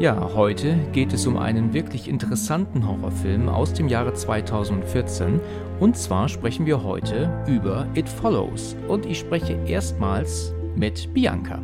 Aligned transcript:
Ja, 0.00 0.30
heute 0.34 0.78
geht 0.94 1.12
es 1.12 1.26
um 1.26 1.36
einen 1.36 1.74
wirklich 1.74 2.08
interessanten 2.08 2.88
Horrorfilm 2.88 3.50
aus 3.50 3.74
dem 3.74 3.86
Jahre 3.86 4.14
2014 4.14 5.38
und 5.78 5.94
zwar 5.94 6.30
sprechen 6.30 6.64
wir 6.64 6.82
heute 6.82 7.30
über 7.46 7.86
It 7.94 8.08
Follows 8.08 8.76
und 8.88 9.04
ich 9.04 9.18
spreche 9.18 9.58
erstmals 9.66 10.54
mit 10.74 11.12
Bianca. 11.12 11.60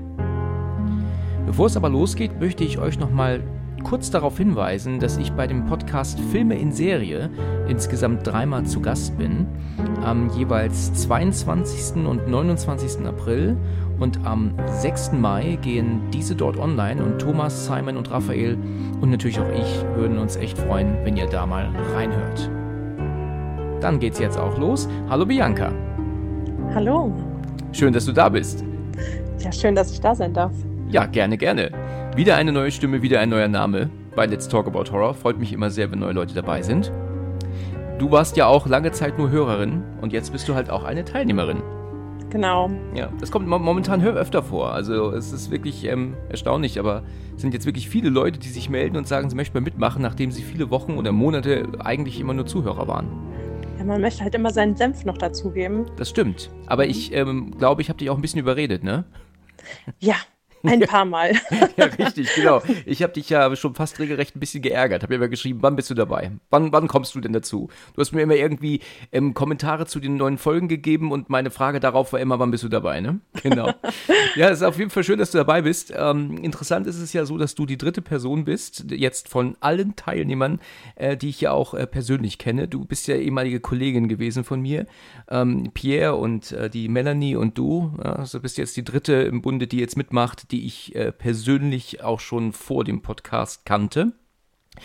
Bevor 1.46 1.68
es 1.68 1.78
aber 1.78 1.88
losgeht, 1.88 2.38
möchte 2.38 2.62
ich 2.62 2.76
euch 2.76 2.98
nochmal 2.98 3.42
kurz 3.86 4.10
darauf 4.10 4.36
hinweisen, 4.36 4.98
dass 4.98 5.16
ich 5.16 5.30
bei 5.32 5.46
dem 5.46 5.66
Podcast 5.66 6.18
Filme 6.32 6.58
in 6.58 6.72
Serie 6.72 7.30
insgesamt 7.68 8.26
dreimal 8.26 8.64
zu 8.64 8.80
Gast 8.80 9.16
bin. 9.16 9.46
Am 10.02 10.28
jeweils 10.30 10.92
22. 10.92 12.04
und 12.04 12.26
29. 12.26 13.06
April 13.06 13.56
und 14.00 14.26
am 14.26 14.54
6. 14.66 15.12
Mai 15.12 15.56
gehen 15.62 16.00
diese 16.12 16.34
dort 16.34 16.58
online 16.58 17.00
und 17.00 17.20
Thomas, 17.20 17.66
Simon 17.66 17.96
und 17.96 18.10
Raphael 18.10 18.58
und 19.00 19.10
natürlich 19.10 19.38
auch 19.38 19.50
ich 19.50 19.84
würden 19.94 20.18
uns 20.18 20.34
echt 20.34 20.58
freuen, 20.58 20.96
wenn 21.04 21.16
ihr 21.16 21.26
da 21.26 21.46
mal 21.46 21.70
reinhört. 21.94 22.50
Dann 23.80 24.00
geht's 24.00 24.18
jetzt 24.18 24.36
auch 24.36 24.58
los. 24.58 24.88
Hallo 25.08 25.24
Bianca. 25.24 25.70
Hallo. 26.74 27.12
Schön, 27.70 27.92
dass 27.92 28.04
du 28.04 28.10
da 28.10 28.30
bist. 28.30 28.64
Ja, 29.38 29.52
schön, 29.52 29.76
dass 29.76 29.92
ich 29.92 30.00
da 30.00 30.12
sein 30.12 30.34
darf. 30.34 30.52
Ja, 30.88 31.06
gerne, 31.06 31.38
gerne. 31.38 31.70
Wieder 32.16 32.36
eine 32.36 32.50
neue 32.50 32.70
Stimme, 32.70 33.02
wieder 33.02 33.20
ein 33.20 33.28
neuer 33.28 33.46
Name 33.46 33.90
bei 34.14 34.24
Let's 34.24 34.48
Talk 34.48 34.66
About 34.66 34.90
Horror. 34.90 35.12
Freut 35.12 35.38
mich 35.38 35.52
immer 35.52 35.68
sehr, 35.68 35.92
wenn 35.92 35.98
neue 35.98 36.14
Leute 36.14 36.34
dabei 36.34 36.62
sind. 36.62 36.90
Du 37.98 38.10
warst 38.10 38.38
ja 38.38 38.46
auch 38.46 38.66
lange 38.66 38.90
Zeit 38.90 39.18
nur 39.18 39.28
Hörerin 39.28 39.82
und 40.00 40.14
jetzt 40.14 40.32
bist 40.32 40.48
du 40.48 40.54
halt 40.54 40.70
auch 40.70 40.84
eine 40.84 41.04
Teilnehmerin. 41.04 41.62
Genau. 42.30 42.70
Ja, 42.94 43.12
das 43.20 43.30
kommt 43.30 43.46
momentan 43.46 44.02
öfter 44.02 44.42
vor. 44.42 44.72
Also 44.72 45.10
es 45.10 45.30
ist 45.30 45.50
wirklich 45.50 45.84
ähm, 45.84 46.14
erstaunlich, 46.30 46.78
aber 46.78 47.02
es 47.34 47.42
sind 47.42 47.52
jetzt 47.52 47.66
wirklich 47.66 47.90
viele 47.90 48.08
Leute, 48.08 48.38
die 48.38 48.48
sich 48.48 48.70
melden 48.70 48.96
und 48.96 49.06
sagen, 49.06 49.28
sie 49.28 49.36
möchten 49.36 49.54
mal 49.54 49.62
mitmachen, 49.62 50.00
nachdem 50.00 50.30
sie 50.30 50.42
viele 50.42 50.70
Wochen 50.70 50.96
oder 50.96 51.12
Monate 51.12 51.68
eigentlich 51.80 52.18
immer 52.18 52.32
nur 52.32 52.46
Zuhörer 52.46 52.88
waren. 52.88 53.08
Ja, 53.76 53.84
man 53.84 54.00
möchte 54.00 54.24
halt 54.24 54.34
immer 54.34 54.52
seinen 54.52 54.74
Senf 54.74 55.04
noch 55.04 55.18
dazugeben. 55.18 55.84
Das 55.98 56.08
stimmt. 56.08 56.48
Aber 56.66 56.86
ich 56.86 57.12
ähm, 57.12 57.50
glaube, 57.58 57.82
ich 57.82 57.90
habe 57.90 57.98
dich 57.98 58.08
auch 58.08 58.16
ein 58.16 58.22
bisschen 58.22 58.40
überredet, 58.40 58.84
ne? 58.84 59.04
Ja, 59.98 60.16
ein 60.72 60.80
paar 60.80 61.04
Mal. 61.04 61.32
ja, 61.76 61.84
richtig, 61.86 62.34
genau. 62.34 62.62
Ich 62.84 63.02
habe 63.02 63.12
dich 63.12 63.28
ja 63.30 63.54
schon 63.56 63.74
fast 63.74 63.98
regelrecht 63.98 64.36
ein 64.36 64.40
bisschen 64.40 64.62
geärgert. 64.62 65.02
Habe 65.02 65.14
immer 65.14 65.28
geschrieben, 65.28 65.60
wann 65.62 65.76
bist 65.76 65.90
du 65.90 65.94
dabei? 65.94 66.32
Wann, 66.50 66.72
wann 66.72 66.88
kommst 66.88 67.14
du 67.14 67.20
denn 67.20 67.32
dazu? 67.32 67.68
Du 67.94 68.00
hast 68.00 68.12
mir 68.12 68.22
immer 68.22 68.34
irgendwie 68.34 68.80
ähm, 69.12 69.34
Kommentare 69.34 69.86
zu 69.86 70.00
den 70.00 70.16
neuen 70.16 70.38
Folgen 70.38 70.68
gegeben 70.68 71.12
und 71.12 71.30
meine 71.30 71.50
Frage 71.50 71.80
darauf 71.80 72.12
war 72.12 72.20
immer, 72.20 72.38
wann 72.38 72.50
bist 72.50 72.64
du 72.64 72.68
dabei, 72.68 73.00
ne? 73.00 73.20
Genau. 73.42 73.66
ja, 74.36 74.48
es 74.48 74.58
ist 74.58 74.62
auf 74.62 74.78
jeden 74.78 74.90
Fall 74.90 75.04
schön, 75.04 75.18
dass 75.18 75.30
du 75.30 75.38
dabei 75.38 75.62
bist. 75.62 75.92
Ähm, 75.96 76.38
interessant 76.38 76.86
ist 76.86 76.98
es 76.98 77.12
ja 77.12 77.24
so, 77.24 77.38
dass 77.38 77.54
du 77.54 77.66
die 77.66 77.78
dritte 77.78 78.02
Person 78.02 78.44
bist, 78.44 78.86
jetzt 78.90 79.28
von 79.28 79.56
allen 79.60 79.96
Teilnehmern, 79.96 80.60
äh, 80.94 81.16
die 81.16 81.28
ich 81.28 81.40
ja 81.40 81.52
auch 81.52 81.74
äh, 81.74 81.86
persönlich 81.86 82.38
kenne. 82.38 82.68
Du 82.68 82.84
bist 82.84 83.06
ja 83.06 83.16
ehemalige 83.16 83.60
Kollegin 83.60 84.08
gewesen 84.08 84.44
von 84.44 84.60
mir. 84.60 84.86
Ähm, 85.28 85.70
Pierre 85.74 86.16
und 86.16 86.52
äh, 86.52 86.70
die 86.70 86.88
Melanie 86.88 87.36
und 87.36 87.58
du. 87.58 87.94
Ja, 88.02 88.14
also 88.14 88.40
bist 88.40 88.58
jetzt 88.58 88.76
die 88.76 88.84
dritte 88.84 89.12
im 89.14 89.42
Bunde, 89.42 89.66
die 89.66 89.78
jetzt 89.78 89.96
mitmacht, 89.96 90.50
die 90.52 90.55
die 90.56 90.66
ich 90.66 90.94
äh, 90.94 91.12
persönlich 91.12 92.02
auch 92.02 92.18
schon 92.18 92.52
vor 92.52 92.82
dem 92.84 93.02
Podcast 93.02 93.66
kannte. 93.66 94.12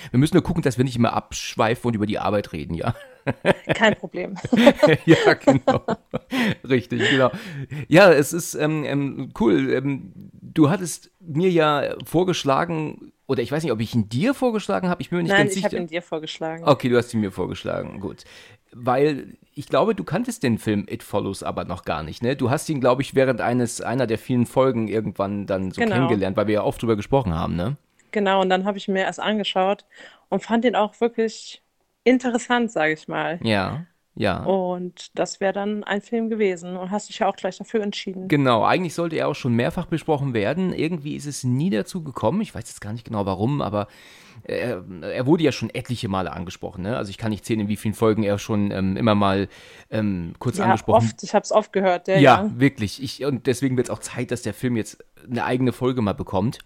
Wir 0.10 0.20
müssen 0.20 0.36
nur 0.36 0.44
gucken, 0.44 0.64
dass 0.64 0.78
wir 0.78 0.84
nicht 0.84 0.98
immer 0.98 1.14
abschweifen 1.14 1.88
und 1.88 1.96
über 1.96 2.06
die 2.06 2.20
Arbeit 2.20 2.52
reden, 2.52 2.74
ja. 2.74 2.94
Kein 3.76 3.96
Problem. 3.96 4.36
ja, 5.06 5.34
genau. 5.34 5.86
Richtig, 6.68 7.10
genau. 7.10 7.32
Ja, 7.88 8.12
es 8.12 8.34
ist 8.34 8.56
ähm, 8.56 8.84
ähm, 8.84 9.32
cool. 9.40 9.72
Ähm, 9.72 10.12
du 10.34 10.70
hattest 10.70 11.12
mir 11.20 11.50
ja 11.50 11.96
vorgeschlagen, 12.06 13.14
oder 13.28 13.42
ich 13.42 13.52
weiß 13.52 13.64
nicht, 13.64 13.72
ob 13.72 13.80
ich 13.80 13.94
ihn 13.94 14.10
dir 14.10 14.34
vorgeschlagen 14.34 14.90
habe. 14.90 15.02
Ich 15.02 15.10
bin 15.10 15.18
mir 15.18 15.24
nicht 15.24 15.32
Nein, 15.32 15.44
ganz 15.44 15.54
sicher. 15.54 15.68
ich 15.68 15.74
habe 15.74 15.84
ihn 15.84 15.88
dir 15.88 16.02
vorgeschlagen. 16.02 16.64
Okay, 16.66 16.90
du 16.90 16.98
hast 16.98 17.14
ihn 17.14 17.22
mir 17.22 17.32
vorgeschlagen. 17.32 18.00
Gut. 18.00 18.24
Weil 18.74 19.38
ich 19.62 19.68
glaube, 19.68 19.94
du 19.94 20.04
kanntest 20.04 20.42
den 20.42 20.58
Film 20.58 20.88
It 20.90 21.04
Follows 21.04 21.44
aber 21.44 21.66
noch 21.66 21.86
gar 21.86 22.02
nicht, 22.02 22.24
ne? 22.24 22.36
Du 22.36 22.50
hast 22.50 22.68
ihn, 22.68 22.82
glaube 22.82 23.04
ich, 23.04 23.14
während 23.14 23.42
eines 23.42 23.80
einer 23.80 24.08
der 24.08 24.18
vielen 24.18 24.48
Folgen 24.48 24.88
irgendwann 24.88 25.46
dann 25.46 25.70
so 25.70 25.82
Genau. 25.82 25.94
kennengelernt, 25.94 26.36
weil 26.36 26.48
wir 26.48 26.56
ja 26.56 26.64
oft 26.64 26.82
drüber 26.82 26.96
gesprochen 26.96 27.36
haben, 27.36 27.56
ne? 27.56 27.78
Genau, 28.10 28.42
und 28.42 28.50
dann 28.50 28.66
habe 28.66 28.80
ich 28.80 28.88
mir 28.88 29.02
erst 29.04 29.20
angeschaut 29.20 29.86
und 30.30 30.42
fand 30.44 30.66
ihn 30.66 30.76
auch 30.76 31.00
wirklich 31.00 31.62
interessant, 32.04 32.72
sage 32.72 32.94
ich 32.94 33.08
mal. 33.08 33.40
Ja, 33.44 33.86
ja. 34.16 34.44
Und 34.44 35.18
das 35.18 35.40
wäre 35.40 35.54
dann 35.54 35.84
ein 35.84 36.02
Film 36.02 36.30
gewesen 36.30 36.76
und 36.76 36.92
hast 36.92 37.10
dich 37.10 37.20
ja 37.20 37.28
auch 37.28 37.36
gleich 37.36 37.58
dafür 37.58 37.82
entschieden. 37.82 38.28
Genau, 38.28 38.64
eigentlich 38.64 38.94
sollte 38.94 39.16
er 39.16 39.28
auch 39.28 39.36
schon 39.36 39.54
mehrfach 39.54 39.86
besprochen 39.86 40.34
werden. 40.34 40.74
Irgendwie 40.74 41.16
ist 41.16 41.26
es 41.26 41.44
nie 41.44 41.70
dazu 41.70 42.04
gekommen. 42.04 42.42
Ich 42.42 42.54
weiß 42.54 42.68
jetzt 42.68 42.82
gar 42.82 42.92
nicht 42.92 43.06
genau 43.06 43.26
warum, 43.26 43.62
aber 43.62 43.88
er, 44.44 44.84
er 45.02 45.26
wurde 45.26 45.44
ja 45.44 45.52
schon 45.52 45.70
etliche 45.70 46.10
Male 46.10 46.34
angesprochen. 46.34 46.84
Ne? 46.84 46.98
Also 46.98 47.10
ich 47.10 47.18
kann 47.18 47.32
nicht 47.32 47.46
zählen, 47.46 47.62
in 47.62 47.68
wie 47.68 47.78
vielen 47.78 47.94
Folgen 47.94 48.24
er 48.24 48.38
schon 48.38 48.72
ähm, 48.72 48.98
immer 48.98 49.16
mal 49.16 49.48
ähm, 49.90 50.34
kurz 50.40 50.58
Ja, 50.58 50.66
angesprochen 50.66 51.06
oft, 51.08 51.24
ich 51.24 51.34
habe 51.34 51.44
es 51.44 51.52
oft 51.52 51.72
gehört, 51.72 52.08
ja, 52.08 52.16
Ja, 52.16 52.22
ja. 52.44 52.52
wirklich. 52.56 53.02
Ich, 53.02 53.24
und 53.24 53.48
deswegen 53.48 53.78
wird 53.78 53.88
es 53.88 53.92
auch 53.92 54.00
Zeit, 54.00 54.32
dass 54.32 54.42
der 54.42 54.54
Film 54.54 54.76
jetzt 54.76 55.04
eine 55.30 55.46
eigene 55.46 55.72
Folge 55.72 56.02
mal 56.02 56.14
bekommt. 56.14 56.60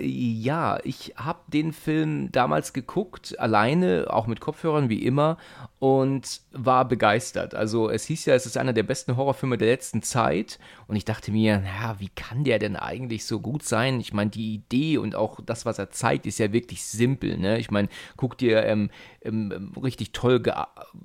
Ja, 0.00 0.78
ich 0.84 1.14
habe 1.16 1.40
den 1.48 1.72
Film 1.72 2.30
damals 2.30 2.72
geguckt, 2.72 3.36
alleine, 3.40 4.06
auch 4.10 4.28
mit 4.28 4.40
Kopfhörern 4.40 4.88
wie 4.88 5.04
immer, 5.04 5.38
und 5.80 6.40
war 6.52 6.86
begeistert. 6.86 7.56
Also 7.56 7.90
es 7.90 8.04
hieß 8.04 8.26
ja, 8.26 8.34
es 8.34 8.46
ist 8.46 8.56
einer 8.56 8.72
der 8.72 8.84
besten 8.84 9.16
Horrorfilme 9.16 9.58
der 9.58 9.66
letzten 9.66 10.02
Zeit. 10.02 10.60
Und 10.88 10.96
ich 10.96 11.04
dachte 11.04 11.30
mir, 11.32 11.58
naja, 11.58 11.96
wie 11.98 12.08
kann 12.08 12.44
der 12.44 12.58
denn 12.58 12.74
eigentlich 12.74 13.26
so 13.26 13.40
gut 13.40 13.62
sein? 13.62 14.00
Ich 14.00 14.14
meine, 14.14 14.30
die 14.30 14.54
Idee 14.54 14.96
und 14.96 15.14
auch 15.14 15.38
das, 15.44 15.66
was 15.66 15.78
er 15.78 15.90
zeigt, 15.90 16.24
ist 16.24 16.38
ja 16.38 16.50
wirklich 16.50 16.82
simpel. 16.82 17.36
Ne? 17.36 17.58
Ich 17.58 17.70
meine, 17.70 17.88
guck 18.16 18.38
dir 18.38 18.64
ähm, 18.64 18.90
ähm, 19.20 19.74
richtig 19.82 20.12
toll 20.12 20.40
ge 20.40 20.54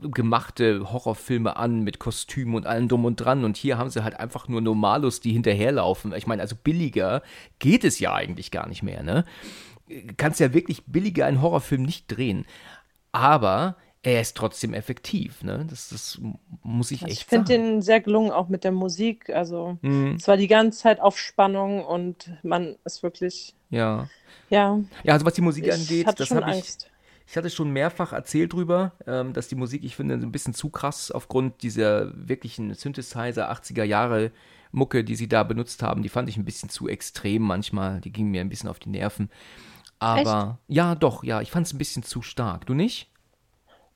gemachte 0.01 0.89
Horrorfilme 0.93 1.57
an 1.57 1.83
mit 1.83 1.99
Kostümen 1.99 2.55
und 2.55 2.65
allem 2.65 2.87
drum 2.87 3.03
und 3.03 3.17
dran. 3.17 3.43
Und 3.43 3.57
hier 3.57 3.77
haben 3.77 3.89
sie 3.89 4.05
halt 4.05 4.17
einfach 4.17 4.47
nur 4.47 4.61
Normalos, 4.61 5.19
die 5.19 5.33
hinterherlaufen. 5.33 6.13
Ich 6.13 6.27
meine, 6.27 6.41
also 6.41 6.55
billiger 6.55 7.21
geht 7.59 7.83
es 7.83 7.99
ja 7.99 8.13
eigentlich 8.13 8.51
gar 8.51 8.69
nicht 8.69 8.83
mehr. 8.83 9.03
Ne? 9.03 9.25
Kannst 10.15 10.39
ja 10.39 10.53
wirklich 10.53 10.85
billiger 10.85 11.25
einen 11.25 11.41
Horrorfilm 11.41 11.83
nicht 11.83 12.07
drehen. 12.07 12.45
Aber 13.11 13.75
er 14.03 14.21
ist 14.21 14.35
trotzdem 14.37 14.73
effektiv. 14.73 15.43
Ne? 15.43 15.65
Das, 15.69 15.89
das 15.89 16.19
muss 16.63 16.91
ich 16.91 17.01
Also 17.01 17.11
echt 17.11 17.21
ich 17.21 17.25
finde 17.25 17.47
sagen. 17.47 17.63
den 17.63 17.81
sehr 17.81 18.01
gelungen, 18.01 18.31
auch 18.31 18.49
mit 18.49 18.63
der 18.63 18.71
Musik. 18.71 19.29
Also 19.29 19.77
Mhm, 19.81 20.15
es 20.15 20.27
war 20.27 20.37
die 20.37 20.47
ganze 20.47 20.79
Zeit 20.79 20.99
auf 20.99 21.17
Spannung 21.19 21.85
und 21.85 22.31
man 22.43 22.77
ist 22.85 23.03
wirklich, 23.03 23.55
ja. 23.69 24.09
ja, 24.49 24.79
Ja, 25.03 25.13
also 25.13 25.25
was 25.25 25.33
die 25.33 25.41
Musik 25.41 25.67
ich 25.67 25.73
angeht, 25.73 26.07
das 26.19 26.33
habe 26.35 26.51
ich. 26.51 26.57
Angst. 26.57 26.91
Ich 27.27 27.37
hatte 27.37 27.49
schon 27.49 27.71
mehrfach 27.71 28.11
erzählt 28.13 28.53
drüber, 28.53 28.93
ähm, 29.07 29.33
dass 29.33 29.47
die 29.47 29.55
Musik, 29.55 29.83
ich 29.83 29.95
finde, 29.95 30.15
ein 30.15 30.31
bisschen 30.31 30.53
zu 30.53 30.69
krass 30.69 31.09
aufgrund 31.11 31.63
dieser 31.63 32.11
wirklichen 32.15 32.73
Synthesizer 32.73 33.49
80er 33.51 33.83
Jahre 33.85 34.31
Mucke, 34.71 35.03
die 35.03 35.15
sie 35.15 35.29
da 35.29 35.43
benutzt 35.43 35.83
haben, 35.83 36.03
die 36.03 36.09
fand 36.09 36.29
ich 36.29 36.37
ein 36.37 36.45
bisschen 36.45 36.69
zu 36.69 36.87
extrem 36.89 37.43
manchmal. 37.43 38.01
Die 38.01 38.11
ging 38.11 38.29
mir 38.29 38.41
ein 38.41 38.49
bisschen 38.49 38.69
auf 38.69 38.79
die 38.79 38.89
Nerven. 38.89 39.29
Aber 39.99 40.59
ja, 40.67 40.95
doch, 40.95 41.23
ja, 41.23 41.41
ich 41.41 41.51
fand 41.51 41.67
es 41.67 41.73
ein 41.73 41.79
bisschen 41.79 42.03
zu 42.03 42.21
stark. 42.23 42.67
Du 42.67 42.75
nicht? 42.75 43.12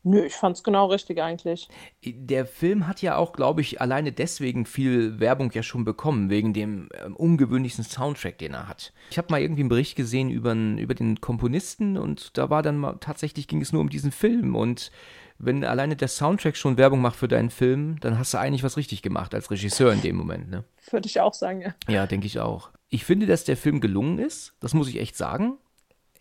Nö, 0.04 0.24
ich 0.24 0.36
fand 0.36 0.56
es 0.56 0.64
genau 0.64 0.88
richtig 0.88 1.22
eigentlich. 1.22 1.68
Der 2.06 2.46
Film 2.46 2.88
hat 2.88 3.02
ja 3.02 3.18
auch, 3.18 3.34
glaube 3.34 3.62
ich, 3.62 3.82
alleine 3.82 4.12
deswegen 4.12 4.66
viel 4.66 5.20
Werbung 5.20 5.52
ja 5.52 5.64
schon 5.64 5.84
bekommen, 5.84 6.30
wegen 6.30 6.54
dem 6.54 6.90
ähm, 7.04 7.16
ungewöhnlichsten 7.16 7.84
Soundtrack, 7.84 8.38
den 8.38 8.54
er 8.54 8.68
hat. 8.68 8.94
Ich 9.12 9.18
habe 9.18 9.28
mal 9.32 9.42
irgendwie 9.42 9.62
einen 9.62 9.70
Bericht 9.70 9.96
gesehen 9.96 10.30
über, 10.30 10.54
über 10.54 10.94
den 10.94 11.20
Komponisten 11.20 11.98
und 11.98 12.38
da 12.38 12.50
war 12.50 12.62
dann 12.62 12.78
mal, 12.78 12.98
tatsächlich 13.00 13.48
ging 13.48 13.62
es 13.62 13.74
nur 13.74 13.82
um 13.82 13.90
diesen 13.90 14.12
Film 14.12 14.56
und 14.56 14.92
wenn 15.40 15.64
alleine 15.64 15.96
der 15.96 16.08
Soundtrack 16.08 16.58
schon 16.58 16.78
Werbung 16.78 17.02
macht 17.02 17.16
für 17.16 17.28
deinen 17.28 17.50
Film, 17.50 18.00
dann 18.00 18.18
hast 18.18 18.34
du 18.34 18.40
eigentlich 18.40 18.64
was 18.64 18.78
richtig 18.78 19.02
gemacht 19.02 19.36
als 19.36 19.52
Regisseur 19.52 19.94
in 19.94 20.02
dem 20.02 20.16
Moment, 20.16 20.50
ne? 20.50 20.64
Würde 20.90 21.08
ich 21.08 21.20
auch 21.20 21.34
sagen, 21.34 21.62
ja. 21.62 21.76
Ja, 21.88 22.08
denke 22.08 22.26
ich 22.26 22.40
auch. 22.40 22.72
Ich 22.90 23.06
finde, 23.06 23.28
dass 23.28 23.44
der 23.44 23.58
Film 23.58 23.80
gelungen 23.80 24.20
ist, 24.20 24.56
das 24.60 24.74
muss 24.74 24.88
ich 24.88 25.00
echt 25.00 25.16
sagen. 25.16 25.58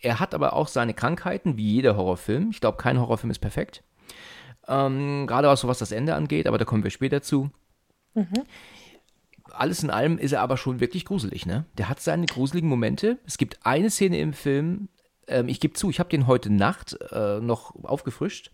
Er 0.07 0.21
hat 0.21 0.35
aber 0.35 0.53
auch 0.53 0.69
seine 0.69 0.95
Krankheiten, 0.95 1.57
wie 1.57 1.69
jeder 1.69 1.97
Horrorfilm. 1.97 2.51
Ich 2.51 2.61
glaube, 2.61 2.79
kein 2.79 3.01
Horrorfilm 3.01 3.33
ist 3.33 3.41
perfekt. 3.41 3.83
Ähm, 4.69 5.27
gerade 5.27 5.51
auch 5.51 5.57
so 5.57 5.67
was 5.67 5.81
das 5.81 5.91
Ende 5.91 6.15
angeht, 6.15 6.47
aber 6.47 6.59
da 6.59 6.65
kommen 6.65 6.85
wir 6.85 6.93
später 6.93 7.23
zu. 7.23 7.51
Alles 9.51 9.83
in 9.83 9.91
allem 9.91 10.17
ist 10.17 10.31
er 10.31 10.43
aber 10.43 10.59
schon 10.59 10.79
wirklich 10.79 11.07
gruselig, 11.07 11.45
ne? 11.45 11.65
Der 11.77 11.89
hat 11.89 11.99
seine 11.99 12.27
gruseligen 12.27 12.71
Momente. 12.71 13.19
Es 13.27 13.37
gibt 13.37 13.67
eine 13.67 13.91
Szene 13.91 14.21
im 14.21 14.33
Film, 14.33 14.91
ähm, 15.27 15.49
ich 15.49 15.59
gebe 15.59 15.75
zu, 15.75 15.91
ich 15.91 15.99
habe 15.99 16.09
den 16.09 16.29
heute 16.29 16.53
Nacht 16.53 16.97
äh, 17.11 17.41
noch 17.41 17.75
aufgefrischt. 17.83 18.53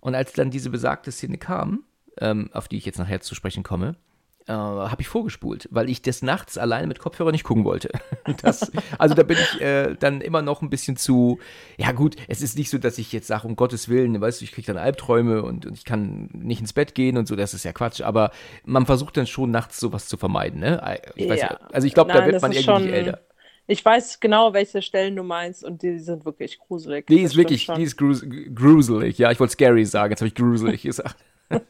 Und 0.00 0.14
als 0.14 0.34
dann 0.34 0.50
diese 0.50 0.68
besagte 0.68 1.10
Szene 1.10 1.38
kam, 1.38 1.84
ähm, 2.18 2.50
auf 2.52 2.68
die 2.68 2.76
ich 2.76 2.84
jetzt 2.84 2.98
nachher 2.98 3.22
zu 3.22 3.34
sprechen 3.34 3.62
komme, 3.62 3.96
äh, 4.46 4.52
habe 4.52 5.00
ich 5.00 5.08
vorgespult, 5.08 5.68
weil 5.70 5.88
ich 5.88 6.02
des 6.02 6.22
Nachts 6.22 6.58
alleine 6.58 6.86
mit 6.86 6.98
Kopfhörer 6.98 7.32
nicht 7.32 7.44
gucken 7.44 7.64
wollte. 7.64 7.90
Das, 8.40 8.72
also 8.98 9.14
da 9.14 9.24
bin 9.24 9.36
ich 9.36 9.60
äh, 9.60 9.94
dann 9.98 10.20
immer 10.20 10.42
noch 10.42 10.62
ein 10.62 10.70
bisschen 10.70 10.96
zu, 10.96 11.38
ja 11.76 11.92
gut, 11.92 12.16
es 12.28 12.40
ist 12.40 12.56
nicht 12.56 12.70
so, 12.70 12.78
dass 12.78 12.98
ich 12.98 13.12
jetzt 13.12 13.26
sage, 13.26 13.46
um 13.46 13.56
Gottes 13.56 13.88
Willen, 13.88 14.20
weißt 14.20 14.40
du, 14.40 14.44
ich 14.44 14.52
kriege 14.52 14.66
dann 14.66 14.78
Albträume 14.78 15.42
und, 15.42 15.66
und, 15.66 15.76
ich 15.76 15.84
kann 15.84 16.30
nicht 16.32 16.60
ins 16.60 16.72
Bett 16.72 16.94
gehen 16.94 17.18
und 17.18 17.28
so, 17.28 17.36
das 17.36 17.52
ist 17.52 17.64
ja 17.64 17.72
Quatsch, 17.72 18.00
aber 18.00 18.30
man 18.64 18.86
versucht 18.86 19.16
dann 19.16 19.26
schon 19.26 19.50
nachts 19.50 19.78
sowas 19.78 20.08
zu 20.08 20.16
vermeiden, 20.16 20.60
ne? 20.60 21.00
Ich 21.14 21.28
weiß, 21.28 21.40
ja. 21.40 21.58
Also 21.72 21.86
ich 21.86 21.94
glaube, 21.94 22.12
da 22.12 22.24
wird 22.24 22.40
man 22.40 22.52
irgendwie 22.52 22.64
schon, 22.64 22.88
älter. 22.88 23.20
Ich 23.66 23.84
weiß 23.84 24.20
genau, 24.20 24.52
welche 24.54 24.82
Stellen 24.82 25.14
du 25.16 25.22
meinst 25.22 25.64
und 25.64 25.82
die 25.82 25.98
sind 25.98 26.24
wirklich 26.24 26.58
gruselig. 26.58 27.06
Die 27.06 27.20
ist 27.20 27.36
wirklich, 27.36 27.66
die 27.66 27.82
ist 27.82 27.96
gruselig, 27.96 29.18
ja, 29.18 29.30
ich 29.30 29.38
wollte 29.38 29.52
scary 29.52 29.84
sagen, 29.84 30.12
jetzt 30.12 30.20
habe 30.20 30.28
ich 30.28 30.34
gruselig 30.34 30.82
gesagt. 30.82 31.16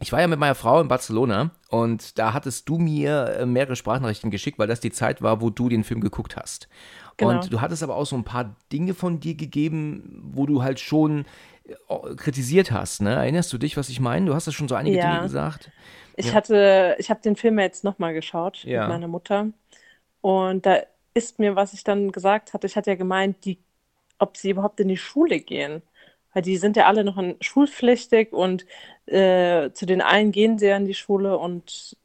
Ich 0.00 0.12
war 0.12 0.20
ja 0.20 0.26
mit 0.26 0.38
meiner 0.38 0.54
Frau 0.54 0.80
in 0.80 0.88
Barcelona 0.88 1.52
und 1.70 2.18
da 2.18 2.34
hattest 2.34 2.68
du 2.68 2.78
mir 2.78 3.36
äh, 3.38 3.46
mehrere 3.46 3.76
Sprachnachrichten 3.76 4.30
geschickt, 4.30 4.58
weil 4.58 4.66
das 4.66 4.80
die 4.80 4.90
Zeit 4.90 5.22
war, 5.22 5.40
wo 5.40 5.48
du 5.48 5.70
den 5.70 5.84
Film 5.84 6.00
geguckt 6.00 6.36
hast. 6.36 6.68
Genau. 7.16 7.30
Und 7.30 7.52
du 7.52 7.62
hattest 7.62 7.82
aber 7.82 7.96
auch 7.96 8.04
so 8.04 8.14
ein 8.14 8.24
paar 8.24 8.54
Dinge 8.70 8.92
von 8.92 9.20
dir 9.20 9.34
gegeben, 9.34 10.20
wo 10.34 10.44
du 10.44 10.62
halt 10.62 10.80
schon 10.80 11.24
äh, 11.64 12.14
kritisiert 12.14 12.72
hast. 12.72 13.00
Ne? 13.00 13.14
Erinnerst 13.14 13.50
du 13.54 13.58
dich, 13.58 13.78
was 13.78 13.88
ich 13.88 14.00
meine? 14.00 14.26
Du 14.26 14.34
hast 14.34 14.46
ja 14.46 14.52
schon 14.52 14.68
so 14.68 14.74
einige 14.74 14.98
ja. 14.98 15.10
Dinge 15.10 15.22
gesagt. 15.22 15.70
Ich 16.16 16.26
ja. 16.26 16.34
hatte, 16.34 16.96
ich 16.98 17.08
habe 17.08 17.22
den 17.22 17.36
Film 17.36 17.58
jetzt 17.58 17.82
nochmal 17.82 18.12
geschaut 18.12 18.64
ja. 18.64 18.82
mit 18.82 18.90
meiner 18.90 19.08
Mutter 19.08 19.48
und 20.20 20.66
da 20.66 20.80
ist 21.14 21.38
mir, 21.38 21.56
was 21.56 21.72
ich 21.72 21.84
dann 21.84 22.12
gesagt 22.12 22.52
hatte, 22.52 22.66
ich 22.66 22.76
hatte 22.76 22.90
ja 22.90 22.96
gemeint, 22.96 23.46
die, 23.46 23.58
ob 24.18 24.36
sie 24.36 24.50
überhaupt 24.50 24.78
in 24.80 24.88
die 24.88 24.98
Schule 24.98 25.40
gehen 25.40 25.80
weil 26.36 26.42
die 26.42 26.58
sind 26.58 26.76
ja 26.76 26.84
alle 26.84 27.02
noch 27.02 27.16
in 27.16 27.36
schulpflichtig 27.40 28.34
und 28.34 28.66
äh, 29.06 29.70
zu 29.72 29.86
den 29.86 30.02
einen 30.02 30.32
gehen 30.32 30.58
sie 30.58 30.66
ja 30.66 30.76
in 30.76 30.84
die 30.84 30.92
Schule 30.92 31.38
und 31.38 31.96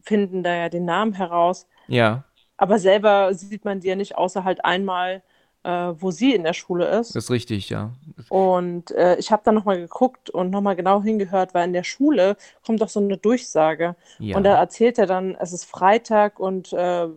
finden 0.00 0.44
da 0.44 0.54
ja 0.54 0.68
den 0.68 0.84
Namen 0.84 1.12
heraus. 1.12 1.66
Ja. 1.88 2.22
Aber 2.56 2.78
selber 2.78 3.34
sieht 3.34 3.64
man 3.64 3.80
die 3.80 3.88
ja 3.88 3.96
nicht, 3.96 4.16
außer 4.16 4.44
halt 4.44 4.64
einmal, 4.64 5.24
äh, 5.64 5.70
wo 5.70 6.12
sie 6.12 6.36
in 6.36 6.44
der 6.44 6.52
Schule 6.52 6.86
ist. 6.86 7.16
Das 7.16 7.24
ist 7.24 7.30
richtig, 7.32 7.68
ja. 7.68 7.90
Und 8.28 8.92
äh, 8.92 9.16
ich 9.16 9.32
habe 9.32 9.42
dann 9.44 9.56
nochmal 9.56 9.80
geguckt 9.80 10.30
und 10.30 10.50
nochmal 10.50 10.76
genau 10.76 11.02
hingehört, 11.02 11.52
weil 11.52 11.64
in 11.64 11.72
der 11.72 11.82
Schule 11.82 12.36
kommt 12.64 12.80
doch 12.80 12.88
so 12.88 13.00
eine 13.00 13.16
Durchsage. 13.16 13.96
Ja. 14.20 14.36
Und 14.36 14.44
da 14.44 14.56
erzählt 14.56 14.98
er 14.98 15.06
dann, 15.06 15.34
es 15.34 15.52
ist 15.52 15.64
Freitag 15.64 16.38
und 16.38 16.72
äh, 16.74 17.08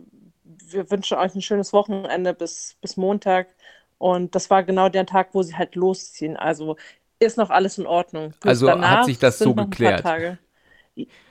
wir 0.42 0.90
wünschen 0.90 1.18
euch 1.18 1.36
ein 1.36 1.42
schönes 1.42 1.72
Wochenende 1.72 2.34
bis, 2.34 2.76
bis 2.80 2.96
Montag. 2.96 3.46
Und 4.04 4.34
das 4.34 4.50
war 4.50 4.62
genau 4.62 4.90
der 4.90 5.06
Tag, 5.06 5.28
wo 5.32 5.42
sie 5.42 5.56
halt 5.56 5.76
losziehen. 5.76 6.36
Also 6.36 6.76
ist 7.20 7.38
noch 7.38 7.48
alles 7.48 7.78
in 7.78 7.86
Ordnung. 7.86 8.34
Bis 8.42 8.62
also 8.62 8.78
hat 8.78 9.06
sich 9.06 9.18
das 9.18 9.38
so 9.38 9.54
geklärt. 9.54 10.04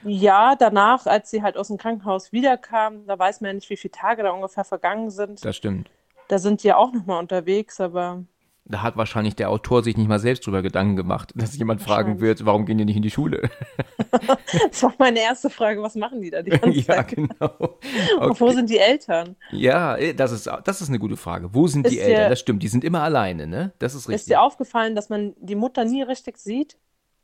Ja, 0.03 0.55
danach, 0.55 1.05
als 1.05 1.29
sie 1.29 1.43
halt 1.43 1.55
aus 1.55 1.67
dem 1.67 1.77
Krankenhaus 1.77 2.31
wiederkamen, 2.31 3.05
da 3.05 3.19
weiß 3.19 3.41
man 3.41 3.49
ja 3.49 3.53
nicht, 3.53 3.69
wie 3.69 3.77
viele 3.77 3.91
Tage 3.91 4.23
da 4.23 4.31
ungefähr 4.31 4.63
vergangen 4.63 5.11
sind. 5.11 5.45
Das 5.45 5.55
stimmt. 5.55 5.91
Da 6.29 6.39
sind 6.39 6.63
die 6.63 6.69
ja 6.69 6.77
auch 6.77 6.91
nochmal 6.91 7.19
unterwegs, 7.19 7.79
aber 7.79 8.23
da 8.65 8.81
hat 8.81 8.95
wahrscheinlich 8.95 9.35
der 9.35 9.49
Autor 9.49 9.83
sich 9.83 9.97
nicht 9.97 10.07
mal 10.07 10.19
selbst 10.19 10.45
drüber 10.45 10.61
Gedanken 10.61 10.95
gemacht, 10.95 11.31
dass 11.35 11.57
jemand 11.57 11.81
fragen 11.81 12.21
wird, 12.21 12.45
warum 12.45 12.65
gehen 12.65 12.77
die 12.77 12.85
nicht 12.85 12.95
in 12.95 13.01
die 13.01 13.11
Schule? 13.11 13.49
das 14.69 14.83
war 14.83 14.93
meine 14.97 15.19
erste 15.19 15.49
Frage, 15.49 15.81
was 15.81 15.95
machen 15.95 16.21
die 16.21 16.29
da 16.29 16.41
die 16.41 16.51
ganze 16.51 16.69
ja, 16.79 16.83
Zeit? 16.83 17.17
Ja, 17.17 17.27
genau. 17.27 17.53
Okay. 18.17 18.29
Und 18.29 18.41
wo 18.41 18.49
sind 18.51 18.69
die 18.69 18.77
Eltern? 18.77 19.35
Ja, 19.51 19.95
äh, 19.97 20.13
das 20.13 20.31
ist, 20.31 20.49
das 20.63 20.81
ist 20.81 20.89
eine 20.89 20.99
gute 20.99 21.17
Frage. 21.17 21.53
Wo 21.53 21.67
sind 21.67 21.85
ist 21.85 21.91
die 21.91 21.97
dir, 21.97 22.05
Eltern? 22.05 22.29
Das 22.29 22.39
stimmt, 22.39 22.63
die 22.63 22.67
sind 22.67 22.83
immer 22.83 23.01
alleine, 23.01 23.47
ne? 23.47 23.73
Das 23.79 23.95
ist 23.95 24.07
richtig. 24.07 24.21
Ist 24.21 24.29
dir 24.29 24.41
aufgefallen, 24.41 24.95
dass 24.95 25.09
man 25.09 25.33
die 25.39 25.55
Mutter 25.55 25.83
nie 25.83 26.01
richtig 26.01 26.37
sieht? 26.37 26.77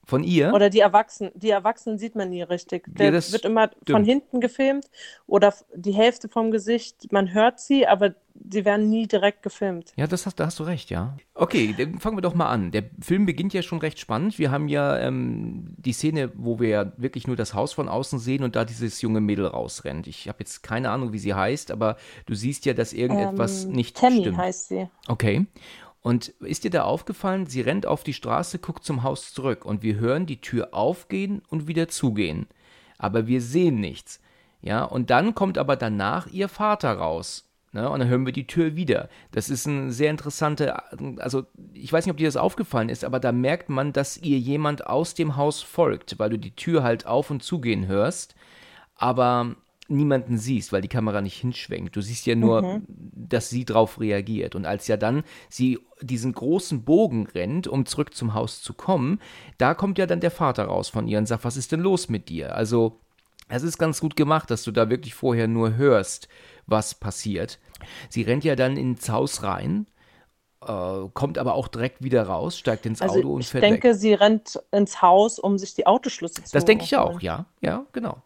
Von 0.09 0.23
ihr? 0.23 0.53
Oder 0.55 0.71
die 0.71 0.79
Erwachsenen. 0.79 1.31
Die 1.35 1.51
Erwachsenen 1.51 1.99
sieht 1.99 2.15
man 2.15 2.31
nie 2.31 2.41
richtig. 2.41 2.85
Der 2.87 3.13
ja, 3.13 3.31
wird 3.31 3.45
immer 3.45 3.67
stimmt. 3.67 3.89
von 3.91 4.03
hinten 4.03 4.41
gefilmt 4.41 4.89
oder 5.27 5.53
die 5.75 5.91
Hälfte 5.91 6.29
vom 6.29 6.49
Gesicht. 6.49 7.11
Man 7.11 7.31
hört 7.31 7.59
sie, 7.59 7.85
aber 7.85 8.15
sie 8.51 8.65
werden 8.65 8.89
nie 8.89 9.05
direkt 9.05 9.43
gefilmt. 9.43 9.93
Ja, 9.97 10.07
das 10.07 10.25
hast, 10.25 10.39
da 10.39 10.47
hast 10.47 10.57
du 10.57 10.63
recht, 10.63 10.89
ja. 10.89 11.15
Okay, 11.35 11.75
dann 11.77 11.99
fangen 11.99 12.17
wir 12.17 12.23
doch 12.23 12.33
mal 12.33 12.49
an. 12.49 12.71
Der 12.71 12.85
Film 12.99 13.27
beginnt 13.27 13.53
ja 13.53 13.61
schon 13.61 13.77
recht 13.77 13.99
spannend. 13.99 14.39
Wir 14.39 14.49
haben 14.49 14.67
ja 14.67 14.97
ähm, 14.97 15.75
die 15.77 15.93
Szene, 15.93 16.31
wo 16.33 16.59
wir 16.59 16.69
ja 16.69 16.91
wirklich 16.97 17.27
nur 17.27 17.35
das 17.35 17.53
Haus 17.53 17.73
von 17.73 17.87
außen 17.87 18.17
sehen 18.17 18.43
und 18.43 18.55
da 18.55 18.65
dieses 18.65 19.03
junge 19.03 19.21
Mädel 19.21 19.45
rausrennt. 19.45 20.07
Ich 20.07 20.27
habe 20.27 20.39
jetzt 20.39 20.63
keine 20.63 20.89
Ahnung, 20.89 21.13
wie 21.13 21.19
sie 21.19 21.35
heißt, 21.35 21.69
aber 21.69 21.97
du 22.25 22.33
siehst 22.33 22.65
ja, 22.65 22.73
dass 22.73 22.93
irgendetwas 22.93 23.65
ähm, 23.65 23.73
nicht 23.73 23.95
Tammy 23.95 24.21
stimmt. 24.21 24.37
heißt 24.37 24.69
sie. 24.69 24.89
Okay. 25.07 25.45
Und 26.01 26.29
ist 26.39 26.63
dir 26.63 26.71
da 26.71 26.83
aufgefallen, 26.83 27.47
sie 27.47 27.61
rennt 27.61 27.85
auf 27.85 28.03
die 28.03 28.13
Straße, 28.13 28.59
guckt 28.59 28.85
zum 28.85 29.03
Haus 29.03 29.33
zurück 29.33 29.65
und 29.65 29.83
wir 29.83 29.95
hören 29.95 30.25
die 30.25 30.39
Tür 30.39 30.73
aufgehen 30.73 31.41
und 31.49 31.67
wieder 31.67 31.89
zugehen. 31.89 32.47
Aber 32.97 33.27
wir 33.27 33.41
sehen 33.41 33.79
nichts. 33.79 34.21
Ja, 34.61 34.83
und 34.83 35.09
dann 35.09 35.35
kommt 35.35 35.57
aber 35.57 35.75
danach 35.75 36.27
ihr 36.27 36.49
Vater 36.49 36.93
raus. 36.93 37.49
Ne, 37.71 37.87
und 37.87 37.99
dann 37.99 38.07
hören 38.07 38.25
wir 38.25 38.33
die 38.33 38.47
Tür 38.47 38.75
wieder. 38.75 39.09
Das 39.31 39.49
ist 39.49 39.67
ein 39.67 39.91
sehr 39.91 40.09
interessanter, 40.09 40.83
also 41.17 41.45
ich 41.73 41.93
weiß 41.93 42.05
nicht, 42.05 42.11
ob 42.11 42.17
dir 42.17 42.27
das 42.27 42.35
aufgefallen 42.35 42.89
ist, 42.89 43.05
aber 43.05 43.19
da 43.19 43.31
merkt 43.31 43.69
man, 43.69 43.93
dass 43.93 44.17
ihr 44.17 44.39
jemand 44.39 44.87
aus 44.87 45.13
dem 45.13 45.35
Haus 45.35 45.61
folgt, 45.61 46.17
weil 46.17 46.31
du 46.31 46.39
die 46.39 46.55
Tür 46.55 46.81
halt 46.81 47.05
auf 47.05 47.29
und 47.29 47.43
zugehen 47.43 47.85
hörst. 47.85 48.33
Aber 48.95 49.55
niemanden 49.89 50.37
siehst, 50.37 50.71
weil 50.71 50.81
die 50.81 50.87
Kamera 50.87 51.21
nicht 51.21 51.37
hinschwenkt. 51.39 51.95
Du 51.95 52.01
siehst 52.01 52.25
ja 52.25 52.35
nur, 52.35 52.61
mhm. 52.61 52.83
dass 52.87 53.49
sie 53.49 53.65
drauf 53.65 53.99
reagiert. 53.99 54.55
Und 54.55 54.65
als 54.65 54.87
ja 54.87 54.97
dann 54.97 55.23
sie 55.49 55.79
diesen 56.01 56.33
großen 56.33 56.83
Bogen 56.83 57.27
rennt, 57.27 57.67
um 57.67 57.85
zurück 57.85 58.13
zum 58.13 58.33
Haus 58.33 58.61
zu 58.61 58.73
kommen, 58.73 59.19
da 59.57 59.73
kommt 59.73 59.97
ja 59.97 60.05
dann 60.05 60.19
der 60.19 60.31
Vater 60.31 60.65
raus 60.65 60.89
von 60.89 61.07
ihr 61.07 61.17
und 61.17 61.25
sagt, 61.25 61.43
was 61.43 61.57
ist 61.57 61.71
denn 61.71 61.81
los 61.81 62.09
mit 62.09 62.29
dir? 62.29 62.55
Also, 62.55 62.99
es 63.49 63.63
ist 63.63 63.77
ganz 63.77 63.99
gut 63.99 64.15
gemacht, 64.15 64.51
dass 64.51 64.63
du 64.63 64.71
da 64.71 64.89
wirklich 64.89 65.15
vorher 65.15 65.47
nur 65.47 65.75
hörst, 65.75 66.27
was 66.67 66.93
passiert. 66.93 67.59
Sie 68.09 68.21
rennt 68.21 68.43
ja 68.43 68.55
dann 68.55 68.77
ins 68.77 69.09
Haus 69.09 69.43
rein. 69.43 69.87
Äh, 70.61 71.09
kommt 71.13 71.37
aber 71.37 71.53
auch 71.53 71.69
direkt 71.69 72.03
wieder 72.03 72.23
raus, 72.23 72.57
steigt 72.57 72.85
ins 72.85 73.01
also 73.01 73.19
Auto 73.19 73.33
und 73.33 73.45
fährt 73.45 73.63
weg. 73.63 73.75
Ich 73.75 73.81
denke, 73.81 73.97
sie 73.97 74.13
rennt 74.13 74.59
ins 74.71 75.01
Haus, 75.01 75.39
um 75.39 75.57
sich 75.57 75.73
die 75.73 75.87
Autoschlüssel 75.87 76.43
zu 76.43 76.51
Das 76.51 76.65
denke 76.65 76.83
ich 76.83 76.97
auch, 76.97 77.21
ja. 77.21 77.45
Ja, 77.61 77.85
genau. 77.93 78.21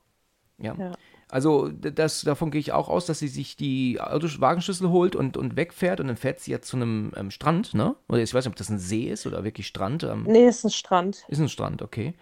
ja. 0.57 0.75
ja. 0.75 0.93
Also 1.33 1.69
das, 1.69 2.21
davon 2.21 2.51
gehe 2.51 2.61
ich 2.61 2.73
auch 2.73 2.89
aus, 2.89 3.07
dass 3.07 3.17
sie 3.17 3.27
sich 3.27 3.55
die 3.55 3.97
Wagenschlüssel 3.97 4.89
holt 4.89 5.15
und, 5.15 5.35
und 5.35 5.55
wegfährt 5.55 5.99
und 5.99 6.05
dann 6.05 6.15
fährt 6.15 6.39
sie 6.39 6.51
ja 6.51 6.61
zu 6.61 6.77
einem 6.77 7.11
ähm, 7.17 7.31
Strand, 7.31 7.73
ne? 7.73 7.95
Oder 8.07 8.19
ich 8.19 8.31
weiß 8.31 8.45
nicht, 8.45 8.51
ob 8.51 8.55
das 8.55 8.69
ein 8.69 8.77
See 8.77 9.09
ist 9.09 9.25
oder 9.25 9.43
wirklich 9.43 9.65
Strand. 9.65 10.03
Ähm, 10.03 10.25
nee, 10.27 10.45
ist 10.45 10.63
ein 10.63 10.69
Strand. 10.69 11.25
Ist 11.27 11.39
ein 11.39 11.49
Strand, 11.49 11.81
okay. 11.81 12.13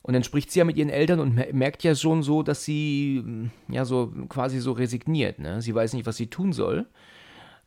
Und 0.00 0.14
dann 0.14 0.24
spricht 0.24 0.50
sie 0.50 0.60
ja 0.60 0.64
mit 0.64 0.78
ihren 0.78 0.88
Eltern 0.88 1.20
und 1.20 1.34
merkt 1.52 1.82
ja 1.82 1.94
schon 1.94 2.22
so, 2.22 2.42
dass 2.42 2.64
sie 2.64 3.20
hm, 3.22 3.50
ja 3.68 3.84
so 3.84 4.10
quasi 4.30 4.58
so 4.60 4.72
resigniert, 4.72 5.38
ne? 5.38 5.60
Sie 5.60 5.74
weiß 5.74 5.92
nicht, 5.92 6.06
was 6.06 6.16
sie 6.16 6.28
tun 6.28 6.54
soll. 6.54 6.86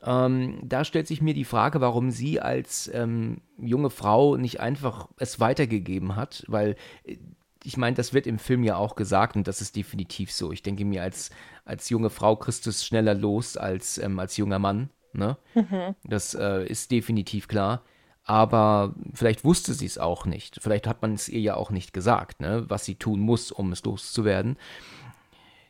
Ähm, 0.01 0.57
da 0.63 0.85
stellt 0.85 1.05
sich 1.05 1.21
mir 1.21 1.35
die 1.35 1.45
Frage, 1.45 1.81
warum 1.81 2.09
sie 2.09 2.41
als 2.41 2.89
ähm, 2.91 3.41
junge 3.59 3.91
Frau 3.91 4.37
nicht 4.37 4.59
einfach 4.59 5.07
es 5.17 5.39
weitergegeben 5.39 6.15
hat, 6.15 6.43
weil 6.47 6.77
äh, 7.03 7.17
ich 7.63 7.77
meine, 7.77 7.95
das 7.95 8.13
wird 8.13 8.27
im 8.27 8.39
Film 8.39 8.63
ja 8.63 8.75
auch 8.75 8.95
gesagt 8.95 9.35
und 9.35 9.47
das 9.47 9.61
ist 9.61 9.75
definitiv 9.75 10.31
so. 10.31 10.51
Ich 10.51 10.63
denke 10.63 10.85
mir, 10.85 11.01
als, 11.01 11.31
als 11.65 11.89
junge 11.89 12.09
Frau 12.09 12.39
es 12.47 12.85
schneller 12.85 13.13
los 13.13 13.57
als 13.57 13.97
ähm, 13.97 14.19
als 14.19 14.37
junger 14.37 14.59
Mann. 14.59 14.89
Ne? 15.13 15.37
Mhm. 15.55 15.95
Das 16.03 16.33
äh, 16.33 16.65
ist 16.65 16.91
definitiv 16.91 17.47
klar. 17.47 17.83
Aber 18.25 18.95
vielleicht 19.13 19.43
wusste 19.43 19.73
sie 19.73 19.85
es 19.85 19.97
auch 19.97 20.25
nicht. 20.25 20.59
Vielleicht 20.61 20.87
hat 20.87 21.01
man 21.01 21.13
es 21.13 21.27
ihr 21.27 21.41
ja 21.41 21.55
auch 21.55 21.71
nicht 21.71 21.93
gesagt, 21.93 22.39
ne? 22.39 22.65
was 22.69 22.85
sie 22.85 22.95
tun 22.95 23.19
muss, 23.19 23.51
um 23.51 23.71
es 23.71 23.83
loszuwerden. 23.83 24.57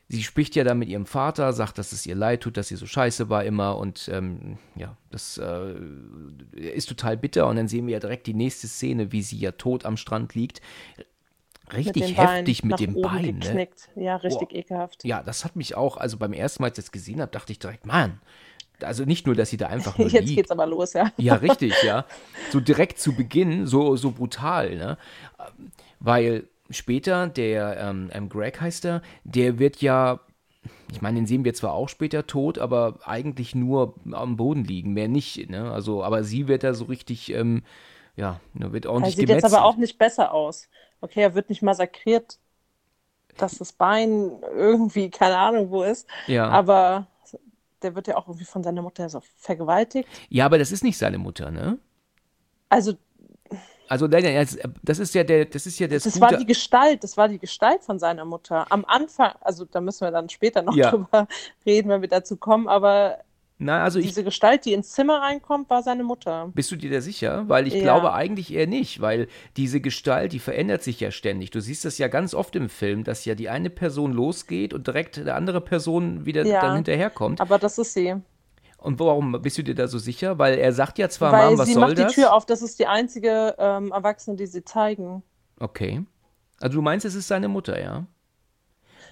Sie 0.07 0.21
spricht 0.21 0.55
ja 0.55 0.63
dann 0.63 0.77
mit 0.77 0.89
ihrem 0.89 1.07
Vater, 1.07 1.53
sagt, 1.53 1.79
dass 1.79 1.91
es 1.91 2.05
ihr 2.05 2.13
leid 2.13 2.41
tut, 2.41 2.57
dass 2.57 2.67
sie 2.67 2.75
so 2.75 2.85
scheiße 2.85 3.29
war 3.29 3.43
immer 3.45 3.77
und 3.77 4.07
ähm, 4.13 4.59
ja, 4.75 4.95
das 5.09 5.39
äh, 5.39 5.73
ist 6.51 6.89
total 6.89 7.17
bitter. 7.17 7.47
Und 7.47 7.55
dann 7.55 7.67
sehen 7.67 7.87
wir 7.87 7.93
ja 7.93 7.99
direkt 7.99 8.27
die 8.27 8.35
nächste 8.35 8.67
Szene, 8.67 9.11
wie 9.11 9.23
sie 9.23 9.39
ja 9.39 9.53
tot 9.53 9.85
am 9.85 9.97
Strand 9.97 10.35
liegt 10.35 10.61
richtig 11.71 12.09
mit 12.09 12.17
heftig 12.17 12.63
mit 12.63 12.79
dem 12.79 13.01
Bein. 13.01 13.39
Ne? 13.39 13.67
Ja, 13.95 14.17
richtig 14.17 14.49
oh. 14.51 14.55
ekelhaft. 14.55 15.03
Ja, 15.03 15.23
das 15.23 15.45
hat 15.45 15.55
mich 15.55 15.75
auch, 15.75 15.97
also 15.97 16.17
beim 16.17 16.33
ersten 16.33 16.63
Mal, 16.63 16.69
als 16.69 16.77
ich 16.77 16.85
das 16.85 16.91
gesehen 16.91 17.21
habe, 17.21 17.31
dachte 17.31 17.51
ich 17.51 17.59
direkt, 17.59 17.85
Mann, 17.85 18.19
also 18.81 19.05
nicht 19.05 19.25
nur, 19.25 19.35
dass 19.35 19.49
sie 19.49 19.57
da 19.57 19.67
einfach 19.67 19.97
nur 19.97 20.09
Jetzt 20.09 20.25
liegt. 20.25 20.37
geht's 20.37 20.51
aber 20.51 20.65
los, 20.65 20.93
ja. 20.93 21.11
Ja, 21.17 21.35
richtig, 21.35 21.73
ja. 21.83 22.05
So 22.51 22.59
direkt 22.59 22.99
zu 22.99 23.15
Beginn, 23.15 23.65
so, 23.65 23.95
so 23.95 24.11
brutal, 24.11 24.75
ne? 24.75 24.97
Weil 25.99 26.47
später, 26.69 27.27
der 27.27 27.77
ähm, 27.77 28.09
ähm, 28.13 28.29
Greg 28.29 28.59
heißt 28.59 28.85
er, 28.85 29.01
der 29.23 29.59
wird 29.59 29.81
ja, 29.81 30.19
ich 30.91 31.01
meine, 31.01 31.19
den 31.19 31.27
sehen 31.27 31.45
wir 31.45 31.53
zwar 31.53 31.73
auch 31.73 31.89
später 31.89 32.27
tot, 32.27 32.57
aber 32.57 32.99
eigentlich 33.05 33.55
nur 33.55 33.95
am 34.11 34.37
Boden 34.37 34.63
liegen, 34.63 34.93
mehr 34.93 35.07
nicht, 35.07 35.49
ne? 35.49 35.71
Also, 35.71 36.03
aber 36.03 36.23
sie 36.23 36.47
wird 36.47 36.63
da 36.63 36.73
so 36.73 36.85
richtig, 36.85 37.31
ähm, 37.33 37.63
ja, 38.15 38.39
wird 38.53 38.85
ordentlich 38.85 39.15
er 39.15 39.17
sieht 39.17 39.27
gemetzelt. 39.27 39.51
jetzt 39.51 39.57
aber 39.57 39.65
auch 39.65 39.77
nicht 39.77 39.97
besser 39.97 40.33
aus 40.33 40.69
okay, 41.03 41.21
er 41.21 41.35
wird 41.35 41.49
nicht 41.49 41.61
massakriert, 41.61 42.39
dass 43.37 43.57
das 43.57 43.73
Bein 43.73 44.31
irgendwie, 44.55 45.09
keine 45.09 45.37
Ahnung 45.37 45.69
wo 45.69 45.83
ist, 45.83 46.07
ja. 46.27 46.47
aber 46.47 47.07
der 47.81 47.95
wird 47.95 48.07
ja 48.07 48.15
auch 48.15 48.27
irgendwie 48.27 48.45
von 48.45 48.63
seiner 48.63 48.81
Mutter 48.81 49.09
so 49.09 49.21
vergewaltigt. 49.37 50.07
Ja, 50.29 50.45
aber 50.45 50.57
das 50.57 50.71
ist 50.71 50.83
nicht 50.83 50.97
seine 50.97 51.17
Mutter, 51.17 51.51
ne? 51.51 51.77
Also 52.69 52.93
Also 53.89 54.07
das 54.07 54.99
ist 54.99 55.13
ja 55.13 55.23
der, 55.23 55.45
das 55.45 55.65
ist 55.65 55.77
ja 55.79 55.87
der. 55.87 55.99
Das 55.99 56.21
war 56.21 56.35
die 56.35 56.45
Gestalt, 56.45 57.03
das 57.03 57.17
war 57.17 57.27
die 57.27 57.39
Gestalt 57.39 57.83
von 57.83 57.99
seiner 57.99 58.25
Mutter. 58.25 58.65
Am 58.71 58.85
Anfang, 58.85 59.33
also 59.41 59.65
da 59.65 59.81
müssen 59.81 60.01
wir 60.07 60.11
dann 60.11 60.29
später 60.29 60.61
noch 60.61 60.75
ja. 60.75 60.91
drüber 60.91 61.27
reden, 61.65 61.89
wenn 61.89 62.01
wir 62.01 62.09
dazu 62.09 62.37
kommen, 62.37 62.67
aber 62.67 63.19
na, 63.57 63.83
also 63.83 63.99
Diese 64.01 64.21
ich, 64.21 64.25
Gestalt, 64.25 64.65
die 64.65 64.73
ins 64.73 64.89
Zimmer 64.89 65.21
reinkommt, 65.21 65.69
war 65.69 65.83
seine 65.83 66.03
Mutter. 66.03 66.51
Bist 66.53 66.71
du 66.71 66.75
dir 66.75 66.91
da 66.91 67.01
sicher? 67.01 67.47
Weil 67.47 67.67
ich 67.67 67.75
ja. 67.75 67.81
glaube 67.81 68.13
eigentlich 68.13 68.53
eher 68.53 68.67
nicht, 68.67 68.99
weil 68.99 69.27
diese 69.57 69.79
Gestalt, 69.79 70.33
die 70.33 70.39
verändert 70.39 70.83
sich 70.83 70.99
ja 70.99 71.11
ständig. 71.11 71.51
Du 71.51 71.61
siehst 71.61 71.85
das 71.85 71.97
ja 71.97 72.07
ganz 72.07 72.33
oft 72.33 72.55
im 72.55 72.67
Film, 72.67 73.03
dass 73.03 73.25
ja 73.25 73.35
die 73.35 73.49
eine 73.49 73.69
Person 73.69 74.11
losgeht 74.11 74.73
und 74.73 74.87
direkt 74.87 75.17
eine 75.17 75.33
andere 75.35 75.61
Person 75.61 76.25
wieder 76.25 76.45
ja, 76.45 76.61
dann 76.61 76.75
hinterherkommt. 76.75 77.39
Aber 77.41 77.59
das 77.59 77.77
ist 77.77 77.93
sie. 77.93 78.15
Und 78.77 78.99
warum 78.99 79.39
bist 79.41 79.57
du 79.57 79.63
dir 79.63 79.75
da 79.75 79.87
so 79.87 79.97
sicher? 79.97 80.39
Weil 80.39 80.57
er 80.57 80.73
sagt 80.73 80.97
ja 80.97 81.07
zwar, 81.07 81.31
Weil 81.31 81.51
Mom, 81.51 81.59
was 81.59 81.71
soll 81.71 81.81
das? 81.81 81.89
sie 81.95 82.01
macht 82.01 82.11
die 82.11 82.15
Tür 82.15 82.33
auf, 82.33 82.45
das 82.45 82.61
ist 82.61 82.79
die 82.79 82.87
einzige 82.87 83.55
ähm, 83.57 83.93
Erwachsene, 83.93 84.35
die 84.35 84.45
sie 84.45 84.65
zeigen. 84.65 85.23
Okay. 85.59 86.03
Also 86.59 86.77
du 86.77 86.81
meinst, 86.81 87.05
es 87.05 87.15
ist 87.15 87.29
seine 87.29 87.47
Mutter, 87.47 87.81
ja? 87.81 88.05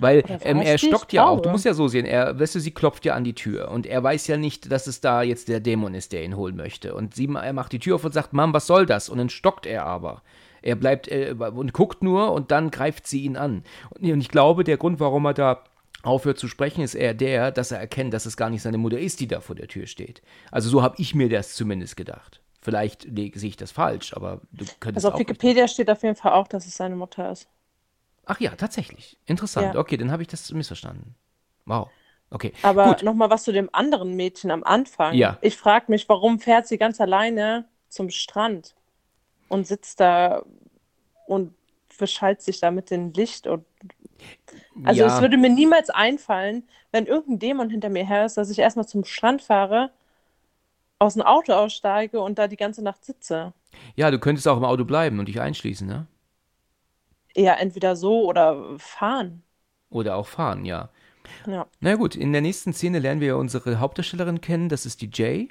Weil 0.01 0.23
ähm, 0.41 0.61
er 0.61 0.79
stockt 0.79 1.13
ja 1.13 1.27
auch, 1.27 1.41
du 1.41 1.49
musst 1.49 1.63
ja 1.63 1.75
so 1.75 1.87
sehen, 1.87 2.05
er, 2.05 2.39
weißt 2.39 2.55
du, 2.55 2.59
sie 2.59 2.71
klopft 2.71 3.05
ja 3.05 3.13
an 3.13 3.23
die 3.23 3.35
Tür 3.35 3.69
und 3.69 3.85
er 3.85 4.03
weiß 4.03 4.25
ja 4.27 4.35
nicht, 4.35 4.71
dass 4.71 4.87
es 4.87 4.99
da 4.99 5.21
jetzt 5.21 5.47
der 5.47 5.59
Dämon 5.59 5.93
ist, 5.93 6.11
der 6.11 6.23
ihn 6.23 6.35
holen 6.35 6.55
möchte. 6.55 6.95
Und 6.95 7.13
sie, 7.13 7.29
er 7.31 7.53
macht 7.53 7.71
die 7.71 7.79
Tür 7.79 7.95
auf 7.95 8.03
und 8.03 8.11
sagt, 8.11 8.33
Mom, 8.33 8.51
was 8.51 8.65
soll 8.65 8.87
das? 8.87 9.09
Und 9.09 9.19
dann 9.19 9.29
stockt 9.29 9.67
er 9.67 9.85
aber. 9.85 10.23
Er 10.63 10.75
bleibt 10.75 11.07
äh, 11.07 11.35
und 11.37 11.73
guckt 11.73 12.01
nur 12.01 12.31
und 12.31 12.49
dann 12.49 12.71
greift 12.71 13.05
sie 13.05 13.21
ihn 13.21 13.37
an. 13.37 13.63
Und, 13.91 14.09
und 14.11 14.21
ich 14.21 14.29
glaube, 14.29 14.63
der 14.63 14.77
Grund, 14.77 14.99
warum 14.99 15.25
er 15.25 15.35
da 15.35 15.63
aufhört 16.01 16.39
zu 16.39 16.47
sprechen, 16.47 16.81
ist 16.81 16.95
eher 16.95 17.13
der, 17.13 17.51
dass 17.51 17.71
er 17.71 17.79
erkennt, 17.79 18.13
dass 18.13 18.25
es 18.25 18.37
gar 18.37 18.49
nicht 18.49 18.63
seine 18.63 18.79
Mutter 18.79 18.99
ist, 18.99 19.19
die 19.19 19.27
da 19.27 19.39
vor 19.39 19.55
der 19.55 19.67
Tür 19.67 19.85
steht. 19.85 20.23
Also 20.49 20.69
so 20.69 20.81
habe 20.81 20.95
ich 20.97 21.13
mir 21.13 21.29
das 21.29 21.53
zumindest 21.53 21.95
gedacht. 21.95 22.41
Vielleicht 22.59 23.03
sehe 23.03 23.31
ich 23.49 23.57
das 23.57 23.71
falsch, 23.71 24.15
aber 24.15 24.41
du 24.51 24.65
könntest. 24.79 25.05
Also 25.05 25.11
auf 25.13 25.19
Wikipedia 25.19 25.67
steht 25.67 25.89
auf 25.91 26.01
jeden 26.01 26.15
Fall 26.15 26.33
auch, 26.33 26.47
dass 26.47 26.65
es 26.65 26.75
seine 26.75 26.95
Mutter 26.95 27.31
ist. 27.31 27.47
Ach 28.25 28.39
ja, 28.39 28.51
tatsächlich. 28.51 29.17
Interessant. 29.25 29.73
Ja. 29.73 29.79
Okay, 29.79 29.97
dann 29.97 30.11
habe 30.11 30.21
ich 30.21 30.27
das 30.27 30.51
missverstanden. 30.51 31.15
Wow. 31.65 31.89
Okay. 32.29 32.53
Aber 32.61 32.97
nochmal 33.01 33.29
was 33.29 33.43
zu 33.43 33.51
dem 33.51 33.69
anderen 33.73 34.15
Mädchen 34.15 34.51
am 34.51 34.63
Anfang. 34.63 35.13
Ja. 35.15 35.37
Ich 35.41 35.57
frage 35.57 35.85
mich, 35.89 36.07
warum 36.07 36.39
fährt 36.39 36.67
sie 36.67 36.77
ganz 36.77 37.01
alleine 37.01 37.65
zum 37.89 38.09
Strand 38.09 38.75
und 39.49 39.67
sitzt 39.67 39.99
da 39.99 40.43
und 41.27 41.53
beschallt 41.97 42.41
sich 42.41 42.59
da 42.59 42.71
mit 42.71 42.89
dem 42.89 43.11
Licht 43.13 43.47
und 43.47 43.65
also 44.83 45.01
ja. 45.01 45.07
es 45.07 45.21
würde 45.21 45.37
mir 45.37 45.49
niemals 45.49 45.89
einfallen, 45.89 46.63
wenn 46.91 47.05
irgendein 47.05 47.39
Dämon 47.39 47.69
hinter 47.69 47.89
mir 47.89 48.05
her 48.05 48.25
ist, 48.25 48.37
dass 48.37 48.49
ich 48.49 48.59
erstmal 48.59 48.87
zum 48.87 49.03
Strand 49.03 49.41
fahre, 49.41 49.91
aus 50.99 51.15
dem 51.15 51.23
Auto 51.23 51.53
aussteige 51.53 52.21
und 52.21 52.37
da 52.37 52.47
die 52.47 52.57
ganze 52.57 52.83
Nacht 52.83 53.03
sitze. 53.03 53.53
Ja, 53.95 54.11
du 54.11 54.19
könntest 54.19 54.47
auch 54.47 54.57
im 54.57 54.63
Auto 54.63 54.85
bleiben 54.85 55.19
und 55.19 55.27
dich 55.27 55.41
einschließen, 55.41 55.87
ne? 55.87 56.07
Ja, 57.35 57.53
entweder 57.53 57.95
so 57.95 58.25
oder 58.25 58.77
fahren. 58.77 59.43
Oder 59.89 60.15
auch 60.15 60.27
fahren, 60.27 60.65
ja. 60.65 60.89
Ja. 61.47 61.67
Na 61.79 61.95
gut, 61.95 62.15
in 62.15 62.31
der 62.31 62.41
nächsten 62.41 62.73
Szene 62.73 62.99
lernen 62.99 63.21
wir 63.21 63.37
unsere 63.37 63.79
Hauptdarstellerin 63.79 64.41
kennen, 64.41 64.69
das 64.69 64.85
ist 64.85 65.01
die 65.01 65.09
Jay. 65.11 65.49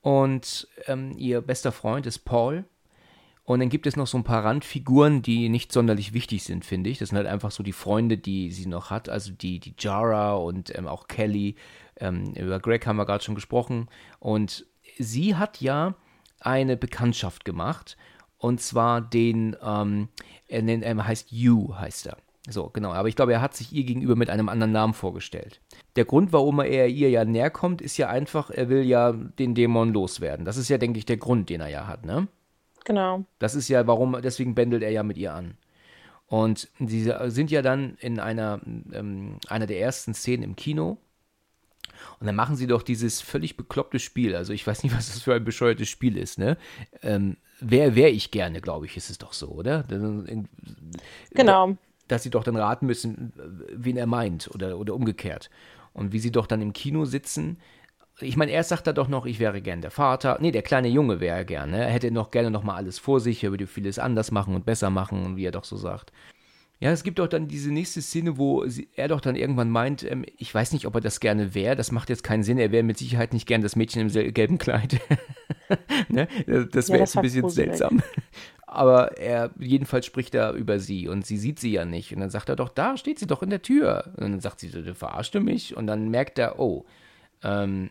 Und 0.00 0.68
ähm, 0.86 1.12
ihr 1.16 1.40
bester 1.40 1.72
Freund 1.72 2.06
ist 2.06 2.20
Paul. 2.20 2.64
Und 3.44 3.60
dann 3.60 3.68
gibt 3.68 3.86
es 3.86 3.96
noch 3.96 4.06
so 4.06 4.18
ein 4.18 4.24
paar 4.24 4.44
Randfiguren, 4.44 5.22
die 5.22 5.48
nicht 5.48 5.72
sonderlich 5.72 6.12
wichtig 6.12 6.44
sind, 6.44 6.64
finde 6.64 6.90
ich. 6.90 6.98
Das 6.98 7.08
sind 7.08 7.18
halt 7.18 7.26
einfach 7.26 7.50
so 7.50 7.62
die 7.62 7.72
Freunde, 7.72 8.16
die 8.16 8.50
sie 8.52 8.66
noch 8.66 8.90
hat. 8.90 9.08
Also 9.08 9.32
die, 9.32 9.58
die 9.58 9.74
Jara 9.78 10.34
und 10.34 10.76
ähm, 10.76 10.86
auch 10.86 11.08
Kelly. 11.08 11.56
Ähm, 11.96 12.34
über 12.34 12.60
Greg 12.60 12.86
haben 12.86 12.96
wir 12.96 13.06
gerade 13.06 13.22
schon 13.22 13.34
gesprochen. 13.34 13.88
Und 14.20 14.66
sie 14.98 15.34
hat 15.36 15.60
ja 15.60 15.94
eine 16.40 16.76
Bekanntschaft 16.76 17.44
gemacht 17.44 17.96
und 18.42 18.60
zwar 18.60 19.00
den, 19.00 19.56
ähm, 19.62 20.08
er 20.48 20.62
nennt, 20.62 20.82
er 20.82 21.06
heißt 21.06 21.30
You, 21.30 21.76
heißt 21.76 22.08
er. 22.08 22.16
So, 22.48 22.70
genau. 22.70 22.92
Aber 22.92 23.06
ich 23.06 23.14
glaube, 23.14 23.32
er 23.32 23.40
hat 23.40 23.54
sich 23.54 23.72
ihr 23.72 23.84
gegenüber 23.84 24.16
mit 24.16 24.30
einem 24.30 24.48
anderen 24.48 24.72
Namen 24.72 24.94
vorgestellt. 24.94 25.60
Der 25.94 26.04
Grund, 26.04 26.32
warum 26.32 26.58
er 26.58 26.88
ihr 26.88 27.08
ja 27.08 27.24
näher 27.24 27.50
kommt, 27.50 27.80
ist 27.80 27.96
ja 27.98 28.08
einfach, 28.08 28.50
er 28.50 28.68
will 28.68 28.82
ja 28.82 29.12
den 29.12 29.54
Dämon 29.54 29.92
loswerden. 29.92 30.44
Das 30.44 30.56
ist 30.56 30.68
ja, 30.68 30.76
denke 30.76 30.98
ich, 30.98 31.06
der 31.06 31.18
Grund, 31.18 31.50
den 31.50 31.60
er 31.60 31.68
ja 31.68 31.86
hat, 31.86 32.04
ne? 32.04 32.26
Genau. 32.84 33.24
Das 33.38 33.54
ist 33.54 33.68
ja, 33.68 33.86
warum, 33.86 34.18
deswegen 34.20 34.56
bändelt 34.56 34.82
er 34.82 34.90
ja 34.90 35.04
mit 35.04 35.18
ihr 35.18 35.32
an. 35.32 35.56
Und 36.26 36.68
sie 36.84 37.12
sind 37.26 37.52
ja 37.52 37.62
dann 37.62 37.94
in 38.00 38.18
einer, 38.18 38.60
ähm, 38.92 39.38
einer 39.46 39.68
der 39.68 39.78
ersten 39.78 40.14
Szenen 40.14 40.42
im 40.42 40.56
Kino. 40.56 40.98
Und 42.18 42.26
dann 42.26 42.34
machen 42.34 42.56
sie 42.56 42.66
doch 42.66 42.82
dieses 42.82 43.20
völlig 43.20 43.56
bekloppte 43.56 44.00
Spiel. 44.00 44.34
Also 44.34 44.52
ich 44.52 44.66
weiß 44.66 44.82
nicht, 44.82 44.96
was 44.96 45.12
das 45.12 45.22
für 45.22 45.34
ein 45.34 45.44
bescheuertes 45.44 45.88
Spiel 45.88 46.16
ist, 46.16 46.38
ne? 46.38 46.56
Ähm, 47.02 47.36
wer 47.62 47.94
wäre 47.94 48.10
ich 48.10 48.30
gerne, 48.30 48.60
glaube 48.60 48.86
ich, 48.86 48.96
ist 48.96 49.10
es 49.10 49.18
doch 49.18 49.32
so, 49.32 49.48
oder? 49.48 49.84
Genau. 51.32 51.76
Dass 52.08 52.22
sie 52.22 52.30
doch 52.30 52.44
dann 52.44 52.56
raten 52.56 52.86
müssen, 52.86 53.32
wen 53.72 53.96
er 53.96 54.06
meint 54.06 54.50
oder, 54.54 54.78
oder 54.78 54.94
umgekehrt. 54.94 55.50
Und 55.94 56.12
wie 56.12 56.18
sie 56.18 56.32
doch 56.32 56.46
dann 56.46 56.62
im 56.62 56.72
Kino 56.72 57.04
sitzen. 57.04 57.58
Ich 58.20 58.36
meine, 58.36 58.52
erst 58.52 58.70
sagt 58.70 58.86
er 58.86 58.92
doch 58.92 59.08
noch, 59.08 59.26
ich 59.26 59.38
wäre 59.38 59.62
gern 59.62 59.80
der 59.80 59.90
Vater. 59.90 60.38
Nee, 60.40 60.50
der 60.50 60.62
kleine 60.62 60.88
Junge 60.88 61.20
wäre 61.20 61.44
gerne. 61.44 61.78
Er 61.78 61.90
hätte 61.90 62.10
noch 62.10 62.30
gerne 62.30 62.50
noch 62.50 62.62
mal 62.62 62.76
alles 62.76 62.98
vor 62.98 63.20
sich, 63.20 63.42
er 63.44 63.50
würde 63.50 63.66
vieles 63.66 63.98
anders 63.98 64.30
machen 64.30 64.54
und 64.54 64.66
besser 64.66 64.90
machen, 64.90 65.24
und 65.24 65.36
wie 65.36 65.44
er 65.44 65.52
doch 65.52 65.64
so 65.64 65.76
sagt. 65.76 66.12
Ja, 66.82 66.90
es 66.90 67.04
gibt 67.04 67.20
auch 67.20 67.28
dann 67.28 67.46
diese 67.46 67.70
nächste 67.70 68.02
Szene, 68.02 68.38
wo 68.38 68.66
sie, 68.66 68.88
er 68.96 69.06
doch 69.06 69.20
dann 69.20 69.36
irgendwann 69.36 69.70
meint, 69.70 70.02
ähm, 70.02 70.24
ich 70.36 70.52
weiß 70.52 70.72
nicht, 70.72 70.84
ob 70.84 70.96
er 70.96 71.00
das 71.00 71.20
gerne 71.20 71.54
wäre, 71.54 71.76
das 71.76 71.92
macht 71.92 72.10
jetzt 72.10 72.24
keinen 72.24 72.42
Sinn, 72.42 72.58
er 72.58 72.72
wäre 72.72 72.82
mit 72.82 72.98
Sicherheit 72.98 73.32
nicht 73.32 73.46
gern 73.46 73.62
das 73.62 73.76
Mädchen 73.76 74.02
im 74.02 74.34
gelben 74.34 74.58
Kleid. 74.58 75.00
ne? 76.08 76.26
Das 76.72 76.88
wäre 76.88 76.98
ja, 76.98 77.04
jetzt 77.04 77.16
ein 77.16 77.22
bisschen 77.22 77.48
seltsam. 77.50 78.02
Aber 78.66 79.16
er, 79.16 79.52
jedenfalls 79.60 80.06
spricht 80.06 80.34
er 80.34 80.54
über 80.54 80.80
sie 80.80 81.06
und 81.06 81.24
sie 81.24 81.36
sieht 81.36 81.60
sie 81.60 81.70
ja 81.70 81.84
nicht. 81.84 82.12
Und 82.12 82.18
dann 82.20 82.30
sagt 82.30 82.48
er 82.48 82.56
doch, 82.56 82.68
da 82.68 82.96
steht 82.96 83.20
sie 83.20 83.28
doch 83.28 83.44
in 83.44 83.50
der 83.50 83.62
Tür. 83.62 84.14
Und 84.16 84.32
dann 84.32 84.40
sagt 84.40 84.58
sie, 84.58 84.70
du 84.70 84.92
verarschst 84.92 85.36
du 85.36 85.40
mich? 85.40 85.76
Und 85.76 85.86
dann 85.86 86.08
merkt 86.08 86.36
er, 86.40 86.58
oh, 86.58 86.84
ähm, 87.44 87.90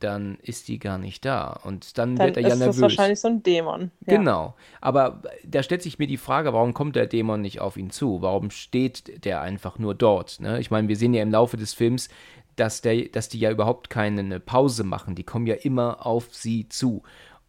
dann 0.00 0.38
ist 0.42 0.68
die 0.68 0.78
gar 0.78 0.98
nicht 0.98 1.24
da. 1.24 1.60
Und 1.64 1.98
dann, 1.98 2.16
dann 2.16 2.26
wird 2.26 2.36
er 2.36 2.42
ja 2.42 2.48
nervös. 2.48 2.66
Das 2.66 2.76
ist 2.76 2.82
wahrscheinlich 2.82 3.20
so 3.20 3.28
ein 3.28 3.42
Dämon. 3.42 3.90
Ja. 4.06 4.16
Genau. 4.16 4.54
Aber 4.80 5.22
da 5.44 5.62
stellt 5.62 5.82
sich 5.82 5.98
mir 5.98 6.06
die 6.06 6.16
Frage, 6.16 6.52
warum 6.52 6.74
kommt 6.74 6.96
der 6.96 7.06
Dämon 7.06 7.40
nicht 7.40 7.60
auf 7.60 7.76
ihn 7.76 7.90
zu? 7.90 8.22
Warum 8.22 8.50
steht 8.50 9.24
der 9.24 9.40
einfach 9.40 9.78
nur 9.78 9.94
dort? 9.94 10.40
Ne? 10.40 10.60
Ich 10.60 10.70
meine, 10.70 10.88
wir 10.88 10.96
sehen 10.96 11.14
ja 11.14 11.22
im 11.22 11.30
Laufe 11.30 11.56
des 11.56 11.74
Films, 11.74 12.08
dass, 12.56 12.80
der, 12.80 13.08
dass 13.08 13.28
die 13.28 13.38
ja 13.38 13.50
überhaupt 13.50 13.90
keine 13.90 14.40
Pause 14.40 14.84
machen. 14.84 15.14
Die 15.14 15.24
kommen 15.24 15.46
ja 15.46 15.54
immer 15.54 16.04
auf 16.04 16.34
sie 16.34 16.68
zu. 16.68 17.02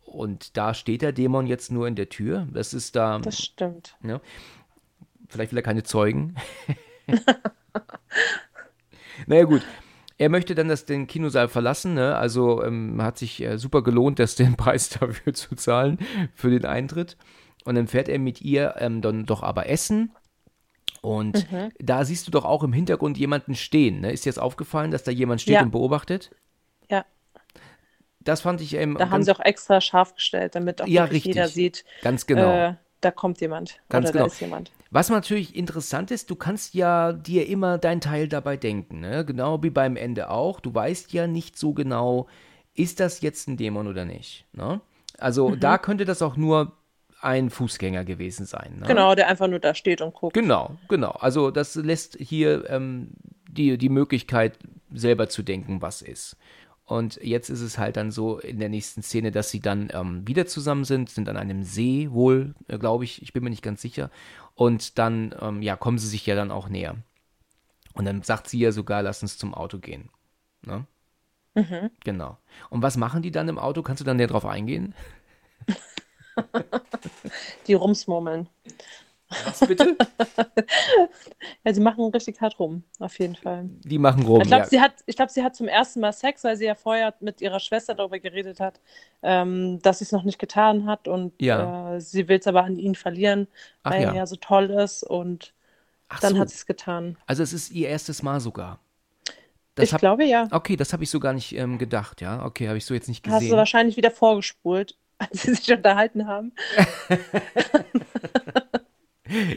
Und 0.05 0.57
da 0.57 0.73
steht 0.73 1.01
der 1.01 1.13
Dämon 1.13 1.47
jetzt 1.47 1.71
nur 1.71 1.87
in 1.87 1.95
der 1.95 2.09
Tür. 2.09 2.47
Das 2.53 2.73
ist 2.73 2.95
da. 2.95 3.19
Das 3.19 3.41
stimmt. 3.41 3.95
Ne? 4.01 4.19
Vielleicht 5.29 5.51
will 5.51 5.59
er 5.59 5.63
keine 5.63 5.83
Zeugen. 5.83 6.35
naja, 9.27 9.45
gut. 9.45 9.61
Er 10.21 10.29
möchte 10.29 10.53
dann 10.53 10.67
das, 10.67 10.85
den 10.85 11.07
Kinosaal 11.07 11.47
verlassen, 11.47 11.95
ne? 11.95 12.15
also 12.15 12.63
ähm, 12.63 13.01
hat 13.01 13.17
sich 13.17 13.41
äh, 13.41 13.57
super 13.57 13.81
gelohnt, 13.81 14.19
das 14.19 14.35
den 14.35 14.55
Preis 14.55 14.89
dafür 14.89 15.33
zu 15.33 15.55
zahlen, 15.55 15.97
für 16.35 16.51
den 16.51 16.63
Eintritt. 16.63 17.17
Und 17.65 17.73
dann 17.73 17.87
fährt 17.87 18.07
er 18.07 18.19
mit 18.19 18.39
ihr 18.39 18.75
ähm, 18.77 19.01
dann 19.01 19.25
doch 19.25 19.41
aber 19.41 19.67
essen. 19.67 20.11
Und 21.01 21.51
mhm. 21.51 21.71
da 21.79 22.05
siehst 22.05 22.27
du 22.27 22.31
doch 22.31 22.45
auch 22.45 22.61
im 22.61 22.71
Hintergrund 22.71 23.17
jemanden 23.17 23.55
stehen. 23.55 24.01
Ne? 24.01 24.11
Ist 24.11 24.25
dir 24.25 24.29
jetzt 24.29 24.37
aufgefallen, 24.37 24.91
dass 24.91 25.01
da 25.01 25.09
jemand 25.09 25.41
steht 25.41 25.55
ja. 25.55 25.63
und 25.63 25.71
beobachtet? 25.71 26.29
Ja. 26.87 27.03
Das 28.19 28.41
fand 28.41 28.61
ich 28.61 28.75
ähm, 28.75 28.97
Da 28.99 29.09
haben 29.09 29.23
sie 29.23 29.35
auch 29.35 29.39
extra 29.39 29.81
scharf 29.81 30.13
gestellt, 30.13 30.53
damit 30.53 30.83
auch 30.83 30.87
ja, 30.87 31.07
jeder 31.07 31.47
sieht. 31.47 31.83
Ganz 32.03 32.27
genau. 32.27 32.51
Äh, 32.51 32.75
da 32.99 33.09
kommt 33.09 33.41
jemand. 33.41 33.79
Ganz 33.89 34.05
oder 34.05 34.13
genau. 34.13 34.25
da 34.25 34.31
ist 34.31 34.39
jemand. 34.39 34.71
Was 34.91 35.09
natürlich 35.09 35.55
interessant 35.55 36.11
ist, 36.11 36.29
du 36.29 36.35
kannst 36.35 36.73
ja 36.73 37.13
dir 37.13 37.47
immer 37.47 37.77
dein 37.77 38.01
Teil 38.01 38.27
dabei 38.27 38.57
denken, 38.57 38.99
ne? 38.99 39.23
genau 39.23 39.63
wie 39.63 39.69
beim 39.69 39.95
Ende 39.95 40.29
auch. 40.29 40.59
Du 40.59 40.75
weißt 40.75 41.13
ja 41.13 41.27
nicht 41.27 41.57
so 41.57 41.73
genau, 41.73 42.27
ist 42.75 42.99
das 42.99 43.21
jetzt 43.21 43.47
ein 43.47 43.55
Dämon 43.55 43.87
oder 43.87 44.03
nicht. 44.03 44.45
Ne? 44.51 44.81
Also 45.17 45.49
mhm. 45.49 45.59
da 45.61 45.77
könnte 45.77 46.03
das 46.03 46.21
auch 46.21 46.35
nur 46.35 46.73
ein 47.21 47.49
Fußgänger 47.49 48.03
gewesen 48.03 48.45
sein. 48.45 48.79
Ne? 48.79 48.87
Genau, 48.87 49.15
der 49.15 49.29
einfach 49.29 49.47
nur 49.47 49.59
da 49.59 49.75
steht 49.75 50.01
und 50.01 50.13
guckt. 50.13 50.33
Genau, 50.33 50.75
genau. 50.89 51.11
Also 51.11 51.51
das 51.51 51.75
lässt 51.75 52.17
hier 52.19 52.69
ähm, 52.69 53.11
die, 53.49 53.77
die 53.77 53.89
Möglichkeit, 53.89 54.59
selber 54.93 55.29
zu 55.29 55.41
denken, 55.41 55.81
was 55.81 56.01
ist. 56.01 56.35
Und 56.91 57.21
jetzt 57.23 57.49
ist 57.49 57.61
es 57.61 57.77
halt 57.77 57.95
dann 57.95 58.11
so 58.11 58.39
in 58.39 58.59
der 58.59 58.67
nächsten 58.67 59.01
Szene, 59.01 59.31
dass 59.31 59.49
sie 59.49 59.61
dann 59.61 59.87
ähm, 59.93 60.27
wieder 60.27 60.45
zusammen 60.45 60.83
sind, 60.83 61.09
sind 61.09 61.29
an 61.29 61.37
einem 61.37 61.63
See 61.63 62.11
wohl, 62.11 62.53
äh, 62.67 62.77
glaube 62.77 63.05
ich, 63.05 63.21
ich 63.21 63.31
bin 63.31 63.45
mir 63.45 63.49
nicht 63.49 63.63
ganz 63.63 63.81
sicher. 63.81 64.11
Und 64.55 64.99
dann, 64.99 65.33
ähm, 65.39 65.61
ja, 65.61 65.77
kommen 65.77 65.99
sie 65.99 66.09
sich 66.09 66.25
ja 66.25 66.35
dann 66.35 66.51
auch 66.51 66.67
näher. 66.67 66.97
Und 67.93 68.03
dann 68.03 68.23
sagt 68.23 68.49
sie 68.49 68.59
ja 68.59 68.73
sogar, 68.73 69.03
lass 69.03 69.21
uns 69.21 69.37
zum 69.37 69.53
Auto 69.53 69.79
gehen. 69.79 70.09
Ne? 70.65 70.85
Mhm. 71.55 71.91
Genau. 72.03 72.37
Und 72.69 72.81
was 72.81 72.97
machen 72.97 73.21
die 73.21 73.31
dann 73.31 73.47
im 73.47 73.57
Auto? 73.57 73.83
Kannst 73.83 74.01
du 74.01 74.05
dann 74.05 74.17
näher 74.17 74.27
drauf 74.27 74.45
eingehen? 74.45 74.93
die 77.67 77.73
rumsmurmeln. 77.73 78.49
Was 79.45 79.59
bitte? 79.67 79.95
ja, 81.63 81.73
sie 81.73 81.81
machen 81.81 82.03
richtig 82.11 82.39
hart 82.41 82.59
rum, 82.59 82.83
auf 82.99 83.17
jeden 83.19 83.35
Fall. 83.35 83.69
Die 83.83 83.97
machen 83.97 84.23
rum. 84.23 84.41
Ich 84.41 84.47
glaube, 84.47 84.63
ja. 84.63 84.69
sie, 84.69 84.81
hat, 84.81 84.93
glaub, 85.07 85.29
sie 85.29 85.43
hat 85.43 85.55
zum 85.55 85.67
ersten 85.67 85.99
Mal 86.01 86.11
Sex, 86.13 86.43
weil 86.43 86.55
sie 86.57 86.65
ja 86.65 86.75
vorher 86.75 87.13
mit 87.19 87.41
ihrer 87.41 87.59
Schwester 87.59 87.95
darüber 87.95 88.19
geredet 88.19 88.59
hat, 88.59 88.79
ähm, 89.23 89.79
dass 89.81 89.99
sie 89.99 90.05
es 90.05 90.11
noch 90.11 90.23
nicht 90.23 90.39
getan 90.39 90.85
hat 90.85 91.07
und 91.07 91.33
Ja. 91.41 91.95
äh, 91.95 92.01
sie 92.01 92.27
will 92.27 92.39
es 92.39 92.47
aber 92.47 92.63
an 92.63 92.77
ihn 92.77 92.95
verlieren, 92.95 93.47
Ach 93.83 93.91
weil 93.91 94.01
ja. 94.03 94.09
er 94.09 94.15
ja 94.15 94.25
so 94.25 94.35
toll 94.35 94.69
ist 94.69 95.03
und 95.03 95.53
Ach 96.09 96.19
dann 96.19 96.33
so. 96.35 96.39
hat 96.39 96.49
sie 96.49 96.55
es 96.55 96.65
getan. 96.65 97.17
Also 97.25 97.41
es 97.43 97.53
ist 97.53 97.71
ihr 97.71 97.87
erstes 97.89 98.21
Mal 98.23 98.39
sogar. 98.41 98.79
Das 99.75 99.85
ich 99.85 99.93
hab- 99.93 100.01
glaube 100.01 100.25
ja. 100.25 100.47
Okay, 100.51 100.75
das 100.75 100.91
habe 100.91 101.03
ich 101.03 101.09
so 101.09 101.21
gar 101.21 101.31
nicht 101.31 101.53
ähm, 101.55 101.77
gedacht, 101.77 102.19
ja. 102.19 102.43
Okay, 102.45 102.67
habe 102.67 102.77
ich 102.77 102.85
so 102.85 102.93
jetzt 102.93 103.07
nicht 103.07 103.25
Hast 103.25 103.35
du 103.35 103.39
gesehen. 103.45 103.57
wahrscheinlich 103.57 103.95
wieder 103.95 104.11
vorgespult, 104.11 104.97
als 105.17 105.43
sie 105.43 105.53
sich 105.55 105.71
unterhalten 105.71 106.27
haben. 106.27 106.51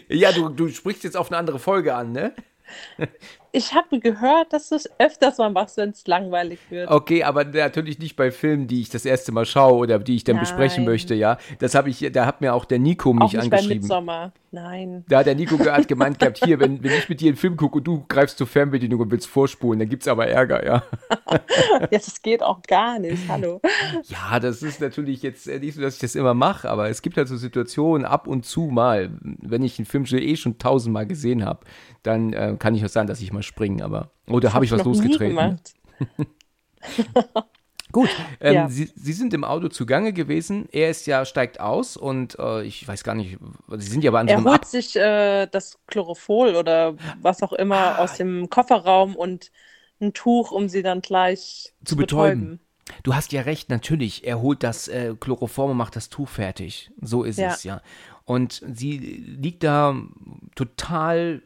Ja, 0.09 0.33
du, 0.33 0.49
du 0.49 0.69
sprichst 0.69 1.05
jetzt 1.05 1.17
auf 1.17 1.29
eine 1.31 1.39
andere 1.39 1.59
Folge 1.59 1.95
an, 1.95 2.13
ne? 2.13 2.35
Ich 3.57 3.73
habe 3.73 4.01
gehört, 4.01 4.53
dass 4.53 4.71
du 4.71 4.75
es 4.75 4.91
öfters 4.99 5.39
mal 5.39 5.49
machst, 5.49 5.77
wenn 5.77 5.91
es 5.91 6.05
langweilig 6.09 6.59
wird. 6.71 6.91
Okay, 6.91 7.23
aber 7.23 7.45
natürlich 7.45 8.01
nicht 8.01 8.17
bei 8.17 8.33
Filmen, 8.33 8.67
die 8.67 8.81
ich 8.81 8.89
das 8.91 9.05
erste 9.05 9.31
Mal 9.31 9.47
schaue 9.47 9.75
oder 9.75 10.01
die 10.01 10.17
ich 10.17 10.25
dann 10.25 10.41
besprechen 10.41 10.83
Nein. 10.83 10.93
möchte, 10.93 11.15
ja. 11.15 11.39
Das 11.61 11.77
habe 11.77 11.89
ich, 11.89 12.01
da 12.13 12.27
hat 12.27 12.41
mir 12.41 12.53
auch 12.53 12.65
der 12.65 12.81
Nico 12.81 13.11
Auch 13.11 13.15
mich 13.15 13.33
nicht 13.35 13.51
bei 13.51 13.59
angeschrieben. 13.59 13.83
Midsommar. 13.83 14.33
Nein. 14.55 15.05
Da 15.09 15.19
hat 15.19 15.27
der 15.27 15.35
Nico 15.35 15.59
hat 15.59 15.89
gemeint 15.89 16.19
gehabt, 16.19 16.45
hier, 16.45 16.59
wenn, 16.61 16.83
wenn 16.83 16.93
ich 16.93 17.09
mit 17.09 17.21
dir 17.21 17.29
einen 17.29 17.37
Film 17.37 17.57
gucke 17.57 17.79
und 17.79 17.85
du 17.85 18.05
greifst 18.09 18.39
zur 18.39 18.47
Fernbedienung 18.47 19.01
und 19.01 19.11
willst 19.11 19.27
vorspulen, 19.27 19.81
dann 19.81 19.89
gibt's 19.89 20.09
aber 20.09 20.27
Ärger, 20.29 20.65
ja. 20.65 20.83
Jetzt, 21.91 22.09
das 22.09 22.23
geht 22.23 22.43
auch 22.43 22.63
gar 22.63 22.99
nicht. 22.99 23.29
Hallo. 23.29 23.61
Ja, 24.05 24.39
das 24.39 24.63
ist 24.63 24.81
natürlich 24.81 25.23
jetzt 25.23 25.49
äh, 25.49 25.59
nicht 25.59 25.75
so, 25.75 25.81
dass 25.81 25.95
ich 25.95 26.01
das 26.01 26.15
immer 26.15 26.35
mache, 26.35 26.71
aber 26.71 26.89
es 26.89 27.03
gibt 27.03 27.17
halt 27.17 27.29
so 27.29 27.37
Situationen 27.37 28.05
ab 28.05 28.27
und 28.27 28.47
zu 28.47 28.63
mal, 28.63 29.11
wenn 29.21 29.63
ich 29.63 29.79
einen 29.79 29.87
Film 29.87 30.07
schon 30.07 30.21
eh 30.21 30.37
schon 30.37 30.59
tausendmal 30.59 31.07
gesehen 31.07 31.45
habe, 31.45 31.61
dann 32.05 32.33
äh, 32.33 32.57
kann 32.59 32.75
ich 32.75 32.85
auch 32.85 32.89
sagen, 32.89 33.09
dass 33.09 33.21
ich 33.21 33.33
mal 33.33 33.43
springe, 33.45 33.85
aber 33.85 34.11
oder 34.29 34.53
habe 34.53 34.65
ich 34.65 34.73
was 34.73 34.79
noch 34.85 34.87
nie 34.87 34.93
losgetreten. 34.93 35.37
gemacht. 35.37 35.75
Gut, 37.93 38.09
ähm, 38.41 38.55
Ja. 38.55 38.69
Sie, 38.69 38.91
Sie 38.97 39.13
sind 39.13 39.33
im 39.35 39.45
Auto 39.45 39.69
zugange 39.69 40.13
gewesen. 40.13 40.69
Er 40.73 40.91
ist 40.91 41.07
ja 41.07 41.25
steigt 41.25 41.61
aus 41.61 41.97
und 41.97 42.37
äh, 42.41 42.63
ich 42.65 42.87
weiß 42.89 43.05
gar 43.05 43.15
nicht, 43.15 43.39
Sie 43.77 43.89
sind 43.89 44.03
ja 44.03 44.11
an 44.13 44.27
so 44.27 44.33
Er 44.33 44.39
einem 44.39 44.47
holt 44.49 44.63
Ab 44.63 44.65
sich 44.65 44.97
äh, 44.97 45.47
das 45.47 45.79
Chlorophol 45.87 46.57
oder 46.57 46.97
was 47.23 47.43
auch 47.43 47.53
immer 47.53 47.77
Ah. 47.77 47.99
aus 47.99 48.17
dem 48.17 48.51
Kofferraum 48.51 49.15
und 49.15 49.53
ein 50.01 50.13
Tuch, 50.13 50.51
um 50.51 50.69
sie 50.69 50.83
dann 50.83 51.03
gleich 51.03 51.73
Zu 51.85 51.95
betäuben. 51.97 52.59
Du 53.05 53.15
hast 53.15 53.33
ja 53.33 53.43
recht, 53.43 53.71
natürlich. 53.71 54.27
Er 54.27 54.43
holt 54.43 54.63
das 54.65 54.89
äh, 54.89 55.15
Chloroform 55.19 55.71
und 55.71 55.77
macht 55.77 55.95
das 55.95 56.09
Tuch 56.09 56.29
fertig. 56.29 56.91
So 57.01 57.23
ist 57.23 57.39
Ja. 57.39 57.53
es, 57.53 57.63
ja. 57.65 57.81
Und 58.25 58.61
sie 58.75 58.99
liegt 58.99 59.63
da 59.63 59.95
total, 60.57 61.43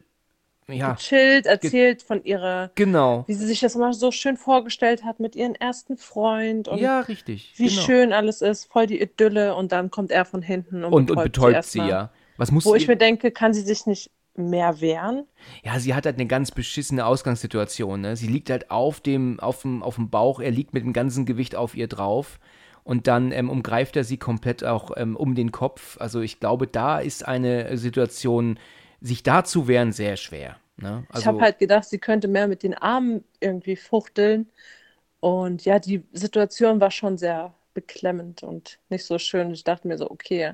ja, 0.71 0.95
Chillt, 0.95 1.45
erzählt 1.45 2.01
von 2.01 2.23
ihrer, 2.23 2.71
genau. 2.75 3.23
wie 3.27 3.33
sie 3.33 3.45
sich 3.45 3.59
das 3.59 3.75
immer 3.75 3.93
so 3.93 4.11
schön 4.11 4.37
vorgestellt 4.37 5.03
hat 5.03 5.19
mit 5.19 5.35
ihrem 5.35 5.55
ersten 5.55 5.97
Freund 5.97 6.67
und 6.67 6.79
Ja, 6.79 7.01
richtig. 7.01 7.53
wie 7.57 7.67
genau. 7.67 7.81
schön 7.81 8.13
alles 8.13 8.41
ist, 8.41 8.71
voll 8.71 8.87
die 8.87 9.01
Idylle 9.01 9.55
und 9.55 9.71
dann 9.71 9.89
kommt 9.91 10.11
er 10.11 10.25
von 10.25 10.41
hinten 10.41 10.83
und, 10.83 10.93
Und, 10.93 11.11
und 11.11 11.23
betäubt 11.23 11.63
sie, 11.65 11.79
erstmal. 11.79 11.89
ja. 11.89 12.09
Was 12.37 12.51
muss 12.51 12.65
Wo 12.65 12.71
sie, 12.71 12.77
ich 12.77 12.87
mir 12.87 12.97
denke, 12.97 13.31
kann 13.31 13.53
sie 13.53 13.61
sich 13.61 13.85
nicht 13.85 14.11
mehr 14.35 14.79
wehren? 14.79 15.25
Ja, 15.63 15.79
sie 15.79 15.93
hat 15.93 16.05
halt 16.05 16.15
eine 16.15 16.27
ganz 16.27 16.51
beschissene 16.51 17.05
Ausgangssituation. 17.05 17.99
Ne? 18.01 18.15
Sie 18.15 18.27
liegt 18.27 18.49
halt 18.49 18.71
auf 18.71 19.01
dem, 19.01 19.39
auf 19.41 19.63
dem, 19.63 19.83
auf 19.83 19.95
dem 19.95 20.09
Bauch, 20.09 20.39
er 20.39 20.51
liegt 20.51 20.73
mit 20.73 20.83
dem 20.83 20.93
ganzen 20.93 21.25
Gewicht 21.25 21.55
auf 21.55 21.75
ihr 21.75 21.87
drauf. 21.87 22.39
Und 22.85 23.07
dann 23.07 23.31
ähm, 23.33 23.49
umgreift 23.49 23.97
er 23.97 24.03
sie 24.03 24.17
komplett 24.17 24.63
auch 24.63 24.91
ähm, 24.95 25.15
um 25.15 25.35
den 25.35 25.51
Kopf. 25.51 25.97
Also 25.99 26.21
ich 26.21 26.39
glaube, 26.39 26.65
da 26.65 26.99
ist 26.99 27.27
eine 27.27 27.77
Situation, 27.77 28.57
sich 29.01 29.23
da 29.23 29.43
zu 29.43 29.67
wehren, 29.67 29.91
sehr 29.91 30.17
schwer. 30.17 30.57
Ne? 30.77 31.05
Also, 31.09 31.19
ich 31.19 31.25
habe 31.25 31.39
halt 31.43 31.59
gedacht, 31.59 31.85
sie 31.85 31.99
könnte 31.99 32.27
mehr 32.27 32.47
mit 32.47 32.63
den 32.63 32.73
Armen 32.73 33.23
irgendwie 33.39 33.75
fuchteln. 33.75 34.49
Und 35.21 35.65
ja, 35.65 35.79
die 35.79 36.03
Situation 36.13 36.81
war 36.81 36.91
schon 36.91 37.17
sehr 37.17 37.53
beklemmend 37.73 38.43
und 38.43 38.79
nicht 38.89 39.05
so 39.05 39.19
schön. 39.19 39.51
Ich 39.53 39.63
dachte 39.63 39.87
mir 39.87 39.97
so, 39.97 40.09
okay, 40.11 40.53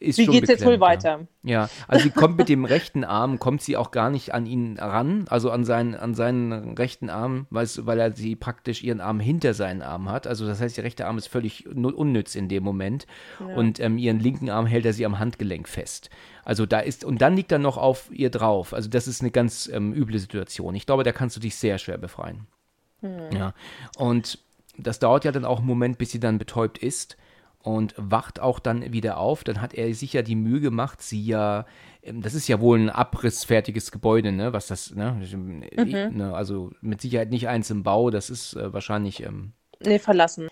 ist 0.00 0.16
wie 0.16 0.28
geht's 0.28 0.48
jetzt 0.48 0.64
wohl 0.64 0.80
beklemmend, 0.80 0.86
ja. 0.88 1.00
weiter? 1.00 1.26
Ja, 1.46 1.70
also 1.88 2.02
sie 2.04 2.10
kommt 2.10 2.38
mit 2.38 2.48
dem 2.48 2.64
rechten 2.64 3.04
Arm, 3.04 3.38
kommt 3.38 3.60
sie 3.60 3.76
auch 3.76 3.90
gar 3.90 4.08
nicht 4.08 4.32
an 4.32 4.46
ihn 4.46 4.78
ran, 4.78 5.26
also 5.28 5.50
an 5.50 5.64
seinen, 5.66 5.94
an 5.94 6.14
seinen 6.14 6.74
rechten 6.78 7.10
Arm, 7.10 7.46
weil, 7.50 7.64
es- 7.64 7.76
er 7.78 8.16
sie 8.16 8.34
praktisch 8.34 8.82
ihren 8.82 9.02
Arm 9.02 9.20
hinter 9.20 9.52
seinen 9.52 9.82
Arm 9.82 10.08
hat. 10.10 10.26
Also 10.26 10.46
das 10.46 10.60
heißt, 10.62 10.78
der 10.78 10.84
rechte 10.84 11.06
Arm 11.06 11.18
ist 11.18 11.26
völlig 11.26 11.66
unnütz 11.68 12.34
in 12.34 12.48
dem 12.48 12.64
Moment. 12.64 13.06
Und 13.52 13.78
ähm, 13.78 13.98
ihren 13.98 14.20
linken 14.20 14.48
Arm 14.48 14.64
hält 14.66 14.86
er 14.86 14.94
sie 14.94 15.04
am 15.04 15.18
Handgelenk 15.18 15.68
fest. 15.68 16.08
Also 16.44 16.66
da 16.66 16.80
ist, 16.80 17.04
und 17.04 17.20
dann 17.20 17.36
liegt 17.36 17.52
er 17.52 17.58
noch 17.58 17.76
auf 17.76 18.10
ihr 18.12 18.30
drauf. 18.30 18.74
Also 18.74 18.88
das 18.88 19.08
ist 19.08 19.20
eine 19.20 19.30
ganz 19.30 19.68
ähm, 19.72 19.92
üble 19.92 20.18
Situation. 20.18 20.74
Ich 20.74 20.86
glaube, 20.86 21.04
da 21.04 21.12
kannst 21.12 21.36
du 21.36 21.40
dich 21.40 21.56
sehr 21.56 21.78
schwer 21.78 21.98
befreien. 21.98 22.46
Ja. 23.32 23.52
Und 23.96 24.38
das 24.78 24.98
dauert 24.98 25.24
ja 25.24 25.32
dann 25.32 25.44
auch 25.44 25.58
einen 25.58 25.66
Moment, 25.66 25.98
bis 25.98 26.10
sie 26.10 26.20
dann 26.20 26.38
betäubt 26.38 26.78
ist 26.78 27.16
und 27.58 27.94
wacht 27.96 28.40
auch 28.40 28.58
dann 28.58 28.92
wieder 28.92 29.18
auf. 29.18 29.44
Dann 29.44 29.60
hat 29.60 29.74
er 29.74 29.92
sich 29.94 30.12
ja 30.12 30.22
die 30.22 30.36
Mühe 30.36 30.60
gemacht, 30.60 31.02
sie 31.02 31.24
ja, 31.24 31.66
ähm, 32.02 32.22
das 32.22 32.34
ist 32.34 32.48
ja 32.48 32.60
wohl 32.60 32.78
ein 32.78 32.90
abrissfertiges 32.90 33.90
Gebäude, 33.90 34.32
ne, 34.32 34.52
was 34.52 34.66
das, 34.66 34.94
ne, 34.94 35.20
ne 35.76 36.34
also 36.34 36.72
mit 36.80 37.00
Sicherheit 37.00 37.30
nicht 37.30 37.48
eins 37.48 37.70
im 37.70 37.82
Bau, 37.82 38.10
das 38.10 38.30
ist 38.30 38.54
äh, 38.54 38.72
wahrscheinlich, 38.72 39.22
ähm, 39.22 39.52
Nee, 39.80 39.98
verlassen. 39.98 40.48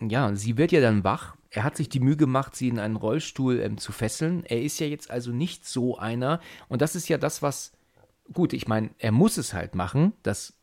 Ja, 0.00 0.34
sie 0.34 0.56
wird 0.58 0.72
ja 0.72 0.80
dann 0.80 1.04
wach. 1.04 1.36
Er 1.50 1.64
hat 1.64 1.76
sich 1.76 1.88
die 1.88 2.00
Mühe 2.00 2.16
gemacht, 2.16 2.54
sie 2.54 2.68
in 2.68 2.78
einen 2.78 2.96
Rollstuhl 2.96 3.60
ähm, 3.60 3.78
zu 3.78 3.92
fesseln. 3.92 4.44
Er 4.44 4.60
ist 4.62 4.78
ja 4.78 4.86
jetzt 4.86 5.10
also 5.10 5.32
nicht 5.32 5.66
so 5.66 5.98
einer. 5.98 6.40
Und 6.68 6.82
das 6.82 6.96
ist 6.96 7.08
ja 7.08 7.18
das, 7.18 7.42
was. 7.42 7.72
Gut, 8.32 8.52
ich 8.52 8.66
meine, 8.66 8.90
er 8.98 9.12
muss 9.12 9.36
es 9.36 9.54
halt 9.54 9.74
machen. 9.74 10.12
Das 10.22 10.55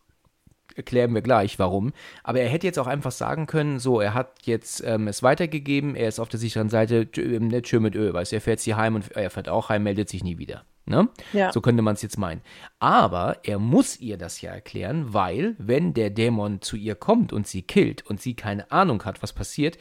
erklären 0.75 1.13
wir 1.13 1.21
gleich, 1.21 1.59
warum. 1.59 1.93
Aber 2.23 2.39
er 2.39 2.49
hätte 2.49 2.67
jetzt 2.67 2.79
auch 2.79 2.87
einfach 2.87 3.11
sagen 3.11 3.47
können: 3.47 3.79
so, 3.79 3.99
er 4.01 4.13
hat 4.13 4.45
jetzt 4.45 4.83
ähm, 4.85 5.07
es 5.07 5.23
weitergegeben, 5.23 5.95
er 5.95 6.07
ist 6.07 6.19
auf 6.19 6.29
der 6.29 6.39
sicheren 6.39 6.69
Seite, 6.69 7.07
ähm, 7.17 7.47
ne, 7.47 7.61
tschö 7.61 7.79
mit 7.79 7.95
Ö, 7.95 8.13
weißt 8.13 8.31
du, 8.31 8.37
er 8.37 8.41
fährt 8.41 8.59
sie 8.59 8.75
heim 8.75 8.95
und 8.95 9.11
er 9.11 9.29
fährt 9.29 9.49
auch 9.49 9.69
heim, 9.69 9.83
meldet 9.83 10.09
sich 10.09 10.23
nie 10.23 10.37
wieder. 10.37 10.65
Ne? 10.85 11.07
Ja. 11.31 11.51
So 11.53 11.61
könnte 11.61 11.81
man 11.81 11.95
es 11.95 12.01
jetzt 12.01 12.17
meinen. 12.17 12.41
Aber 12.79 13.39
er 13.43 13.57
muss 13.57 13.99
ihr 13.99 14.17
das 14.17 14.41
ja 14.41 14.51
erklären, 14.51 15.13
weil, 15.13 15.55
wenn 15.57 15.93
der 15.93 16.09
Dämon 16.09 16.61
zu 16.61 16.75
ihr 16.75 16.95
kommt 16.95 17.31
und 17.31 17.47
sie 17.47 17.61
killt 17.61 18.05
und 18.05 18.21
sie 18.21 18.35
keine 18.35 18.69
Ahnung 18.69 19.03
hat, 19.05 19.23
was 19.23 19.31
passiert, 19.31 19.77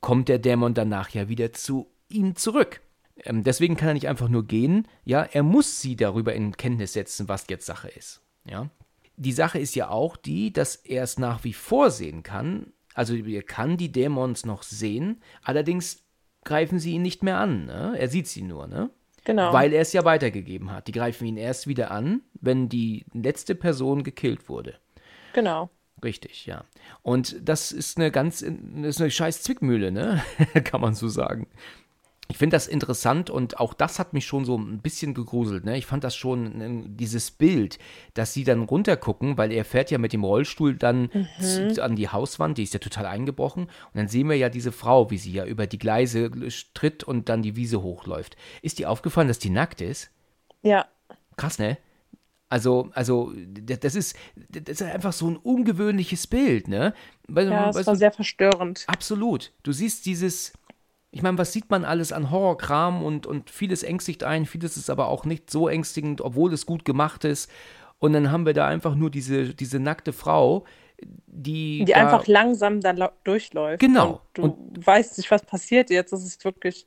kommt 0.00 0.28
der 0.28 0.38
Dämon 0.38 0.72
danach 0.72 1.10
ja 1.10 1.28
wieder 1.28 1.52
zu 1.52 1.92
ihm 2.08 2.36
zurück. 2.36 2.80
Ähm, 3.24 3.44
deswegen 3.44 3.76
kann 3.76 3.88
er 3.88 3.94
nicht 3.94 4.08
einfach 4.08 4.28
nur 4.28 4.46
gehen, 4.46 4.88
ja, 5.04 5.22
er 5.22 5.42
muss 5.42 5.80
sie 5.80 5.96
darüber 5.96 6.34
in 6.34 6.56
Kenntnis 6.56 6.94
setzen, 6.94 7.28
was 7.28 7.46
jetzt 7.48 7.66
Sache 7.66 7.88
ist. 7.88 8.22
Ja. 8.44 8.70
Die 9.16 9.32
Sache 9.32 9.58
ist 9.58 9.74
ja 9.74 9.88
auch 9.88 10.16
die, 10.16 10.52
dass 10.52 10.76
er 10.76 11.02
es 11.02 11.18
nach 11.18 11.44
wie 11.44 11.52
vor 11.52 11.90
sehen 11.90 12.22
kann. 12.22 12.72
Also 12.94 13.14
er 13.14 13.42
kann 13.42 13.76
die 13.76 13.92
Dämons 13.92 14.46
noch 14.46 14.62
sehen, 14.62 15.22
allerdings 15.42 16.06
greifen 16.44 16.78
sie 16.78 16.92
ihn 16.92 17.02
nicht 17.02 17.22
mehr 17.22 17.38
an. 17.38 17.66
Ne? 17.66 17.94
Er 17.98 18.08
sieht 18.08 18.26
sie 18.26 18.42
nur, 18.42 18.66
ne? 18.66 18.90
Genau. 19.24 19.52
Weil 19.52 19.72
er 19.72 19.82
es 19.82 19.92
ja 19.92 20.04
weitergegeben 20.04 20.70
hat. 20.70 20.86
Die 20.86 20.92
greifen 20.92 21.26
ihn 21.26 21.36
erst 21.36 21.66
wieder 21.66 21.90
an, 21.90 22.22
wenn 22.40 22.68
die 22.68 23.04
letzte 23.12 23.54
Person 23.54 24.04
gekillt 24.04 24.48
wurde. 24.48 24.78
genau. 25.32 25.70
Richtig, 26.04 26.44
ja. 26.44 26.64
Und 27.00 27.36
das 27.42 27.72
ist 27.72 27.96
eine 27.96 28.10
ganz, 28.10 28.40
das 28.40 28.96
ist 28.96 29.00
eine 29.00 29.10
scheiß 29.10 29.42
Zwickmühle, 29.42 29.90
ne? 29.90 30.22
Kann 30.64 30.82
man 30.82 30.94
so 30.94 31.08
sagen. 31.08 31.48
Ich 32.28 32.38
finde 32.38 32.56
das 32.56 32.66
interessant 32.66 33.30
und 33.30 33.60
auch 33.60 33.72
das 33.72 33.98
hat 34.00 34.12
mich 34.12 34.26
schon 34.26 34.44
so 34.44 34.56
ein 34.58 34.80
bisschen 34.80 35.14
gegruselt. 35.14 35.64
Ne? 35.64 35.78
Ich 35.78 35.86
fand 35.86 36.02
das 36.02 36.16
schon, 36.16 36.60
äh, 36.60 36.82
dieses 36.88 37.30
Bild, 37.30 37.78
dass 38.14 38.32
sie 38.34 38.42
dann 38.42 38.62
runtergucken, 38.62 39.38
weil 39.38 39.52
er 39.52 39.64
fährt 39.64 39.90
ja 39.92 39.98
mit 39.98 40.12
dem 40.12 40.24
Rollstuhl 40.24 40.74
dann 40.74 41.08
z- 41.40 41.78
an 41.78 41.94
die 41.94 42.08
Hauswand, 42.08 42.58
die 42.58 42.64
ist 42.64 42.74
ja 42.74 42.80
total 42.80 43.06
eingebrochen. 43.06 43.64
Und 43.66 43.70
dann 43.94 44.08
sehen 44.08 44.28
wir 44.28 44.36
ja 44.36 44.48
diese 44.48 44.72
Frau, 44.72 45.10
wie 45.10 45.18
sie 45.18 45.32
ja 45.32 45.44
über 45.44 45.66
die 45.68 45.78
Gleise 45.78 46.30
tritt 46.74 47.04
und 47.04 47.28
dann 47.28 47.42
die 47.42 47.54
Wiese 47.54 47.82
hochläuft. 47.82 48.36
Ist 48.60 48.78
dir 48.80 48.90
aufgefallen, 48.90 49.28
dass 49.28 49.38
die 49.38 49.50
nackt 49.50 49.80
ist? 49.80 50.10
Ja. 50.62 50.86
Krass, 51.36 51.58
ne? 51.60 51.78
Also, 52.48 52.90
also, 52.92 53.32
das 53.60 53.94
ist, 53.96 54.16
das 54.48 54.80
ist 54.80 54.82
einfach 54.82 55.12
so 55.12 55.28
ein 55.28 55.36
ungewöhnliches 55.36 56.26
Bild, 56.28 56.68
ne? 56.68 56.94
Weil, 57.26 57.50
Ja, 57.50 57.70
es 57.70 57.86
war 57.86 57.96
sehr 57.96 58.12
verstörend. 58.12 58.84
absolut. 58.86 59.52
Du 59.64 59.72
siehst 59.72 60.06
dieses, 60.06 60.52
ich 61.16 61.22
meine, 61.22 61.38
was 61.38 61.50
sieht 61.50 61.70
man 61.70 61.86
alles 61.86 62.12
an 62.12 62.30
Horrorkram 62.30 63.02
und, 63.02 63.26
und 63.26 63.48
vieles 63.48 63.82
ängstigt 63.82 64.22
ein, 64.22 64.44
vieles 64.44 64.76
ist 64.76 64.90
aber 64.90 65.08
auch 65.08 65.24
nicht 65.24 65.48
so 65.48 65.66
ängstigend, 65.66 66.20
obwohl 66.20 66.52
es 66.52 66.66
gut 66.66 66.84
gemacht 66.84 67.24
ist. 67.24 67.50
Und 67.98 68.12
dann 68.12 68.30
haben 68.30 68.44
wir 68.44 68.52
da 68.52 68.68
einfach 68.68 68.94
nur 68.94 69.10
diese, 69.10 69.54
diese 69.54 69.80
nackte 69.80 70.12
Frau, 70.12 70.66
die. 71.00 71.86
Die 71.86 71.94
einfach 71.94 72.26
langsam 72.26 72.82
da 72.82 72.92
durchläuft. 73.24 73.80
Genau. 73.80 74.20
Und 74.36 74.76
du 74.76 74.86
weißt 74.86 75.16
nicht, 75.16 75.30
was 75.30 75.42
passiert 75.42 75.88
jetzt. 75.88 76.12
Das 76.12 76.22
ist 76.22 76.44
wirklich 76.44 76.86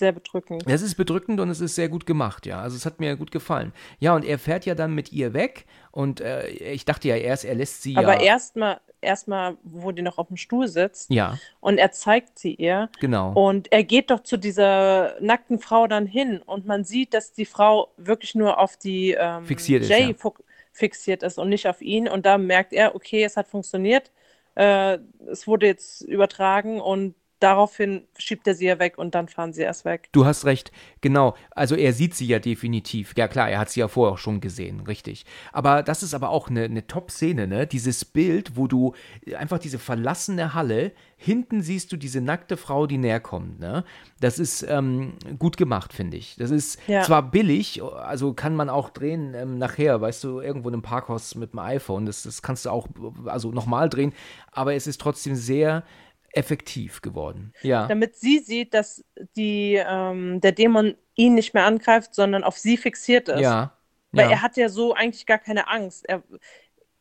sehr 0.00 0.10
bedrückend. 0.10 0.64
Das 0.66 0.82
ist 0.82 0.96
bedrückend 0.96 1.38
und 1.38 1.48
es 1.48 1.60
ist 1.60 1.76
sehr 1.76 1.88
gut 1.88 2.04
gemacht, 2.04 2.44
ja. 2.46 2.60
Also 2.60 2.76
es 2.76 2.84
hat 2.84 2.98
mir 2.98 3.14
gut 3.16 3.30
gefallen. 3.30 3.72
Ja, 4.00 4.16
und 4.16 4.24
er 4.24 4.40
fährt 4.40 4.66
ja 4.66 4.74
dann 4.74 4.94
mit 4.94 5.12
ihr 5.12 5.32
weg 5.32 5.66
und 5.92 6.20
äh, 6.20 6.48
ich 6.48 6.84
dachte 6.84 7.06
ja 7.06 7.14
erst, 7.16 7.44
er 7.44 7.54
lässt 7.54 7.82
sie 7.82 7.96
Aber 7.96 8.16
ja. 8.16 8.22
erstmal, 8.22 8.80
erstmal, 9.00 9.56
wo 9.62 9.92
die 9.92 10.02
noch 10.02 10.18
auf 10.18 10.28
dem 10.28 10.36
Stuhl 10.36 10.66
sitzt. 10.66 11.10
Ja. 11.10 11.38
Und 11.60 11.78
er 11.78 11.92
zeigt 11.92 12.38
sie 12.38 12.54
ihr. 12.54 12.88
Genau. 13.00 13.32
Und 13.32 13.72
er 13.72 13.84
geht 13.84 14.10
doch 14.10 14.20
zu 14.20 14.36
dieser 14.36 15.14
nackten 15.20 15.60
Frau 15.60 15.86
dann 15.86 16.06
hin 16.06 16.42
und 16.44 16.66
man 16.66 16.82
sieht, 16.84 17.14
dass 17.14 17.32
die 17.32 17.46
Frau 17.46 17.92
wirklich 17.96 18.34
nur 18.34 18.58
auf 18.58 18.76
die 18.76 19.12
ähm, 19.12 19.44
Fixiert 19.44 19.82
ist, 19.82 19.90
Jay 19.90 20.14
ja. 20.18 20.30
fixiert 20.72 21.22
ist 21.22 21.38
und 21.38 21.48
nicht 21.48 21.68
auf 21.68 21.80
ihn. 21.80 22.08
Und 22.08 22.26
da 22.26 22.38
merkt 22.38 22.72
er, 22.72 22.94
okay, 22.94 23.22
es 23.22 23.36
hat 23.36 23.46
funktioniert. 23.46 24.10
Äh, 24.54 24.98
es 25.30 25.46
wurde 25.46 25.66
jetzt 25.66 26.02
übertragen 26.02 26.80
und 26.80 27.14
daraufhin 27.40 28.04
schiebt 28.18 28.46
er 28.46 28.54
sie 28.54 28.66
ja 28.66 28.78
weg 28.78 28.98
und 28.98 29.14
dann 29.14 29.28
fahren 29.28 29.52
sie 29.52 29.62
erst 29.62 29.84
weg. 29.84 30.08
Du 30.12 30.24
hast 30.26 30.44
recht, 30.44 30.70
genau. 31.00 31.34
Also 31.50 31.74
er 31.74 31.92
sieht 31.92 32.14
sie 32.14 32.26
ja 32.26 32.38
definitiv. 32.38 33.14
Ja 33.16 33.28
klar, 33.28 33.50
er 33.50 33.58
hat 33.58 33.70
sie 33.70 33.80
ja 33.80 33.88
vorher 33.88 34.14
auch 34.14 34.18
schon 34.18 34.40
gesehen, 34.40 34.80
richtig. 34.80 35.24
Aber 35.52 35.82
das 35.82 36.02
ist 36.02 36.14
aber 36.14 36.28
auch 36.30 36.48
eine, 36.48 36.64
eine 36.64 36.86
Top-Szene, 36.86 37.46
ne? 37.46 37.66
Dieses 37.66 38.04
Bild, 38.04 38.56
wo 38.56 38.66
du 38.66 38.94
einfach 39.36 39.58
diese 39.58 39.78
verlassene 39.78 40.54
Halle, 40.54 40.92
hinten 41.16 41.62
siehst 41.62 41.92
du 41.92 41.96
diese 41.96 42.20
nackte 42.20 42.56
Frau, 42.56 42.86
die 42.86 42.98
näher 42.98 43.20
kommt, 43.20 43.58
ne? 43.60 43.84
Das 44.20 44.38
ist 44.38 44.62
ähm, 44.68 45.14
gut 45.38 45.56
gemacht, 45.56 45.92
finde 45.92 46.16
ich. 46.16 46.36
Das 46.36 46.50
ist 46.50 46.78
Ja. 46.86 47.02
zwar 47.02 47.22
billig, 47.30 47.82
also 47.82 48.32
kann 48.34 48.54
man 48.54 48.68
auch 48.68 48.90
drehen 48.90 49.34
ähm, 49.34 49.58
nachher, 49.58 50.00
weißt 50.00 50.24
du, 50.24 50.40
irgendwo 50.40 50.68
in 50.68 50.74
einem 50.74 50.82
Parkhaus 50.82 51.34
mit 51.34 51.52
dem 51.52 51.58
iPhone, 51.58 52.06
das, 52.06 52.22
das 52.22 52.42
kannst 52.42 52.66
du 52.66 52.70
auch 52.70 52.86
also 53.26 53.50
nochmal 53.50 53.88
drehen, 53.88 54.12
aber 54.52 54.74
es 54.74 54.86
ist 54.86 55.00
trotzdem 55.00 55.34
sehr 55.34 55.84
effektiv 56.32 57.02
geworden. 57.02 57.52
Ja. 57.62 57.86
Damit 57.86 58.16
sie 58.16 58.38
sieht, 58.38 58.74
dass 58.74 59.04
die, 59.36 59.74
ähm, 59.74 60.40
der 60.40 60.52
Dämon 60.52 60.94
ihn 61.14 61.34
nicht 61.34 61.54
mehr 61.54 61.64
angreift, 61.64 62.14
sondern 62.14 62.44
auf 62.44 62.58
sie 62.58 62.76
fixiert 62.76 63.28
ist. 63.28 63.40
Ja. 63.40 63.72
Weil 64.12 64.26
ja. 64.26 64.32
er 64.32 64.42
hat 64.42 64.56
ja 64.56 64.68
so 64.68 64.94
eigentlich 64.94 65.26
gar 65.26 65.38
keine 65.38 65.68
Angst. 65.68 66.08
Er, 66.08 66.22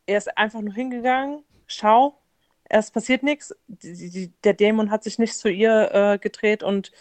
er 0.06 0.18
ist 0.18 0.38
einfach 0.38 0.62
nur 0.62 0.74
hingegangen, 0.74 1.44
schau, 1.68 2.20
es 2.66 2.92
passiert 2.92 3.24
nichts. 3.24 3.56
Die, 3.68 4.10
die, 4.10 4.34
der 4.44 4.54
Dämon 4.54 4.92
hat 4.92 5.04
sich 5.04 5.20
nicht 5.20 5.36
zu 5.36 5.50
ihr 5.50 5.90
äh, 5.94 6.18
gedreht 6.20 6.64
und 6.64 6.92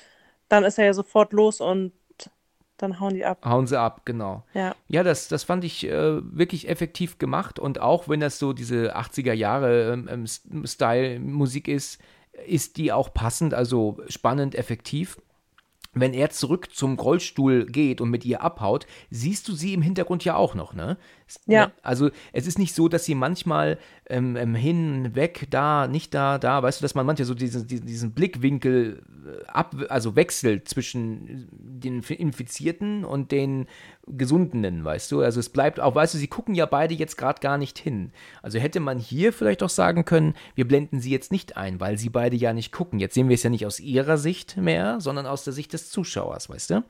dann 0.48 0.64
ist 0.64 0.78
er 0.78 0.86
ja 0.86 0.94
sofort 0.94 1.32
los 1.32 1.60
und 1.60 1.92
dann 2.78 3.00
hauen 3.00 3.14
die 3.14 3.24
ab. 3.24 3.44
Hauen 3.44 3.66
sie 3.66 3.78
ab, 3.78 4.02
genau. 4.04 4.44
Ja. 4.54 4.74
Ja, 4.86 5.02
das, 5.02 5.28
das 5.28 5.44
fand 5.44 5.64
ich 5.64 5.84
äh, 5.86 6.20
wirklich 6.22 6.68
effektiv 6.68 7.18
gemacht 7.18 7.58
und 7.58 7.80
auch 7.80 8.08
wenn 8.08 8.20
das 8.20 8.38
so 8.38 8.52
diese 8.52 8.96
80er 8.96 9.32
Jahre 9.32 9.92
ähm, 9.92 10.08
ähm, 10.10 10.66
Style 10.66 11.18
Musik 11.20 11.68
ist, 11.68 12.00
ist 12.46 12.76
die 12.76 12.92
auch 12.92 13.12
passend, 13.12 13.54
also 13.54 13.98
spannend, 14.08 14.54
effektiv. 14.54 15.20
Wenn 15.94 16.14
er 16.14 16.30
zurück 16.30 16.74
zum 16.74 16.98
Rollstuhl 16.98 17.66
geht 17.66 18.00
und 18.00 18.10
mit 18.10 18.24
ihr 18.24 18.42
abhaut, 18.42 18.86
siehst 19.10 19.48
du 19.48 19.54
sie 19.54 19.74
im 19.74 19.82
Hintergrund 19.82 20.24
ja 20.24 20.36
auch 20.36 20.54
noch, 20.54 20.74
ne? 20.74 20.98
Ja. 21.46 21.66
ne? 21.66 21.72
Also 21.82 22.10
es 22.32 22.46
ist 22.46 22.58
nicht 22.58 22.74
so, 22.74 22.88
dass 22.88 23.04
sie 23.04 23.14
manchmal 23.14 23.78
ähm, 24.08 24.36
ähm, 24.36 24.54
hin, 24.54 25.14
weg, 25.14 25.46
da, 25.50 25.86
nicht 25.86 26.14
da, 26.14 26.38
da, 26.38 26.62
weißt 26.62 26.80
du, 26.80 26.82
dass 26.82 26.94
man 26.94 27.06
manchmal 27.06 27.26
so 27.26 27.34
diesen, 27.34 27.66
diesen, 27.66 27.86
diesen 27.86 28.12
Blickwinkel 28.12 29.02
äh, 29.26 29.46
ab, 29.46 29.74
also 29.88 30.16
wechselt 30.16 30.68
zwischen 30.68 31.48
den 31.52 32.02
Infizierten 32.02 33.04
und 33.04 33.32
den 33.32 33.66
Gesundenen, 34.06 34.84
weißt 34.84 35.12
du? 35.12 35.20
Also 35.20 35.40
es 35.40 35.50
bleibt 35.50 35.80
auch, 35.80 35.94
weißt 35.94 36.14
du, 36.14 36.18
sie 36.18 36.28
gucken 36.28 36.54
ja 36.54 36.66
beide 36.66 36.94
jetzt 36.94 37.18
gerade 37.18 37.40
gar 37.40 37.58
nicht 37.58 37.78
hin. 37.78 38.12
Also 38.42 38.58
hätte 38.58 38.80
man 38.80 38.98
hier 38.98 39.32
vielleicht 39.32 39.62
auch 39.62 39.68
sagen 39.68 40.04
können, 40.04 40.34
wir 40.54 40.66
blenden 40.66 41.00
sie 41.00 41.10
jetzt 41.10 41.30
nicht 41.30 41.56
ein, 41.56 41.80
weil 41.80 41.98
sie 41.98 42.08
beide 42.08 42.36
ja 42.36 42.52
nicht 42.52 42.72
gucken. 42.72 42.98
Jetzt 42.98 43.14
sehen 43.14 43.28
wir 43.28 43.34
es 43.34 43.42
ja 43.42 43.50
nicht 43.50 43.66
aus 43.66 43.80
ihrer 43.80 44.16
Sicht 44.16 44.56
mehr, 44.56 45.00
sondern 45.00 45.26
aus 45.26 45.44
der 45.44 45.52
Sicht 45.52 45.72
des 45.72 45.90
Zuschauers, 45.90 46.48
weißt 46.48 46.70
du? 46.70 46.84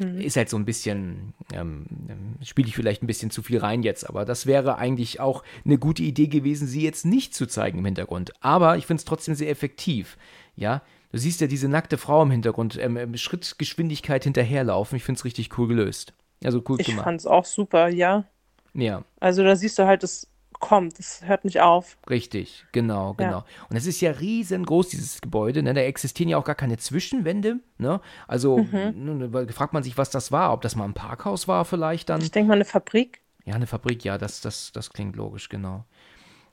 Ist 0.00 0.36
halt 0.36 0.48
so 0.48 0.56
ein 0.56 0.64
bisschen, 0.64 1.34
ähm, 1.52 1.86
ähm, 2.08 2.36
spiele 2.42 2.68
ich 2.68 2.74
vielleicht 2.74 3.02
ein 3.02 3.06
bisschen 3.06 3.30
zu 3.30 3.42
viel 3.42 3.58
rein 3.58 3.82
jetzt, 3.82 4.08
aber 4.08 4.24
das 4.24 4.46
wäre 4.46 4.76
eigentlich 4.78 5.20
auch 5.20 5.44
eine 5.64 5.78
gute 5.78 6.02
Idee 6.02 6.26
gewesen, 6.28 6.66
sie 6.66 6.82
jetzt 6.82 7.04
nicht 7.04 7.34
zu 7.34 7.46
zeigen 7.46 7.78
im 7.78 7.84
Hintergrund. 7.84 8.32
Aber 8.40 8.76
ich 8.76 8.86
finde 8.86 9.00
es 9.00 9.04
trotzdem 9.04 9.34
sehr 9.34 9.50
effektiv, 9.50 10.16
ja. 10.56 10.82
Du 11.12 11.18
siehst 11.18 11.40
ja 11.40 11.48
diese 11.48 11.68
nackte 11.68 11.98
Frau 11.98 12.22
im 12.22 12.30
Hintergrund, 12.30 12.78
ähm, 12.80 12.96
ähm, 12.96 13.16
Schrittgeschwindigkeit 13.16 14.24
hinterherlaufen. 14.24 14.96
Ich 14.96 15.02
finde 15.02 15.18
es 15.18 15.24
richtig 15.24 15.58
cool 15.58 15.66
gelöst. 15.68 16.12
Also 16.44 16.62
cool 16.68 16.80
Ich 16.80 16.86
gemacht. 16.86 17.04
fand 17.04 17.20
es 17.20 17.26
auch 17.26 17.44
super, 17.44 17.88
ja. 17.88 18.24
Ja, 18.72 19.04
Also 19.18 19.42
da 19.42 19.56
siehst 19.56 19.78
du 19.78 19.86
halt, 19.86 20.04
es 20.04 20.29
kommt, 20.60 20.98
es 21.00 21.22
hört 21.24 21.44
nicht 21.44 21.60
auf. 21.60 21.96
richtig, 22.08 22.64
genau, 22.72 23.16
Ja. 23.18 23.24
genau. 23.26 23.44
Und 23.68 23.76
es 23.76 23.86
ist 23.86 24.00
ja 24.00 24.12
riesengroß, 24.12 24.88
dieses 24.90 25.20
Gebäude, 25.20 25.62
ne? 25.62 25.74
Da 25.74 25.80
existieren 25.80 26.28
ja 26.28 26.36
auch 26.38 26.44
gar 26.44 26.54
keine 26.54 26.76
Zwischenwände, 26.76 27.56
ne? 27.78 28.00
Also, 28.28 28.58
Mhm. 28.58 29.48
fragt 29.50 29.72
man 29.72 29.82
sich, 29.82 29.98
was 29.98 30.10
das 30.10 30.30
war, 30.30 30.52
ob 30.52 30.60
das 30.60 30.76
mal 30.76 30.84
ein 30.84 30.94
Parkhaus 30.94 31.48
war 31.48 31.64
vielleicht 31.64 32.08
dann. 32.10 32.20
Ich 32.20 32.30
denke 32.30 32.48
mal, 32.48 32.54
eine 32.54 32.64
Fabrik. 32.64 33.20
Ja, 33.44 33.54
eine 33.54 33.66
Fabrik, 33.66 34.04
ja, 34.04 34.18
das, 34.18 34.40
das, 34.40 34.70
das 34.72 34.90
klingt 34.90 35.16
logisch, 35.16 35.48
genau. 35.48 35.84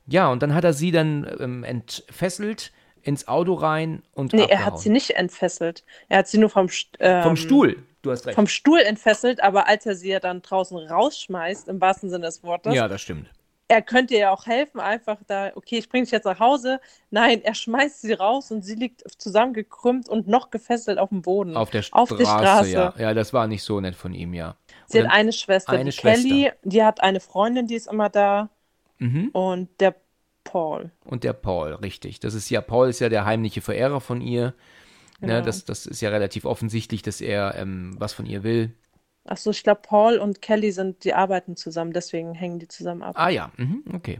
Ja, 0.07 0.29
und 0.31 0.41
dann 0.41 0.53
hat 0.53 0.63
er 0.63 0.71
sie 0.73 0.91
dann 0.91 1.29
ähm, 1.39 1.63
entfesselt, 1.65 2.71
ins 3.01 3.27
Auto 3.27 3.53
rein 3.53 4.03
und 4.13 4.33
Nee, 4.33 4.43
abgehauen. 4.43 4.59
er 4.61 4.65
hat 4.65 4.79
sie 4.79 4.89
nicht 4.89 5.11
entfesselt. 5.11 5.83
Er 6.09 6.19
hat 6.19 6.27
sie 6.27 6.37
nur 6.37 6.49
vom, 6.49 6.67
ähm, 6.99 7.23
Vom 7.23 7.35
Stuhl, 7.35 7.83
du 8.01 8.11
hast 8.11 8.25
recht. 8.25 8.35
vom 8.35 8.47
Stuhl 8.47 8.79
entfesselt, 8.79 9.41
aber 9.43 9.67
als 9.67 9.85
er 9.85 9.95
sie 9.95 10.09
ja 10.09 10.19
dann 10.19 10.41
draußen 10.41 10.77
rausschmeißt, 10.77 11.67
im 11.67 11.79
wahrsten 11.81 12.09
Sinne 12.09 12.25
des 12.25 12.43
Wortes, 12.43 12.73
ja, 12.73 12.87
das 12.87 13.01
stimmt. 13.01 13.29
Er 13.69 13.81
könnte 13.81 14.13
ihr 14.13 14.19
ja 14.21 14.31
auch 14.31 14.45
helfen, 14.45 14.79
einfach 14.79 15.17
da, 15.27 15.51
okay, 15.55 15.77
ich 15.77 15.89
bringe 15.89 16.03
dich 16.05 16.11
jetzt 16.11 16.23
nach 16.25 16.39
Hause. 16.39 16.79
Nein, 17.11 17.41
er 17.43 17.53
schmeißt 17.53 18.01
sie 18.01 18.13
raus 18.13 18.49
und 18.51 18.63
sie 18.63 18.75
liegt 18.75 19.03
zusammengekrümmt 19.21 20.07
und 20.07 20.27
noch 20.27 20.51
gefesselt 20.51 20.99
auf 20.99 21.09
dem 21.09 21.21
Boden. 21.21 21.57
Auf 21.57 21.69
der 21.69 21.81
Straße, 21.81 22.01
Auf 22.13 22.17
der 22.17 22.25
Straße. 22.25 22.71
ja. 22.71 22.93
Ja, 22.97 23.13
das 23.13 23.33
war 23.33 23.47
nicht 23.47 23.63
so 23.63 23.79
nett 23.81 23.95
von 23.95 24.13
ihm, 24.13 24.33
ja. 24.33 24.55
Sie 24.87 25.01
hat 25.03 25.11
eine 25.11 25.33
Schwester, 25.33 25.73
eine 25.73 25.85
die 25.85 25.91
Schwester. 25.91 26.27
Kelly, 26.27 26.51
die 26.63 26.83
hat 26.83 27.01
eine 27.01 27.19
Freundin, 27.19 27.67
die 27.67 27.75
ist 27.75 27.87
immer 27.87 28.09
da 28.09 28.49
Mhm. 28.99 29.29
und 29.33 29.69
der 29.79 29.95
Paul. 30.45 30.91
Und 31.03 31.23
der 31.25 31.33
Paul, 31.33 31.73
richtig. 31.75 32.19
Das 32.21 32.33
ist 32.33 32.49
ja, 32.49 32.61
Paul 32.61 32.87
ist 32.89 32.99
ja 32.99 33.09
der 33.09 33.25
heimliche 33.25 33.59
Verehrer 33.61 33.99
von 33.99 34.21
ihr. 34.21 34.53
Ne, 35.19 35.27
Genau. 35.33 35.41
das, 35.45 35.65
das 35.65 35.85
ist 35.85 35.99
ja 36.01 36.09
relativ 36.09 36.45
offensichtlich, 36.45 37.01
dass 37.01 37.19
er 37.21 37.55
ähm, 37.55 37.95
was 37.99 38.13
von 38.13 38.25
ihr 38.25 38.43
will. 38.43 38.73
Achso, 39.27 39.51
ich 39.51 39.63
glaube, 39.63 39.81
Paul 39.83 40.17
und 40.17 40.41
Kelly 40.41 40.71
sind, 40.71 41.03
die 41.03 41.13
arbeiten 41.13 41.55
zusammen, 41.55 41.93
deswegen 41.93 42.33
hängen 42.33 42.59
die 42.59 42.67
zusammen 42.67 43.03
ab. 43.03 43.15
Ah 43.17 43.29
ja, 43.29 43.51
mhm, 43.57 43.83
okay. 43.93 44.19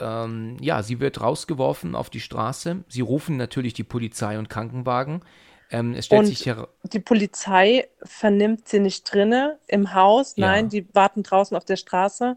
Ähm, 0.00 0.56
ja, 0.60 0.82
sie 0.82 1.00
wird 1.00 1.20
rausgeworfen 1.20 1.94
auf 1.94 2.08
die 2.10 2.20
Straße. 2.20 2.84
Sie 2.88 3.00
rufen 3.02 3.36
natürlich 3.36 3.74
die 3.74 3.84
Polizei 3.84 4.38
und 4.38 4.48
Krankenwagen. 4.48 5.22
Ähm, 5.70 5.94
es 5.94 6.06
stellt 6.06 6.20
Und- 6.20 6.26
sich 6.26 6.46
heraus. 6.46 6.68
Die 6.84 7.00
Polizei 7.00 7.88
vernimmt 8.02 8.68
sie 8.68 8.80
nicht 8.80 9.12
drinne 9.12 9.58
im 9.68 9.94
Haus, 9.94 10.34
Ja. 10.36 10.46
nein, 10.48 10.68
die 10.68 10.86
warten 10.94 11.22
draußen 11.22 11.56
auf 11.56 11.64
der 11.64 11.76
Straße. 11.76 12.36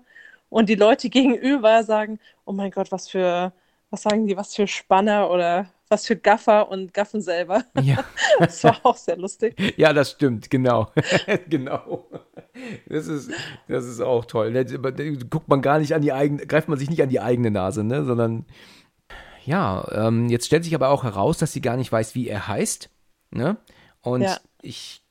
Und 0.50 0.69
die 0.69 0.76
Leute 0.76 1.10
gegenüber 1.10 1.84
sagen, 1.84 2.19
oh 2.45 2.52
mein 2.52 2.71
Gott, 2.71 2.91
was 2.91 3.10
für, 3.10 3.52
was 3.89 4.04
sagen 4.04 4.28
die, 4.28 4.38
was 4.38 4.54
für 4.56 4.67
Spanner 4.67 5.30
oder 5.30 5.67
was 5.89 6.06
für 6.06 6.15
Gaffer 6.15 6.69
und 6.69 6.93
gaffen 6.93 7.21
selber. 7.21 7.63
Ja. 7.82 8.04
Das 8.38 8.63
war 8.65 8.78
auch 8.84 8.98
sehr 8.98 9.15
lustig. 9.15 9.56
Ja, 9.78 9.93
das 9.93 10.12
stimmt, 10.12 10.50
genau. 10.50 10.91
genau. 11.50 12.10
Das 12.88 13.08
ist, 13.08 13.32
das 13.69 13.86
ist 13.86 14.02
auch 14.02 14.26
toll. 14.26 14.52
Da 14.52 14.63
Guckt 15.30 15.48
man 15.48 15.62
gar 15.62 15.80
nicht 15.80 15.95
an 15.95 16.02
die 16.02 16.12
eigene, 16.12 16.45
greift 16.45 16.67
man 16.67 16.78
sich 16.78 16.89
nicht 16.89 17.02
an 17.02 17.08
die 17.08 17.21
eigene 17.21 17.50
Nase, 17.50 17.86
ne? 17.86 18.04
Sondern 18.04 18.45
ja, 19.45 19.88
ähm, 19.91 20.28
jetzt 20.28 20.48
stellt 20.48 20.65
sich 20.65 20.76
aber 20.76 20.89
auch 20.89 21.04
heraus, 21.04 21.38
dass 21.38 21.54
sie 21.54 21.62
gar 21.62 21.78
nicht 21.78 21.91
weiß, 21.91 22.15
wie 22.15 22.28
er 22.28 22.48
heißt. 22.48 22.89
Ne? 23.32 23.58
Und 24.02 24.21
Ja. 24.21 24.38
Ich, 24.65 25.04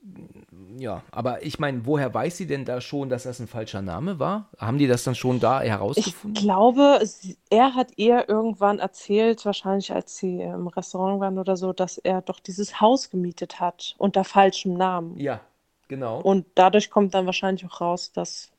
ja, 0.76 1.02
aber 1.10 1.42
ich 1.44 1.58
meine, 1.58 1.86
woher 1.86 2.12
weiß 2.12 2.36
sie 2.36 2.46
denn 2.46 2.64
da 2.64 2.80
schon, 2.80 3.08
dass 3.08 3.24
das 3.24 3.40
ein 3.40 3.48
falscher 3.48 3.82
Name 3.82 4.18
war? 4.18 4.50
Haben 4.58 4.78
die 4.78 4.86
das 4.86 5.04
dann 5.04 5.14
schon 5.14 5.40
da 5.40 5.62
Ich 5.62 5.70
herausgefunden? 5.70 6.34
glaube, 6.34 7.00
sie, 7.04 7.38
er 7.50 7.74
hat 7.74 7.92
ihr 7.96 8.28
irgendwann 8.28 8.78
erzählt, 8.80 9.44
wahrscheinlich 9.46 9.92
als 9.92 10.16
sie 10.16 10.40
im 10.40 10.66
Restaurant 10.68 11.20
waren 11.20 11.38
oder 11.38 11.56
so, 11.56 11.72
dass 11.72 11.98
er 11.98 12.22
doch 12.22 12.40
dieses 12.40 12.80
Haus 12.80 13.10
gemietet 13.10 13.60
hat 13.60 13.94
unter 13.98 14.24
falschem 14.24 14.74
Namen. 14.74 15.18
Ja, 15.18 15.40
genau. 15.88 16.20
Und 16.20 16.46
dadurch 16.54 16.90
kommt 16.90 17.14
dann 17.14 17.26
wahrscheinlich 17.26 17.64
auch 17.66 17.80
raus, 17.80 18.12
dass 18.12 18.50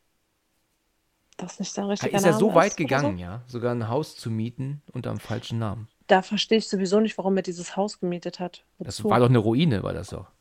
das 1.37 1.59
nicht 1.59 1.73
sein 1.73 1.85
richtiger 1.85 2.17
ist 2.17 2.23
er 2.23 2.31
Name 2.31 2.39
so 2.39 2.53
weit 2.55 2.71
ist 2.71 2.77
gegangen, 2.77 3.17
so. 3.17 3.21
ja, 3.23 3.41
sogar 3.47 3.73
ein 3.73 3.89
Haus 3.89 4.15
zu 4.15 4.29
mieten 4.31 4.81
unter 4.93 5.09
einem 5.09 5.19
falschen 5.19 5.59
Namen. 5.59 5.87
Da 6.07 6.21
verstehe 6.21 6.57
ich 6.59 6.67
sowieso 6.69 6.99
nicht, 6.99 7.17
warum 7.17 7.35
er 7.37 7.43
dieses 7.43 7.75
Haus 7.75 7.99
gemietet 7.99 8.39
hat. 8.39 8.63
Das 8.79 8.99
Wozu? 8.99 9.09
war 9.09 9.19
doch 9.19 9.29
eine 9.29 9.39
Ruine, 9.39 9.83
war 9.83 9.93
das 9.93 10.09
doch. 10.09 10.31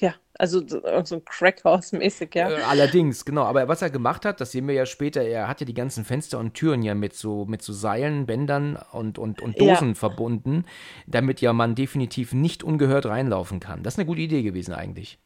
Ja, 0.00 0.14
also 0.38 0.66
so 0.66 0.82
ein 1.16 1.24
Crackhaus 1.26 1.92
mäßig, 1.92 2.34
ja. 2.34 2.48
Äh, 2.50 2.62
allerdings, 2.62 3.24
genau. 3.26 3.42
Aber 3.44 3.68
was 3.68 3.82
er 3.82 3.90
gemacht 3.90 4.24
hat, 4.24 4.40
das 4.40 4.50
sehen 4.52 4.66
wir 4.66 4.74
ja 4.74 4.86
später, 4.86 5.20
er 5.22 5.46
hat 5.46 5.60
ja 5.60 5.66
die 5.66 5.74
ganzen 5.74 6.06
Fenster 6.06 6.38
und 6.38 6.54
Türen 6.54 6.82
ja 6.82 6.94
mit 6.94 7.12
so, 7.14 7.44
mit 7.44 7.60
so 7.60 7.74
Seilen, 7.74 8.24
Bändern 8.24 8.78
und, 8.92 9.18
und, 9.18 9.42
und 9.42 9.60
Ja. 9.60 9.74
Dosen 9.74 9.94
verbunden, 9.94 10.64
damit 11.06 11.42
ja 11.42 11.52
man 11.52 11.74
definitiv 11.74 12.32
nicht 12.32 12.64
ungehört 12.64 13.04
reinlaufen 13.04 13.60
kann. 13.60 13.82
Das 13.82 13.94
ist 13.94 13.98
eine 13.98 14.06
gute 14.06 14.22
Idee 14.22 14.42
gewesen 14.42 14.72
eigentlich. 14.72 15.18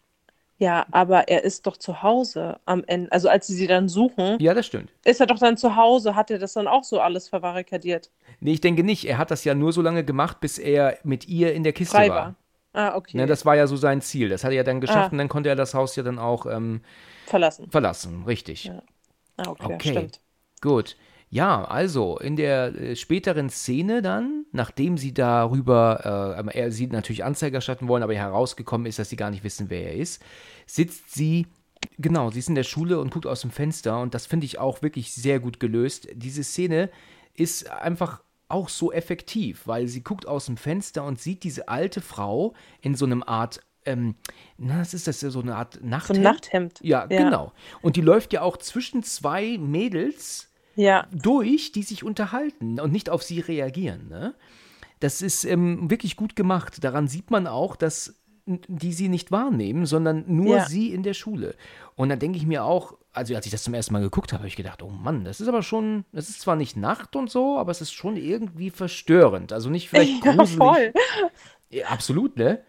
Ja, 0.59 0.87
aber 0.93 1.29
er 1.29 1.43
ist 1.45 1.67
doch 1.67 1.77
zu 1.77 2.03
Hause 2.03 2.59
am 2.65 2.85
Ende. 2.87 3.11
Also 3.13 3.29
als 3.29 3.47
sie 3.49 3.55
sie 3.55 3.67
dann 3.67 3.89
suchen, 3.89 4.39
Ja, 4.41 4.55
das 4.55 4.67
stimmt. 4.67 4.93
ist 5.05 5.21
er 5.21 5.27
doch 5.27 5.39
dann 5.39 5.57
zu 5.57 5.75
Hause, 5.77 6.15
hat 6.15 6.31
er 6.31 6.39
das 6.39 6.53
dann 6.53 6.69
auch 6.69 6.85
so 6.85 7.01
alles 7.01 7.29
verbarrikadiert. 7.29 8.11
Nee, 8.41 8.53
ich 8.53 8.61
denke 8.61 8.85
nicht. 8.85 9.05
Er 9.05 9.19
hat 9.19 9.31
das 9.31 9.45
ja 9.45 9.55
nur 9.55 9.73
so 9.73 9.83
lange 9.83 10.05
gemacht, 10.05 10.41
bis 10.41 10.59
er 10.59 10.99
mit 11.03 11.29
ihr 11.29 11.53
in 11.55 11.65
der 11.65 11.73
Kiste 11.73 11.97
war. 11.97 12.09
war. 12.09 12.35
Ah, 12.75 12.97
okay. 12.97 13.17
Ne, 13.17 13.27
das 13.27 13.47
war 13.47 13.55
ja 13.55 13.67
so 13.67 13.77
sein 13.77 14.01
Ziel. 14.03 14.29
Das 14.29 14.43
hat 14.43 14.51
er 14.51 14.57
ja 14.57 14.63
dann 14.65 14.81
geschafft 14.81 15.09
ah. 15.09 15.13
und 15.13 15.19
dann 15.19 15.29
konnte 15.29 15.49
er 15.49 15.57
das 15.57 15.75
Haus 15.75 15.95
ja 15.97 16.03
dann 16.03 16.19
auch 16.19 16.45
ähm, 16.45 16.83
verlassen. 17.27 17.71
Verlassen, 17.71 18.25
richtig. 18.25 18.65
Ja. 18.65 18.83
Ah, 19.37 19.49
okay, 19.49 19.75
okay. 19.75 19.91
stimmt. 19.91 20.21
Gut. 20.61 20.97
Ja, 21.31 21.65
also 21.65 22.19
in 22.19 22.37
der 22.37 22.75
äh, 22.75 22.97
späteren 22.97 23.49
Szene 23.49 24.03
dann, 24.03 24.45
nachdem 24.53 24.99
sie 24.99 25.15
darüber, 25.15 26.37
äh, 26.39 26.59
er 26.59 26.71
sie 26.71 26.87
natürlich 26.89 27.25
Anzeige 27.25 27.57
erstatten 27.57 27.89
wollen, 27.89 28.03
aber 28.03 28.15
herausgekommen 28.15 28.87
ist, 28.87 28.99
dass 28.99 29.09
sie 29.09 29.17
gar 29.17 29.31
nicht 29.31 29.45
wissen, 29.45 29.71
wer 29.71 29.93
er 29.93 29.95
ist, 29.95 30.23
sitzt 30.67 31.13
sie, 31.13 31.47
genau, 31.99 32.31
sie 32.31 32.39
ist 32.41 32.49
in 32.49 32.55
der 32.55 32.63
Schule 32.63 33.01
und 33.01 33.13
guckt 33.13 33.27
aus 33.27 33.41
dem 33.41 33.51
Fenster 33.51 34.01
und 34.01 34.15
das 34.15 34.27
finde 34.27 34.47
ich 34.47 34.59
auch 34.59 34.83
wirklich 34.83 35.13
sehr 35.13 35.41
gut 35.41 35.59
gelöst. 35.59 36.09
Diese 36.15 36.45
Szene 36.45 36.91
ist 37.35 37.69
einfach 37.69 38.23
auch 38.49 38.69
so 38.69 38.93
effektiv, 38.93 39.67
weil 39.67 39.89
sie 39.89 40.03
guckt 40.03 40.27
aus 40.27 40.47
dem 40.47 40.57
Fenster 40.57 41.05
und 41.05 41.21
sieht 41.21 41.45
diese 41.45 41.69
alte 41.69 42.01
Frau 42.01 42.55
in 42.81 42.95
so 42.95 43.05
einem 43.05 43.23
Art 43.23 43.61
ähm, 43.87 44.15
na, 44.57 44.81
was 44.81 44.95
ist 44.95 45.07
das 45.07 45.21
so 45.21 45.41
eine 45.41 45.57
Art 45.57 45.83
Nachthemd? 45.83 46.07
So 46.07 46.15
ein 46.15 46.23
Nachthemd. 46.23 46.81
Ja, 46.81 47.07
ja, 47.11 47.25
genau. 47.25 47.53
Und 47.83 47.97
die 47.97 48.01
läuft 48.01 48.33
ja 48.33 48.41
auch 48.41 48.57
zwischen 48.57 49.03
zwei 49.03 49.59
Mädels 49.59 50.51
ja. 50.75 51.07
durch, 51.13 51.73
die 51.73 51.83
sich 51.83 52.03
unterhalten 52.03 52.81
und 52.81 52.93
nicht 52.93 53.11
auf 53.11 53.23
sie 53.23 53.41
reagieren. 53.41 54.09
Ne? 54.09 54.35
Das 55.01 55.23
ist 55.23 55.45
ähm, 55.45 55.91
wirklich 55.91 56.17
gut 56.17 56.37
gemacht. 56.37 56.83
Daran 56.83 57.09
sieht 57.09 57.31
man 57.31 57.47
auch, 57.47 57.77
dass 57.77 58.15
die 58.47 58.93
sie 58.93 59.09
nicht 59.09 59.33
wahrnehmen, 59.33 59.87
sondern 59.87 60.25
nur 60.27 60.57
ja. 60.57 60.67
sie 60.67 60.93
in 60.93 61.03
der 61.03 61.15
Schule. 61.15 61.55
Und 61.95 62.11
dann 62.11 62.19
denke 62.19 62.37
ich 62.37 62.47
mir 62.47 62.65
auch, 62.65 62.97
also 63.15 63.35
als 63.35 63.47
ich 63.47 63.53
das 63.53 63.63
zum 63.63 63.75
ersten 63.75 63.93
Mal 63.93 64.03
geguckt 64.03 64.33
habe, 64.33 64.41
habe 64.41 64.49
ich 64.49 64.57
gedacht, 64.57 64.83
oh 64.83 64.91
Mann, 64.91 65.25
das 65.25 65.41
ist 65.41 65.49
aber 65.49 65.63
schon, 65.63 66.05
das 66.13 66.29
ist 66.29 66.41
zwar 66.41 66.57
nicht 66.57 66.77
Nacht 66.77 67.17
und 67.17 67.31
so, 67.31 67.59
aber 67.59 67.71
es 67.71 67.81
ist 67.81 67.93
schon 67.93 68.17
irgendwie 68.17 68.71
verstörend. 68.71 69.53
Also 69.53 69.71
nicht 69.71 69.89
vielleicht 69.91 70.23
gruselig. 70.23 70.51
Ja, 70.51 70.57
voll. 70.57 70.93
Ja, 71.71 71.87
absolut, 71.87 72.37
ne? 72.37 72.63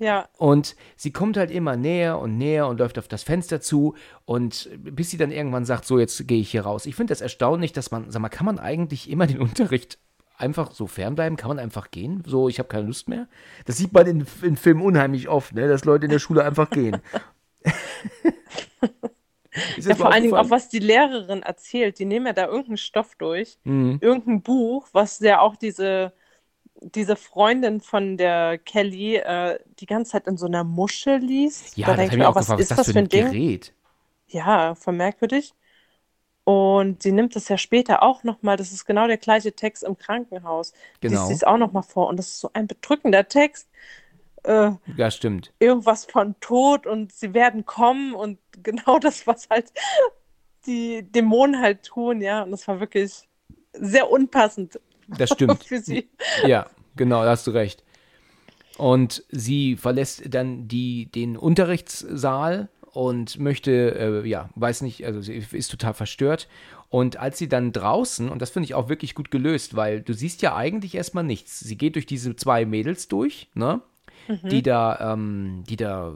Ja. 0.00 0.28
Und 0.36 0.76
sie 0.96 1.10
kommt 1.10 1.36
halt 1.36 1.50
immer 1.50 1.76
näher 1.76 2.18
und 2.18 2.38
näher 2.38 2.68
und 2.68 2.78
läuft 2.78 2.98
auf 2.98 3.08
das 3.08 3.24
Fenster 3.24 3.60
zu 3.60 3.94
und 4.26 4.70
bis 4.78 5.10
sie 5.10 5.16
dann 5.16 5.32
irgendwann 5.32 5.64
sagt, 5.64 5.86
so 5.86 5.98
jetzt 5.98 6.28
gehe 6.28 6.40
ich 6.40 6.50
hier 6.50 6.62
raus. 6.62 6.86
Ich 6.86 6.94
finde 6.94 7.10
das 7.10 7.20
erstaunlich, 7.20 7.72
dass 7.72 7.90
man, 7.90 8.10
sag 8.10 8.22
mal, 8.22 8.28
kann 8.28 8.46
man 8.46 8.58
eigentlich 8.58 9.10
immer 9.10 9.26
den 9.26 9.40
Unterricht 9.40 9.98
einfach 10.36 10.72
so 10.72 10.86
fernbleiben? 10.86 11.36
Kann 11.36 11.48
man 11.48 11.58
einfach 11.58 11.90
gehen? 11.90 12.22
So, 12.26 12.48
ich 12.48 12.60
habe 12.60 12.68
keine 12.68 12.86
Lust 12.86 13.08
mehr? 13.08 13.26
Das 13.64 13.76
sieht 13.76 13.92
man 13.92 14.06
in, 14.06 14.26
in 14.42 14.56
Filmen 14.56 14.82
unheimlich 14.82 15.28
oft, 15.28 15.54
ne? 15.54 15.66
dass 15.66 15.84
Leute 15.84 16.04
in 16.04 16.12
der 16.12 16.20
Schule 16.20 16.44
einfach 16.44 16.70
gehen. 16.70 16.98
ja, 19.78 19.94
vor 19.94 20.12
allen 20.12 20.22
Dingen 20.22 20.34
auch, 20.34 20.50
was 20.50 20.68
die 20.68 20.78
Lehrerin 20.78 21.42
erzählt. 21.42 21.98
Die 21.98 22.04
nehmen 22.04 22.26
ja 22.26 22.32
da 22.32 22.46
irgendeinen 22.46 22.76
Stoff 22.76 23.14
durch, 23.16 23.58
mhm. 23.64 23.98
irgendein 24.00 24.42
Buch, 24.42 24.88
was 24.92 25.20
ja 25.20 25.40
auch 25.40 25.56
diese 25.56 26.12
diese 26.80 27.16
Freundin 27.16 27.80
von 27.80 28.16
der 28.16 28.58
Kelly 28.58 29.16
äh, 29.16 29.58
die 29.80 29.86
ganze 29.86 30.12
Zeit 30.12 30.26
in 30.26 30.36
so 30.36 30.46
einer 30.46 30.64
Muschel 30.64 31.18
liest. 31.18 31.76
Ja, 31.76 31.88
da 31.88 31.96
das 31.96 32.06
habe 32.06 32.16
ich 32.16 32.24
auch 32.24 32.34
was 32.34 32.46
gefragt, 32.46 32.60
ist 32.60 32.70
das 32.70 32.92
für 32.92 32.98
ein 32.98 33.08
Ding? 33.08 33.26
Gerät? 33.26 33.72
Ja, 34.28 34.74
voll 34.74 34.94
merkwürdig. 34.94 35.54
Und 36.44 37.02
sie 37.02 37.12
nimmt 37.12 37.36
das 37.36 37.48
ja 37.48 37.58
später 37.58 38.02
auch 38.02 38.22
nochmal, 38.24 38.56
das 38.56 38.72
ist 38.72 38.86
genau 38.86 39.06
der 39.06 39.18
gleiche 39.18 39.52
Text 39.52 39.82
im 39.82 39.98
Krankenhaus. 39.98 40.72
Genau. 41.00 41.26
Sie 41.26 41.34
es 41.34 41.44
auch 41.44 41.58
nochmal 41.58 41.82
vor 41.82 42.08
und 42.08 42.16
das 42.16 42.28
ist 42.28 42.40
so 42.40 42.50
ein 42.54 42.66
bedrückender 42.66 43.28
Text. 43.28 43.68
Äh, 44.48 44.72
ja, 44.96 45.10
stimmt. 45.10 45.52
Irgendwas 45.58 46.06
von 46.06 46.34
Tod 46.40 46.86
und 46.86 47.12
sie 47.12 47.34
werden 47.34 47.66
kommen 47.66 48.14
und 48.14 48.38
genau 48.62 48.98
das, 48.98 49.26
was 49.26 49.48
halt 49.50 49.72
die 50.66 51.02
Dämonen 51.02 51.60
halt 51.60 51.84
tun, 51.84 52.20
ja. 52.20 52.42
Und 52.42 52.50
das 52.52 52.66
war 52.66 52.80
wirklich 52.80 53.28
sehr 53.72 54.10
unpassend 54.10 54.80
das 55.08 55.30
stimmt. 55.30 55.64
Für 55.68 55.80
sie. 55.80 56.08
Ja, 56.46 56.66
genau, 56.96 57.22
da 57.24 57.30
hast 57.30 57.46
du 57.46 57.50
recht. 57.50 57.84
Und 58.76 59.24
sie 59.30 59.76
verlässt 59.76 60.22
dann 60.32 60.68
die, 60.68 61.10
den 61.10 61.36
Unterrichtssaal 61.36 62.68
und 62.92 63.38
möchte, 63.38 64.22
äh, 64.24 64.28
ja, 64.28 64.50
weiß 64.54 64.82
nicht, 64.82 65.04
also 65.04 65.20
sie 65.20 65.44
ist 65.52 65.70
total 65.70 65.94
verstört. 65.94 66.48
Und 66.88 67.16
als 67.16 67.38
sie 67.38 67.48
dann 67.48 67.72
draußen, 67.72 68.28
und 68.28 68.40
das 68.40 68.50
finde 68.50 68.64
ich 68.64 68.74
auch 68.74 68.88
wirklich 68.88 69.14
gut 69.14 69.30
gelöst, 69.30 69.76
weil 69.76 70.00
du 70.00 70.14
siehst 70.14 70.42
ja 70.42 70.56
eigentlich 70.56 70.94
erstmal 70.94 71.24
nichts. 71.24 71.60
Sie 71.60 71.76
geht 71.76 71.96
durch 71.96 72.06
diese 72.06 72.34
zwei 72.36 72.64
Mädels 72.64 73.08
durch, 73.08 73.48
ne? 73.54 73.82
Mhm. 74.28 74.48
die 74.48 74.62
da, 74.62 75.12
ähm, 75.12 75.64
die 75.68 75.76
da 75.76 76.12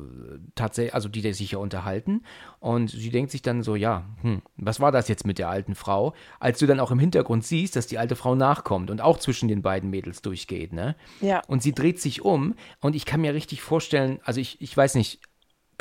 tatsächlich, 0.55 0.95
also 0.95 1.09
die 1.09 1.23
da 1.23 1.33
sich 1.33 1.53
ja 1.53 1.59
unterhalten. 1.59 2.23
Und 2.61 2.91
sie 2.91 3.11
denkt 3.11 3.31
sich 3.31 3.43
dann 3.43 3.63
so, 3.63 3.75
ja, 3.75 4.05
hm, 4.21 4.43
was 4.57 4.81
war 4.81 4.93
das 4.93 5.09
jetzt 5.09 5.27
mit 5.27 5.39
der 5.39 5.49
alten 5.49 5.75
Frau? 5.75 6.15
Als 6.39 6.59
du 6.59 6.67
dann 6.67 6.81
auch 6.81 6.91
im 6.91 6.99
Hintergrund 6.99 7.45
siehst, 7.45 7.77
dass 7.77 7.87
die 7.87 7.99
alte 7.99 8.17
Frau 8.17 8.35
nachkommt 8.35 8.91
und 8.91 9.01
auch 9.01 9.19
zwischen 9.19 9.49
den 9.49 9.63
beiden 9.63 9.91
Mädels 9.91 10.23
durchgeht, 10.23 10.73
ne? 10.73 10.97
Ja. 11.21 11.43
Und 11.49 11.63
sie 11.63 11.73
dreht 11.73 12.01
sich 12.01 12.23
um 12.23 12.55
und 12.81 12.95
ich 12.95 13.05
kann 13.05 13.21
mir 13.21 13.35
richtig 13.35 13.63
vorstellen, 13.63 14.21
also 14.25 14.41
ich, 14.41 14.61
ich 14.61 14.77
weiß 14.77 14.95
nicht, 14.95 15.21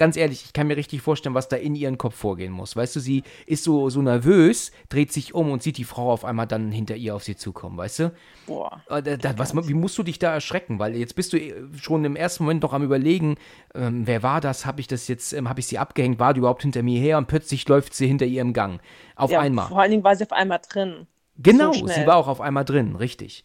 ganz 0.02 0.18
ehrlich, 0.18 0.46
ich 0.46 0.54
kann 0.54 0.66
mir 0.66 0.78
richtig 0.78 1.00
vorstellen, 1.00 1.36
was 1.36 1.48
da 1.48 1.58
in 1.58 1.76
ihren 1.76 2.00
Kopf 2.00 2.16
vorgehen 2.16 2.52
muss. 2.52 2.76
Weißt 2.76 2.96
du, 2.96 3.00
sie 3.00 3.22
ist 3.46 3.64
so, 3.64 3.92
so 3.92 4.02
nervös, 4.02 4.72
dreht 4.90 5.12
sich 5.12 5.36
um 5.36 5.52
und 5.52 5.62
sieht 5.62 5.78
die 5.78 5.84
Frau 5.84 6.12
auf 6.12 6.26
einmal 6.26 6.48
dann 6.48 6.72
hinter 6.72 6.96
ihr 6.96 7.14
auf 7.14 7.24
sie 7.24 7.36
zukommen, 7.36 7.78
weißt 7.78 8.00
du? 8.00 8.12
Boah. 8.48 8.82
Äh, 8.90 9.04
da, 9.04 9.18
da, 9.18 9.38
was, 9.38 9.56
wie 9.68 9.76
musst 9.76 10.00
du 10.00 10.02
dich 10.02 10.18
da 10.18 10.34
erschrecken? 10.34 10.80
Weil 10.80 10.96
jetzt 10.96 11.14
bist 11.14 11.34
du 11.34 11.38
äh, 11.38 11.54
schon 11.80 12.04
im 12.04 12.16
ersten 12.16 12.46
Moment 12.46 12.64
noch 12.64 12.74
am 12.74 12.82
überlegen, 12.82 13.36
ähm, 13.76 14.08
wer 14.08 14.24
war 14.24 14.42
das? 14.42 14.66
Habe 14.66 14.82
ich 14.82 14.88
das 14.88 15.08
jetzt, 15.08 15.34
ähm, 15.34 15.48
habe 15.48 15.60
ich 15.60 15.68
sie 15.68 15.78
abgehängt? 15.78 16.18
War 16.18 16.34
die 16.34 16.40
überhaupt 16.40 16.64
hinter 16.64 16.82
mir 16.82 17.00
her? 17.00 17.20
Und 17.20 17.28
plötzlich 17.28 17.68
läuft 17.68 17.94
sie 17.94 18.08
hinter 18.08 18.26
ihr 18.26 18.42
im 18.42 18.54
Gang. 18.54 18.82
Auf 19.16 19.30
ja, 19.30 19.40
einmal. 19.40 19.68
Vor 19.68 19.82
allen 19.82 19.92
Dingen 19.92 20.04
war 20.04 20.16
sie 20.16 20.24
auf 20.24 20.32
einmal 20.32 20.62
drin. 20.68 21.06
Genau, 21.38 21.74
so 21.74 21.86
sie 21.86 22.08
war 22.08 22.18
auch 22.18 22.28
auf 22.28 22.42
einmal 22.42 22.66
drin, 22.66 22.96
richtig. 22.96 23.44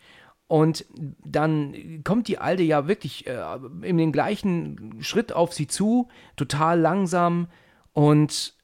Und 0.49 0.85
dann 1.25 2.03
kommt 2.05 2.29
die 2.29 2.39
Alte 2.39 2.63
ja 2.63 2.87
wirklich 2.87 3.27
äh, 3.27 3.59
in 3.83 3.99
den 3.99 4.13
gleichen 4.13 4.99
Schritt 5.01 5.33
auf 5.33 5.53
sie 5.53 5.67
zu, 5.67 6.09
total 6.37 6.79
langsam. 6.81 7.49
Und 7.93 8.55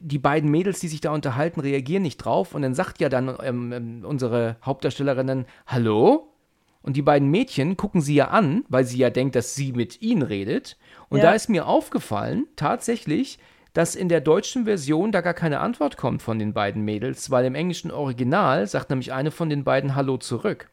die 0.00 0.18
beiden 0.18 0.50
Mädels, 0.50 0.80
die 0.80 0.88
sich 0.88 1.00
da 1.00 1.12
unterhalten, 1.12 1.60
reagieren 1.60 2.02
nicht 2.02 2.18
drauf. 2.18 2.54
Und 2.54 2.62
dann 2.62 2.74
sagt 2.74 3.00
ja 3.00 3.08
dann 3.08 3.34
ähm, 3.42 3.72
ähm, 3.72 4.04
unsere 4.04 4.56
Hauptdarstellerin 4.64 5.26
dann, 5.26 5.46
Hallo? 5.66 6.34
Und 6.82 6.96
die 6.96 7.02
beiden 7.02 7.30
Mädchen 7.30 7.76
gucken 7.76 8.00
sie 8.00 8.14
ja 8.14 8.28
an, 8.28 8.64
weil 8.68 8.84
sie 8.84 8.98
ja 8.98 9.10
denkt, 9.10 9.34
dass 9.34 9.54
sie 9.54 9.72
mit 9.72 10.00
ihnen 10.00 10.22
redet. 10.22 10.78
Und 11.08 11.18
ja. 11.18 11.24
da 11.24 11.32
ist 11.32 11.48
mir 11.48 11.66
aufgefallen, 11.66 12.46
tatsächlich, 12.56 13.38
dass 13.72 13.94
in 13.94 14.08
der 14.08 14.20
deutschen 14.20 14.64
Version 14.64 15.12
da 15.12 15.20
gar 15.20 15.34
keine 15.34 15.60
Antwort 15.60 15.96
kommt 15.96 16.22
von 16.22 16.38
den 16.38 16.52
beiden 16.52 16.84
Mädels, 16.84 17.30
weil 17.30 17.44
im 17.44 17.54
englischen 17.54 17.90
Original 17.90 18.66
sagt 18.66 18.90
nämlich 18.90 19.12
eine 19.12 19.30
von 19.30 19.48
den 19.48 19.64
beiden 19.64 19.94
Hallo 19.94 20.16
zurück. 20.16 20.70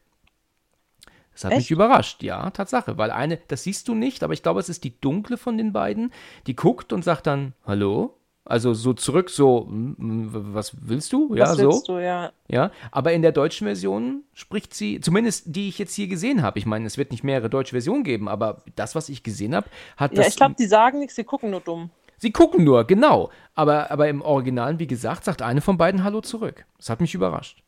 Das 1.32 1.44
hat 1.44 1.52
Echt? 1.52 1.60
mich 1.60 1.70
überrascht, 1.70 2.22
ja, 2.22 2.48
Tatsache, 2.50 2.96
weil 2.96 3.10
eine, 3.10 3.38
das 3.48 3.62
siehst 3.62 3.88
du 3.88 3.94
nicht, 3.94 4.24
aber 4.24 4.32
ich 4.32 4.42
glaube, 4.42 4.58
es 4.58 4.70
ist 4.70 4.84
die 4.84 4.98
dunkle 4.98 5.36
von 5.36 5.58
den 5.58 5.72
beiden, 5.72 6.10
die 6.46 6.56
guckt 6.56 6.94
und 6.94 7.04
sagt 7.04 7.26
dann 7.26 7.52
Hallo. 7.66 8.14
Also 8.48 8.74
so 8.74 8.92
zurück, 8.94 9.28
so, 9.28 9.66
hm, 9.66 9.96
hm, 9.98 10.54
was 10.54 10.72
willst 10.80 11.12
du? 11.12 11.34
Ja, 11.34 11.50
was 11.50 11.58
willst 11.58 11.86
so. 11.86 11.94
Du, 11.94 11.98
ja. 11.98 12.30
ja, 12.46 12.70
aber 12.92 13.12
in 13.12 13.20
der 13.20 13.32
deutschen 13.32 13.66
Version 13.66 14.22
spricht 14.34 14.72
sie, 14.72 15.00
zumindest 15.00 15.44
die 15.46 15.68
ich 15.68 15.78
jetzt 15.78 15.94
hier 15.94 16.06
gesehen 16.06 16.42
habe. 16.42 16.58
Ich 16.60 16.64
meine, 16.64 16.86
es 16.86 16.96
wird 16.96 17.10
nicht 17.10 17.24
mehrere 17.24 17.50
deutsche 17.50 17.72
Versionen 17.72 18.04
geben, 18.04 18.28
aber 18.28 18.62
das, 18.76 18.94
was 18.94 19.08
ich 19.08 19.24
gesehen 19.24 19.54
habe, 19.54 19.68
hat 19.96 20.12
ja, 20.12 20.18
das. 20.18 20.26
Ja, 20.26 20.30
ich 20.30 20.36
glaube, 20.36 20.54
die 20.56 20.66
sagen 20.66 21.00
nichts, 21.00 21.16
sie 21.16 21.24
gucken 21.24 21.50
nur 21.50 21.60
dumm. 21.60 21.90
Sie 22.18 22.32
gucken 22.32 22.64
nur, 22.64 22.84
genau. 22.86 23.30
Aber, 23.54 23.90
aber 23.90 24.08
im 24.08 24.22
Original, 24.22 24.78
wie 24.78 24.86
gesagt, 24.86 25.24
sagt 25.24 25.42
eine 25.42 25.60
von 25.60 25.78
beiden 25.78 26.04
Hallo 26.04 26.20
zurück. 26.20 26.66
Das 26.76 26.90
hat 26.90 27.00
mich 27.00 27.14
überrascht. 27.14 27.62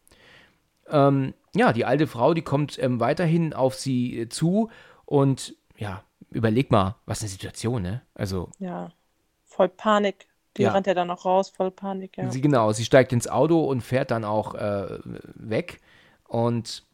Ähm, 0.90 1.34
ja, 1.54 1.72
die 1.72 1.84
alte 1.84 2.06
Frau, 2.06 2.34
die 2.34 2.42
kommt 2.42 2.78
ähm, 2.82 3.00
weiterhin 3.00 3.52
auf 3.52 3.74
sie 3.74 4.20
äh, 4.20 4.28
zu 4.28 4.70
und 5.04 5.54
ja, 5.76 6.02
überleg 6.30 6.70
mal, 6.70 6.96
was 7.06 7.20
eine 7.20 7.28
Situation, 7.28 7.82
ne? 7.82 8.02
Also. 8.14 8.50
Ja, 8.58 8.90
voll 9.44 9.68
Panik. 9.68 10.26
Die 10.56 10.62
ja. 10.62 10.72
rennt 10.72 10.86
ja 10.86 10.94
dann 10.94 11.10
auch 11.10 11.24
raus, 11.24 11.50
voll 11.50 11.70
Panik, 11.70 12.16
ja. 12.16 12.30
Sie, 12.30 12.40
genau, 12.40 12.72
sie 12.72 12.84
steigt 12.84 13.12
ins 13.12 13.28
Auto 13.28 13.64
und 13.64 13.82
fährt 13.82 14.10
dann 14.10 14.24
auch 14.24 14.54
äh, 14.54 14.98
weg. 15.34 15.80
Und 16.26 16.84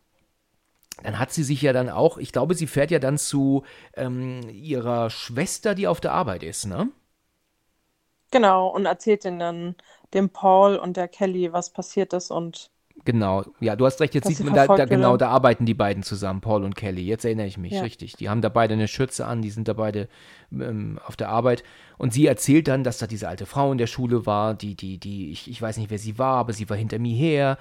dann 1.02 1.18
hat 1.18 1.32
sie 1.32 1.42
sich 1.42 1.62
ja 1.62 1.72
dann 1.72 1.88
auch, 1.88 2.18
ich 2.18 2.30
glaube, 2.30 2.54
sie 2.54 2.66
fährt 2.66 2.90
ja 2.90 2.98
dann 2.98 3.18
zu 3.18 3.64
ähm, 3.94 4.48
ihrer 4.50 5.10
Schwester, 5.10 5.74
die 5.74 5.88
auf 5.88 6.00
der 6.00 6.12
Arbeit 6.12 6.42
ist, 6.42 6.66
ne? 6.66 6.88
Genau, 8.30 8.68
und 8.68 8.86
erzählt 8.86 9.24
ihnen 9.24 9.38
dann 9.38 9.74
dem 10.12 10.30
Paul 10.30 10.76
und 10.76 10.96
der 10.96 11.08
Kelly, 11.08 11.52
was 11.52 11.70
passiert 11.70 12.12
ist 12.12 12.30
und. 12.30 12.70
Genau, 13.04 13.44
ja, 13.60 13.74
du 13.74 13.84
hast 13.84 14.00
recht, 14.00 14.14
jetzt 14.14 14.28
sieht 14.28 14.44
man 14.44 14.54
da, 14.54 14.66
da 14.66 14.84
genau, 14.84 15.16
da 15.16 15.28
arbeiten 15.28 15.66
die 15.66 15.74
beiden 15.74 16.04
zusammen, 16.04 16.40
Paul 16.40 16.62
und 16.62 16.76
Kelly. 16.76 17.02
Jetzt 17.02 17.24
erinnere 17.24 17.46
ich 17.46 17.58
mich, 17.58 17.72
ja. 17.72 17.82
richtig. 17.82 18.14
Die 18.14 18.28
haben 18.28 18.40
da 18.40 18.48
beide 18.48 18.74
eine 18.74 18.86
Schürze 18.88 19.26
an, 19.26 19.42
die 19.42 19.50
sind 19.50 19.66
da 19.66 19.72
beide 19.72 20.08
ähm, 20.52 21.00
auf 21.04 21.16
der 21.16 21.28
Arbeit. 21.28 21.64
Und 21.98 22.12
sie 22.12 22.26
erzählt 22.26 22.68
dann, 22.68 22.84
dass 22.84 22.98
da 22.98 23.06
diese 23.06 23.28
alte 23.28 23.46
Frau 23.46 23.72
in 23.72 23.78
der 23.78 23.88
Schule 23.88 24.26
war, 24.26 24.54
die, 24.54 24.76
die, 24.76 24.98
die, 24.98 25.32
ich, 25.32 25.50
ich 25.50 25.60
weiß 25.60 25.76
nicht, 25.76 25.90
wer 25.90 25.98
sie 25.98 26.18
war, 26.18 26.36
aber 26.36 26.52
sie 26.52 26.70
war 26.70 26.76
hinter 26.76 27.00
mir 27.00 27.14
her. 27.14 27.58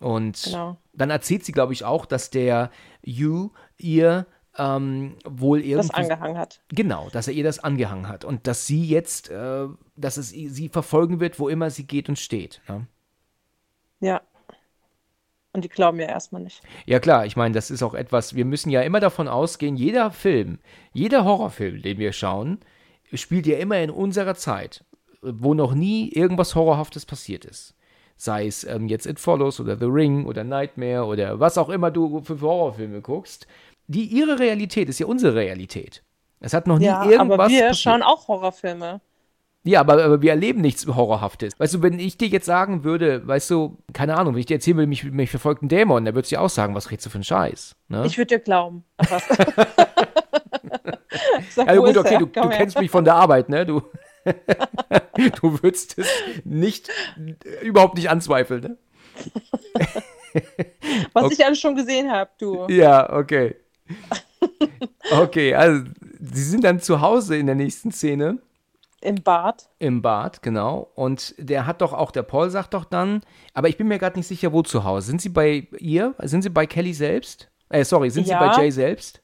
Und 0.00 0.42
genau. 0.44 0.78
dann 0.94 1.10
erzählt 1.10 1.44
sie, 1.44 1.52
glaube 1.52 1.74
ich, 1.74 1.84
auch, 1.84 2.06
dass 2.06 2.30
der 2.30 2.70
Yu 3.02 3.50
ihr 3.76 4.26
ähm, 4.58 5.16
wohl 5.24 5.60
irgendwie. 5.60 5.76
Das 5.76 5.90
angehangen 5.90 6.38
hat. 6.38 6.60
Genau, 6.68 7.08
dass 7.12 7.28
er 7.28 7.34
ihr 7.34 7.44
das 7.44 7.58
angehangen 7.58 8.08
hat. 8.08 8.24
Und 8.24 8.46
dass 8.46 8.66
sie 8.66 8.84
jetzt, 8.84 9.30
äh, 9.30 9.66
dass 9.96 10.16
es 10.16 10.30
sie 10.30 10.68
verfolgen 10.68 11.20
wird, 11.20 11.38
wo 11.38 11.48
immer 11.48 11.70
sie 11.70 11.86
geht 11.86 12.08
und 12.08 12.18
steht. 12.18 12.60
Ne? 12.68 12.86
Ja. 14.00 14.20
Und 15.54 15.64
die 15.64 15.68
glauben 15.68 16.00
ja 16.00 16.06
erstmal 16.06 16.42
nicht. 16.42 16.62
Ja 16.86 16.98
klar, 16.98 17.26
ich 17.26 17.36
meine, 17.36 17.54
das 17.54 17.70
ist 17.70 17.82
auch 17.82 17.94
etwas, 17.94 18.34
wir 18.34 18.46
müssen 18.46 18.70
ja 18.70 18.80
immer 18.80 19.00
davon 19.00 19.28
ausgehen, 19.28 19.76
jeder 19.76 20.10
Film, 20.10 20.58
jeder 20.94 21.24
Horrorfilm, 21.24 21.82
den 21.82 21.98
wir 21.98 22.12
schauen, 22.12 22.60
spielt 23.12 23.46
ja 23.46 23.58
immer 23.58 23.78
in 23.78 23.90
unserer 23.90 24.34
Zeit, 24.34 24.84
wo 25.20 25.52
noch 25.52 25.74
nie 25.74 26.10
irgendwas 26.10 26.54
Horrorhaftes 26.54 27.04
passiert 27.04 27.44
ist. 27.44 27.74
Sei 28.16 28.46
es 28.46 28.64
ähm, 28.64 28.88
jetzt 28.88 29.06
It 29.06 29.20
Follows 29.20 29.60
oder 29.60 29.76
The 29.76 29.86
Ring 29.86 30.26
oder 30.26 30.42
Nightmare 30.42 31.04
oder 31.04 31.38
was 31.38 31.58
auch 31.58 31.68
immer 31.68 31.90
du 31.90 32.22
für 32.22 32.40
Horrorfilme 32.40 33.02
guckst. 33.02 33.46
Die, 33.86 34.04
ihre 34.04 34.38
Realität 34.38 34.88
ist 34.88 34.98
ja 34.98 35.06
unsere 35.06 35.34
Realität. 35.34 36.02
Es 36.40 36.54
hat 36.54 36.66
noch 36.66 36.78
nie 36.78 36.86
ja, 36.86 37.04
irgendwas 37.04 37.38
aber 37.38 37.48
wir 37.48 37.68
passiert. 37.68 37.76
schauen 37.76 38.02
auch 38.02 38.28
Horrorfilme. 38.28 39.00
Ja, 39.64 39.80
aber, 39.80 40.02
aber, 40.02 40.22
wir 40.22 40.30
erleben 40.30 40.60
nichts 40.60 40.86
Horrorhaftes. 40.86 41.52
Weißt 41.58 41.74
du, 41.74 41.82
wenn 41.82 42.00
ich 42.00 42.18
dir 42.18 42.26
jetzt 42.26 42.46
sagen 42.46 42.82
würde, 42.82 43.26
weißt 43.26 43.48
du, 43.50 43.78
keine 43.92 44.16
Ahnung, 44.16 44.34
wenn 44.34 44.40
ich 44.40 44.46
dir 44.46 44.54
erzählen 44.54 44.76
würde, 44.76 44.88
mich, 44.88 45.04
mich 45.04 45.30
verfolgt 45.30 45.62
ein 45.62 45.68
Dämon, 45.68 46.04
dann 46.04 46.16
würdest 46.16 46.32
du 46.32 46.36
dir 46.36 46.42
auch 46.42 46.50
sagen, 46.50 46.74
was 46.74 46.90
redest 46.90 47.06
du 47.06 47.10
für 47.10 47.16
einen 47.16 47.24
Scheiß? 47.24 47.76
Ne? 47.88 48.04
Ich 48.04 48.18
würde 48.18 48.36
dir 48.36 48.40
glauben. 48.40 48.84
Sag, 51.50 51.68
ja, 51.68 51.76
gut, 51.76 51.96
okay, 51.96 52.18
du, 52.18 52.26
du 52.26 52.48
kennst 52.48 52.76
mich 52.78 52.90
von 52.90 53.04
der 53.04 53.14
Arbeit, 53.14 53.48
ne? 53.48 53.64
Du, 53.66 53.82
du 55.40 55.62
würdest 55.62 55.98
es 55.98 56.08
nicht, 56.44 56.90
überhaupt 57.62 57.96
nicht 57.96 58.10
anzweifeln, 58.10 58.62
ne? 58.62 58.76
was 61.12 61.24
okay. 61.24 61.34
ich 61.34 61.44
alles 61.44 61.60
schon 61.60 61.76
gesehen 61.76 62.10
habe, 62.10 62.30
du. 62.38 62.66
Ja, 62.68 63.12
okay. 63.12 63.56
Okay, 65.10 65.54
also 65.54 65.84
sie 66.20 66.42
sind 66.42 66.64
dann 66.64 66.80
zu 66.80 67.00
Hause 67.00 67.36
in 67.36 67.46
der 67.46 67.54
nächsten 67.54 67.92
Szene 67.92 68.38
im 69.02 69.16
Bad. 69.16 69.68
Im 69.80 70.00
Bad, 70.00 70.42
genau. 70.42 70.88
Und 70.94 71.34
der 71.36 71.66
hat 71.66 71.80
doch 71.80 71.92
auch, 71.92 72.12
der 72.12 72.22
Paul 72.22 72.50
sagt 72.50 72.72
doch 72.72 72.84
dann, 72.84 73.22
aber 73.52 73.68
ich 73.68 73.76
bin 73.76 73.88
mir 73.88 73.98
gerade 73.98 74.16
nicht 74.16 74.28
sicher, 74.28 74.52
wo 74.52 74.62
zu 74.62 74.84
Hause. 74.84 75.08
Sind 75.08 75.20
sie 75.20 75.28
bei 75.28 75.66
ihr? 75.78 76.14
Sind 76.20 76.42
sie 76.42 76.50
bei 76.50 76.66
Kelly 76.66 76.94
selbst? 76.94 77.50
Äh, 77.68 77.84
sorry, 77.84 78.10
sind 78.10 78.28
ja. 78.28 78.38
sie 78.38 78.46
bei 78.46 78.62
Jay 78.62 78.70
selbst? 78.70 79.20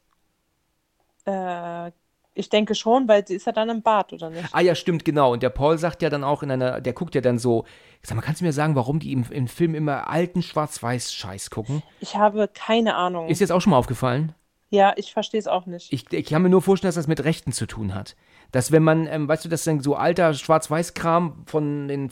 Äh, 1.27 1.93
ich 2.35 2.49
denke 2.49 2.75
schon, 2.75 3.07
weil 3.07 3.25
sie 3.25 3.37
ist 3.37 3.47
ja 3.47 3.53
dann 3.53 3.69
im 3.69 3.83
Bad, 3.83 4.13
oder 4.13 4.31
nicht? 4.31 4.49
Ah 4.51 4.61
ja, 4.61 4.75
stimmt, 4.75 5.05
genau. 5.05 5.33
Und 5.33 5.45
der 5.45 5.51
Paul 5.51 5.79
sagt 5.79 6.03
ja 6.03 6.11
dann 6.11 6.25
auch 6.25 6.43
in 6.43 6.51
einer, 6.51 6.81
der 6.81 6.93
guckt 6.93 7.15
ja 7.15 7.21
dann 7.21 7.39
so, 7.39 7.65
sag 8.03 8.17
mal, 8.17 8.23
kannst 8.23 8.41
du 8.41 8.47
mir 8.47 8.53
sagen, 8.53 8.75
warum 8.75 8.99
die 8.99 9.13
im, 9.13 9.27
im 9.31 9.47
Film 9.47 9.77
immer 9.77 10.09
alten 10.09 10.43
Schwarz-Weiß-Scheiß 10.43 11.51
gucken? 11.51 11.85
Ich 12.01 12.17
habe 12.17 12.49
keine 12.53 12.97
Ahnung. 12.97 13.29
Ist 13.29 13.41
jetzt 13.41 13.53
auch 13.53 13.61
schon 13.61 13.71
mal 13.71 13.79
aufgefallen? 13.79 14.35
Ja, 14.71 14.93
ich 14.97 15.13
verstehe 15.13 15.41
es 15.41 15.47
auch 15.47 15.67
nicht. 15.67 15.93
Ich, 15.93 16.13
ich 16.13 16.27
kann 16.27 16.43
mir 16.43 16.51
nur 16.51 16.63
vorstellen, 16.63 16.89
dass 16.89 16.97
das 16.97 17.07
mit 17.07 17.25
Rechten 17.25 17.53
zu 17.53 17.67
tun 17.67 17.95
hat. 17.95 18.17
Dass 18.53 18.73
wenn 18.73 18.83
man, 18.83 19.07
ähm, 19.07 19.29
weißt 19.29 19.45
du, 19.45 19.49
das 19.49 19.61
ist 19.61 19.67
dann 19.67 19.81
so 19.81 19.95
alter 19.97 20.35
Schwarz-Weiß-Kram 20.35 21.45
von 21.47 21.89
den 21.89 22.11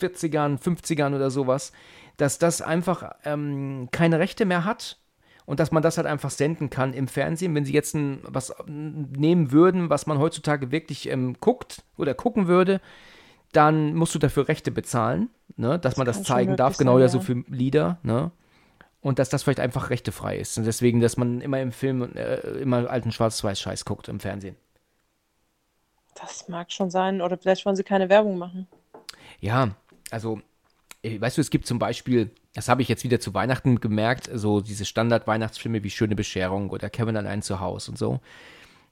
40ern, 0.00 0.58
50ern 0.58 1.14
oder 1.14 1.30
sowas, 1.30 1.72
dass 2.16 2.38
das 2.38 2.62
einfach 2.62 3.12
ähm, 3.24 3.88
keine 3.90 4.18
Rechte 4.18 4.44
mehr 4.44 4.64
hat 4.64 4.98
und 5.46 5.60
dass 5.60 5.72
man 5.72 5.82
das 5.82 5.96
halt 5.96 6.06
einfach 6.06 6.30
senden 6.30 6.70
kann 6.70 6.92
im 6.92 7.08
Fernsehen. 7.08 7.54
Wenn 7.54 7.64
sie 7.64 7.72
jetzt 7.72 7.94
ein, 7.94 8.20
was 8.22 8.54
nehmen 8.66 9.52
würden, 9.52 9.90
was 9.90 10.06
man 10.06 10.18
heutzutage 10.18 10.70
wirklich 10.70 11.08
ähm, 11.08 11.36
guckt 11.40 11.82
oder 11.96 12.14
gucken 12.14 12.46
würde, 12.46 12.80
dann 13.52 13.94
musst 13.94 14.14
du 14.14 14.18
dafür 14.18 14.48
Rechte 14.48 14.70
bezahlen, 14.70 15.28
ne, 15.56 15.78
dass 15.78 15.94
das 15.94 15.96
man 15.96 16.06
das 16.06 16.22
zeigen 16.22 16.56
darf, 16.56 16.76
genau 16.76 16.98
ja 16.98 17.08
so 17.08 17.20
für 17.20 17.44
Lieder, 17.48 17.98
ne? 18.02 18.30
Und 19.00 19.18
dass 19.18 19.28
das 19.28 19.42
vielleicht 19.42 19.60
einfach 19.60 19.90
rechtefrei 19.90 20.36
ist. 20.36 20.58
Und 20.58 20.64
deswegen, 20.64 21.00
dass 21.00 21.16
man 21.16 21.40
immer 21.40 21.60
im 21.60 21.72
Film 21.72 22.14
äh, 22.14 22.36
immer 22.60 22.90
alten 22.90 23.12
Schwarz-Weiß-Scheiß 23.12 23.84
guckt 23.84 24.08
im 24.08 24.20
Fernsehen. 24.20 24.56
Das 26.14 26.48
mag 26.48 26.70
schon 26.70 26.90
sein. 26.90 27.22
Oder 27.22 27.38
vielleicht 27.38 27.64
wollen 27.64 27.76
sie 27.76 27.84
keine 27.84 28.08
Werbung 28.08 28.36
machen. 28.38 28.66
Ja, 29.40 29.74
also, 30.10 30.40
äh, 31.02 31.20
weißt 31.20 31.38
du, 31.38 31.40
es 31.40 31.50
gibt 31.50 31.66
zum 31.66 31.78
Beispiel, 31.78 32.30
das 32.54 32.68
habe 32.68 32.82
ich 32.82 32.88
jetzt 32.88 33.04
wieder 33.04 33.20
zu 33.20 33.32
Weihnachten 33.32 33.80
gemerkt, 33.80 34.28
so 34.32 34.60
diese 34.60 34.84
Standard-Weihnachtsfilme 34.84 35.82
wie 35.82 35.90
Schöne 35.90 36.16
Bescherung 36.16 36.70
oder 36.70 36.90
Kevin 36.90 37.16
allein 37.16 37.42
zu 37.42 37.60
Hause 37.60 37.92
und 37.92 37.96
so. 37.96 38.20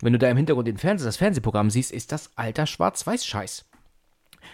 Wenn 0.01 0.13
du 0.13 0.19
da 0.19 0.31
im 0.31 0.37
Hintergrund 0.37 0.69
den 0.69 0.79
Fernseh, 0.79 1.05
das 1.05 1.17
Fernsehprogramm 1.17 1.71
siehst, 1.71 1.91
ist 1.91 2.13
das 2.13 2.31
alter 2.37 2.67
Schwarz-Weiß-Scheiß. 2.67 3.65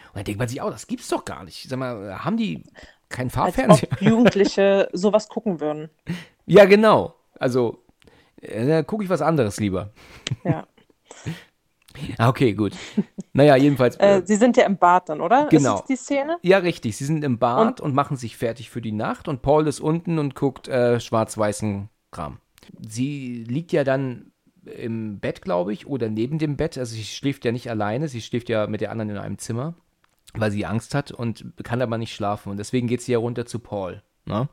Und 0.09 0.16
dann 0.16 0.25
denkt 0.25 0.38
man 0.38 0.49
sich 0.49 0.61
auch, 0.61 0.70
das 0.70 0.87
gibt's 0.87 1.09
doch 1.09 1.25
gar 1.25 1.44
nicht. 1.44 1.68
Sag 1.68 1.79
mal, 1.79 2.25
haben 2.25 2.37
die 2.37 2.64
kein 3.09 3.31
Farbfernseher. 3.31 3.90
Als 3.90 4.01
ob 4.01 4.03
Jugendliche 4.09 4.88
sowas 4.92 5.29
gucken 5.29 5.61
würden. 5.61 5.90
Ja, 6.47 6.64
genau. 6.64 7.14
Also, 7.38 7.85
äh, 8.40 8.66
da 8.66 8.83
gucke 8.83 9.05
ich 9.05 9.11
was 9.11 9.23
anderes 9.23 9.59
lieber. 9.59 9.90
Ja. 10.44 10.66
Ah, 12.18 12.29
okay, 12.29 12.55
gut. 12.55 12.73
Naja, 13.33 13.55
jedenfalls. 13.55 13.97
Äh, 14.01 14.23
Sie 14.25 14.35
sind 14.35 14.57
ja 14.57 14.64
im 14.66 14.79
Bad 14.79 15.09
dann, 15.09 15.20
oder? 15.20 15.47
Genau. 15.47 15.77
Ist 15.77 15.87
die 15.88 15.94
Szene? 15.97 16.38
Ja, 16.42 16.59
richtig. 16.59 16.97
Sie 16.97 17.05
sind 17.05 17.23
im 17.23 17.38
Bad 17.38 17.61
und? 17.61 17.81
und, 17.81 17.94
machen 17.94 18.16
sich 18.16 18.37
fertig 18.37 18.68
für 18.68 18.83
die 18.83 18.90
Nacht 18.90 19.29
und 19.29 19.42
Paul 19.42 19.68
ist 19.68 19.79
unten 19.79 20.18
und 20.18 20.35
guckt 20.35 20.66
äh, 20.66 20.99
schwarz-weißen 20.99 21.88
Kram. 22.11 22.40
Sie 22.81 23.44
liegt 23.44 23.70
ja 23.70 23.85
dann 23.85 24.33
im 24.66 25.20
Bett, 25.20 25.42
glaube 25.42 25.72
ich, 25.72 25.87
oder 25.87 26.09
neben 26.09 26.38
dem 26.38 26.57
Bett. 26.57 26.79
Also 26.79 26.94
sie 26.94 27.05
schläft 27.05 27.44
ja 27.44 27.53
nicht 27.53 27.70
alleine, 27.70 28.09
sie 28.09 28.22
schläft 28.22 28.48
ja 28.48 28.66
mit 28.66 28.81
der 28.81 28.90
anderen 28.90 29.11
in 29.11 29.18
einem 29.18 29.38
Zimmer 29.38 29.74
weil 30.35 30.50
sie 30.50 30.66
Angst 30.66 30.94
hat 30.94 31.12
und 31.12 31.44
kann 31.62 31.81
aber 31.81 31.98
nicht 31.98 32.14
schlafen. 32.14 32.50
Und 32.50 32.57
deswegen 32.59 32.88
geht 32.88 33.03
sie 33.03 33.12
ja 33.12 33.18
runter 33.18 33.46
zu 33.46 33.61
Paul. 33.61 34.03
Ne? 34.27 34.48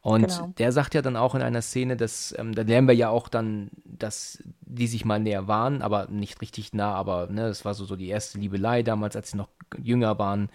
Und 0.00 0.28
genau. 0.28 0.52
der 0.58 0.72
sagt 0.72 0.94
ja 0.94 1.02
dann 1.02 1.16
auch 1.16 1.34
in 1.34 1.42
einer 1.42 1.62
Szene, 1.62 1.96
dass, 1.96 2.34
ähm, 2.36 2.54
da 2.54 2.62
lernen 2.62 2.88
wir 2.88 2.94
ja 2.94 3.08
auch 3.08 3.28
dann, 3.28 3.70
dass 3.84 4.42
die 4.60 4.88
sich 4.88 5.04
mal 5.04 5.20
näher 5.20 5.46
waren, 5.46 5.80
aber 5.80 6.08
nicht 6.08 6.40
richtig 6.40 6.72
nah, 6.72 6.92
aber 6.94 7.28
ne, 7.28 7.46
das 7.46 7.64
war 7.64 7.74
so, 7.74 7.84
so 7.84 7.94
die 7.94 8.08
erste 8.08 8.38
Liebelei 8.38 8.82
damals, 8.82 9.14
als 9.14 9.30
sie 9.30 9.36
noch 9.36 9.48
jünger 9.80 10.18
waren. 10.18 10.50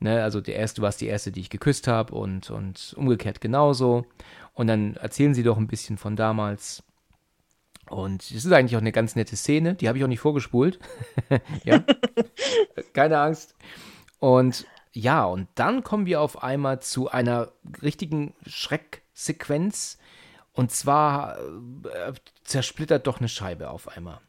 Ne, 0.00 0.22
also 0.22 0.40
der 0.40 0.56
erste 0.56 0.82
war 0.82 0.90
es 0.90 0.98
die 0.98 1.06
erste, 1.06 1.32
die 1.32 1.40
ich 1.40 1.50
geküsst 1.50 1.88
habe 1.88 2.14
und, 2.14 2.50
und 2.50 2.94
umgekehrt 2.96 3.40
genauso. 3.40 4.04
Und 4.52 4.66
dann 4.66 4.96
erzählen 4.96 5.34
sie 5.34 5.42
doch 5.42 5.56
ein 5.56 5.66
bisschen 5.66 5.96
von 5.96 6.14
damals. 6.14 6.84
Und 7.90 8.22
es 8.22 8.44
ist 8.44 8.52
eigentlich 8.52 8.76
auch 8.76 8.80
eine 8.80 8.92
ganz 8.92 9.16
nette 9.16 9.36
Szene, 9.36 9.74
die 9.74 9.88
habe 9.88 9.98
ich 9.98 10.04
auch 10.04 10.08
nicht 10.08 10.20
vorgespult. 10.20 10.78
ja, 11.64 11.84
keine 12.92 13.18
Angst. 13.18 13.54
Und 14.18 14.66
ja, 14.92 15.24
und 15.24 15.48
dann 15.56 15.82
kommen 15.82 16.06
wir 16.06 16.20
auf 16.20 16.42
einmal 16.42 16.80
zu 16.80 17.10
einer 17.10 17.52
richtigen 17.82 18.34
Schrecksequenz. 18.46 19.98
Und 20.52 20.70
zwar 20.70 21.36
äh, 21.38 22.12
zersplittert 22.44 23.06
doch 23.06 23.18
eine 23.18 23.28
Scheibe 23.28 23.70
auf 23.70 23.88
einmal. 23.88 24.20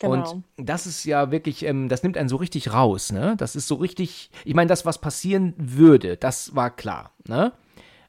Genau. 0.00 0.30
Und 0.30 0.44
das 0.56 0.86
ist 0.86 1.04
ja 1.04 1.30
wirklich, 1.30 1.64
ähm, 1.64 1.88
das 1.88 2.02
nimmt 2.02 2.16
einen 2.16 2.28
so 2.28 2.36
richtig 2.36 2.72
raus, 2.72 3.12
ne? 3.12 3.34
Das 3.36 3.56
ist 3.56 3.66
so 3.66 3.74
richtig, 3.74 4.30
ich 4.44 4.54
meine, 4.54 4.68
das, 4.68 4.86
was 4.86 4.98
passieren 4.98 5.54
würde, 5.58 6.16
das 6.16 6.54
war 6.54 6.74
klar, 6.74 7.12
ne? 7.26 7.52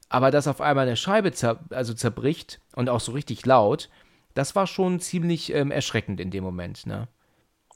Aber 0.08 0.30
dass 0.30 0.48
auf 0.48 0.60
einmal 0.60 0.86
eine 0.86 0.96
Scheibe 0.96 1.32
zer 1.32 1.60
also 1.70 1.92
zerbricht 1.94 2.60
und 2.74 2.88
auch 2.88 3.00
so 3.00 3.12
richtig 3.12 3.44
laut, 3.44 3.90
das 4.40 4.56
war 4.56 4.66
schon 4.66 5.00
ziemlich 5.00 5.52
ähm, 5.52 5.70
erschreckend 5.70 6.18
in 6.18 6.30
dem 6.30 6.42
Moment, 6.42 6.86
ne? 6.86 7.08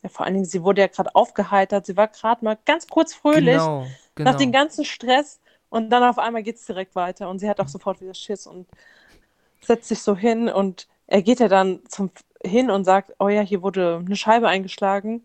Ja, 0.03 0.09
vor 0.09 0.25
allen 0.25 0.35
Dingen, 0.35 0.47
sie 0.47 0.63
wurde 0.63 0.81
ja 0.81 0.87
gerade 0.87 1.15
aufgeheitert. 1.15 1.85
Sie 1.85 1.95
war 1.95 2.09
gerade 2.09 2.43
mal 2.43 2.59
ganz 2.65 2.87
kurz 2.87 3.13
fröhlich 3.13 3.57
genau, 3.57 3.87
genau. 4.15 4.31
nach 4.31 4.39
dem 4.39 4.51
ganzen 4.51 4.87
Stress 4.87 5.41
und 5.69 5.91
dann 5.91 6.03
auf 6.03 6.19
einmal 6.19 6.43
geht 6.43 6.57
es 6.57 6.65
direkt 6.65 6.95
weiter 6.95 7.29
und 7.29 7.39
sie 7.39 7.51
hat 7.51 7.61
auch 7.61 7.69
sofort 7.69 8.01
wieder 8.01 8.15
Schiss 8.15 8.47
und 8.47 8.67
setzt 9.61 9.89
sich 9.89 10.01
so 10.01 10.17
hin 10.17 10.49
und 10.49 10.89
er 11.07 11.21
geht 11.21 11.39
ja 11.39 11.49
dann 11.49 11.81
zum, 11.87 12.11
hin 12.43 12.71
und 12.71 12.85
sagt, 12.85 13.13
oh 13.19 13.29
ja, 13.29 13.43
hier 13.43 13.61
wurde 13.63 14.03
eine 14.03 14.17
Scheibe 14.17 14.49
eingeschlagen. 14.49 15.25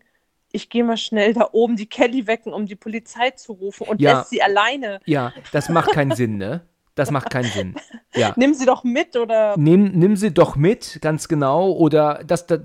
Ich 0.52 0.68
gehe 0.68 0.84
mal 0.84 0.98
schnell 0.98 1.32
da 1.32 1.48
oben 1.52 1.76
die 1.76 1.86
Kelly 1.86 2.26
wecken, 2.26 2.52
um 2.52 2.66
die 2.66 2.76
Polizei 2.76 3.30
zu 3.30 3.52
rufen 3.54 3.86
und 3.86 3.98
ja, 4.02 4.18
lässt 4.18 4.28
sie 4.28 4.42
alleine. 4.42 5.00
Ja, 5.06 5.32
das 5.52 5.70
macht 5.70 5.92
keinen 5.92 6.14
Sinn, 6.14 6.36
ne? 6.36 6.60
Das 6.94 7.10
macht 7.10 7.30
keinen 7.30 7.50
Sinn. 7.50 7.74
Ja. 8.12 8.32
Nimm 8.34 8.54
sie 8.54 8.66
doch 8.66 8.82
mit 8.82 9.16
oder. 9.16 9.54
Nimm, 9.56 9.92
nimm 9.92 10.16
sie 10.16 10.34
doch 10.34 10.56
mit, 10.56 10.98
ganz 11.00 11.28
genau. 11.28 11.70
Oder 11.70 12.24
das, 12.26 12.44
das 12.44 12.58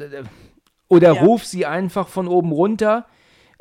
oder 0.88 1.14
ja. 1.14 1.22
ruf 1.22 1.46
sie 1.46 1.68
einfach 1.68 2.08
von 2.08 2.28
oben 2.28 2.52
runter. 2.52 3.06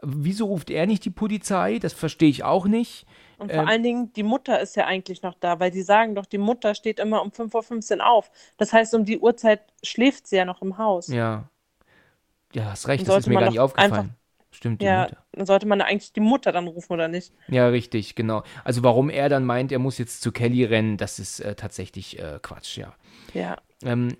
Wieso 0.03 0.46
ruft 0.46 0.70
er 0.70 0.87
nicht 0.87 1.05
die 1.05 1.11
Polizei? 1.11 1.79
Das 1.79 1.92
verstehe 1.92 2.31
ich 2.31 2.42
auch 2.42 2.64
nicht. 2.64 3.07
Und 3.38 3.53
vor 3.53 3.62
ähm, 3.62 3.68
allen 3.68 3.83
Dingen, 3.83 4.12
die 4.14 4.22
Mutter 4.22 4.61
ist 4.61 4.77
ja 4.77 4.87
eigentlich 4.87 5.22
noch 5.22 5.35
da, 5.35 5.61
weil 5.61 5.70
die 5.70 5.83
sagen 5.83 6.14
doch, 6.14 6.27
die 6.27 6.38
Mutter 6.38 6.74
steht 6.74 6.98
immer 6.98 7.20
um 7.20 7.31
5.15 7.31 7.98
Uhr 7.98 8.07
auf. 8.07 8.31
Das 8.57 8.72
heißt, 8.72 8.94
um 8.94 9.05
die 9.05 9.18
Uhrzeit 9.18 9.61
schläft 9.83 10.27
sie 10.27 10.37
ja 10.37 10.44
noch 10.44 10.62
im 10.62 10.79
Haus. 10.79 11.09
Ja. 11.09 11.48
Ja, 12.55 12.70
hast 12.70 12.87
recht, 12.88 13.07
das 13.09 13.18
ist 13.18 13.27
mir 13.27 13.40
gar 13.40 13.50
nicht 13.50 13.61
aufgefallen. 13.61 14.14
Stimmt, 14.64 14.81
die 14.81 14.87
ja, 14.87 15.03
Mutter. 15.03 15.24
Dann 15.33 15.44
sollte 15.44 15.66
man 15.66 15.83
eigentlich 15.83 16.14
die 16.14 16.20
Mutter 16.20 16.50
dann 16.50 16.66
rufen, 16.66 16.94
oder 16.94 17.07
nicht? 17.07 17.35
Ja, 17.48 17.68
richtig, 17.68 18.14
genau. 18.14 18.44
Also 18.64 18.83
warum 18.83 19.11
er 19.11 19.29
dann 19.29 19.44
meint, 19.44 19.70
er 19.72 19.79
muss 19.79 19.98
jetzt 19.98 20.22
zu 20.22 20.33
Kelly 20.33 20.64
rennen, 20.64 20.96
das 20.96 21.18
ist 21.18 21.40
äh, 21.40 21.55
tatsächlich 21.55 22.18
äh, 22.18 22.38
Quatsch, 22.40 22.79
ja. 22.79 22.94
Ja. 23.35 23.59
Ähm, 23.83 24.16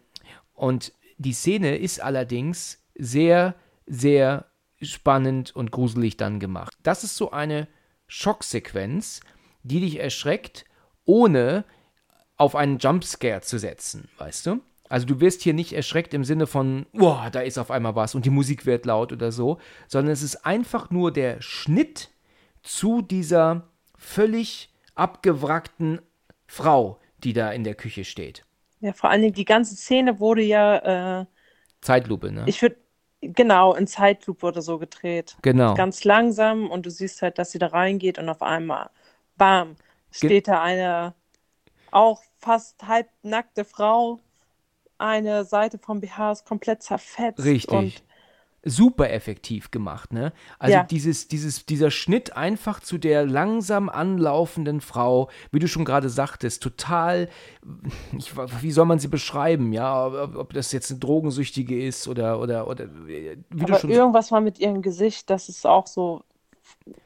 und 0.53 0.93
die 1.17 1.33
Szene 1.33 1.79
ist 1.79 2.03
allerdings 2.03 2.85
sehr, 2.95 3.55
sehr 3.87 4.45
spannend 4.83 5.57
und 5.57 5.71
gruselig 5.71 6.19
dann 6.19 6.41
gemacht. 6.41 6.75
Das 6.83 7.05
ist 7.05 7.17
so 7.17 7.31
eine 7.31 7.67
Schocksequenz, 8.07 9.21
die 9.63 9.81
dich 9.81 9.99
erschreckt, 9.99 10.67
ohne 11.07 11.65
auf 12.37 12.55
einen 12.55 12.77
Jumpscare 12.77 13.41
zu 13.41 13.59
setzen, 13.59 14.11
weißt 14.19 14.45
du? 14.45 14.61
Also 14.89 15.07
du 15.07 15.21
wirst 15.21 15.43
hier 15.43 15.55
nicht 15.55 15.73
erschreckt 15.73 16.13
im 16.15 16.25
Sinne 16.25 16.47
von, 16.47 16.87
boah, 16.93 17.31
da 17.33 17.41
ist 17.41 17.59
auf 17.59 17.71
einmal 17.71 17.97
was 17.97 18.15
und 18.15 18.27
die 18.27 18.31
Musik 18.31 18.67
wird 18.67 18.85
laut 18.85 19.13
oder 19.13 19.33
so, 19.33 19.59
sondern 19.89 20.13
es 20.13 20.23
ist 20.23 20.45
einfach 20.45 20.91
nur 20.91 21.11
der 21.11 21.41
Schnitt 21.41 22.11
zu 22.63 23.03
dieser 23.03 23.69
völlig 23.97 24.71
abgewrackten 24.95 26.01
Frau, 26.47 26.99
die 27.19 27.33
da 27.33 27.51
in 27.51 27.65
der 27.65 27.75
Küche 27.75 28.05
steht. 28.05 28.45
Ja, 28.81 28.93
vor 28.93 29.11
allen 29.11 29.23
Dingen 29.23 29.35
die 29.35 29.47
ganze 29.47 29.77
Szene 29.77 30.21
wurde 30.21 30.43
ja. 30.43 31.21
Äh, 31.21 31.27
Zeitlupe, 31.81 32.31
ne? 32.31 32.45
Ich 32.47 32.61
würde. 32.61 32.77
Genau, 33.23 33.75
in 33.75 33.87
Zeitlupe 33.87 34.43
wurde 34.43 34.61
so 34.61 34.79
gedreht. 34.79 35.39
Genau. 35.41 35.73
Ganz 35.73 36.05
langsam 36.05 36.71
und 36.71 36.85
du 36.85 36.91
siehst 36.91 37.23
halt, 37.23 37.39
dass 37.39 37.53
sie 37.53 37.59
da 37.59 37.69
reingeht 37.69 38.19
und 38.19 38.29
auf 38.29 38.43
einmal, 38.43 38.91
bam, 39.39 39.77
steht 40.11 40.29
Ge 40.29 40.41
da 40.43 40.63
eine 40.63 41.15
auch 41.91 42.23
fast 42.37 42.87
halbnackte 42.87 43.65
Frau. 43.65 44.21
Eine 44.99 45.45
Seite 45.45 45.79
vom 45.79 46.01
BH 46.01 46.33
ist 46.33 46.47
komplett 46.47 46.83
zerfetzt. 46.83 47.45
Richtig 47.45 48.03
super 48.65 49.11
effektiv 49.11 49.71
gemacht, 49.71 50.13
ne? 50.13 50.33
Also 50.59 50.75
ja. 50.75 50.83
dieses, 50.85 51.29
dieses, 51.29 51.67
dieser 51.67 51.91
Schnitt 51.91 52.37
einfach 52.37 52.81
zu 52.81 52.99
der 52.99 53.27
langsam 53.27 53.89
anlaufenden 53.89 54.81
Frau, 54.81 55.29
wie 55.53 55.59
du 55.59 55.69
schon 55.69 55.85
gerade 55.85 56.09
sagtest, 56.09 56.63
total, 56.63 57.29
ich, 58.17 58.33
wie 58.63 58.73
soll 58.73 58.87
man 58.87 58.99
sie 58.99 59.09
beschreiben, 59.09 59.73
ja? 59.73 60.07
Ob, 60.07 60.37
ob, 60.37 60.53
das 60.55 60.73
jetzt 60.73 60.91
eine 60.91 61.01
Drogensüchtige 61.01 61.85
ist 61.85 62.09
oder, 62.09 62.41
oder, 62.41 62.67
oder 62.67 62.89
wie 63.07 63.37
Aber 63.53 63.65
du 63.65 63.79
schon 63.79 63.91
irgendwas 63.91 64.33
war 64.33 64.41
mit 64.41 64.59
ihrem 64.59 64.81
Gesicht, 64.81 65.29
das 65.29 65.49
ist 65.49 65.67
auch 65.67 65.87
so, 65.87 66.23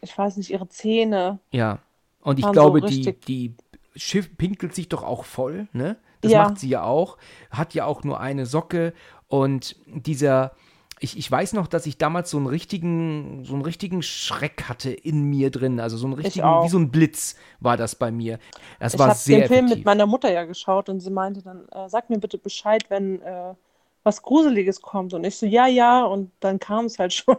ich 0.01 0.17
weiß 0.17 0.37
nicht, 0.37 0.51
ihre 0.51 0.69
Zähne. 0.69 1.41
Ja. 1.51 1.81
Und 2.21 2.39
ich 2.39 2.51
glaube, 2.53 2.81
so 2.81 2.87
die, 2.87 3.19
die 3.21 3.55
Schiff 3.97 4.37
pinkelt 4.37 4.75
sich 4.75 4.89
doch 4.89 5.03
auch 5.03 5.25
voll, 5.25 5.67
ne? 5.73 5.97
Das 6.21 6.33
ja. 6.33 6.45
macht 6.45 6.59
sie 6.59 6.69
ja 6.69 6.83
auch. 6.83 7.19
Hat 7.51 7.75
ja 7.75 7.85
auch 7.85 8.05
nur 8.05 8.21
eine 8.21 8.47
Socke 8.47 8.93
und 9.29 9.77
dieser 9.87 10.53
ich, 11.01 11.17
ich 11.17 11.31
weiß 11.31 11.53
noch, 11.53 11.67
dass 11.67 11.87
ich 11.87 11.99
damals 11.99 12.31
so 12.31 12.39
einen 12.39 12.47
richtigen, 12.47 13.45
so 13.45 13.55
einen 13.55 13.63
richtigen 13.63 14.03
Schreck 14.03 14.65
hatte 14.69 14.91
in 14.91 15.25
mir 15.25 15.51
drin. 15.51 15.81
Also 15.81 15.97
so 15.97 16.07
einen 16.07 16.15
richtigen, 16.15 16.47
wie 16.47 16.69
so 16.69 16.79
ein 16.79 16.91
Blitz 16.91 17.37
war 17.61 17.77
das 17.77 17.95
bei 17.95 18.11
mir. 18.11 18.39
Das 18.81 18.95
ich 18.95 19.01
war 19.01 19.15
sehr. 19.15 19.39
Ich 19.39 19.45
habe 19.45 19.55
den 19.55 19.69
Film 19.69 19.79
mit 19.79 19.85
meiner 19.85 20.07
Mutter 20.07 20.33
ja 20.33 20.45
geschaut 20.45 20.89
und 20.89 21.01
sie 21.01 21.11
meinte 21.11 21.43
dann, 21.43 21.69
äh, 21.69 21.89
sag 21.89 22.11
mir 22.11 22.19
bitte 22.19 22.39
Bescheid, 22.39 22.85
wenn 22.89 23.23
äh, 23.23 23.55
was 24.03 24.23
Gruseliges 24.23 24.83
kommt. 24.83 25.15
Und 25.15 25.25
ich 25.25 25.37
so, 25.37 25.47
ja, 25.47 25.67
ja, 25.67 26.05
und 26.05 26.33
dann 26.41 26.59
kam 26.59 26.87
es 26.87 26.99
halt 26.99 27.13
schon. 27.15 27.37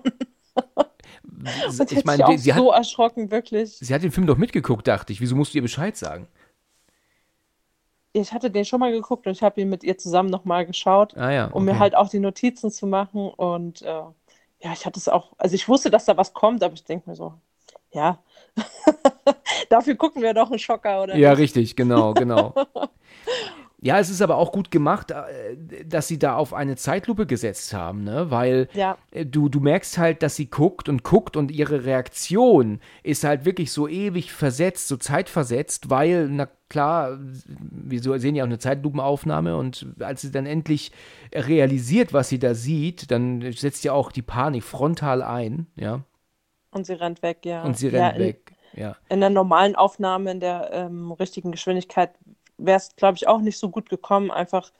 ich 1.89 2.05
meine, 2.05 2.37
sie 2.37 2.53
hat 2.53 2.59
so 2.59 2.71
erschrocken, 2.71 3.31
wirklich. 3.31 3.77
Sie 3.77 3.93
hat 3.93 4.03
den 4.03 4.11
Film 4.11 4.27
doch 4.27 4.37
mitgeguckt, 4.37 4.87
dachte 4.87 5.11
ich. 5.11 5.19
Wieso 5.19 5.35
musst 5.35 5.53
du 5.53 5.57
ihr 5.57 5.63
Bescheid 5.63 5.97
sagen? 5.97 6.27
Ich 8.13 8.33
hatte 8.33 8.49
den 8.49 8.65
schon 8.65 8.79
mal 8.79 8.91
geguckt 8.91 9.27
und 9.27 9.33
ich 9.33 9.43
habe 9.43 9.61
ihn 9.61 9.69
mit 9.69 9.83
ihr 9.83 9.97
zusammen 9.97 10.29
nochmal 10.29 10.65
geschaut, 10.65 11.15
ah, 11.17 11.31
ja, 11.31 11.45
okay. 11.45 11.53
um 11.55 11.65
mir 11.65 11.79
halt 11.79 11.95
auch 11.95 12.09
die 12.09 12.19
Notizen 12.19 12.71
zu 12.71 12.87
machen. 12.87 13.29
Und 13.29 13.81
äh, 13.81 13.85
ja, 13.87 14.73
ich 14.73 14.85
hatte 14.85 14.99
es 14.99 15.07
auch, 15.07 15.33
also 15.37 15.55
ich 15.55 15.67
wusste, 15.67 15.89
dass 15.89 16.05
da 16.05 16.17
was 16.17 16.33
kommt, 16.33 16.63
aber 16.63 16.73
ich 16.73 16.83
denke 16.83 17.09
mir 17.09 17.15
so, 17.15 17.33
ja, 17.91 18.19
dafür 19.69 19.95
gucken 19.95 20.21
wir 20.21 20.33
doch 20.33 20.49
einen 20.49 20.59
Schocker, 20.59 21.03
oder? 21.03 21.15
Ja, 21.15 21.33
richtig, 21.33 21.75
genau, 21.75 22.13
genau. 22.13 22.53
Ja, 23.81 23.97
es 23.97 24.09
ist 24.09 24.21
aber 24.21 24.35
auch 24.35 24.51
gut 24.51 24.71
gemacht, 24.71 25.11
äh, 25.11 25.85
dass 25.85 26.07
sie 26.07 26.19
da 26.19 26.35
auf 26.35 26.53
eine 26.53 26.75
Zeitlupe 26.75 27.25
gesetzt 27.25 27.73
haben, 27.73 28.03
ne? 28.03 28.29
Weil 28.29 28.67
ja. 28.73 28.97
Äh, 29.11 29.25
du, 29.25 29.47
du 29.47 29.61
merkst 29.61 29.97
halt, 29.97 30.21
dass 30.21 30.35
sie 30.35 30.49
guckt 30.49 30.89
und 30.89 31.03
guckt 31.03 31.37
und 31.37 31.49
ihre 31.49 31.85
Reaktion 31.85 32.81
ist 33.03 33.23
halt 33.23 33.45
wirklich 33.45 33.71
so 33.71 33.87
ewig 33.87 34.33
versetzt, 34.33 34.89
so 34.89 34.97
zeitversetzt, 34.97 35.89
weil, 35.89 36.27
na 36.27 36.49
klar, 36.67 37.17
wir 37.21 38.19
sehen 38.19 38.35
ja 38.35 38.43
auch 38.43 38.47
eine 38.47 38.59
Zeitlupenaufnahme 38.59 39.55
und 39.55 39.87
als 39.99 40.21
sie 40.21 40.31
dann 40.31 40.45
endlich 40.45 40.91
realisiert, 41.33 42.11
was 42.11 42.29
sie 42.29 42.39
da 42.39 42.55
sieht, 42.55 43.11
dann 43.11 43.49
setzt 43.53 43.85
ja 43.85 43.93
auch 43.93 44.11
die 44.11 44.21
Panik 44.21 44.63
frontal 44.63 45.21
ein, 45.21 45.67
ja. 45.75 46.01
Und 46.71 46.85
sie 46.85 46.93
rennt 46.93 47.23
weg, 47.23 47.45
ja. 47.45 47.63
Und 47.63 47.77
sie 47.77 47.87
rennt 47.87 47.99
ja, 47.99 48.09
in, 48.09 48.19
weg. 48.19 48.51
Ja. 48.73 48.95
In 49.07 49.21
der 49.21 49.29
normalen 49.29 49.75
Aufnahme, 49.75 50.31
in 50.31 50.39
der 50.39 50.69
ähm, 50.71 51.11
richtigen 51.11 51.51
Geschwindigkeit, 51.51 52.11
wäre 52.59 52.77
es, 52.77 52.95
glaube 52.95 53.15
ich, 53.15 53.27
auch 53.27 53.41
nicht 53.41 53.57
so 53.57 53.69
gut 53.69 53.89
gekommen. 53.89 54.31
Einfach, 54.31 54.71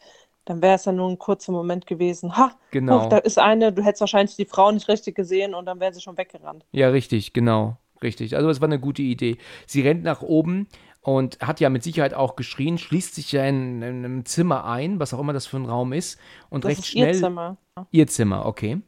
dann 0.46 0.62
wäre 0.62 0.76
es 0.76 0.86
ja 0.86 0.92
nur 0.92 1.10
ein 1.10 1.18
kurzer 1.18 1.52
Moment 1.52 1.88
gewesen. 1.88 2.38
Ha, 2.38 2.52
genau. 2.72 3.04
Huch, 3.04 3.10
da 3.10 3.18
ist 3.18 3.40
eine, 3.40 3.74
du 3.74 3.84
hättest 3.84 4.02
wahrscheinlich 4.02 4.36
die 4.36 4.46
Frau 4.46 4.72
nicht 4.72 4.88
richtig 4.88 5.16
gesehen 5.16 5.54
und 5.54 5.66
dann 5.66 5.80
wäre 5.80 5.94
sie 5.94 6.02
schon 6.02 6.18
weggerannt. 6.18 6.66
Ja, 6.72 6.90
richtig, 6.90 7.34
genau. 7.34 7.78
Richtig. 8.02 8.36
Also, 8.36 8.50
es 8.50 8.62
war 8.62 8.68
eine 8.68 8.80
gute 8.80 9.02
Idee. 9.02 9.38
Sie 9.66 9.82
rennt 9.82 10.04
nach 10.04 10.22
oben 10.22 10.68
und 11.02 11.40
hat 11.42 11.60
ja 11.60 11.70
mit 11.70 11.84
Sicherheit 11.84 12.14
auch 12.14 12.36
geschrien, 12.36 12.78
schließt 12.78 13.16
sich 13.16 13.32
ja 13.32 13.44
in, 13.46 13.82
in 13.82 14.06
einem 14.06 14.26
Zimmer 14.26 14.66
ein, 14.66 15.00
was 15.00 15.14
auch 15.14 15.20
immer 15.20 15.34
das 15.34 15.48
für 15.48 15.58
ein 15.58 15.66
Raum 15.66 15.94
ist, 15.94 16.20
und 16.50 16.64
das 16.64 16.70
recht 16.70 16.80
ist 16.80 16.88
schnell. 16.88 17.16
Ihr 17.16 17.20
Zimmer. 17.20 17.58
Ihr 17.92 18.08
Zimmer, 18.08 18.46
okay. 18.46 18.82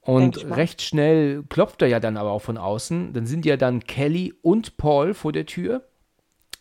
Und 0.00 0.50
recht 0.50 0.80
schnell 0.80 1.42
klopft 1.50 1.82
er 1.82 1.88
ja 1.88 2.00
dann 2.00 2.16
aber 2.16 2.30
auch 2.30 2.40
von 2.40 2.56
außen. 2.56 3.12
Dann 3.12 3.26
sind 3.26 3.44
ja 3.44 3.58
dann 3.58 3.80
Kelly 3.80 4.32
und 4.40 4.78
Paul 4.78 5.12
vor 5.12 5.32
der 5.32 5.44
Tür 5.44 5.87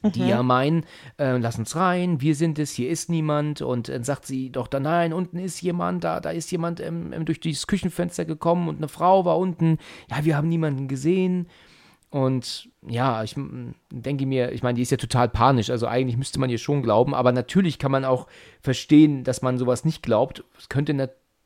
die 0.03 0.21
mhm. 0.21 0.27
ja 0.27 0.43
meinen, 0.43 0.85
äh, 1.17 1.37
lass 1.37 1.57
uns 1.57 1.75
rein, 1.75 2.21
wir 2.21 2.35
sind 2.35 2.59
es, 2.59 2.71
hier 2.71 2.89
ist 2.89 3.09
niemand. 3.09 3.61
Und 3.61 3.89
dann 3.89 4.03
sagt 4.03 4.25
sie 4.25 4.51
doch, 4.51 4.67
da 4.67 4.79
nein, 4.79 5.13
unten 5.13 5.37
ist 5.37 5.61
jemand, 5.61 6.03
da, 6.03 6.19
da 6.19 6.29
ist 6.29 6.51
jemand 6.51 6.79
ähm, 6.79 7.13
ähm, 7.13 7.25
durch 7.25 7.39
dieses 7.39 7.67
Küchenfenster 7.67 8.25
gekommen 8.25 8.69
und 8.69 8.77
eine 8.77 8.87
Frau 8.87 9.25
war 9.25 9.37
unten. 9.37 9.79
Ja, 10.09 10.23
wir 10.23 10.37
haben 10.37 10.49
niemanden 10.49 10.87
gesehen. 10.87 11.47
Und 12.09 12.69
ja, 12.87 13.23
ich 13.23 13.35
denke 13.91 14.25
mir, 14.25 14.53
ich 14.53 14.63
meine, 14.63 14.77
die 14.77 14.81
ist 14.81 14.91
ja 14.91 14.97
total 14.97 15.27
panisch, 15.27 15.69
also 15.69 15.87
eigentlich 15.87 16.15
müsste 16.15 16.39
man 16.39 16.49
ihr 16.49 16.57
schon 16.57 16.81
glauben, 16.81 17.13
aber 17.13 17.33
natürlich 17.33 17.79
kann 17.79 17.91
man 17.91 18.05
auch 18.05 18.27
verstehen, 18.61 19.25
dass 19.25 19.41
man 19.41 19.57
sowas 19.57 19.83
nicht 19.83 20.03
glaubt. 20.03 20.45
Es 20.57 20.69
könnte, 20.69 20.93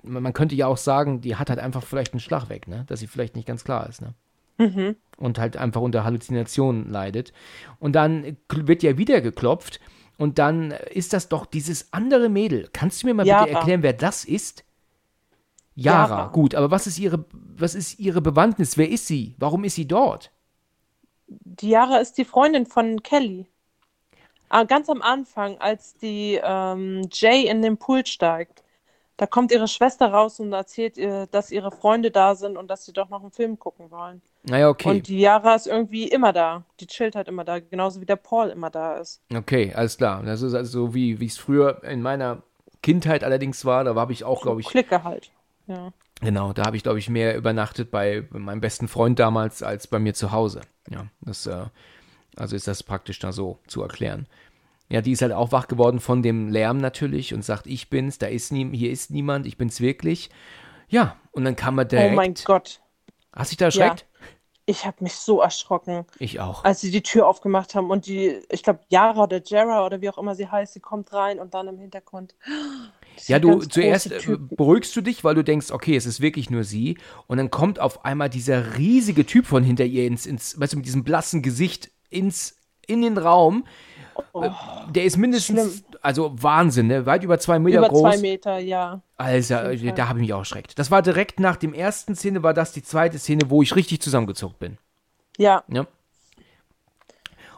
man 0.03 0.33
könnte 0.33 0.53
ja 0.53 0.67
auch 0.67 0.77
sagen, 0.77 1.19
die 1.21 1.35
hat 1.35 1.49
halt 1.49 1.59
einfach 1.59 1.81
vielleicht 1.81 2.13
einen 2.13 2.19
Schlag 2.19 2.49
weg, 2.49 2.67
ne? 2.67 2.83
dass 2.87 2.99
sie 2.99 3.07
vielleicht 3.07 3.35
nicht 3.35 3.47
ganz 3.47 3.63
klar 3.63 3.89
ist. 3.89 4.03
Ne? 4.03 4.13
Mhm. 4.61 4.95
Und 5.17 5.37
halt 5.37 5.57
einfach 5.57 5.81
unter 5.81 6.03
Halluzinationen 6.03 6.89
leidet. 6.89 7.31
Und 7.79 7.95
dann 7.95 8.37
wird 8.49 8.83
ja 8.83 8.97
wieder 8.97 9.21
geklopft. 9.21 9.79
Und 10.17 10.39
dann 10.39 10.71
ist 10.91 11.13
das 11.13 11.29
doch 11.29 11.45
dieses 11.45 11.93
andere 11.93 12.29
Mädel. 12.29 12.69
Kannst 12.73 13.01
du 13.01 13.07
mir 13.07 13.13
mal 13.13 13.25
Yara. 13.25 13.45
bitte 13.45 13.57
erklären, 13.57 13.83
wer 13.83 13.93
das 13.93 14.23
ist? 14.25 14.63
Yara, 15.73 16.09
Yara, 16.09 16.27
gut, 16.27 16.53
aber 16.53 16.69
was 16.69 16.85
ist 16.85 16.99
ihre, 16.99 17.25
was 17.31 17.75
ist 17.75 17.99
ihre 17.99 18.21
Bewandtnis? 18.21 18.77
Wer 18.77 18.89
ist 18.89 19.07
sie? 19.07 19.35
Warum 19.39 19.63
ist 19.63 19.75
sie 19.75 19.87
dort? 19.87 20.31
Die 21.27 21.69
Yara 21.69 21.97
ist 21.97 22.17
die 22.17 22.25
Freundin 22.25 22.65
von 22.65 23.01
Kelly. 23.03 23.47
Ah, 24.49 24.65
ganz 24.65 24.89
am 24.89 25.01
Anfang, 25.01 25.57
als 25.59 25.95
die 25.95 26.39
ähm, 26.43 27.07
Jay 27.11 27.47
in 27.47 27.61
den 27.61 27.77
Pool 27.77 28.05
steigt. 28.05 28.63
Da 29.15 29.25
kommt 29.25 29.51
ihre 29.51 29.67
Schwester 29.67 30.11
raus 30.11 30.39
und 30.39 30.51
erzählt 30.51 30.97
ihr, 30.97 31.27
dass 31.27 31.51
ihre 31.51 31.71
Freunde 31.71 32.11
da 32.11 32.35
sind 32.35 32.57
und 32.57 32.69
dass 32.69 32.85
sie 32.85 32.91
doch 32.91 33.09
noch 33.09 33.21
einen 33.21 33.31
Film 33.31 33.59
gucken 33.59 33.91
wollen. 33.91 34.21
Naja, 34.43 34.69
okay. 34.69 34.89
Und 34.89 35.07
die 35.07 35.19
Yara 35.19 35.55
ist 35.55 35.67
irgendwie 35.67 36.07
immer 36.07 36.33
da. 36.33 36.63
Die 36.79 36.87
chillt 36.87 37.15
halt 37.15 37.27
immer 37.27 37.43
da, 37.43 37.59
genauso 37.59 38.01
wie 38.01 38.05
der 38.05 38.15
Paul 38.15 38.49
immer 38.49 38.69
da 38.69 38.97
ist. 38.97 39.21
Okay, 39.33 39.73
alles 39.75 39.97
klar. 39.97 40.23
Das 40.23 40.41
ist 40.41 40.53
also 40.53 40.87
so, 40.87 40.93
wie 40.93 41.23
es 41.23 41.37
früher 41.37 41.83
in 41.83 42.01
meiner 42.01 42.41
Kindheit 42.81 43.23
allerdings 43.23 43.65
war. 43.65 43.83
Da 43.83 43.95
habe 43.95 44.13
ich 44.13 44.23
auch, 44.23 44.41
glaube 44.41 44.61
ich. 44.61 44.67
Klicke 44.67 45.03
halt, 45.03 45.31
ja. 45.67 45.91
Genau, 46.21 46.53
da 46.53 46.65
habe 46.65 46.77
ich, 46.77 46.83
glaube 46.83 46.99
ich, 46.99 47.09
mehr 47.09 47.35
übernachtet 47.35 47.89
bei 47.89 48.27
meinem 48.29 48.61
besten 48.61 48.87
Freund 48.87 49.17
damals 49.17 49.63
als 49.63 49.87
bei 49.87 49.97
mir 49.97 50.13
zu 50.13 50.31
Hause. 50.31 50.61
Ja, 50.89 51.07
das, 51.21 51.47
äh, 51.47 51.65
also 52.37 52.55
ist 52.55 52.67
das 52.67 52.83
praktisch 52.83 53.17
da 53.19 53.31
so 53.31 53.57
zu 53.67 53.81
erklären. 53.81 54.27
Ja, 54.89 55.01
die 55.01 55.13
ist 55.13 55.21
halt 55.21 55.31
auch 55.31 55.51
wach 55.51 55.67
geworden 55.67 55.99
von 55.99 56.21
dem 56.21 56.49
Lärm 56.49 56.77
natürlich 56.77 57.33
und 57.33 57.43
sagt, 57.43 57.65
ich 57.65 57.89
bin's, 57.89 58.17
da 58.19 58.27
ist 58.27 58.51
nie, 58.51 58.69
hier 58.75 58.91
ist 58.91 59.09
niemand, 59.09 59.47
ich 59.47 59.57
bin's 59.57 59.81
wirklich. 59.81 60.29
Ja, 60.89 61.15
und 61.31 61.45
dann 61.45 61.55
kam 61.55 61.77
er 61.79 61.85
direkt. 61.85 62.11
Oh 62.11 62.15
mein 62.15 62.35
Gott. 62.43 62.81
Hast 63.33 63.49
du 63.49 63.53
dich 63.53 63.57
da 63.57 63.65
erschreckt? 63.65 64.01
Ja. 64.01 64.10
Ich 64.71 64.85
habe 64.85 65.03
mich 65.03 65.15
so 65.15 65.41
erschrocken. 65.41 66.05
Ich 66.17 66.39
auch. 66.39 66.63
Als 66.63 66.79
sie 66.79 66.91
die 66.91 67.03
Tür 67.03 67.27
aufgemacht 67.27 67.75
haben 67.75 67.89
und 67.89 68.05
die, 68.05 68.39
ich 68.49 68.63
glaube, 68.63 68.79
Yara 68.87 69.23
oder 69.23 69.41
Jara 69.43 69.85
oder 69.85 69.99
wie 69.99 70.09
auch 70.09 70.17
immer 70.17 70.33
sie 70.33 70.47
heißt, 70.47 70.73
sie 70.73 70.79
kommt 70.79 71.11
rein 71.11 71.39
und 71.39 71.53
dann 71.53 71.67
im 71.67 71.77
Hintergrund. 71.77 72.35
Ja, 73.27 73.39
du 73.39 73.59
zuerst 73.59 74.09
äh, 74.09 74.37
beruhigst 74.39 74.95
du 74.95 75.01
dich, 75.01 75.25
weil 75.25 75.35
du 75.35 75.43
denkst, 75.43 75.71
okay, 75.71 75.97
es 75.97 76.05
ist 76.05 76.21
wirklich 76.21 76.49
nur 76.49 76.63
sie. 76.63 76.97
Und 77.27 77.35
dann 77.37 77.51
kommt 77.51 77.79
auf 77.79 78.05
einmal 78.05 78.29
dieser 78.29 78.77
riesige 78.77 79.25
Typ 79.25 79.45
von 79.45 79.61
hinter 79.61 79.83
ihr 79.83 80.07
ins, 80.07 80.25
ins 80.25 80.57
weißt 80.57 80.71
du, 80.71 80.77
mit 80.77 80.85
diesem 80.85 81.03
blassen 81.03 81.41
Gesicht 81.41 81.91
ins, 82.09 82.55
in 82.87 83.01
den 83.01 83.17
Raum. 83.17 83.65
Oh, 84.33 84.49
der 84.89 85.03
ist 85.03 85.17
mindestens, 85.17 85.77
schlimm. 85.77 85.97
also 86.01 86.31
Wahnsinn, 86.41 86.87
ne? 86.87 87.05
weit 87.05 87.23
über 87.23 87.39
zwei 87.39 87.59
Meter 87.59 87.79
über 87.79 87.89
groß. 87.89 87.99
Über 87.99 88.11
zwei 88.11 88.21
Meter, 88.21 88.57
ja. 88.59 89.01
Also, 89.17 89.55
da 89.55 90.07
habe 90.07 90.19
ich 90.19 90.21
mich 90.21 90.33
auch 90.33 90.39
erschreckt. 90.39 90.77
Das 90.79 90.91
war 90.91 91.01
direkt 91.01 91.39
nach 91.39 91.57
dem 91.57 91.73
ersten 91.73 92.15
Szene, 92.15 92.43
war 92.43 92.53
das 92.53 92.71
die 92.71 92.83
zweite 92.83 93.19
Szene, 93.19 93.49
wo 93.49 93.61
ich 93.61 93.75
richtig 93.75 94.01
zusammengezuckt 94.01 94.59
bin. 94.59 94.77
Ja. 95.37 95.63
ja. 95.67 95.85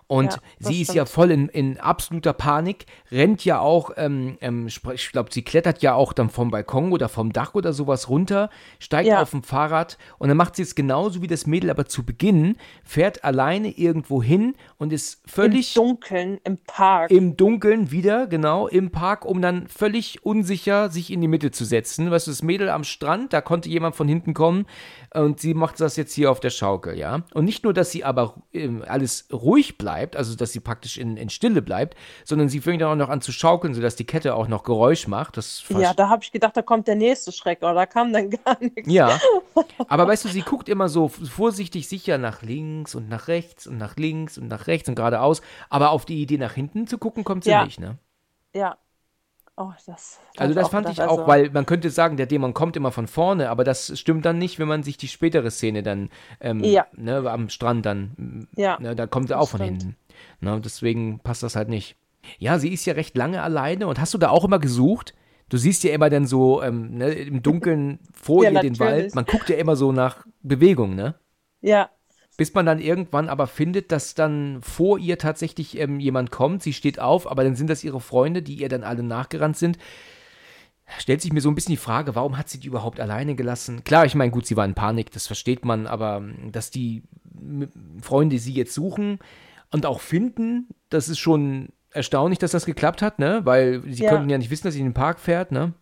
Und 0.08 0.34
ja, 0.34 0.40
sie 0.60 0.82
ist 0.82 0.94
ja 0.94 1.06
voll 1.06 1.32
in, 1.32 1.50
in 1.50 1.80
absoluter 1.80 2.34
Panik, 2.34 2.86
rennt 3.12 3.46
ja 3.46 3.60
auch, 3.60 3.92
ähm, 3.98 4.38
ähm, 4.42 4.68
ich 4.68 5.12
glaube, 5.12 5.30
sie 5.32 5.44
klettert 5.44 5.82
ja 5.82 5.94
auch 5.94 6.14
dann 6.14 6.30
vom 6.30 6.52
Balkon 6.52 6.92
oder 6.92 7.10
vom 7.10 7.32
Dach 7.34 7.54
oder 7.54 7.74
sowas 7.74 8.10
runter, 8.10 8.50
steigt 8.80 9.08
ja. 9.08 9.22
auf 9.22 9.32
dem 9.32 9.44
Fahrrad 9.44 9.98
und 10.18 10.28
dann 10.28 10.38
macht 10.38 10.56
sie 10.56 10.62
es 10.62 10.76
genauso 10.76 11.22
wie 11.22 11.28
das 11.28 11.48
Mädel, 11.48 11.70
aber 11.70 11.86
zu 11.86 12.06
Beginn 12.06 12.58
fährt 12.84 13.24
alleine 13.24 13.70
irgendwo 13.70 14.22
hin 14.22 14.56
und 14.78 14.94
ist 14.94 15.22
völlig. 15.26 15.76
Im 15.76 15.84
Dunkeln, 15.84 16.40
im 16.44 16.58
Park. 16.58 17.12
Im 17.12 17.38
Dunkeln 17.38 17.92
wieder, 17.92 18.28
genau, 18.28 18.68
im 18.68 18.92
Park, 18.92 19.26
um 19.26 19.42
dann 19.42 19.68
völlig 19.68 20.26
unsicher 20.26 20.90
sich 20.90 21.12
in 21.12 21.22
die 21.22 21.28
Mitte 21.28 21.52
zu 21.52 21.66
setzen. 21.66 22.12
Weißt 22.12 22.28
du, 22.28 22.32
das 22.32 22.44
Mädel 22.44 22.70
am 22.70 22.84
Strand, 22.84 23.34
da 23.34 23.42
konnte 23.42 23.70
jemand 23.70 23.96
von 23.96 24.08
hinten 24.08 24.34
kommen 24.34 24.66
und 25.14 25.40
sie 25.40 25.54
macht 25.54 25.80
das 25.80 25.96
jetzt 25.96 26.14
hier 26.14 26.32
auf 26.32 26.40
der 26.40 26.50
Schaukel, 26.50 26.98
ja. 26.98 27.22
Und 27.34 27.46
nicht 27.46 27.64
nur, 27.64 27.74
dass 27.74 27.92
sie 27.92 28.04
aber 28.04 28.36
äh, 28.52 28.70
alles 28.88 29.28
ruhig 29.32 29.78
bleibt, 29.78 30.16
also 30.16 30.36
dass 30.36 30.52
sie 30.52 30.60
praktisch 30.60 30.98
in, 30.98 31.18
in 31.18 31.30
Stille 31.30 31.62
bleibt, 31.62 31.96
sondern 32.26 32.50
sie 32.50 32.62
fängt 32.62 32.82
dann 32.82 32.90
auch 32.90 32.96
noch 32.96 33.10
an 33.10 33.22
zu 33.22 33.32
schaukeln, 33.32 33.74
sodass 33.74 33.96
die 33.96 34.06
Kette 34.06 34.36
auch 34.36 34.48
noch 34.48 34.64
Geräusch 34.64 35.08
macht. 35.08 35.38
Das 35.38 35.64
ja, 35.70 35.94
da 35.94 36.10
habe 36.10 36.24
ich 36.24 36.32
gedacht, 36.32 36.58
da 36.58 36.62
kommt 36.62 36.88
der 36.88 36.96
nächste 36.96 37.32
Schreck, 37.32 37.62
aber 37.62 37.74
da 37.74 37.86
kam 37.86 38.12
dann 38.12 38.30
gar 38.30 38.58
nichts. 38.60 38.92
Ja, 38.92 39.20
aber 39.88 40.08
weißt 40.08 40.26
du, 40.26 40.30
sie 40.30 40.42
guckt 40.42 40.68
immer 40.68 40.90
so 40.90 41.08
vorsichtig 41.10 41.88
sicher 41.88 42.18
nach 42.18 42.42
links 42.42 42.96
und 42.96 43.10
nach 43.10 43.28
rechts 43.28 43.68
und 43.68 43.78
nach 43.78 43.96
links 43.98 44.38
und 44.38 44.48
nach 44.48 44.68
rechts 44.68 44.90
und 44.90 44.96
geradeaus, 44.96 45.42
aber 45.70 45.92
auf 45.92 46.06
die 46.06 46.22
Idee 46.22 46.38
nach 46.38 46.54
hinten 46.54 46.88
zu 46.88 46.98
gucken 46.98 47.24
kommt 47.24 47.44
sie 47.44 47.52
ja. 47.52 47.64
nicht, 47.66 47.80
ne? 47.80 47.98
Ja, 48.56 48.78
Oh, 49.56 49.72
das, 49.86 50.20
also 50.38 50.56
das 50.56 50.70
fand 50.70 50.90
ich 50.90 51.00
auch, 51.02 51.20
also 51.20 51.28
weil 51.28 51.52
man 51.52 51.68
könnte 51.68 51.92
sagen, 51.92 52.18
der 52.18 52.26
Dämon 52.26 52.56
kommt 52.56 52.76
immer 52.76 52.92
von 52.92 53.06
vorne, 53.06 53.52
aber 53.52 53.64
das 53.64 53.98
stimmt 54.00 54.26
dann 54.26 54.40
nicht, 54.40 54.58
wenn 54.58 54.68
man 54.68 54.82
sich 54.82 54.98
die 54.98 55.08
spätere 55.08 55.52
Szene 55.52 55.84
dann 55.84 56.10
ähm, 56.42 56.64
ja. 56.64 56.88
ne, 56.94 57.18
am 57.30 57.50
Strand 57.50 57.86
dann, 57.86 58.48
ja, 58.56 58.80
ne, 58.80 58.96
da 58.96 59.06
kommt 59.06 59.30
er 59.30 59.40
auch 59.40 59.50
von 59.50 59.60
stimmt. 59.62 59.84
hinten. 59.84 59.98
Ne, 60.42 60.60
deswegen 60.60 61.20
passt 61.20 61.44
das 61.44 61.56
halt 61.56 61.70
nicht. 61.70 61.96
Ja, 62.40 62.58
sie 62.58 62.74
ist 62.74 62.86
ja 62.86 62.94
recht 62.96 63.16
lange 63.16 63.44
alleine 63.44 63.86
und 63.86 64.00
hast 64.00 64.16
du 64.16 64.18
da 64.18 64.30
auch 64.30 64.44
immer 64.44 64.58
gesucht? 64.58 65.14
Du 65.50 65.58
siehst 65.58 65.84
ja 65.84 65.94
immer 65.94 66.10
dann 66.10 66.26
so 66.26 66.64
ähm, 66.64 66.98
ne, 66.98 67.12
im 67.12 67.44
Dunkeln 67.44 68.00
vor 68.14 68.44
ja, 68.44 68.50
ihr 68.50 68.60
den 68.60 68.80
Wald. 68.80 69.14
Man 69.14 69.26
guckt 69.26 69.50
ja 69.50 69.58
immer 69.58 69.76
so 69.76 69.92
nach 69.92 70.26
Bewegung, 70.42 70.96
ne? 70.96 71.14
Ja, 71.62 71.92
bis 72.38 72.54
man 72.54 72.66
dann 72.66 72.80
irgendwann 72.80 73.30
aber 73.30 73.48
findet, 73.48 73.92
dass 73.92 74.16
dann 74.16 74.62
vor 74.62 74.98
ihr 74.98 75.18
tatsächlich 75.18 75.78
ähm, 75.78 76.00
jemand 76.00 76.32
kommt. 76.32 76.64
Sie 76.64 76.74
steht 76.74 77.00
auf, 77.00 77.30
aber 77.30 77.44
dann 77.44 77.56
sind 77.56 77.70
das 77.70 77.84
ihre 77.84 78.02
Freunde, 78.02 78.42
die 78.42 78.56
ihr 78.56 78.70
dann 78.70 78.84
alle 78.84 79.04
nachgerannt 79.04 79.58
sind. 79.58 79.78
Stellt 81.00 81.22
sich 81.22 81.32
mir 81.32 81.42
so 81.42 81.50
ein 81.50 81.56
bisschen 81.56 81.74
die 81.74 81.78
Frage, 81.78 82.16
warum 82.16 82.38
hat 82.38 82.50
sie 82.50 82.60
die 82.60 82.68
überhaupt 82.68 83.00
alleine 83.00 83.36
gelassen? 83.36 83.84
Klar, 83.84 84.06
ich 84.06 84.16
meine, 84.16 84.32
gut, 84.32 84.46
sie 84.46 84.58
war 84.58 84.66
in 84.66 84.74
Panik, 84.74 85.12
das 85.12 85.28
versteht 85.28 85.64
man, 85.64 85.88
aber 85.88 86.18
ähm, 86.18 86.52
dass 86.52 86.72
die 86.72 87.04
Freunde 88.02 88.40
sie 88.40 88.54
jetzt 88.54 88.74
suchen 88.74 89.20
und 89.72 89.86
auch 89.86 90.02
finden, 90.02 90.70
das 90.90 91.10
ist 91.10 91.20
schon 91.20 91.70
erstaunlich, 91.92 92.40
dass 92.40 92.52
das 92.52 92.66
geklappt 92.66 93.02
hat, 93.02 93.20
ne? 93.20 93.42
Weil 93.44 93.82
sie 93.92 94.04
ja. 94.04 94.10
könnten 94.10 94.30
ja 94.30 94.38
nicht 94.38 94.50
wissen, 94.50 94.66
dass 94.66 94.74
sie 94.74 94.80
in 94.80 94.88
den 94.88 94.94
Park 94.94 95.20
fährt, 95.20 95.52
ne? 95.52 95.74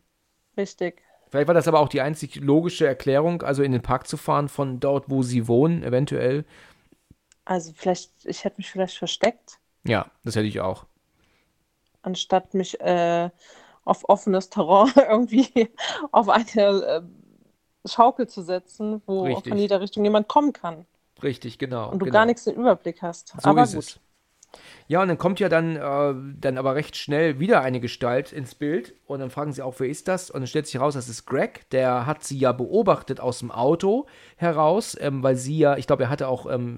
Richtig. 0.57 1.01
Vielleicht 1.31 1.47
war 1.47 1.55
das 1.55 1.69
aber 1.69 1.79
auch 1.79 1.87
die 1.87 2.01
einzig 2.01 2.35
logische 2.35 2.85
Erklärung, 2.85 3.41
also 3.41 3.63
in 3.63 3.71
den 3.71 3.81
Park 3.81 4.05
zu 4.05 4.17
fahren 4.17 4.49
von 4.49 4.81
dort, 4.81 5.09
wo 5.09 5.23
sie 5.23 5.47
wohnen, 5.47 5.81
eventuell. 5.81 6.43
Also 7.45 7.71
vielleicht, 7.73 8.11
ich 8.25 8.43
hätte 8.43 8.57
mich 8.57 8.69
vielleicht 8.69 8.97
versteckt. 8.97 9.57
Ja, 9.85 10.11
das 10.25 10.35
hätte 10.35 10.47
ich 10.47 10.59
auch. 10.59 10.85
Anstatt 12.01 12.53
mich 12.53 12.81
äh, 12.81 13.29
auf 13.85 14.09
offenes 14.09 14.49
Terrain 14.49 14.91
irgendwie 15.09 15.71
auf 16.11 16.27
eine 16.27 16.45
äh, 16.61 17.01
Schaukel 17.87 18.27
zu 18.27 18.41
setzen, 18.41 19.01
wo 19.05 19.23
Richtig. 19.23 19.51
von 19.51 19.57
jeder 19.57 19.79
Richtung 19.79 20.03
jemand 20.03 20.27
kommen 20.27 20.51
kann. 20.51 20.85
Richtig, 21.23 21.57
genau. 21.57 21.91
Und 21.91 21.99
du 21.99 22.05
genau. 22.05 22.13
gar 22.13 22.25
nichts 22.25 22.45
im 22.45 22.59
Überblick 22.59 23.01
hast. 23.01 23.29
So 23.39 23.49
aber 23.49 23.63
ist 23.63 23.75
gut. 23.75 23.83
es. 23.83 23.99
Ja, 24.87 25.01
und 25.01 25.07
dann 25.07 25.17
kommt 25.17 25.39
ja 25.39 25.47
dann, 25.47 25.77
äh, 25.77 26.35
dann 26.39 26.57
aber 26.57 26.75
recht 26.75 26.97
schnell 26.97 27.39
wieder 27.39 27.61
eine 27.61 27.79
Gestalt 27.79 28.33
ins 28.33 28.55
Bild 28.55 28.93
und 29.07 29.19
dann 29.19 29.29
fragen 29.29 29.53
sie 29.53 29.61
auch, 29.61 29.75
wer 29.79 29.87
ist 29.87 30.07
das? 30.07 30.29
Und 30.29 30.41
dann 30.41 30.47
stellt 30.47 30.65
sich 30.65 30.75
heraus, 30.75 30.95
das 30.95 31.07
ist 31.07 31.25
Greg, 31.25 31.69
der 31.69 32.05
hat 32.05 32.23
sie 32.23 32.37
ja 32.37 32.51
beobachtet 32.51 33.19
aus 33.19 33.39
dem 33.39 33.51
Auto 33.51 34.07
heraus, 34.35 34.97
ähm, 34.99 35.23
weil 35.23 35.35
sie 35.35 35.57
ja, 35.57 35.77
ich 35.77 35.87
glaube, 35.87 36.03
er 36.03 36.09
hatte 36.09 36.27
auch 36.27 36.45
ähm, 36.51 36.77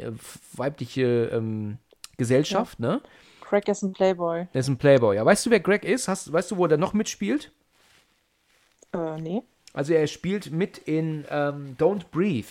weibliche 0.54 1.32
ähm, 1.34 1.80
Gesellschaft, 2.18 2.80
ja. 2.80 2.88
ne? 2.88 3.02
Greg 3.42 3.68
ist 3.68 3.82
ein 3.84 3.94
Playboy. 3.94 4.48
Er 4.54 4.60
ist 4.60 4.68
ein 4.68 4.78
Playboy, 4.78 5.16
ja. 5.16 5.26
Weißt 5.26 5.46
du, 5.46 5.50
wer 5.50 5.60
Greg 5.60 5.84
ist? 5.84 6.08
Hast, 6.08 6.32
weißt 6.32 6.52
du, 6.52 6.58
wo 6.58 6.66
er 6.66 6.78
noch 6.78 6.94
mitspielt? 6.94 7.52
Äh, 8.94 9.20
nee. 9.20 9.42
Also 9.74 9.94
er 9.94 10.08
spielt 10.08 10.52
mit 10.52 10.78
in 10.78 11.26
ähm, 11.30 11.76
Don't 11.80 12.06
Breathe. 12.12 12.48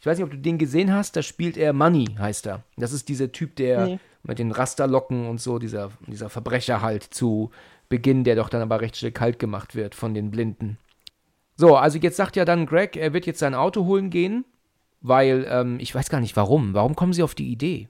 Ich 0.00 0.06
weiß 0.06 0.18
nicht, 0.18 0.24
ob 0.24 0.30
du 0.30 0.38
den 0.38 0.58
gesehen 0.58 0.92
hast, 0.92 1.16
da 1.16 1.22
spielt 1.22 1.56
er 1.56 1.72
Money, 1.72 2.06
heißt 2.18 2.46
er. 2.46 2.62
Das 2.76 2.92
ist 2.92 3.08
dieser 3.08 3.30
Typ, 3.30 3.54
der 3.56 3.86
nee 3.86 3.98
mit 4.22 4.38
den 4.38 4.52
Rasterlocken 4.52 5.28
und 5.28 5.40
so, 5.40 5.58
dieser, 5.58 5.90
dieser 6.06 6.30
Verbrecher 6.30 6.80
halt 6.80 7.02
zu 7.02 7.50
Beginn, 7.88 8.24
der 8.24 8.36
doch 8.36 8.48
dann 8.48 8.62
aber 8.62 8.80
recht 8.80 8.96
schnell 8.96 9.12
kalt 9.12 9.38
gemacht 9.38 9.74
wird 9.74 9.94
von 9.94 10.14
den 10.14 10.30
Blinden. 10.30 10.78
So, 11.56 11.76
also 11.76 11.98
jetzt 11.98 12.16
sagt 12.16 12.36
ja 12.36 12.44
dann 12.44 12.66
Greg, 12.66 12.96
er 12.96 13.12
wird 13.12 13.26
jetzt 13.26 13.40
sein 13.40 13.54
Auto 13.54 13.84
holen 13.84 14.10
gehen, 14.10 14.44
weil, 15.00 15.46
ähm, 15.48 15.78
ich 15.80 15.94
weiß 15.94 16.08
gar 16.08 16.20
nicht 16.20 16.36
warum. 16.36 16.74
Warum 16.74 16.96
kommen 16.96 17.12
sie 17.12 17.22
auf 17.22 17.34
die 17.34 17.50
Idee? 17.50 17.88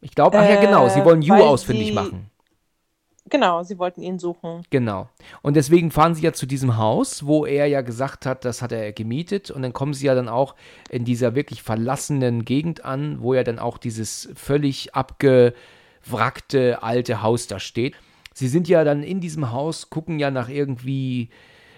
Ich 0.00 0.14
glaube, 0.14 0.38
ach 0.38 0.48
ja, 0.48 0.60
genau, 0.60 0.88
sie 0.88 1.04
wollen 1.04 1.22
You 1.22 1.34
ausfindig 1.34 1.88
sie, 1.88 1.92
machen. 1.92 2.30
Genau, 3.34 3.64
sie 3.64 3.80
wollten 3.80 4.00
ihn 4.00 4.20
suchen. 4.20 4.62
Genau. 4.70 5.08
Und 5.42 5.56
deswegen 5.56 5.90
fahren 5.90 6.14
sie 6.14 6.22
ja 6.22 6.32
zu 6.32 6.46
diesem 6.46 6.76
Haus, 6.76 7.26
wo 7.26 7.44
er 7.44 7.66
ja 7.66 7.80
gesagt 7.80 8.26
hat, 8.26 8.44
das 8.44 8.62
hat 8.62 8.70
er 8.70 8.92
gemietet. 8.92 9.50
Und 9.50 9.62
dann 9.62 9.72
kommen 9.72 9.92
sie 9.92 10.06
ja 10.06 10.14
dann 10.14 10.28
auch 10.28 10.54
in 10.88 11.04
dieser 11.04 11.34
wirklich 11.34 11.60
verlassenen 11.60 12.44
Gegend 12.44 12.84
an, 12.84 13.20
wo 13.20 13.34
ja 13.34 13.42
dann 13.42 13.58
auch 13.58 13.76
dieses 13.76 14.28
völlig 14.36 14.94
abgewrackte 14.94 16.84
alte 16.84 17.22
Haus 17.22 17.48
da 17.48 17.58
steht. 17.58 17.96
Sie 18.34 18.46
sind 18.46 18.68
ja 18.68 18.84
dann 18.84 19.02
in 19.02 19.20
diesem 19.20 19.50
Haus, 19.50 19.90
gucken 19.90 20.20
ja 20.20 20.30
nach 20.30 20.48
irgendwie, 20.48 21.28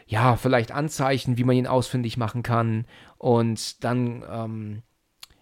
ja, 0.07 0.37
vielleicht 0.37 0.73
Anzeichen, 0.73 1.39
wie 1.39 1.45
man 1.45 1.57
ihn 1.57 1.67
ausfindig 1.67 2.19
machen 2.19 2.43
kann. 2.43 2.85
Und 3.17 3.83
dann 3.83 4.23
ähm, 4.31 4.83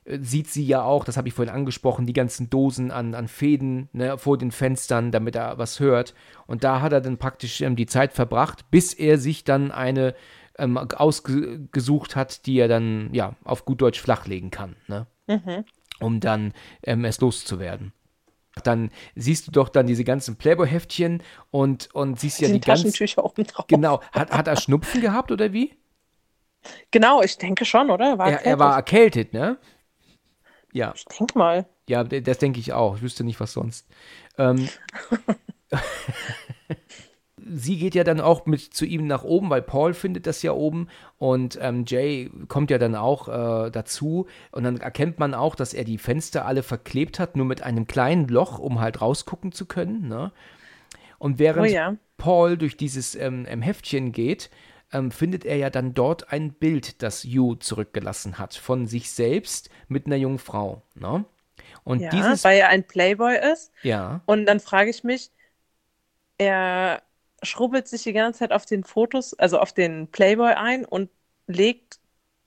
sieht 0.06 0.48
sie 0.48 0.64
ja 0.64 0.82
auch, 0.82 1.04
das 1.04 1.16
habe 1.16 1.28
ich 1.28 1.34
vorhin 1.34 1.54
angesprochen, 1.54 2.06
die 2.06 2.12
ganzen 2.12 2.50
Dosen 2.50 2.90
an, 2.90 3.14
an 3.14 3.28
Fäden 3.28 3.88
ne, 3.92 4.18
vor 4.18 4.36
den 4.36 4.50
Fenstern, 4.50 5.12
damit 5.12 5.34
er 5.34 5.56
was 5.58 5.80
hört. 5.80 6.14
Und 6.46 6.62
da 6.62 6.80
hat 6.80 6.92
er 6.92 7.00
dann 7.00 7.16
praktisch 7.16 7.60
ähm, 7.62 7.76
die 7.76 7.86
Zeit 7.86 8.12
verbracht, 8.12 8.70
bis 8.70 8.92
er 8.92 9.18
sich 9.18 9.44
dann 9.44 9.70
eine 9.70 10.14
ähm, 10.58 10.76
ausgesucht 10.76 12.16
hat, 12.16 12.46
die 12.46 12.58
er 12.58 12.68
dann 12.68 13.10
ja 13.12 13.34
auf 13.44 13.64
gut 13.64 13.80
Deutsch 13.80 14.00
flachlegen 14.00 14.50
kann, 14.50 14.76
ne? 14.88 15.06
Mhm. 15.26 15.64
um 16.00 16.20
dann 16.20 16.52
ähm, 16.82 17.04
es 17.06 17.20
loszuwerden. 17.20 17.92
Dann 18.62 18.90
siehst 19.16 19.48
du 19.48 19.50
doch 19.50 19.68
dann 19.68 19.86
diese 19.86 20.04
ganzen 20.04 20.36
Playboy-Heftchen 20.36 21.22
und, 21.50 21.88
und 21.92 22.20
siehst 22.20 22.40
ja 22.40 22.48
die, 22.48 22.60
ganzen. 22.60 22.92
oben 23.18 23.44
drauf. 23.44 23.66
Genau. 23.66 24.00
Hat, 24.12 24.30
hat 24.30 24.46
er 24.46 24.56
Schnupfen 24.56 25.00
gehabt 25.00 25.32
oder 25.32 25.52
wie? 25.52 25.74
Genau, 26.90 27.20
ich 27.22 27.36
denke 27.36 27.64
schon, 27.64 27.90
oder? 27.90 28.18
War 28.18 28.30
er, 28.30 28.46
er, 28.46 28.58
war 28.58 28.76
erkältet, 28.76 29.32
ne? 29.32 29.58
Ja. 30.74 30.92
Ich 30.94 31.04
denke 31.04 31.38
mal. 31.38 31.66
Ja, 31.88 32.02
das 32.04 32.38
denke 32.38 32.58
ich 32.60 32.72
auch. 32.72 32.96
Ich 32.96 33.02
wüsste 33.02 33.24
nicht, 33.24 33.38
was 33.38 33.52
sonst. 33.52 33.86
Ähm, 34.36 34.68
sie 37.38 37.78
geht 37.78 37.94
ja 37.94 38.02
dann 38.02 38.20
auch 38.20 38.44
mit 38.46 38.74
zu 38.74 38.84
ihm 38.84 39.06
nach 39.06 39.22
oben, 39.22 39.50
weil 39.50 39.62
Paul 39.62 39.94
findet 39.94 40.26
das 40.26 40.42
ja 40.42 40.52
oben 40.52 40.88
und 41.16 41.56
ähm, 41.62 41.84
Jay 41.86 42.28
kommt 42.48 42.72
ja 42.72 42.78
dann 42.78 42.96
auch 42.96 43.28
äh, 43.28 43.70
dazu 43.70 44.26
und 44.50 44.64
dann 44.64 44.78
erkennt 44.78 45.20
man 45.20 45.32
auch, 45.32 45.54
dass 45.54 45.74
er 45.74 45.84
die 45.84 45.98
Fenster 45.98 46.44
alle 46.44 46.64
verklebt 46.64 47.20
hat, 47.20 47.36
nur 47.36 47.46
mit 47.46 47.62
einem 47.62 47.86
kleinen 47.86 48.26
Loch, 48.26 48.58
um 48.58 48.80
halt 48.80 49.00
rausgucken 49.00 49.52
zu 49.52 49.66
können. 49.66 50.08
Ne? 50.08 50.32
Und 51.18 51.38
während 51.38 51.70
oh 51.70 51.72
ja. 51.72 51.94
Paul 52.16 52.58
durch 52.58 52.76
dieses 52.76 53.14
ähm, 53.14 53.46
Heftchen 53.46 54.10
geht, 54.10 54.50
ähm, 54.94 55.10
findet 55.10 55.44
er 55.44 55.56
ja 55.56 55.68
dann 55.68 55.92
dort 55.92 56.32
ein 56.32 56.54
Bild, 56.54 57.02
das 57.02 57.24
Yu 57.24 57.56
zurückgelassen 57.56 58.38
hat, 58.38 58.54
von 58.54 58.86
sich 58.86 59.10
selbst 59.10 59.68
mit 59.88 60.06
einer 60.06 60.16
jungen 60.16 60.38
Frau. 60.38 60.82
Ne? 60.94 61.24
Und 61.82 62.00
ja, 62.00 62.10
dieses, 62.10 62.44
weil 62.44 62.58
er 62.58 62.68
ein 62.68 62.84
Playboy 62.84 63.36
ist. 63.52 63.72
Ja. 63.82 64.22
Und 64.24 64.46
dann 64.46 64.60
frage 64.60 64.90
ich 64.90 65.04
mich, 65.04 65.30
er 66.38 67.02
schrubbelt 67.42 67.88
sich 67.88 68.04
die 68.04 68.12
ganze 68.12 68.38
Zeit 68.38 68.52
auf 68.52 68.64
den 68.64 68.84
Fotos, 68.84 69.34
also 69.34 69.58
auf 69.58 69.72
den 69.72 70.06
Playboy 70.08 70.52
ein 70.52 70.84
und 70.84 71.10
legt 71.46 71.98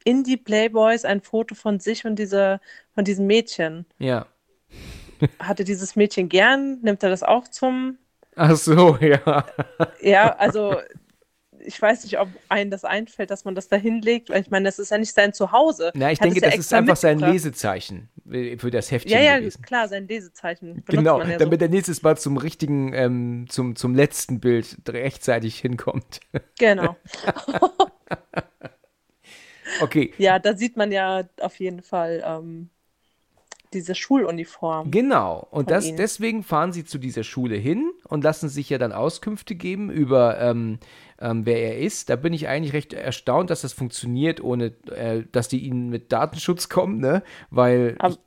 in 0.05 0.23
die 0.23 0.37
Playboys 0.37 1.03
ein 1.03 1.21
Foto 1.21 1.53
von 1.53 1.79
sich 1.79 2.05
und 2.05 2.15
dieser, 2.15 2.61
von 2.95 3.03
diesem 3.03 3.27
Mädchen. 3.27 3.85
Ja. 3.99 4.25
Hatte 5.39 5.65
dieses 5.65 5.95
Mädchen 5.97 6.29
gern? 6.29 6.79
Nimmt 6.81 7.03
er 7.03 7.09
das 7.09 7.23
auch 7.23 7.47
zum? 7.47 7.97
Ach 8.35 8.55
so, 8.55 8.97
ja. 8.97 9.45
Ja, 9.99 10.35
also 10.35 10.77
ich 11.66 11.82
weiß 11.82 12.03
nicht, 12.03 12.20
ob 12.20 12.30
einem 12.49 12.72
das 12.72 12.84
einfällt, 12.84 13.32
dass 13.32 13.45
man 13.45 13.55
das 13.55 13.68
da 13.68 13.76
hinlegt, 13.76 14.30
ich 14.30 14.49
meine, 14.49 14.66
das 14.66 14.80
ist 14.80 14.91
ja 14.91 14.97
nicht 14.97 15.14
sein 15.14 15.34
Zuhause. 15.34 15.91
Na, 15.95 16.12
ich 16.12 16.20
denke, 16.20 16.41
das 16.41 16.53
ja 16.53 16.60
ist 16.60 16.74
einfach 16.74 16.95
sein 16.95 17.20
Lesezeichen 17.20 18.10
für 18.58 18.72
das 18.72 18.91
Heftchen 18.91 19.12
Ja, 19.12 19.24
ja, 19.24 19.39
gewesen. 19.39 19.62
klar, 19.62 19.88
sein 19.88 20.08
Lesezeichen. 20.08 20.84
Genau, 20.88 21.22
ja 21.22 21.38
damit 21.38 21.60
so. 21.60 21.66
er 21.66 21.70
nächstes 21.70 22.01
Mal 22.03 22.18
zum 22.18 22.38
richtigen, 22.38 22.93
ähm, 22.93 23.45
zum, 23.49 23.76
zum 23.76 23.95
letzten 23.95 24.39
Bild 24.39 24.78
rechtzeitig 24.88 25.60
hinkommt. 25.60 26.20
Genau. 26.60 26.95
okay. 29.82 30.14
Ja, 30.18 30.39
da 30.39 30.55
sieht 30.55 30.78
man 30.78 30.91
ja 30.91 31.24
auf 31.39 31.60
jeden 31.60 31.82
Fall 31.82 32.24
ähm, 32.26 32.70
diese 33.74 33.95
Schuluniform. 33.95 34.91
Genau. 34.91 35.47
Und 35.51 35.72
das, 35.72 35.95
deswegen 35.95 36.43
fahren 36.43 36.72
sie 36.72 36.86
zu 36.86 36.97
dieser 36.97 37.24
Schule 37.24 37.55
hin 37.55 37.91
und 38.07 38.24
lassen 38.24 38.49
sich 38.49 38.70
ja 38.70 38.78
dann 38.78 38.91
Auskünfte 38.91 39.55
geben 39.55 39.89
über, 39.89 40.39
ähm, 40.39 40.80
ähm, 41.20 41.45
wer 41.45 41.61
er 41.61 41.80
ist. 41.80 42.09
Da 42.09 42.15
bin 42.15 42.34
ich 42.34 42.47
eigentlich 42.47 42.74
recht 42.74 42.93
erstaunt, 42.93 43.49
dass 43.49 43.61
das 43.61 43.74
funktioniert, 43.74 44.41
ohne 44.41 44.68
äh, 44.91 45.24
dass 45.32 45.47
die 45.47 45.65
ihnen 45.65 45.89
mit 45.89 46.11
Datenschutz 46.11 46.70
kommen, 46.70 46.99
ne? 46.99 47.24
Weil. 47.49 47.95
Aber, 47.99 48.13
ich, 48.13 48.20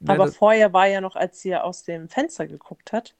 ne, 0.00 0.12
aber 0.12 0.28
vorher 0.28 0.72
war 0.72 0.86
ja 0.86 1.00
noch, 1.00 1.16
als 1.16 1.40
sie 1.40 1.56
aus 1.56 1.82
dem 1.82 2.08
Fenster 2.08 2.46
geguckt 2.46 2.92
hat, 2.92 3.14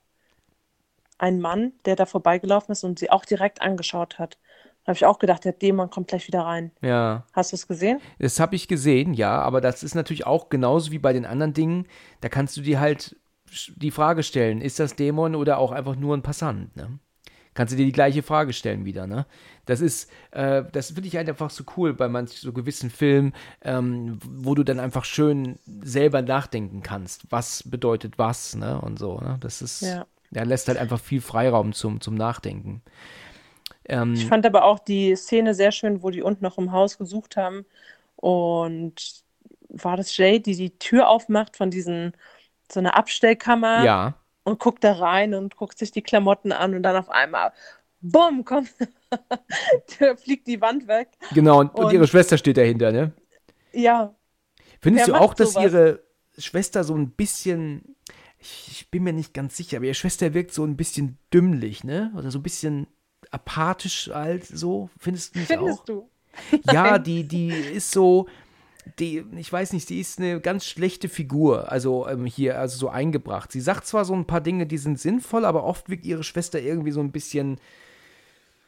ein 1.18 1.40
Mann, 1.40 1.72
der 1.84 1.96
da 1.96 2.06
vorbeigelaufen 2.06 2.72
ist 2.72 2.84
und 2.84 2.98
sie 2.98 3.10
auch 3.10 3.24
direkt 3.24 3.62
angeschaut 3.62 4.18
hat. 4.18 4.38
Habe 4.86 4.94
ich 4.96 5.04
auch 5.04 5.18
gedacht, 5.18 5.44
der 5.44 5.52
Dämon 5.52 5.90
kommt 5.90 6.08
gleich 6.08 6.26
wieder 6.28 6.42
rein. 6.42 6.70
Ja. 6.80 7.24
Hast 7.32 7.52
du 7.52 7.56
es 7.56 7.66
gesehen? 7.66 8.00
Das 8.18 8.38
habe 8.38 8.54
ich 8.54 8.68
gesehen, 8.68 9.14
ja, 9.14 9.40
aber 9.40 9.60
das 9.60 9.82
ist 9.82 9.94
natürlich 9.94 10.26
auch 10.26 10.48
genauso 10.48 10.92
wie 10.92 10.98
bei 10.98 11.12
den 11.12 11.26
anderen 11.26 11.54
Dingen. 11.54 11.86
Da 12.20 12.28
kannst 12.28 12.56
du 12.56 12.60
dir 12.60 12.80
halt 12.80 13.16
die 13.76 13.90
Frage 13.90 14.22
stellen, 14.22 14.60
ist 14.60 14.78
das 14.78 14.96
Dämon 14.96 15.34
oder 15.34 15.58
auch 15.58 15.72
einfach 15.72 15.96
nur 15.96 16.16
ein 16.16 16.22
Passant, 16.22 16.76
ne? 16.76 16.98
Kannst 17.54 17.72
du 17.72 17.78
dir 17.78 17.86
die 17.86 17.92
gleiche 17.92 18.22
Frage 18.22 18.52
stellen 18.52 18.84
wieder, 18.84 19.06
ne? 19.06 19.24
Das 19.64 19.80
ist, 19.80 20.10
äh, 20.30 20.62
das 20.72 20.90
finde 20.90 21.08
ich 21.08 21.16
halt 21.16 21.28
einfach 21.28 21.48
so 21.48 21.64
cool 21.76 21.94
bei 21.94 22.06
manchen 22.06 22.36
so 22.36 22.52
gewissen 22.52 22.90
Filmen, 22.90 23.32
ähm, 23.62 24.18
wo 24.22 24.54
du 24.54 24.62
dann 24.62 24.78
einfach 24.78 25.06
schön 25.06 25.58
selber 25.64 26.20
nachdenken 26.20 26.82
kannst, 26.82 27.24
was 27.30 27.62
bedeutet 27.62 28.18
was, 28.18 28.54
ne? 28.54 28.78
Und 28.80 28.98
so, 28.98 29.18
ne? 29.18 29.38
Das 29.40 29.62
ist, 29.62 29.80
ja. 29.80 30.06
der 30.30 30.44
lässt 30.44 30.68
halt 30.68 30.76
einfach 30.76 31.00
viel 31.00 31.22
Freiraum 31.22 31.72
zum, 31.72 32.00
zum 32.02 32.14
Nachdenken. 32.14 32.82
Ähm, 33.88 34.14
ich 34.14 34.26
fand 34.26 34.46
aber 34.46 34.64
auch 34.64 34.78
die 34.78 35.14
Szene 35.16 35.54
sehr 35.54 35.72
schön, 35.72 36.02
wo 36.02 36.10
die 36.10 36.22
unten 36.22 36.44
noch 36.44 36.58
im 36.58 36.72
Haus 36.72 36.98
gesucht 36.98 37.36
haben 37.36 37.64
und 38.16 39.24
war 39.68 39.96
das 39.96 40.16
Jay, 40.16 40.40
die 40.40 40.56
die 40.56 40.78
Tür 40.78 41.08
aufmacht 41.08 41.56
von 41.56 41.70
diesen, 41.70 42.12
so 42.70 42.80
einer 42.80 42.96
Abstellkammer? 42.96 43.84
Ja. 43.84 44.14
Und 44.44 44.60
guckt 44.60 44.84
da 44.84 44.92
rein 44.92 45.34
und 45.34 45.56
guckt 45.56 45.76
sich 45.78 45.90
die 45.90 46.02
Klamotten 46.02 46.52
an 46.52 46.74
und 46.74 46.84
dann 46.84 46.94
auf 46.94 47.10
einmal, 47.10 47.52
bumm, 48.00 48.44
kommt, 48.44 48.72
fliegt 50.22 50.46
die 50.46 50.60
Wand 50.60 50.86
weg. 50.86 51.08
Genau, 51.34 51.60
und, 51.60 51.74
und, 51.74 51.92
ihre 51.92 52.06
Schwester 52.06 52.38
steht 52.38 52.56
dahinter, 52.56 52.92
ne? 52.92 53.12
Ja. 53.72 54.14
Findest 54.80 55.08
du 55.08 55.14
auch, 55.14 55.34
dass 55.34 55.52
sowas? 55.52 55.64
ihre 55.64 56.02
Schwester 56.38 56.84
so 56.84 56.94
ein 56.94 57.10
bisschen, 57.10 57.96
ich, 58.38 58.68
ich, 58.70 58.90
bin 58.90 59.02
mir 59.02 59.12
nicht 59.12 59.34
ganz 59.34 59.56
sicher, 59.56 59.78
aber 59.78 59.86
ihre 59.86 59.94
Schwester 59.94 60.32
wirkt 60.32 60.52
so 60.52 60.64
ein 60.64 60.76
bisschen 60.76 61.18
dümmlich, 61.32 61.82
ne? 61.82 62.12
Oder 62.16 62.30
so 62.30 62.38
ein 62.38 62.42
bisschen 62.42 62.86
apathisch 63.30 64.10
halt 64.12 64.46
so, 64.46 64.90
findest 64.98 65.34
du 65.34 65.38
nicht 65.40 65.48
findest 65.48 65.80
auch? 65.80 65.84
du? 65.84 66.10
Ja, 66.72 66.98
die, 66.98 67.24
die 67.24 67.48
ist 67.48 67.90
so, 67.90 68.26
die, 68.98 69.24
ich 69.36 69.52
weiß 69.52 69.72
nicht, 69.72 69.88
die 69.88 70.00
ist 70.00 70.18
eine 70.18 70.40
ganz 70.40 70.66
schlechte 70.66 71.08
Figur, 71.08 71.72
also 71.72 72.06
ähm, 72.08 72.26
hier, 72.26 72.58
also 72.58 72.78
so 72.78 72.88
eingebracht. 72.88 73.52
Sie 73.52 73.60
sagt 73.60 73.86
zwar 73.86 74.04
so 74.04 74.14
ein 74.14 74.26
paar 74.26 74.40
Dinge, 74.40 74.66
die 74.66 74.78
sind 74.78 75.00
sinnvoll, 75.00 75.44
aber 75.44 75.64
oft 75.64 75.88
wirkt 75.88 76.04
ihre 76.04 76.24
Schwester 76.24 76.60
irgendwie 76.60 76.92
so 76.92 77.00
ein 77.00 77.12
bisschen 77.12 77.58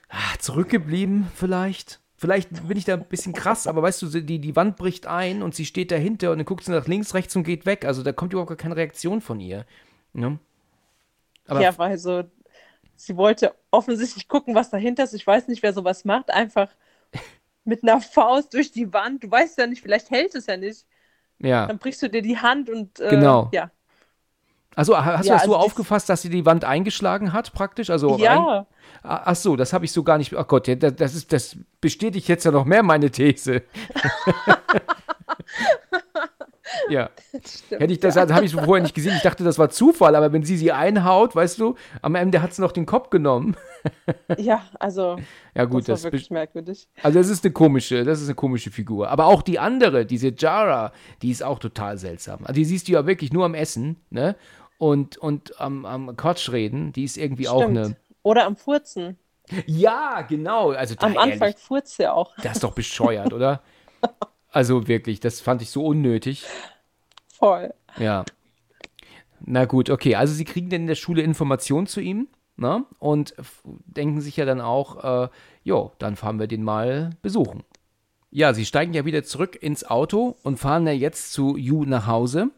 ah, 0.08 0.38
zurückgeblieben, 0.38 1.28
vielleicht. 1.34 2.00
Vielleicht 2.20 2.66
bin 2.66 2.76
ich 2.76 2.84
da 2.84 2.94
ein 2.94 3.04
bisschen 3.04 3.32
krass, 3.32 3.68
aber 3.68 3.80
weißt 3.82 4.02
du, 4.02 4.08
die, 4.08 4.40
die 4.40 4.56
Wand 4.56 4.76
bricht 4.76 5.06
ein 5.06 5.40
und 5.40 5.54
sie 5.54 5.64
steht 5.64 5.92
dahinter 5.92 6.32
und 6.32 6.38
dann 6.38 6.46
guckt 6.46 6.64
sie 6.64 6.72
nach 6.72 6.88
links, 6.88 7.14
rechts 7.14 7.36
und 7.36 7.44
geht 7.44 7.64
weg. 7.64 7.84
Also 7.84 8.02
da 8.02 8.12
kommt 8.12 8.32
überhaupt 8.32 8.48
gar 8.48 8.56
keine 8.56 8.74
Reaktion 8.74 9.20
von 9.20 9.38
ihr. 9.38 9.66
Ne? 10.14 10.40
Aber 11.46 11.60
ja, 11.60 11.78
weil 11.78 11.96
so, 11.96 12.24
sie 12.98 13.16
wollte 13.16 13.54
offensichtlich 13.70 14.28
gucken, 14.28 14.54
was 14.54 14.70
dahinter 14.70 15.04
ist. 15.04 15.14
Ich 15.14 15.26
weiß 15.26 15.48
nicht, 15.48 15.62
wer 15.62 15.72
sowas 15.72 16.04
macht. 16.04 16.30
Einfach 16.30 16.68
mit 17.64 17.82
einer 17.82 18.00
Faust 18.00 18.52
durch 18.52 18.72
die 18.72 18.92
Wand. 18.92 19.24
Du 19.24 19.30
weißt 19.30 19.58
ja 19.58 19.66
nicht, 19.66 19.82
vielleicht 19.82 20.10
hält 20.10 20.34
es 20.34 20.46
ja 20.46 20.56
nicht. 20.56 20.84
Ja. 21.38 21.66
Dann 21.66 21.78
brichst 21.78 22.02
du 22.02 22.10
dir 22.10 22.22
die 22.22 22.38
Hand 22.38 22.68
und 22.68 22.98
äh, 23.00 23.10
genau. 23.10 23.48
ja. 23.52 23.70
Also 24.74 24.96
hast 24.96 25.26
ja, 25.26 25.32
du 25.32 25.38
das 25.38 25.42
also 25.42 25.54
so 25.54 25.58
aufgefasst, 25.58 26.08
dass 26.08 26.22
sie 26.22 26.30
die 26.30 26.46
Wand 26.46 26.64
eingeschlagen 26.64 27.32
hat, 27.32 27.52
praktisch? 27.52 27.90
Also 27.90 28.16
ja. 28.18 28.66
Ah, 29.02 29.22
ach 29.24 29.36
so, 29.36 29.56
das 29.56 29.72
habe 29.72 29.84
ich 29.84 29.92
so 29.92 30.02
gar 30.02 30.18
nicht. 30.18 30.36
Ach 30.36 30.46
Gott, 30.46 30.68
das, 30.68 31.14
ist, 31.14 31.32
das 31.32 31.56
bestätigt 31.80 32.28
jetzt 32.28 32.44
ja 32.44 32.50
noch 32.50 32.64
mehr 32.64 32.82
meine 32.82 33.10
These. 33.10 33.62
Ja. 36.88 37.10
Stimmt, 37.32 37.80
Hätte 37.80 37.92
ich 37.92 38.00
das, 38.00 38.14
ja. 38.14 38.22
also, 38.22 38.34
habe 38.34 38.44
ich 38.44 38.52
vorher 38.52 38.82
nicht 38.82 38.94
gesehen. 38.94 39.14
Ich 39.16 39.22
dachte, 39.22 39.44
das 39.44 39.58
war 39.58 39.70
Zufall, 39.70 40.14
aber 40.14 40.32
wenn 40.32 40.42
sie 40.42 40.56
sie 40.56 40.72
einhaut, 40.72 41.34
weißt 41.34 41.58
du, 41.60 41.76
am 42.02 42.14
Ende 42.14 42.42
hat 42.42 42.54
sie 42.54 42.62
noch 42.62 42.72
den 42.72 42.86
Kopf 42.86 43.10
genommen. 43.10 43.56
ja, 44.38 44.64
also. 44.78 45.18
Ja, 45.54 45.64
gut, 45.64 45.88
das 45.88 46.02
das 46.02 46.04
wirklich 46.04 46.30
merkwürdig. 46.30 46.88
Also, 47.02 47.18
das 47.18 47.28
ist 47.28 47.44
eine 47.44 47.52
komische, 47.52 48.04
das 48.04 48.20
ist 48.20 48.28
eine 48.28 48.34
komische 48.34 48.70
Figur. 48.70 49.08
Aber 49.08 49.26
auch 49.26 49.42
die 49.42 49.58
andere, 49.58 50.06
diese 50.06 50.32
Jara, 50.36 50.92
die 51.22 51.30
ist 51.30 51.42
auch 51.42 51.58
total 51.58 51.98
seltsam. 51.98 52.40
Also, 52.40 52.54
die 52.54 52.64
siehst 52.64 52.88
du 52.88 52.92
ja 52.92 53.06
wirklich 53.06 53.32
nur 53.32 53.44
am 53.44 53.54
Essen, 53.54 53.96
ne? 54.10 54.36
Und, 54.78 55.16
und 55.18 55.60
am, 55.60 55.84
am 55.84 56.16
Quatsch 56.16 56.50
reden, 56.50 56.92
die 56.92 57.04
ist 57.04 57.16
irgendwie 57.16 57.44
Stimmt. 57.46 57.56
auch 57.56 57.68
eine. 57.68 57.96
Oder 58.22 58.44
am 58.46 58.56
Furzen. 58.56 59.18
Ja, 59.66 60.22
genau. 60.22 60.70
Also, 60.70 60.94
am 60.98 61.16
Anfang 61.16 61.54
furzt 61.56 61.96
sie 61.96 62.06
auch. 62.06 62.34
Das 62.42 62.54
ist 62.54 62.64
doch 62.64 62.74
bescheuert, 62.74 63.32
oder? 63.32 63.62
Also 64.50 64.88
wirklich, 64.88 65.20
das 65.20 65.40
fand 65.40 65.62
ich 65.62 65.70
so 65.70 65.84
unnötig. 65.84 66.46
Voll. 67.38 67.72
Ja. 67.98 68.24
Na 69.40 69.64
gut, 69.66 69.90
okay. 69.90 70.14
Also 70.14 70.34
sie 70.34 70.44
kriegen 70.44 70.70
dann 70.70 70.82
in 70.82 70.86
der 70.86 70.94
Schule 70.94 71.22
Informationen 71.22 71.86
zu 71.86 72.00
ihm, 72.00 72.28
ne? 72.56 72.84
Und 72.98 73.34
denken 73.64 74.20
sich 74.20 74.36
ja 74.36 74.44
dann 74.44 74.60
auch, 74.60 75.24
äh, 75.24 75.28
jo, 75.62 75.92
dann 75.98 76.16
fahren 76.16 76.38
wir 76.38 76.46
den 76.46 76.64
mal 76.64 77.10
besuchen. 77.22 77.62
Ja, 78.30 78.52
sie 78.52 78.66
steigen 78.66 78.92
ja 78.92 79.04
wieder 79.04 79.22
zurück 79.24 79.56
ins 79.60 79.84
Auto 79.84 80.36
und 80.42 80.58
fahren 80.58 80.86
ja 80.86 80.92
jetzt 80.92 81.32
zu 81.32 81.56
Yu 81.56 81.84
nach 81.84 82.06
Hause. 82.06 82.50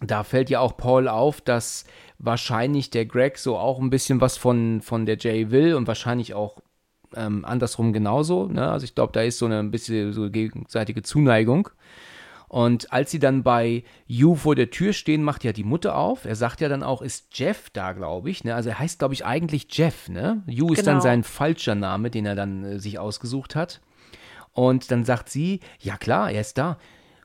Da 0.00 0.24
fällt 0.24 0.50
ja 0.50 0.60
auch 0.60 0.76
Paul 0.76 1.08
auf, 1.08 1.40
dass 1.40 1.84
wahrscheinlich 2.18 2.90
der 2.90 3.06
Greg 3.06 3.38
so 3.38 3.56
auch 3.56 3.78
ein 3.78 3.90
bisschen 3.90 4.20
was 4.20 4.36
von, 4.36 4.82
von 4.82 5.06
der 5.06 5.16
Jay 5.16 5.50
will 5.50 5.74
und 5.74 5.86
wahrscheinlich 5.86 6.34
auch 6.34 6.60
ähm, 7.16 7.44
andersrum 7.44 7.92
genauso. 7.92 8.46
Ne? 8.46 8.70
Also 8.70 8.84
ich 8.84 8.94
glaube, 8.94 9.12
da 9.12 9.22
ist 9.22 9.38
so 9.38 9.46
eine 9.46 9.58
ein 9.58 9.70
bisschen 9.70 10.12
so 10.12 10.30
gegenseitige 10.30 11.02
Zuneigung. 11.02 11.68
Und 12.48 12.92
als 12.92 13.10
sie 13.10 13.18
dann 13.18 13.42
bei 13.42 13.82
Yu 14.06 14.36
vor 14.36 14.54
der 14.54 14.70
Tür 14.70 14.92
stehen, 14.92 15.24
macht 15.24 15.42
ja 15.42 15.52
die 15.52 15.64
Mutter 15.64 15.96
auf. 15.96 16.24
Er 16.24 16.36
sagt 16.36 16.60
ja 16.60 16.68
dann 16.68 16.84
auch, 16.84 17.02
ist 17.02 17.36
Jeff 17.36 17.68
da, 17.70 17.92
glaube 17.92 18.30
ich. 18.30 18.44
Ne? 18.44 18.54
Also 18.54 18.68
er 18.68 18.78
heißt, 18.78 19.00
glaube 19.00 19.14
ich, 19.14 19.24
eigentlich 19.24 19.66
Jeff. 19.70 20.08
Ne? 20.08 20.44
Ist 20.46 20.56
genau. 20.56 20.82
dann 20.82 21.00
sein 21.00 21.24
falscher 21.24 21.74
Name, 21.74 22.10
den 22.10 22.26
er 22.26 22.36
dann 22.36 22.64
äh, 22.64 22.78
sich 22.78 22.98
ausgesucht 22.98 23.56
hat. 23.56 23.80
Und 24.52 24.92
dann 24.92 25.04
sagt 25.04 25.30
sie, 25.30 25.60
ja 25.80 25.96
klar, 25.96 26.30
er 26.30 26.42
ist 26.42 26.56
da. 26.56 26.78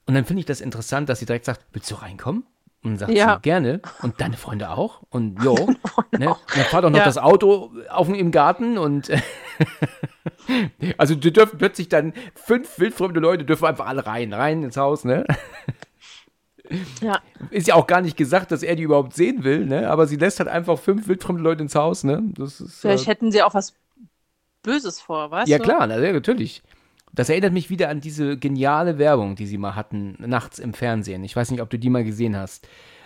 Und 0.08 0.16
dann 0.16 0.26
finde 0.26 0.40
ich 0.40 0.48
das 0.48 0.62
interessant, 0.62 1.10
dass 1.10 1.20
sie 1.20 1.28
direkt 1.28 1.46
sagt, 1.46 1.64
willst 1.74 1.92
du 1.92 1.96
reinkommen? 1.96 2.44
Und 2.82 2.98
sagt 2.98 3.12
ja. 3.12 3.36
sie, 3.36 3.42
gerne. 3.42 3.82
Und 4.02 4.22
deine 4.22 4.38
Freunde 4.38 4.70
auch. 4.70 5.02
Und 5.10 5.38
jo, 5.44 5.56
ne? 6.12 6.30
Und 6.30 6.38
dann 6.56 6.66
fahrt 6.66 6.86
auch 6.86 6.90
noch 6.90 7.00
ja. 7.00 7.06
das 7.06 7.18
Auto 7.18 7.72
auf 7.90 8.08
im 8.08 8.32
Garten 8.32 8.78
und 8.78 9.12
also 10.98 11.16
du 11.16 11.32
dürfen 11.32 11.58
plötzlich 11.58 11.90
dann 11.90 12.14
fünf 12.36 12.80
wildfremde 12.80 13.20
Leute 13.20 13.44
dürfen 13.44 13.66
einfach 13.66 13.88
alle 13.88 14.06
rein, 14.06 14.34
rein 14.34 14.64
ins 14.64 14.78
Haus, 14.78 15.06
ne? 15.06 15.26
Ja. 17.02 17.20
Ist 17.50 17.68
ja 17.68 17.74
auch 17.74 17.88
gar 17.88 18.00
nicht 18.00 18.16
gesagt, 18.16 18.52
dass 18.52 18.62
er 18.62 18.76
die 18.76 18.84
überhaupt 18.84 19.16
sehen 19.16 19.44
will, 19.44 19.66
ne? 19.66 19.90
Aber 19.90 20.06
sie 20.06 20.18
lässt 20.18 20.38
halt 20.38 20.50
einfach 20.50 20.78
fünf 20.78 21.08
wildfremde 21.08 21.42
Leute 21.42 21.64
ins 21.64 21.74
Haus, 21.74 22.04
ne? 22.04 22.22
Das 22.38 22.62
ist, 22.62 22.82
Vielleicht 22.82 23.08
äh, 23.08 23.10
hätten 23.10 23.32
sie 23.32 23.42
auch 23.42 23.56
was 23.56 23.74
Böses 24.62 25.02
vor, 25.02 25.32
weißt 25.32 25.50
ja, 25.50 25.58
du? 25.58 25.64
Ja, 25.64 25.78
klar, 25.78 25.88
natürlich. 25.88 26.62
Das 27.20 27.28
erinnert 27.28 27.52
mich 27.52 27.70
wieder 27.70 27.90
an 27.90 28.00
diese 28.00 28.38
geniale 28.38 28.98
Werbung, 28.98 29.36
die 29.36 29.46
sie 29.46 29.58
mal 29.58 29.76
hatten, 29.76 30.16
nachts 30.20 30.58
im 30.58 30.74
Fernsehen. 30.74 31.26
Ich 31.26 31.36
weiß 31.36 31.52
nicht, 31.52 31.62
ob 31.62 31.70
du 31.70 31.78
die 31.78 31.90
mal 31.90 32.06
gesehen 32.06 32.38
hast. 32.38 32.66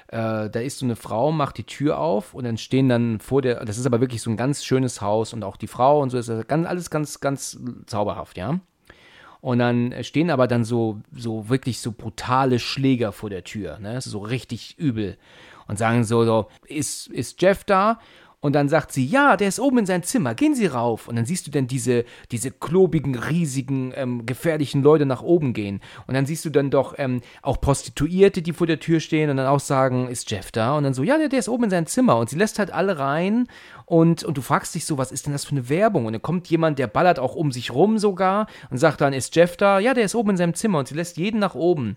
Äh, 0.10 0.52
da 0.52 0.60
ist 0.60 0.78
so 0.78 0.86
eine 0.86 0.96
Frau, 0.96 1.32
macht 1.32 1.58
die 1.58 1.64
Tür 1.64 1.98
auf 1.98 2.36
und 2.36 2.44
dann 2.44 2.60
stehen 2.60 2.90
dann 2.90 3.20
vor 3.20 3.42
der, 3.42 3.66
das 3.66 3.80
ist 3.80 3.88
aber 3.88 4.02
wirklich 4.02 4.22
so 4.22 4.30
ein 4.30 4.38
ganz 4.38 4.64
schönes 4.64 5.02
Haus 5.02 5.34
und 5.34 5.44
auch 5.44 5.58
die 5.58 5.66
Frau 5.66 6.00
und 6.00 6.12
so 6.12 6.20
ist 6.20 6.30
das 6.30 6.46
ganz, 6.46 6.68
alles 6.68 6.92
ganz, 6.92 7.22
ganz 7.22 7.58
zauberhaft, 7.88 8.38
ja. 8.38 8.60
Und 9.42 9.58
dann 9.58 9.96
stehen 10.04 10.30
aber 10.30 10.46
dann 10.46 10.64
so, 10.64 11.02
so 11.12 11.50
wirklich 11.50 11.80
so 11.80 11.92
brutale 11.92 12.60
Schläger 12.60 13.14
vor 13.14 13.32
der 13.32 13.44
Tür, 13.44 13.80
ne? 13.80 14.00
So 14.00 14.20
richtig 14.20 14.78
übel. 14.78 15.18
Und 15.68 15.80
sagen 15.80 16.04
so, 16.04 16.24
so, 16.24 16.50
ist, 16.68 17.08
ist 17.08 17.42
Jeff 17.42 17.64
da? 17.64 18.00
Und 18.44 18.54
dann 18.54 18.68
sagt 18.68 18.92
sie, 18.92 19.06
ja, 19.06 19.38
der 19.38 19.48
ist 19.48 19.58
oben 19.58 19.78
in 19.78 19.86
sein 19.86 20.04
Zimmer, 20.04 20.36
gehen 20.36 20.54
Sie 20.54 20.66
rauf. 20.66 21.08
Und 21.08 21.16
dann 21.16 21.24
siehst 21.24 21.48
du 21.48 21.52
dann 21.52 21.66
diese, 21.66 22.04
diese 22.30 22.52
klobigen, 22.52 23.16
riesigen, 23.16 23.94
ähm, 23.96 24.26
gefährlichen 24.26 24.84
Leute 24.84 25.06
nach 25.06 25.22
oben 25.22 25.54
gehen. 25.54 25.80
Und 26.08 26.14
dann 26.14 26.26
siehst 26.26 26.44
du 26.44 26.50
dann 26.50 26.70
doch 26.70 26.96
ähm, 26.98 27.22
auch 27.42 27.62
Prostituierte, 27.62 28.42
die 28.42 28.52
vor 28.52 28.68
der 28.68 28.82
Tür 28.82 29.00
stehen 29.00 29.30
und 29.30 29.38
dann 29.38 29.48
auch 29.48 29.62
sagen, 29.62 30.10
ist 30.10 30.30
Jeff 30.30 30.52
da? 30.52 30.76
Und 30.76 30.84
dann 30.84 30.94
so, 30.94 31.04
ja, 31.04 31.18
der, 31.18 31.30
der 31.30 31.40
ist 31.40 31.48
oben 31.48 31.64
in 31.64 31.70
sein 31.70 31.86
Zimmer. 31.86 32.18
Und 32.18 32.30
sie 32.30 32.36
lässt 32.36 32.60
halt 32.60 32.70
alle 32.70 33.00
rein 33.00 33.48
und, 33.86 34.26
und 34.26 34.38
du 34.38 34.42
fragst 34.42 34.76
dich 34.76 34.84
so, 34.84 34.98
was 34.98 35.14
ist 35.14 35.26
denn 35.26 35.32
das 35.32 35.46
für 35.46 35.52
eine 35.52 35.70
Werbung? 35.70 36.06
Und 36.06 36.12
dann 36.12 36.22
kommt 36.22 36.50
jemand, 36.50 36.80
der 36.80 36.88
ballert 36.88 37.20
auch 37.20 37.36
um 37.36 37.54
sich 37.54 37.72
rum 37.72 37.98
sogar 37.98 38.48
und 38.70 38.78
sagt 38.78 39.00
dann, 39.00 39.14
ist 39.14 39.34
Jeff 39.38 39.56
da? 39.56 39.80
Ja, 39.80 39.94
der 39.94 40.04
ist 40.04 40.16
oben 40.16 40.32
in 40.32 40.38
seinem 40.38 40.54
Zimmer. 40.54 40.80
Und 40.80 40.90
sie 40.90 40.96
lässt 40.96 41.16
jeden 41.16 41.40
nach 41.40 41.56
oben. 41.56 41.96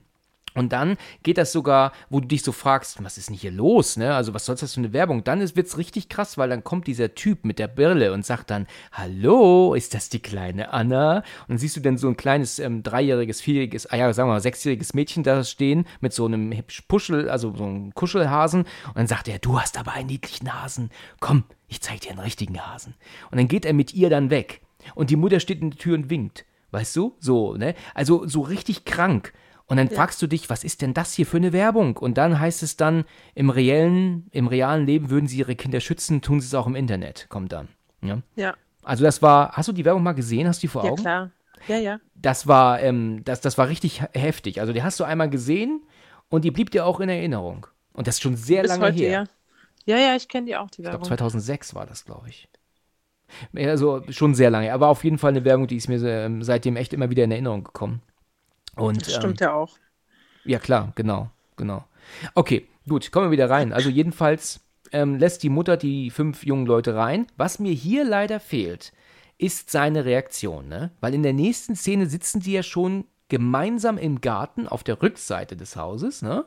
Und 0.56 0.72
dann 0.72 0.96
geht 1.22 1.38
das 1.38 1.52
sogar, 1.52 1.92
wo 2.10 2.20
du 2.20 2.26
dich 2.26 2.42
so 2.42 2.50
fragst, 2.50 3.02
was 3.04 3.18
ist 3.18 3.28
denn 3.28 3.36
hier 3.36 3.50
los, 3.50 3.96
ne? 3.96 4.14
Also, 4.14 4.34
was 4.34 4.46
soll 4.46 4.56
das 4.56 4.74
für 4.74 4.80
eine 4.80 4.92
Werbung? 4.92 5.22
Dann 5.22 5.40
wird 5.40 5.66
es 5.66 5.78
richtig 5.78 6.08
krass, 6.08 6.38
weil 6.38 6.48
dann 6.48 6.64
kommt 6.64 6.86
dieser 6.86 7.14
Typ 7.14 7.44
mit 7.44 7.58
der 7.58 7.68
Brille 7.68 8.12
und 8.12 8.24
sagt 8.24 8.50
dann, 8.50 8.66
hallo, 8.90 9.74
ist 9.74 9.94
das 9.94 10.08
die 10.08 10.20
kleine 10.20 10.72
Anna? 10.72 11.18
Und 11.18 11.48
dann 11.48 11.58
siehst 11.58 11.76
du 11.76 11.80
dann 11.80 11.98
so 11.98 12.08
ein 12.08 12.16
kleines 12.16 12.58
ähm, 12.58 12.82
dreijähriges, 12.82 13.40
vierjähriges, 13.40 13.86
ah 13.86 13.96
ja, 13.96 14.12
sagen 14.12 14.28
wir 14.28 14.34
mal, 14.34 14.40
sechsjähriges 14.40 14.94
Mädchen 14.94 15.22
da 15.22 15.44
stehen 15.44 15.86
mit 16.00 16.12
so 16.12 16.24
einem 16.24 16.54
Puschel, 16.88 17.28
also 17.28 17.54
so 17.54 17.64
einem 17.64 17.94
Kuschelhasen. 17.94 18.60
Und 18.60 18.96
dann 18.96 19.06
sagt 19.06 19.28
er, 19.28 19.38
du 19.38 19.60
hast 19.60 19.78
aber 19.78 19.92
einen 19.92 20.08
niedlichen 20.08 20.52
Hasen. 20.52 20.90
Komm, 21.20 21.44
ich 21.68 21.82
zeig 21.82 22.00
dir 22.00 22.10
einen 22.10 22.20
richtigen 22.20 22.58
Hasen. 22.58 22.94
Und 23.30 23.38
dann 23.38 23.48
geht 23.48 23.64
er 23.64 23.74
mit 23.74 23.94
ihr 23.94 24.10
dann 24.10 24.30
weg. 24.30 24.62
Und 24.94 25.10
die 25.10 25.16
Mutter 25.16 25.40
steht 25.40 25.60
in 25.60 25.70
der 25.70 25.78
Tür 25.78 25.94
und 25.94 26.10
winkt. 26.10 26.46
Weißt 26.70 26.96
du? 26.96 27.16
So, 27.20 27.54
ne? 27.54 27.74
Also 27.94 28.26
so 28.26 28.40
richtig 28.40 28.84
krank. 28.84 29.32
Und 29.68 29.78
dann 29.78 29.88
ja. 29.88 29.94
fragst 29.94 30.22
du 30.22 30.26
dich, 30.26 30.48
was 30.48 30.62
ist 30.62 30.80
denn 30.82 30.94
das 30.94 31.12
hier 31.12 31.26
für 31.26 31.38
eine 31.38 31.52
Werbung? 31.52 31.96
Und 31.96 32.18
dann 32.18 32.38
heißt 32.38 32.62
es 32.62 32.76
dann, 32.76 33.04
im 33.34 33.50
reellen, 33.50 34.28
im 34.30 34.46
realen 34.46 34.86
Leben 34.86 35.10
würden 35.10 35.26
sie 35.26 35.38
ihre 35.38 35.56
Kinder 35.56 35.80
schützen, 35.80 36.22
tun 36.22 36.40
sie 36.40 36.46
es 36.46 36.54
auch 36.54 36.66
im 36.66 36.76
Internet, 36.76 37.26
kommt 37.28 37.52
dann. 37.52 37.68
Ja. 38.00 38.22
ja. 38.36 38.54
Also 38.82 39.02
das 39.02 39.22
war, 39.22 39.52
hast 39.52 39.68
du 39.68 39.72
die 39.72 39.84
Werbung 39.84 40.04
mal 40.04 40.12
gesehen? 40.12 40.46
Hast 40.46 40.62
du 40.62 40.66
die 40.66 40.68
vor 40.68 40.84
Augen? 40.84 41.02
Ja, 41.02 41.02
klar. 41.02 41.30
Ja, 41.68 41.78
ja. 41.78 42.00
Das 42.14 42.46
war, 42.46 42.80
ähm, 42.80 43.22
das, 43.24 43.40
das 43.40 43.58
war 43.58 43.68
richtig 43.68 44.02
heftig. 44.12 44.60
Also 44.60 44.72
die 44.72 44.82
hast 44.82 45.00
du 45.00 45.04
einmal 45.04 45.28
gesehen 45.28 45.82
und 46.28 46.44
die 46.44 46.52
blieb 46.52 46.70
dir 46.70 46.86
auch 46.86 47.00
in 47.00 47.08
Erinnerung. 47.08 47.66
Und 47.92 48.06
das 48.06 48.16
ist 48.16 48.22
schon 48.22 48.36
sehr 48.36 48.62
Bis 48.62 48.70
lange 48.70 48.84
heute, 48.84 48.98
her. 48.98 49.26
Ja, 49.84 49.96
ja, 49.96 50.10
ja 50.10 50.16
ich 50.16 50.28
kenne 50.28 50.46
die 50.46 50.56
auch, 50.56 50.70
die 50.70 50.82
Ich 50.82 50.88
glaube, 50.88 51.04
Werbung. 51.04 51.08
2006 51.08 51.74
war 51.74 51.86
das, 51.86 52.04
glaube 52.04 52.28
ich. 52.28 52.48
Also 53.56 54.02
schon 54.10 54.34
sehr 54.34 54.50
lange. 54.50 54.72
Aber 54.72 54.88
auf 54.88 55.02
jeden 55.02 55.18
Fall 55.18 55.30
eine 55.30 55.44
Werbung, 55.44 55.66
die 55.66 55.76
ist 55.76 55.88
mir 55.88 56.00
ähm, 56.04 56.42
seitdem 56.42 56.76
echt 56.76 56.92
immer 56.92 57.10
wieder 57.10 57.24
in 57.24 57.32
Erinnerung 57.32 57.64
gekommen. 57.64 58.02
Und, 58.76 59.06
das 59.06 59.14
stimmt 59.14 59.40
ähm, 59.40 59.46
ja 59.46 59.52
auch. 59.54 59.78
Ja, 60.44 60.58
klar, 60.58 60.92
genau, 60.94 61.30
genau. 61.56 61.84
Okay, 62.34 62.68
gut, 62.88 63.10
kommen 63.10 63.26
wir 63.26 63.30
wieder 63.32 63.50
rein. 63.50 63.72
Also 63.72 63.88
jedenfalls 63.88 64.60
ähm, 64.92 65.16
lässt 65.16 65.42
die 65.42 65.48
Mutter 65.48 65.76
die 65.76 66.10
fünf 66.10 66.44
jungen 66.44 66.66
Leute 66.66 66.94
rein. 66.94 67.26
Was 67.36 67.58
mir 67.58 67.72
hier 67.72 68.04
leider 68.04 68.38
fehlt, 68.38 68.92
ist 69.38 69.70
seine 69.70 70.04
Reaktion, 70.04 70.68
ne? 70.68 70.92
Weil 71.00 71.14
in 71.14 71.22
der 71.22 71.32
nächsten 71.32 71.76
Szene 71.76 72.06
sitzen 72.06 72.40
die 72.40 72.52
ja 72.52 72.62
schon 72.62 73.04
gemeinsam 73.28 73.98
im 73.98 74.20
Garten 74.20 74.68
auf 74.68 74.84
der 74.84 75.02
Rückseite 75.02 75.56
des 75.56 75.76
Hauses, 75.76 76.22
ne? 76.22 76.44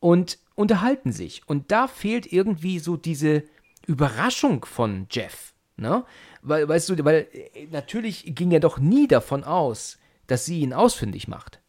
Und 0.00 0.38
unterhalten 0.54 1.12
sich. 1.12 1.42
Und 1.46 1.72
da 1.72 1.88
fehlt 1.88 2.32
irgendwie 2.32 2.78
so 2.78 2.96
diese 2.96 3.42
Überraschung 3.86 4.64
von 4.64 5.06
Jeff, 5.10 5.54
ne? 5.76 6.04
Weil, 6.42 6.68
weißt 6.68 6.90
du, 6.90 7.04
weil 7.04 7.26
äh, 7.32 7.66
natürlich 7.70 8.34
ging 8.34 8.52
er 8.52 8.60
doch 8.60 8.78
nie 8.78 9.08
davon 9.08 9.44
aus, 9.44 9.98
dass 10.26 10.44
sie 10.44 10.60
ihn 10.60 10.72
ausfindig 10.72 11.28
macht. 11.28 11.60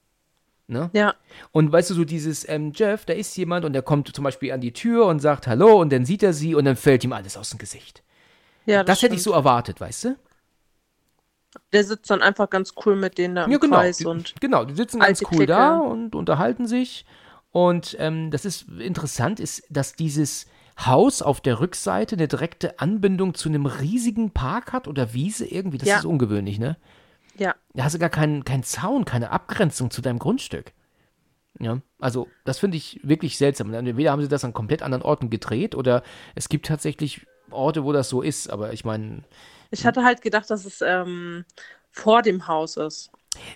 Ne? 0.67 0.89
Ja. 0.93 1.13
Und 1.51 1.71
weißt 1.71 1.91
du, 1.91 1.93
so 1.93 2.05
dieses, 2.05 2.47
ähm, 2.49 2.71
Jeff, 2.73 3.05
da 3.05 3.13
ist 3.13 3.37
jemand 3.37 3.65
und 3.65 3.73
der 3.73 3.83
kommt 3.83 4.13
zum 4.15 4.23
Beispiel 4.23 4.51
an 4.51 4.61
die 4.61 4.73
Tür 4.73 5.05
und 5.05 5.19
sagt 5.19 5.45
Hallo 5.47 5.79
und 5.79 5.91
dann 5.91 6.05
sieht 6.05 6.23
er 6.23 6.33
sie 6.33 6.55
und 6.55 6.65
dann 6.65 6.75
fällt 6.75 7.03
ihm 7.03 7.13
alles 7.13 7.37
aus 7.37 7.51
dem 7.51 7.59
Gesicht. 7.59 8.01
Ja, 8.65 8.83
Das, 8.83 9.03
hätte 9.03 9.13
ich 9.13 9.21
so 9.21 9.31
erwartet, 9.31 9.79
weißt 9.79 10.05
du? 10.05 10.15
Der 11.71 11.83
sitzt 11.83 12.09
dann 12.09 12.21
einfach 12.21 12.49
ganz 12.49 12.73
cool 12.85 12.95
mit 12.95 13.17
denen 13.17 13.35
da 13.35 13.45
im 13.45 13.51
Ja, 13.51 13.57
genau. 13.59 13.77
Kreis 13.77 13.97
Die, 13.97 14.05
und 14.05 14.33
genau, 14.41 14.65
die 14.65 14.73
sitzen 14.73 14.99
ganz 14.99 15.21
cool 15.21 15.29
Clique. 15.29 15.45
da 15.47 15.77
und 15.77 16.15
unterhalten 16.15 16.65
sich. 16.67 17.05
Und 17.51 17.95
ähm, 17.99 18.31
das 18.31 18.43
ist 18.43 18.67
interessant, 18.79 19.39
ist, 19.39 19.63
dass 19.69 19.93
dieses 19.93 20.47
Haus 20.83 21.21
auf 21.21 21.39
der 21.39 21.61
Rückseite 21.61 22.15
eine 22.15 22.27
direkte 22.27 22.79
Anbindung 22.79 23.33
zu 23.35 23.47
einem 23.47 23.65
riesigen 23.65 24.31
Park 24.31 24.73
hat 24.73 24.87
oder 24.89 25.13
Wiese 25.13 25.45
irgendwie. 25.45 25.77
Das 25.77 25.87
Ja. 25.87 25.99
ist 25.99 26.05
ungewöhnlich, 26.05 26.59
ne? 26.59 26.75
Ja. 27.37 27.55
Da 27.73 27.83
hast 27.83 27.95
du 27.95 27.99
gar 27.99 28.09
keinen 28.09 28.43
keinen 28.45 28.63
Zaun, 28.63 29.05
keine 29.05 29.31
Abgrenzung 29.31 29.91
zu 29.91 30.01
deinem 30.01 30.19
Grundstück. 30.19 30.73
Ja, 31.59 31.81
also 31.99 32.27
das 32.43 32.59
finde 32.59 32.77
ich 32.77 32.99
wirklich 33.03 33.37
seltsam. 33.37 33.73
Entweder 33.73 34.11
haben 34.11 34.21
sie 34.21 34.27
das 34.27 34.43
an 34.43 34.53
komplett 34.53 34.81
anderen 34.83 35.03
Orten 35.03 35.29
gedreht 35.29 35.75
oder 35.75 36.03
es 36.35 36.49
gibt 36.49 36.65
tatsächlich 36.67 37.25
Orte, 37.49 37.83
wo 37.85 37.93
das 37.93 38.09
so 38.09 38.21
ist. 38.21 38.49
Aber 38.49 38.73
ich 38.73 38.83
meine, 38.85 39.23
Ich 39.71 39.85
hatte 39.85 40.03
halt 40.03 40.21
gedacht, 40.21 40.49
dass 40.49 40.65
es 40.65 40.81
ähm, 40.81 41.45
vor 41.91 42.21
dem 42.21 42.47
Haus 42.47 42.77
ist. 42.77 43.11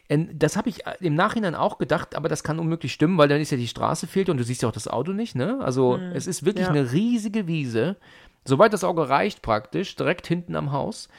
Ähm, 0.09 0.29
Das 0.37 0.55
habe 0.57 0.69
ich 0.69 0.85
äh, 0.85 0.95
im 1.01 1.15
Nachhinein 1.15 1.55
auch 1.55 1.77
gedacht, 1.77 2.15
aber 2.15 2.29
das 2.29 2.43
kann 2.43 2.59
unmöglich 2.59 2.93
stimmen, 2.93 3.17
weil 3.17 3.27
dann 3.27 3.41
ist 3.41 3.51
ja 3.51 3.57
die 3.57 3.67
Straße 3.67 4.07
fehlt 4.07 4.29
und 4.29 4.37
du 4.37 4.43
siehst 4.43 4.61
ja 4.61 4.69
auch 4.69 4.73
das 4.73 4.87
Auto 4.87 5.11
nicht, 5.13 5.35
ne? 5.35 5.59
Also 5.61 6.01
es 6.11 6.27
ist 6.27 6.45
wirklich 6.45 6.67
Hm, 6.67 6.75
ja. 6.75 6.81
eine 6.81 6.91
riesige 6.91 7.47
Wiese, 7.47 7.97
soweit 8.45 8.73
das 8.73 8.83
Auge 8.83 9.09
reicht 9.09 9.41
praktisch, 9.41 9.95
direkt 9.95 10.27
hinten 10.27 10.55
am 10.55 10.71
Haus. 10.71 11.09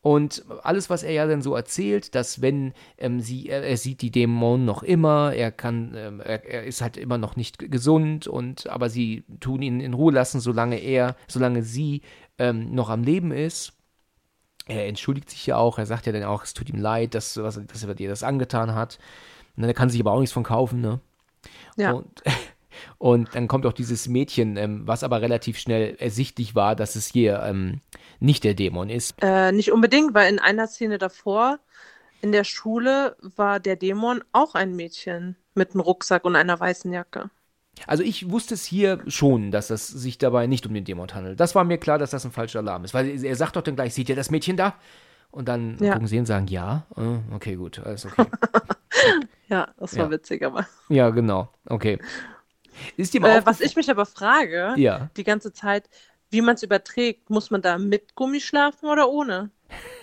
Und 0.00 0.44
alles, 0.62 0.90
was 0.90 1.02
er 1.02 1.12
ja 1.12 1.26
dann 1.26 1.42
so 1.42 1.56
erzählt, 1.56 2.14
dass 2.14 2.40
wenn 2.40 2.72
ähm, 2.98 3.20
sie, 3.20 3.48
er, 3.48 3.64
er 3.64 3.76
sieht 3.76 4.00
die 4.00 4.12
Dämonen 4.12 4.64
noch 4.64 4.84
immer, 4.84 5.32
er 5.34 5.50
kann, 5.50 5.94
ähm, 5.96 6.20
er, 6.20 6.44
er 6.48 6.64
ist 6.64 6.80
halt 6.80 6.96
immer 6.96 7.18
noch 7.18 7.34
nicht 7.34 7.58
gesund 7.58 8.28
und 8.28 8.68
aber 8.68 8.90
sie 8.90 9.24
tun 9.40 9.60
ihn 9.60 9.80
in 9.80 9.94
Ruhe 9.94 10.12
lassen, 10.12 10.40
solange 10.40 10.78
er, 10.78 11.16
solange 11.26 11.64
sie 11.64 12.02
ähm, 12.38 12.72
noch 12.74 12.90
am 12.90 13.02
Leben 13.02 13.32
ist. 13.32 13.72
Er 14.66 14.86
entschuldigt 14.86 15.30
sich 15.30 15.46
ja 15.46 15.56
auch, 15.56 15.78
er 15.78 15.86
sagt 15.86 16.06
ja 16.06 16.12
dann 16.12 16.24
auch, 16.24 16.44
es 16.44 16.54
tut 16.54 16.68
ihm 16.68 16.78
leid, 16.78 17.14
dass, 17.14 17.36
was, 17.36 17.60
dass 17.66 17.82
er 17.82 17.94
dir 17.94 18.08
das 18.08 18.22
angetan 18.22 18.74
hat. 18.74 18.98
Und 19.56 19.64
er 19.64 19.74
kann 19.74 19.90
sich 19.90 20.00
aber 20.00 20.12
auch 20.12 20.20
nichts 20.20 20.32
von 20.32 20.44
kaufen, 20.44 20.80
ne? 20.80 21.00
Ja. 21.76 21.92
Und, 21.92 22.22
und 22.98 23.34
dann 23.34 23.48
kommt 23.48 23.66
auch 23.66 23.72
dieses 23.72 24.08
Mädchen, 24.08 24.56
ähm, 24.56 24.82
was 24.86 25.02
aber 25.04 25.20
relativ 25.22 25.58
schnell 25.58 25.96
ersichtlich 25.98 26.54
war, 26.54 26.76
dass 26.76 26.96
es 26.96 27.06
hier 27.08 27.42
ähm, 27.42 27.80
nicht 28.20 28.44
der 28.44 28.54
Dämon 28.54 28.90
ist. 28.90 29.14
Äh, 29.20 29.52
nicht 29.52 29.72
unbedingt, 29.72 30.14
weil 30.14 30.32
in 30.32 30.38
einer 30.38 30.66
Szene 30.66 30.98
davor 30.98 31.58
in 32.20 32.32
der 32.32 32.44
Schule 32.44 33.16
war 33.20 33.60
der 33.60 33.76
Dämon 33.76 34.24
auch 34.32 34.54
ein 34.54 34.74
Mädchen 34.74 35.36
mit 35.54 35.72
einem 35.72 35.80
Rucksack 35.80 36.24
und 36.24 36.34
einer 36.36 36.58
weißen 36.58 36.92
Jacke. 36.92 37.30
Also 37.86 38.02
ich 38.02 38.28
wusste 38.30 38.54
es 38.54 38.64
hier 38.64 38.98
schon, 39.06 39.52
dass 39.52 39.70
es 39.70 39.86
sich 39.86 40.18
dabei 40.18 40.48
nicht 40.48 40.66
um 40.66 40.74
den 40.74 40.84
Dämon 40.84 41.14
handelt. 41.14 41.38
Das 41.38 41.54
war 41.54 41.62
mir 41.62 41.78
klar, 41.78 41.98
dass 41.98 42.10
das 42.10 42.24
ein 42.24 42.32
falscher 42.32 42.58
Alarm 42.58 42.84
ist, 42.84 42.92
weil 42.92 43.24
er 43.24 43.36
sagt 43.36 43.54
doch 43.54 43.62
dann 43.62 43.76
gleich, 43.76 43.94
seht 43.94 44.08
ihr 44.08 44.16
das 44.16 44.30
Mädchen 44.32 44.56
da? 44.56 44.74
Und 45.30 45.46
dann 45.48 45.76
Ja. 45.80 45.92
gucken 45.92 46.08
sie 46.08 46.18
und 46.18 46.26
sagen, 46.26 46.46
ja, 46.48 46.86
äh, 46.96 47.34
okay, 47.34 47.54
gut, 47.54 47.78
alles 47.78 48.04
okay. 48.06 48.26
Ja, 49.48 49.68
das 49.78 49.96
war 49.96 50.06
Ja. 50.06 50.10
witzig, 50.10 50.44
aber. 50.44 50.66
ja, 50.88 51.10
genau, 51.10 51.48
okay. 51.66 51.98
Ist 52.96 53.14
dir 53.14 53.20
mal 53.20 53.38
Äh, 53.38 53.46
was 53.46 53.60
ich 53.60 53.76
mich 53.76 53.90
aber 53.90 54.06
frage, 54.06 54.74
Ja. 54.76 55.10
die 55.16 55.24
ganze 55.24 55.52
Zeit, 55.52 55.88
wie 56.30 56.40
man 56.42 56.54
es 56.56 56.62
überträgt, 56.62 57.30
muss 57.30 57.50
man 57.50 57.62
da 57.62 57.78
mit 57.78 58.14
Gummi 58.14 58.40
schlafen 58.40 58.88
oder 58.88 59.08
ohne? 59.08 59.50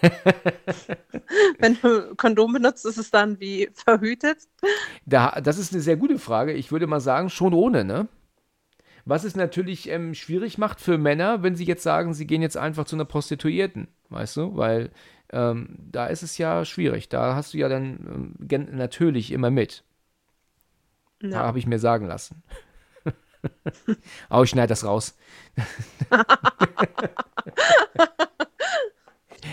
Wenn 1.59 1.77
du 1.81 2.15
Kondom 2.15 2.53
benutzt, 2.53 2.85
ist 2.85 2.97
es 2.97 3.11
dann 3.11 3.39
wie 3.39 3.69
verhütet? 3.73 4.37
Da, 5.05 5.39
das 5.41 5.57
ist 5.57 5.73
eine 5.73 5.81
sehr 5.81 5.97
gute 5.97 6.19
Frage. 6.19 6.53
Ich 6.53 6.71
würde 6.71 6.87
mal 6.87 6.99
sagen, 6.99 7.29
schon 7.29 7.53
ohne, 7.53 7.83
ne? 7.83 8.07
Was 9.05 9.23
es 9.23 9.35
natürlich 9.35 9.89
ähm, 9.89 10.15
schwierig 10.15 10.57
macht 10.57 10.81
für 10.81 10.97
Männer, 10.97 11.43
wenn 11.43 11.55
sie 11.55 11.65
jetzt 11.65 11.83
sagen, 11.83 12.13
sie 12.15 12.25
gehen 12.25 12.41
jetzt 12.41 12.57
einfach 12.57 12.85
zu 12.85 12.95
einer 12.95 13.05
Prostituierten, 13.05 13.87
weißt 14.09 14.37
du? 14.37 14.57
Weil 14.57 14.91
ähm, 15.31 15.77
da 15.91 16.07
ist 16.07 16.23
es 16.23 16.37
ja 16.39 16.65
schwierig. 16.65 17.09
Da 17.09 17.35
hast 17.35 17.53
du 17.53 17.57
ja 17.59 17.69
dann 17.69 18.35
ähm, 18.49 18.67
natürlich 18.75 19.31
immer 19.31 19.51
mit. 19.51 19.83
Ja. 21.21 21.39
Habe 21.39 21.59
ich 21.59 21.67
mir 21.67 21.79
sagen 21.79 22.07
lassen. 22.07 22.43
Aber 24.29 24.43
ich 24.43 24.49
schneide 24.49 24.67
das 24.67 24.83
raus. 24.83 25.17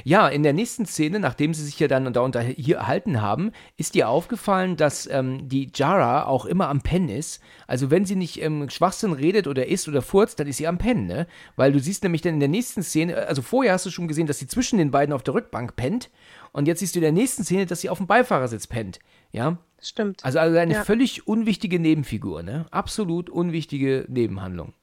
ja, 0.05 0.29
in 0.29 0.43
der 0.43 0.53
nächsten 0.53 0.87
Szene, 0.87 1.21
nachdem 1.21 1.55
sie 1.55 1.65
sich 1.65 1.79
ja 1.79 1.89
dann 1.89 2.13
da 2.13 2.21
unterhalten 2.21 3.23
haben, 3.23 3.53
ist 3.77 3.95
dir 3.95 4.09
aufgefallen, 4.09 4.77
dass 4.77 5.07
ähm, 5.11 5.49
die 5.49 5.71
Jara 5.75 6.25
auch 6.27 6.45
immer 6.47 6.69
am 6.69 6.83
Pennen 6.83 7.09
ist. 7.09 7.41
Also 7.67 7.91
wenn 7.91 8.05
sie 8.05 8.17
nicht 8.17 8.43
ähm, 8.43 8.69
Schwachsinn 8.69 9.13
redet 9.13 9.47
oder 9.47 9.67
isst 9.67 9.89
oder 9.89 10.03
furzt, 10.03 10.41
dann 10.41 10.47
ist 10.47 10.57
sie 10.57 10.67
am 10.67 10.79
Pennen, 10.79 11.07
ne? 11.07 11.27
Weil 11.57 11.73
du 11.73 11.79
siehst 11.79 12.03
nämlich 12.03 12.23
dann 12.23 12.35
in 12.35 12.41
der 12.41 12.49
nächsten 12.49 12.83
Szene, 12.83 13.27
also 13.27 13.43
vorher 13.43 13.75
hast 13.75 13.87
du 13.87 13.91
schon 13.91 14.09
gesehen, 14.09 14.27
dass 14.27 14.39
sie 14.39 14.47
zwischen 14.47 14.79
den 14.79 14.91
beiden 14.91 15.15
auf 15.15 15.23
der 15.23 15.35
Rückbank 15.35 15.77
pennt. 15.77 16.11
Und 16.53 16.69
jetzt 16.69 16.81
siehst 16.81 16.95
du 16.95 16.99
in 16.99 17.05
der 17.05 17.13
nächsten 17.13 17.45
Szene, 17.45 17.67
dass 17.67 17.81
sie 17.81 17.89
auf 17.89 17.99
dem 17.99 18.07
Beifahrersitz 18.07 18.67
pennt. 18.67 18.99
Ja, 19.33 19.59
Stimmt. 19.81 20.25
also, 20.25 20.39
also 20.39 20.57
eine 20.59 20.75
Ja. 20.75 20.85
völlig 20.85 21.27
unwichtige 21.27 21.79
Nebenfigur, 21.81 22.43
ne? 22.43 22.67
Absolut 22.71 23.31
unwichtige 23.31 24.05
Nebenhandlung. 24.09 24.75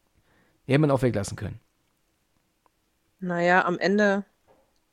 Die 0.67 0.73
hätte 0.73 0.81
man 0.81 0.91
auch 0.91 1.01
weglassen 1.01 1.37
können. 1.37 1.59
Naja, 3.19 3.65
am 3.65 3.79
Ende 3.79 4.25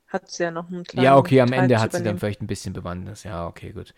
hat 0.07 0.31
sie 0.31 0.43
ja 0.43 0.51
noch 0.51 0.69
einen 0.69 0.83
kleinen 0.83 1.05
Ja, 1.05 1.17
okay, 1.17 1.41
am 1.41 1.49
Teil 1.49 1.63
Ende 1.63 1.79
hat 1.79 1.93
sie 1.93 2.03
dann 2.03 2.19
vielleicht 2.19 2.41
ein 2.41 2.47
bisschen 2.47 2.73
Bewandtnis. 2.73 3.23
Ja, 3.23 3.47
okay, 3.47 3.71
gut. 3.71 3.93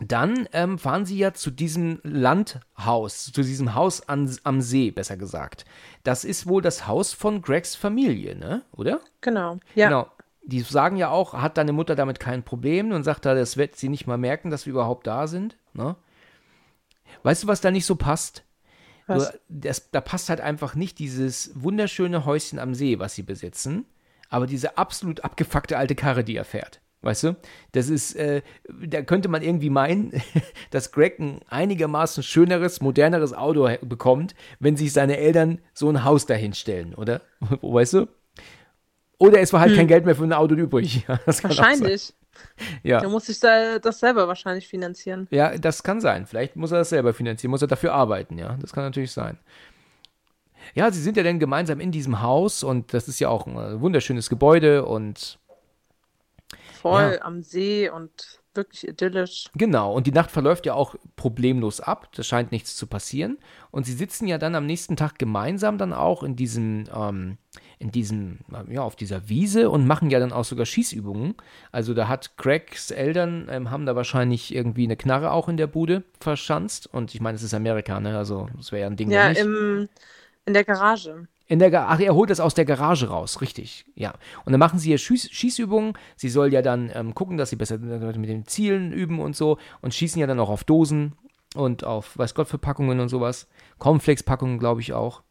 Dann 0.00 0.48
ähm, 0.52 0.78
fahren 0.78 1.06
sie 1.06 1.16
ja 1.16 1.34
zu 1.34 1.50
diesem 1.52 2.00
Landhaus, 2.02 3.26
zu 3.32 3.42
diesem 3.42 3.74
Haus 3.74 4.08
an, 4.08 4.36
am 4.42 4.60
See, 4.60 4.90
besser 4.90 5.16
gesagt. 5.16 5.64
Das 6.02 6.24
ist 6.24 6.46
wohl 6.48 6.62
das 6.62 6.88
Haus 6.88 7.12
von 7.12 7.42
Gregs 7.42 7.76
Familie, 7.76 8.34
ne? 8.34 8.62
Oder? 8.72 9.00
Genau. 9.20 9.58
Ja. 9.74 9.88
Genau. 9.88 10.08
Die 10.46 10.60
sagen 10.60 10.96
ja 10.96 11.08
auch, 11.10 11.34
hat 11.34 11.56
deine 11.56 11.72
Mutter 11.72 11.94
damit 11.94 12.20
kein 12.20 12.42
Problem 12.42 12.92
und 12.92 13.02
sagt 13.02 13.24
da, 13.24 13.34
das 13.34 13.56
wird 13.56 13.76
sie 13.76 13.88
nicht 13.88 14.06
mal 14.06 14.18
merken, 14.18 14.50
dass 14.50 14.66
wir 14.66 14.72
überhaupt 14.72 15.06
da 15.06 15.26
sind. 15.26 15.56
Ne? 15.72 15.96
Weißt 17.22 17.42
du, 17.42 17.46
was 17.46 17.60
da 17.60 17.70
nicht 17.70 17.86
so 17.86 17.96
passt? 17.96 18.44
Du, 19.06 19.22
das, 19.48 19.90
da 19.90 20.00
passt 20.00 20.30
halt 20.30 20.40
einfach 20.40 20.74
nicht 20.74 20.98
dieses 20.98 21.52
wunderschöne 21.54 22.24
Häuschen 22.24 22.58
am 22.58 22.74
See, 22.74 22.98
was 22.98 23.14
sie 23.14 23.22
besitzen, 23.22 23.84
aber 24.30 24.46
diese 24.46 24.78
absolut 24.78 25.24
abgefuckte 25.24 25.76
alte 25.76 25.94
Karre, 25.94 26.24
die 26.24 26.36
er 26.36 26.44
fährt. 26.44 26.80
Weißt 27.04 27.24
du? 27.24 27.36
Das 27.72 27.90
ist, 27.90 28.16
äh, 28.16 28.40
da 28.66 29.02
könnte 29.02 29.28
man 29.28 29.42
irgendwie 29.42 29.68
meinen, 29.68 30.22
dass 30.70 30.90
Greg 30.90 31.18
ein 31.18 31.40
einigermaßen 31.48 32.22
schöneres, 32.22 32.80
moderneres 32.80 33.34
Auto 33.34 33.68
bekommt, 33.82 34.34
wenn 34.58 34.76
sich 34.76 34.94
seine 34.94 35.18
Eltern 35.18 35.58
so 35.74 35.90
ein 35.90 36.02
Haus 36.04 36.24
dahinstellen, 36.24 36.94
oder? 36.94 37.20
Weißt 37.60 37.92
du? 37.92 38.08
Oder 39.18 39.40
es 39.40 39.52
war 39.52 39.60
halt 39.60 39.74
kein 39.76 39.86
Geld 39.86 40.04
mehr 40.04 40.14
für 40.16 40.24
ein 40.24 40.32
Auto 40.32 40.54
übrig. 40.54 41.04
Ja. 41.08 41.18
Hm. 41.24 41.34
Wahrscheinlich. 41.42 42.12
Ja. 42.82 43.00
Da 43.00 43.08
muss 43.08 43.28
ich 43.28 43.38
da, 43.38 43.78
das 43.78 44.00
selber 44.00 44.26
wahrscheinlich 44.26 44.66
finanzieren. 44.66 45.28
ja, 45.30 45.56
das 45.56 45.82
kann 45.84 46.00
sein. 46.00 46.26
Vielleicht 46.26 46.56
muss 46.56 46.72
er 46.72 46.78
das 46.78 46.88
selber 46.88 47.14
finanzieren, 47.14 47.50
muss 47.50 47.62
er 47.62 47.68
dafür 47.68 47.92
arbeiten, 47.94 48.38
ja. 48.38 48.56
Das 48.60 48.72
kann 48.72 48.82
natürlich 48.84 49.12
sein. 49.12 49.38
Ja, 50.74 50.90
sie 50.90 51.00
sind 51.02 51.16
ja 51.16 51.22
dann 51.22 51.38
gemeinsam 51.38 51.78
in 51.78 51.92
diesem 51.92 52.22
Haus 52.22 52.64
und 52.64 52.92
das 52.94 53.06
ist 53.06 53.20
ja 53.20 53.28
auch 53.28 53.46
ein 53.46 53.56
äh, 53.56 53.80
wunderschönes 53.80 54.28
Gebäude 54.30 54.84
und 54.84 55.38
Voll 56.80 57.14
Ja. 57.14 57.22
am 57.22 57.42
See 57.42 57.88
und 57.88 58.40
wirklich 58.54 58.86
idyllisch. 58.88 59.48
Genau, 59.54 59.92
und 59.92 60.06
die 60.06 60.12
Nacht 60.12 60.30
verläuft 60.30 60.64
ja 60.66 60.74
auch 60.74 60.94
problemlos 61.16 61.80
ab, 61.80 62.08
da 62.14 62.22
scheint 62.22 62.52
nichts 62.52 62.76
zu 62.76 62.86
passieren. 62.86 63.38
Und 63.70 63.84
sie 63.84 63.92
sitzen 63.92 64.26
ja 64.28 64.38
dann 64.38 64.54
am 64.54 64.66
nächsten 64.66 64.96
Tag 64.96 65.18
gemeinsam 65.18 65.76
dann 65.78 65.92
auch 65.92 66.22
in 66.22 66.36
diesem, 66.36 66.84
ähm, 66.94 67.38
in 67.84 67.92
diesem, 67.92 68.38
ja, 68.70 68.80
auf 68.80 68.96
dieser 68.96 69.28
Wiese 69.28 69.68
und 69.68 69.86
machen 69.86 70.08
ja 70.08 70.18
dann 70.18 70.32
auch 70.32 70.44
sogar 70.44 70.64
Schießübungen. 70.64 71.34
Also 71.70 71.92
da 71.92 72.08
hat 72.08 72.38
Craigs 72.38 72.90
Eltern, 72.90 73.46
ähm, 73.50 73.70
haben 73.70 73.84
da 73.84 73.94
wahrscheinlich 73.94 74.54
irgendwie 74.54 74.84
eine 74.84 74.96
Knarre 74.96 75.30
auch 75.32 75.50
in 75.50 75.58
der 75.58 75.66
Bude 75.66 76.02
verschanzt. 76.18 76.86
Und 76.86 77.14
ich 77.14 77.20
meine, 77.20 77.36
es 77.36 77.42
ist 77.42 77.52
Amerika, 77.52 78.00
ne? 78.00 78.16
Also 78.16 78.48
das 78.56 78.72
wäre 78.72 78.82
ja 78.82 78.86
ein 78.86 78.96
Ding. 78.96 79.10
Ja, 79.10 79.28
im, 79.28 79.90
in 80.46 80.54
der 80.54 80.64
Garage. 80.64 81.28
In 81.46 81.58
der 81.58 81.90
Ach, 81.90 82.00
er 82.00 82.14
holt 82.14 82.30
es 82.30 82.40
aus 82.40 82.54
der 82.54 82.64
Garage 82.64 83.08
raus, 83.08 83.42
richtig, 83.42 83.84
ja. 83.94 84.14
Und 84.46 84.52
dann 84.52 84.60
machen 84.60 84.78
sie 84.78 84.88
hier 84.88 84.98
Schieß 84.98 85.30
Schießübungen. 85.30 85.92
Sie 86.16 86.30
soll 86.30 86.54
ja 86.54 86.62
dann 86.62 86.90
ähm, 86.94 87.14
gucken, 87.14 87.36
dass 87.36 87.50
sie 87.50 87.56
besser 87.56 87.76
mit 87.76 88.30
den 88.30 88.46
Zielen 88.46 88.94
üben 88.94 89.20
und 89.20 89.36
so 89.36 89.58
und 89.82 89.92
schießen 89.92 90.18
ja 90.18 90.26
dann 90.26 90.40
auch 90.40 90.48
auf 90.48 90.64
Dosen 90.64 91.12
und 91.54 91.84
auf, 91.84 92.16
weiß 92.16 92.34
Gott, 92.34 92.48
für 92.48 92.56
Packungen 92.56 92.98
und 92.98 93.10
sowas. 93.10 93.46
Cornflakes-Packungen, 93.78 94.58
glaube 94.58 94.80
ich 94.80 94.94
auch. 94.94 95.22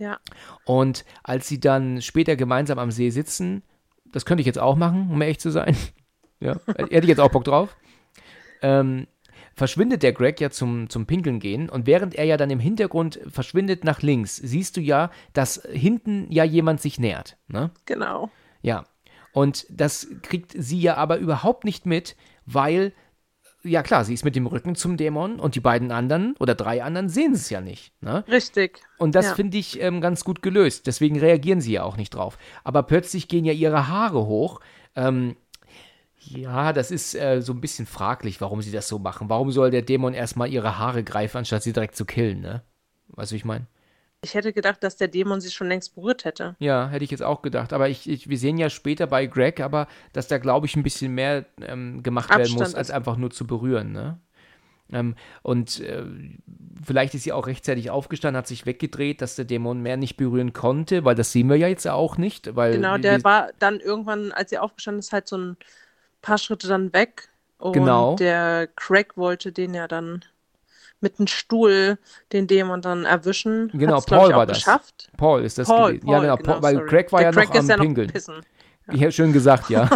Ja. 0.00 0.18
Und 0.64 1.04
als 1.22 1.46
sie 1.46 1.60
dann 1.60 2.00
später 2.00 2.34
gemeinsam 2.34 2.78
am 2.78 2.90
See 2.90 3.10
sitzen, 3.10 3.62
das 4.06 4.24
könnte 4.24 4.40
ich 4.40 4.46
jetzt 4.46 4.58
auch 4.58 4.76
machen, 4.76 5.10
um 5.10 5.20
ehrlich 5.20 5.38
zu 5.38 5.50
sein. 5.50 5.76
ja, 6.40 6.56
hätte 6.66 7.00
ich 7.00 7.08
jetzt 7.08 7.20
auch 7.20 7.30
Bock 7.30 7.44
drauf. 7.44 7.76
Ähm, 8.62 9.06
verschwindet 9.54 10.02
der 10.02 10.14
Greg 10.14 10.40
ja 10.40 10.50
zum, 10.50 10.88
zum 10.88 11.06
Pinkeln 11.06 11.38
gehen 11.38 11.68
und 11.68 11.86
während 11.86 12.14
er 12.14 12.24
ja 12.24 12.38
dann 12.38 12.48
im 12.48 12.60
Hintergrund 12.60 13.20
verschwindet 13.28 13.84
nach 13.84 14.00
links, 14.00 14.36
siehst 14.36 14.78
du 14.78 14.80
ja, 14.80 15.10
dass 15.34 15.62
hinten 15.70 16.26
ja 16.32 16.44
jemand 16.44 16.80
sich 16.80 16.98
nähert. 16.98 17.36
Ne? 17.46 17.70
Genau. 17.84 18.30
Ja. 18.62 18.86
Und 19.32 19.66
das 19.68 20.08
kriegt 20.22 20.52
sie 20.56 20.80
ja 20.80 20.96
aber 20.96 21.18
überhaupt 21.18 21.64
nicht 21.64 21.84
mit, 21.84 22.16
weil, 22.46 22.94
ja 23.62 23.82
klar, 23.82 24.04
sie 24.04 24.14
ist 24.14 24.24
mit 24.24 24.36
dem 24.36 24.46
Rücken 24.46 24.74
zum 24.74 24.96
Dämon 24.96 25.38
und 25.38 25.54
die 25.54 25.60
beiden 25.60 25.90
anderen 25.90 26.34
oder 26.38 26.54
drei 26.54 26.82
anderen 26.82 27.08
sehen 27.08 27.32
es 27.32 27.50
ja 27.50 27.60
nicht. 27.60 27.92
Ne? 28.00 28.24
Richtig. 28.28 28.80
Und 28.98 29.14
das 29.14 29.26
ja. 29.26 29.34
finde 29.34 29.58
ich 29.58 29.80
ähm, 29.80 30.00
ganz 30.00 30.24
gut 30.24 30.42
gelöst. 30.42 30.86
Deswegen 30.86 31.18
reagieren 31.18 31.60
sie 31.60 31.72
ja 31.72 31.82
auch 31.82 31.96
nicht 31.96 32.14
drauf. 32.14 32.38
Aber 32.64 32.82
plötzlich 32.82 33.28
gehen 33.28 33.44
ja 33.44 33.52
ihre 33.52 33.88
Haare 33.88 34.26
hoch. 34.26 34.60
Ähm, 34.96 35.36
ja, 36.18 36.72
das 36.72 36.90
ist 36.90 37.14
äh, 37.14 37.40
so 37.40 37.52
ein 37.52 37.60
bisschen 37.60 37.86
fraglich, 37.86 38.40
warum 38.40 38.62
sie 38.62 38.72
das 38.72 38.88
so 38.88 38.98
machen. 38.98 39.28
Warum 39.28 39.52
soll 39.52 39.70
der 39.70 39.82
Dämon 39.82 40.14
erstmal 40.14 40.50
ihre 40.50 40.78
Haare 40.78 41.02
greifen, 41.02 41.38
anstatt 41.38 41.62
sie 41.62 41.72
direkt 41.72 41.96
zu 41.96 42.04
killen, 42.04 42.40
ne? 42.40 42.62
Weißt 43.08 43.30
du, 43.30 43.34
wie 43.34 43.38
ich 43.38 43.44
meine? 43.44 43.66
Ich 44.22 44.34
hätte 44.34 44.52
gedacht, 44.52 44.82
dass 44.82 44.96
der 44.96 45.08
Dämon 45.08 45.40
sie 45.40 45.50
schon 45.50 45.68
längst 45.68 45.94
berührt 45.94 46.24
hätte. 46.24 46.54
Ja, 46.58 46.88
hätte 46.88 47.04
ich 47.04 47.10
jetzt 47.10 47.22
auch 47.22 47.40
gedacht. 47.40 47.72
Aber 47.72 47.88
ich, 47.88 48.08
ich 48.08 48.28
wir 48.28 48.36
sehen 48.36 48.58
ja 48.58 48.68
später 48.68 49.06
bei 49.06 49.26
Greg, 49.26 49.60
aber 49.60 49.88
dass 50.12 50.28
da, 50.28 50.36
glaube 50.38 50.66
ich, 50.66 50.76
ein 50.76 50.82
bisschen 50.82 51.14
mehr 51.14 51.46
ähm, 51.62 52.02
gemacht 52.02 52.30
Abstand 52.30 52.50
werden 52.50 52.68
muss, 52.68 52.74
als 52.74 52.90
einfach 52.90 53.16
nur 53.16 53.30
zu 53.30 53.46
berühren, 53.46 53.92
ne? 53.92 54.18
Ähm, 54.92 55.14
und 55.42 55.80
äh, 55.80 56.04
vielleicht 56.84 57.14
ist 57.14 57.22
sie 57.22 57.32
auch 57.32 57.46
rechtzeitig 57.46 57.90
aufgestanden, 57.90 58.38
hat 58.38 58.46
sich 58.46 58.66
weggedreht, 58.66 59.22
dass 59.22 59.36
der 59.36 59.44
Dämon 59.44 59.80
mehr 59.80 59.96
nicht 59.96 60.16
berühren 60.16 60.52
konnte, 60.52 61.04
weil 61.04 61.14
das 61.14 61.32
sehen 61.32 61.48
wir 61.48 61.56
ja 61.56 61.68
jetzt 61.68 61.86
auch 61.86 62.16
nicht. 62.16 62.56
Weil 62.56 62.72
genau, 62.72 62.98
der 62.98 63.22
war 63.24 63.50
dann 63.58 63.80
irgendwann, 63.80 64.32
als 64.32 64.50
sie 64.50 64.58
aufgestanden 64.58 65.00
ist, 65.00 65.12
halt 65.12 65.28
so 65.28 65.38
ein 65.38 65.56
paar 66.22 66.38
Schritte 66.38 66.68
dann 66.68 66.92
weg. 66.92 67.28
Und 67.58 67.74
genau. 67.74 68.16
der 68.16 68.68
Craig 68.74 69.16
wollte 69.16 69.52
den 69.52 69.74
ja 69.74 69.86
dann 69.86 70.24
mit 71.00 71.18
einem 71.18 71.26
Stuhl 71.26 71.98
den 72.32 72.46
Dämon 72.46 72.82
dann 72.82 73.04
erwischen. 73.04 73.70
Genau, 73.74 73.96
Hat's, 73.96 74.06
Paul 74.06 74.30
ich, 74.30 74.36
war 74.36 74.46
das. 74.46 74.58
Geschafft. 74.58 75.10
Paul 75.16 75.42
ist 75.42 75.58
das 75.58 75.68
Paul, 75.68 75.92
gewesen. 75.92 76.08
ja, 76.08 76.20
genau, 76.20 76.36
genau 76.36 76.52
Paul, 76.52 76.62
weil 76.62 76.74
sorry. 76.74 76.88
Craig 76.88 77.12
war 77.12 77.20
der 77.20 77.28
ja 77.28 77.32
Craig 77.32 77.48
noch 77.48 77.60
am 77.60 77.68
ja 77.68 77.76
Pinkeln. 77.76 78.12
Noch. 78.86 78.94
Ja. 78.94 79.10
schön 79.10 79.32
gesagt, 79.32 79.70
ja. 79.70 79.88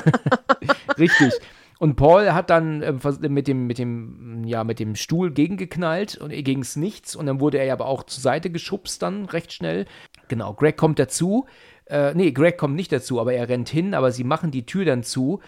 Richtig. 0.99 1.33
Und 1.79 1.97
Paul 1.97 2.33
hat 2.33 2.51
dann 2.51 2.83
äh, 2.83 2.95
mit, 3.29 3.49
dem, 3.49 3.67
mit, 3.67 3.79
dem, 3.79 4.45
ja, 4.45 4.65
mit 4.65 4.79
dem 4.79 4.95
Stuhl 4.95 5.33
gegengeknallt 5.33 6.17
und 6.17 6.31
gegen 6.31 6.63
es 6.63 6.77
nichts. 6.77 7.17
Und 7.17 7.27
dann 7.27 7.41
wurde 7.41 7.59
er 7.59 7.65
ja 7.65 7.73
aber 7.73 7.87
auch 7.87 8.05
zur 8.05 8.23
Seite 8.23 8.51
geschubst 8.51 9.03
dann 9.03 9.27
recht 9.27 9.53
schnell. 9.53 9.87
Genau, 10.29 10.55
Greg 10.55 10.77
kommt 10.77 10.99
dazu. 10.99 11.47
Äh, 11.87 12.15
nee, 12.15 12.33
Greg 12.33 12.57
kommt 12.57 12.77
nicht 12.77 12.93
dazu, 12.93 13.21
aber 13.21 13.35
er 13.35 13.49
rennt 13.49 13.69
hin, 13.69 13.93
aber 13.93 14.11
sie 14.13 14.25
machen 14.25 14.51
die 14.51 14.65
Tür 14.65 14.85
dann 14.85 15.03
zu. 15.03 15.41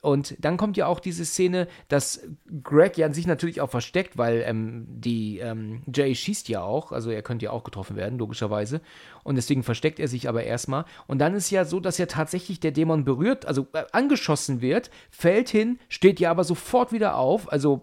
Und 0.00 0.36
dann 0.38 0.56
kommt 0.56 0.76
ja 0.76 0.86
auch 0.86 1.00
diese 1.00 1.24
Szene, 1.24 1.68
dass 1.88 2.26
Greg 2.62 2.96
ja 2.96 3.12
sich 3.12 3.26
natürlich 3.26 3.60
auch 3.60 3.70
versteckt, 3.70 4.16
weil 4.16 4.42
ähm, 4.46 4.86
die 4.88 5.38
ähm, 5.38 5.82
Jay 5.92 6.14
schießt 6.14 6.48
ja 6.48 6.62
auch, 6.62 6.92
also 6.92 7.10
er 7.10 7.22
könnte 7.22 7.44
ja 7.44 7.50
auch 7.50 7.64
getroffen 7.64 7.96
werden, 7.96 8.18
logischerweise. 8.18 8.80
Und 9.22 9.36
deswegen 9.36 9.62
versteckt 9.62 10.00
er 10.00 10.08
sich 10.08 10.28
aber 10.28 10.44
erstmal. 10.44 10.84
Und 11.06 11.18
dann 11.18 11.34
ist 11.34 11.50
ja 11.50 11.64
so, 11.64 11.80
dass 11.80 11.98
ja 11.98 12.06
tatsächlich 12.06 12.60
der 12.60 12.72
Dämon 12.72 13.04
berührt, 13.04 13.46
also 13.46 13.66
äh, 13.72 13.84
angeschossen 13.92 14.60
wird, 14.60 14.90
fällt 15.10 15.50
hin, 15.50 15.78
steht 15.88 16.20
ja 16.20 16.30
aber 16.30 16.44
sofort 16.44 16.92
wieder 16.92 17.16
auf. 17.16 17.52
Also 17.52 17.82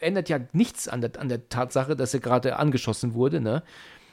ändert 0.00 0.28
ja 0.28 0.40
nichts 0.52 0.88
an 0.88 1.00
der, 1.00 1.12
an 1.18 1.28
der 1.28 1.48
Tatsache, 1.48 1.94
dass 1.94 2.14
er 2.14 2.20
gerade 2.20 2.56
angeschossen 2.56 3.14
wurde, 3.14 3.40
ne? 3.40 3.62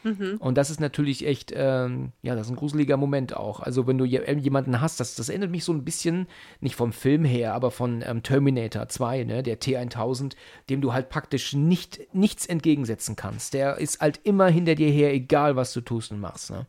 Mhm. 0.04 0.38
Und 0.40 0.58
das 0.58 0.70
ist 0.70 0.80
natürlich 0.80 1.26
echt, 1.26 1.52
ähm, 1.56 2.12
ja, 2.22 2.36
das 2.36 2.48
ist 2.48 2.52
ein 2.52 2.56
gruseliger 2.56 2.98
Moment 2.98 3.36
auch. 3.36 3.60
Also, 3.60 3.88
wenn 3.88 3.98
du 3.98 4.06
jemanden 4.06 4.82
hast, 4.82 5.00
das, 5.00 5.16
das 5.16 5.30
erinnert 5.30 5.52
mich 5.52 5.64
so 5.64 5.74
ein 5.74 5.84
bisschen, 5.84 6.28
nicht 6.62 6.76
vom 6.76 6.94
Film 6.94 7.26
her, 7.26 7.54
aber 7.54 7.72
von 7.72 8.04
ähm, 8.06 8.24
Terminator 8.24 8.88
2, 8.88 9.24
ne, 9.26 9.44
der 9.44 9.60
T1000, 9.60 10.36
dem 10.70 10.82
du 10.82 10.94
halt 10.94 11.10
praktisch 11.10 11.54
nicht, 11.54 12.14
nichts 12.14 12.46
entgegensetzen 12.46 13.16
kannst. 13.16 13.54
Der 13.54 13.78
ist 13.78 14.00
halt 14.00 14.20
immer 14.24 14.48
hinter 14.48 14.76
dir 14.76 14.90
her, 14.90 15.14
egal 15.14 15.56
was 15.56 15.74
du 15.74 15.82
tust 15.82 16.12
und 16.12 16.20
machst, 16.20 16.52
ne? 16.52 16.66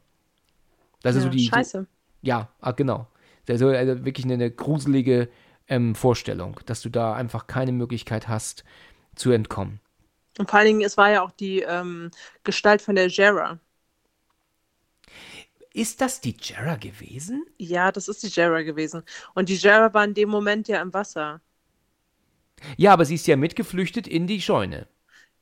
Das 1.02 1.14
ja, 1.14 1.18
ist 1.18 1.24
so 1.24 1.30
die. 1.30 1.46
Scheiße. 1.46 1.80
So, 1.82 1.86
ja, 2.22 2.50
ah, 2.60 2.72
genau. 2.72 3.06
Das 3.46 3.60
ist 3.60 3.66
also 3.66 4.04
wirklich 4.04 4.24
eine, 4.24 4.34
eine 4.34 4.50
gruselige 4.50 5.28
ähm, 5.68 5.94
Vorstellung, 5.94 6.60
dass 6.66 6.82
du 6.82 6.88
da 6.88 7.14
einfach 7.14 7.46
keine 7.46 7.72
Möglichkeit 7.72 8.28
hast, 8.28 8.64
zu 9.14 9.30
entkommen. 9.30 9.80
Und 10.40 10.48
vor 10.48 10.58
allen 10.58 10.68
Dingen, 10.68 10.80
es 10.80 10.96
war 10.96 11.10
ja 11.10 11.20
auch 11.20 11.32
die 11.32 11.60
ähm, 11.60 12.10
Gestalt 12.44 12.80
von 12.80 12.94
der 12.94 13.08
Jera. 13.08 13.58
Ist 15.74 16.00
das 16.00 16.22
die 16.22 16.34
Jera 16.40 16.76
gewesen? 16.76 17.44
Ja, 17.58 17.92
das 17.92 18.08
ist 18.08 18.22
die 18.22 18.28
Jera 18.28 18.62
gewesen. 18.62 19.02
Und 19.34 19.50
die 19.50 19.56
Jera 19.56 19.92
war 19.92 20.02
in 20.02 20.14
dem 20.14 20.30
Moment 20.30 20.66
ja 20.66 20.80
im 20.80 20.94
Wasser. 20.94 21.42
Ja, 22.78 22.94
aber 22.94 23.04
sie 23.04 23.16
ist 23.16 23.26
ja 23.26 23.36
mitgeflüchtet 23.36 24.08
in 24.08 24.26
die 24.26 24.40
Scheune. 24.40 24.88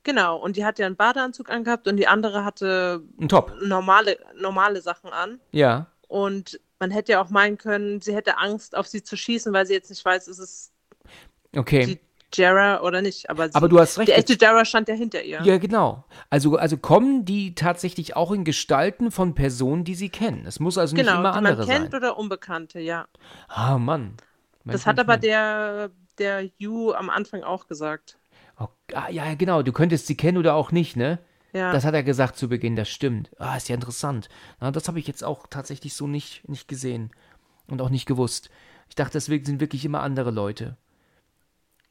Genau, 0.03 0.35
und 0.35 0.57
die 0.57 0.65
hat 0.65 0.79
ja 0.79 0.85
einen 0.85 0.97
Badeanzug 0.97 1.49
angehabt 1.49 1.87
und 1.87 1.95
die 1.95 2.07
andere 2.07 2.43
hatte 2.43 3.01
normale, 3.17 4.17
normale 4.35 4.81
Sachen 4.81 5.11
an. 5.11 5.39
Ja. 5.53 5.87
Und 6.09 6.59
man 6.77 6.91
hätte 6.91 7.13
ja 7.13 7.23
auch 7.23 7.29
meinen 7.29 7.57
können, 7.57 8.01
sie 8.01 8.13
hätte 8.13 8.37
Angst, 8.37 8.75
auf 8.75 8.87
sie 8.87 9.01
zu 9.01 9.15
schießen, 9.15 9.53
weil 9.53 9.65
sie 9.65 9.75
jetzt 9.75 9.91
nicht 9.91 10.03
weiß, 10.03 10.27
ist 10.27 10.39
es 10.39 10.73
okay. 11.55 11.85
die 11.85 12.08
Jera 12.33 12.81
oder 12.81 13.01
nicht. 13.01 13.29
Aber, 13.29 13.49
sie, 13.49 13.55
aber 13.55 13.69
du 13.69 13.79
hast 13.79 13.97
recht. 13.97 14.09
Der 14.09 14.17
echte 14.17 14.33
Jera 14.33 14.65
stand 14.65 14.87
ja 14.87 14.95
hinter 14.95 15.23
ihr. 15.23 15.41
Ja, 15.43 15.57
genau. 15.57 16.03
Also, 16.29 16.57
also 16.57 16.77
kommen 16.77 17.25
die 17.25 17.55
tatsächlich 17.55 18.15
auch 18.15 18.31
in 18.31 18.43
Gestalten 18.43 19.11
von 19.11 19.35
Personen, 19.35 19.83
die 19.83 19.95
sie 19.95 20.09
kennen. 20.09 20.45
Es 20.45 20.59
muss 20.59 20.77
also 20.77 20.95
genau, 20.95 21.11
nicht 21.11 21.19
immer 21.19 21.31
die 21.31 21.37
andere 21.37 21.57
man 21.57 21.67
kennt 21.67 21.91
sein. 21.91 21.99
oder 21.99 22.17
Unbekannte, 22.17 22.79
ja. 22.79 23.07
Ah, 23.47 23.77
Mann. 23.77 24.13
das 24.65 24.85
hat 24.85 24.99
aber 24.99 25.17
der, 25.17 25.91
der 26.17 26.49
Yu 26.57 26.91
am 26.93 27.09
Anfang 27.09 27.43
auch 27.43 27.67
gesagt. 27.67 28.17
Oh, 28.59 28.67
ah, 28.93 29.09
ja, 29.09 29.33
genau. 29.35 29.61
Du 29.61 29.71
könntest 29.71 30.07
sie 30.07 30.17
kennen 30.17 30.37
oder 30.37 30.55
auch 30.55 30.71
nicht, 30.71 30.95
ne? 30.95 31.19
Ja. 31.53 31.71
Das 31.73 31.83
hat 31.83 31.93
er 31.93 32.03
gesagt 32.03 32.37
zu 32.37 32.47
Beginn, 32.47 32.75
das 32.75 32.89
stimmt. 32.89 33.31
Ah, 33.39 33.57
ist 33.57 33.69
ja 33.69 33.75
interessant. 33.75 34.29
Na, 34.59 34.71
das 34.71 34.87
habe 34.87 34.99
ich 34.99 35.07
jetzt 35.07 35.23
auch 35.23 35.47
tatsächlich 35.47 35.95
so 35.95 36.05
nicht, 36.07 36.47
nicht 36.47 36.67
gesehen 36.67 37.11
und 37.67 37.81
auch 37.81 37.89
nicht 37.89 38.05
gewusst. 38.05 38.49
Ich 38.87 38.95
dachte, 38.95 39.13
das 39.13 39.25
sind 39.25 39.59
wirklich 39.59 39.85
immer 39.85 40.01
andere 40.01 40.31
Leute. 40.31 40.77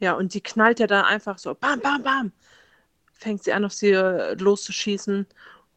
Ja, 0.01 0.15
und 0.15 0.35
die 0.35 0.41
knallt 0.41 0.81
ja 0.81 0.87
dann 0.87 1.05
einfach 1.05 1.39
so, 1.39 1.55
bam, 1.55 1.81
bam, 1.81 2.03
bam, 2.03 2.33
fängt 3.15 3.45
sie 3.45 3.53
an, 3.53 3.65
auf 3.65 3.73
sie 3.73 3.91
äh, 3.93 4.35
loszuschießen. 4.35 5.27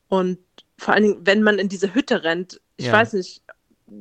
Und 0.10 0.40
vor 0.78 0.94
allen 0.94 1.04
Dingen, 1.04 1.22
wenn 1.26 1.44
man 1.44 1.60
in 1.60 1.70
diese 1.70 1.94
Hütte 1.94 2.24
rennt, 2.24 2.62
ich 2.78 2.88
Ja. 2.88 2.94
weiß 2.94 3.14
nicht, 3.14 3.44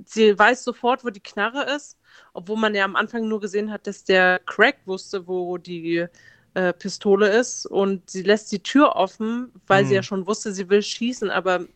sie 0.07 0.39
weiß 0.39 0.65
sofort, 0.65 1.05
wo 1.05 1.11
die 1.11 1.23
Knarre 1.23 1.65
ist, 1.75 1.99
obwohl 2.35 2.59
man 2.59 2.75
ja 2.75 2.85
am 2.85 2.97
Anfang 2.97 3.29
nur 3.29 3.41
gesehen 3.41 3.71
hat, 3.71 3.87
dass 3.87 4.05
der 4.05 4.41
Craig 4.47 4.77
wusste, 4.87 5.27
wo 5.27 5.59
die 5.59 6.07
äh, 6.55 6.73
Pistole 6.75 7.29
ist. 7.31 7.67
Und 7.67 8.11
sie 8.11 8.23
lässt 8.23 8.53
die 8.53 8.63
Tür 8.63 8.97
offen, 8.97 9.53
weil 9.67 9.85
sie 9.85 9.91
Mhm. 9.93 9.97
ja 9.97 10.03
schon 10.03 10.27
wusste, 10.27 10.53
sie 10.53 10.69
will 10.71 10.83
schießen, 10.83 11.31
aber 11.31 11.67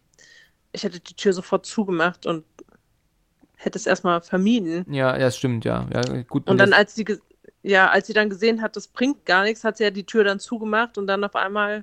ich 0.73 0.85
hätte 0.85 1.01
die 1.01 1.15
Tür 1.15 1.33
sofort 1.33 1.67
zugemacht 1.67 2.27
und 2.27 2.45
hätte 3.57 3.79
es 3.79 3.87
erstmal 3.87 4.21
vermieden. 4.21 4.85
Ja, 4.93 5.17
das 5.17 5.37
stimmt, 5.37 5.65
ja. 5.65 5.87
ja 5.93 6.23
gut, 6.23 6.49
Und 6.49 6.59
dann, 6.59 6.73
als 6.73 6.95
sie, 6.95 7.05
ja, 7.65 7.89
als 7.91 8.07
sie 8.07 8.13
dann 8.13 8.29
gesehen 8.29 8.61
hat, 8.63 8.77
das 8.77 8.87
bringt 8.87 9.25
gar 9.25 9.43
nichts, 9.43 9.65
hat 9.65 9.79
sie 9.79 9.85
ja 9.85 9.91
die 9.91 10.05
Tür 10.05 10.23
dann 10.23 10.39
zugemacht 10.39 10.99
und 10.99 11.07
dann 11.07 11.25
auf 11.25 11.35
einmal 11.35 11.83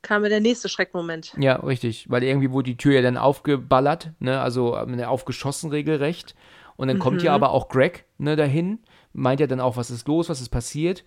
kam 0.00 0.22
mir 0.22 0.28
der 0.28 0.40
nächste 0.40 0.68
Schreckmoment. 0.68 1.34
Ja, 1.38 1.56
richtig. 1.56 2.08
Weil 2.08 2.22
irgendwie 2.22 2.52
wurde 2.52 2.70
die 2.70 2.76
Tür 2.76 2.94
ja 2.94 3.02
dann 3.02 3.16
aufgeballert, 3.16 4.12
ne, 4.20 4.40
also 4.40 4.76
ähm, 4.76 4.98
aufgeschossen 5.02 5.70
regelrecht. 5.70 6.36
Und 6.76 6.86
dann 6.86 7.00
kommt 7.00 7.22
ja 7.24 7.32
Mhm. 7.32 7.34
aber 7.34 7.50
auch 7.50 7.68
Greg, 7.68 8.04
ne, 8.16 8.36
dahin, 8.36 8.78
meint 9.12 9.40
ja 9.40 9.48
dann 9.48 9.60
auch, 9.60 9.76
was 9.76 9.90
ist 9.90 10.06
los, 10.06 10.28
was 10.28 10.40
ist 10.40 10.50
passiert. 10.50 11.04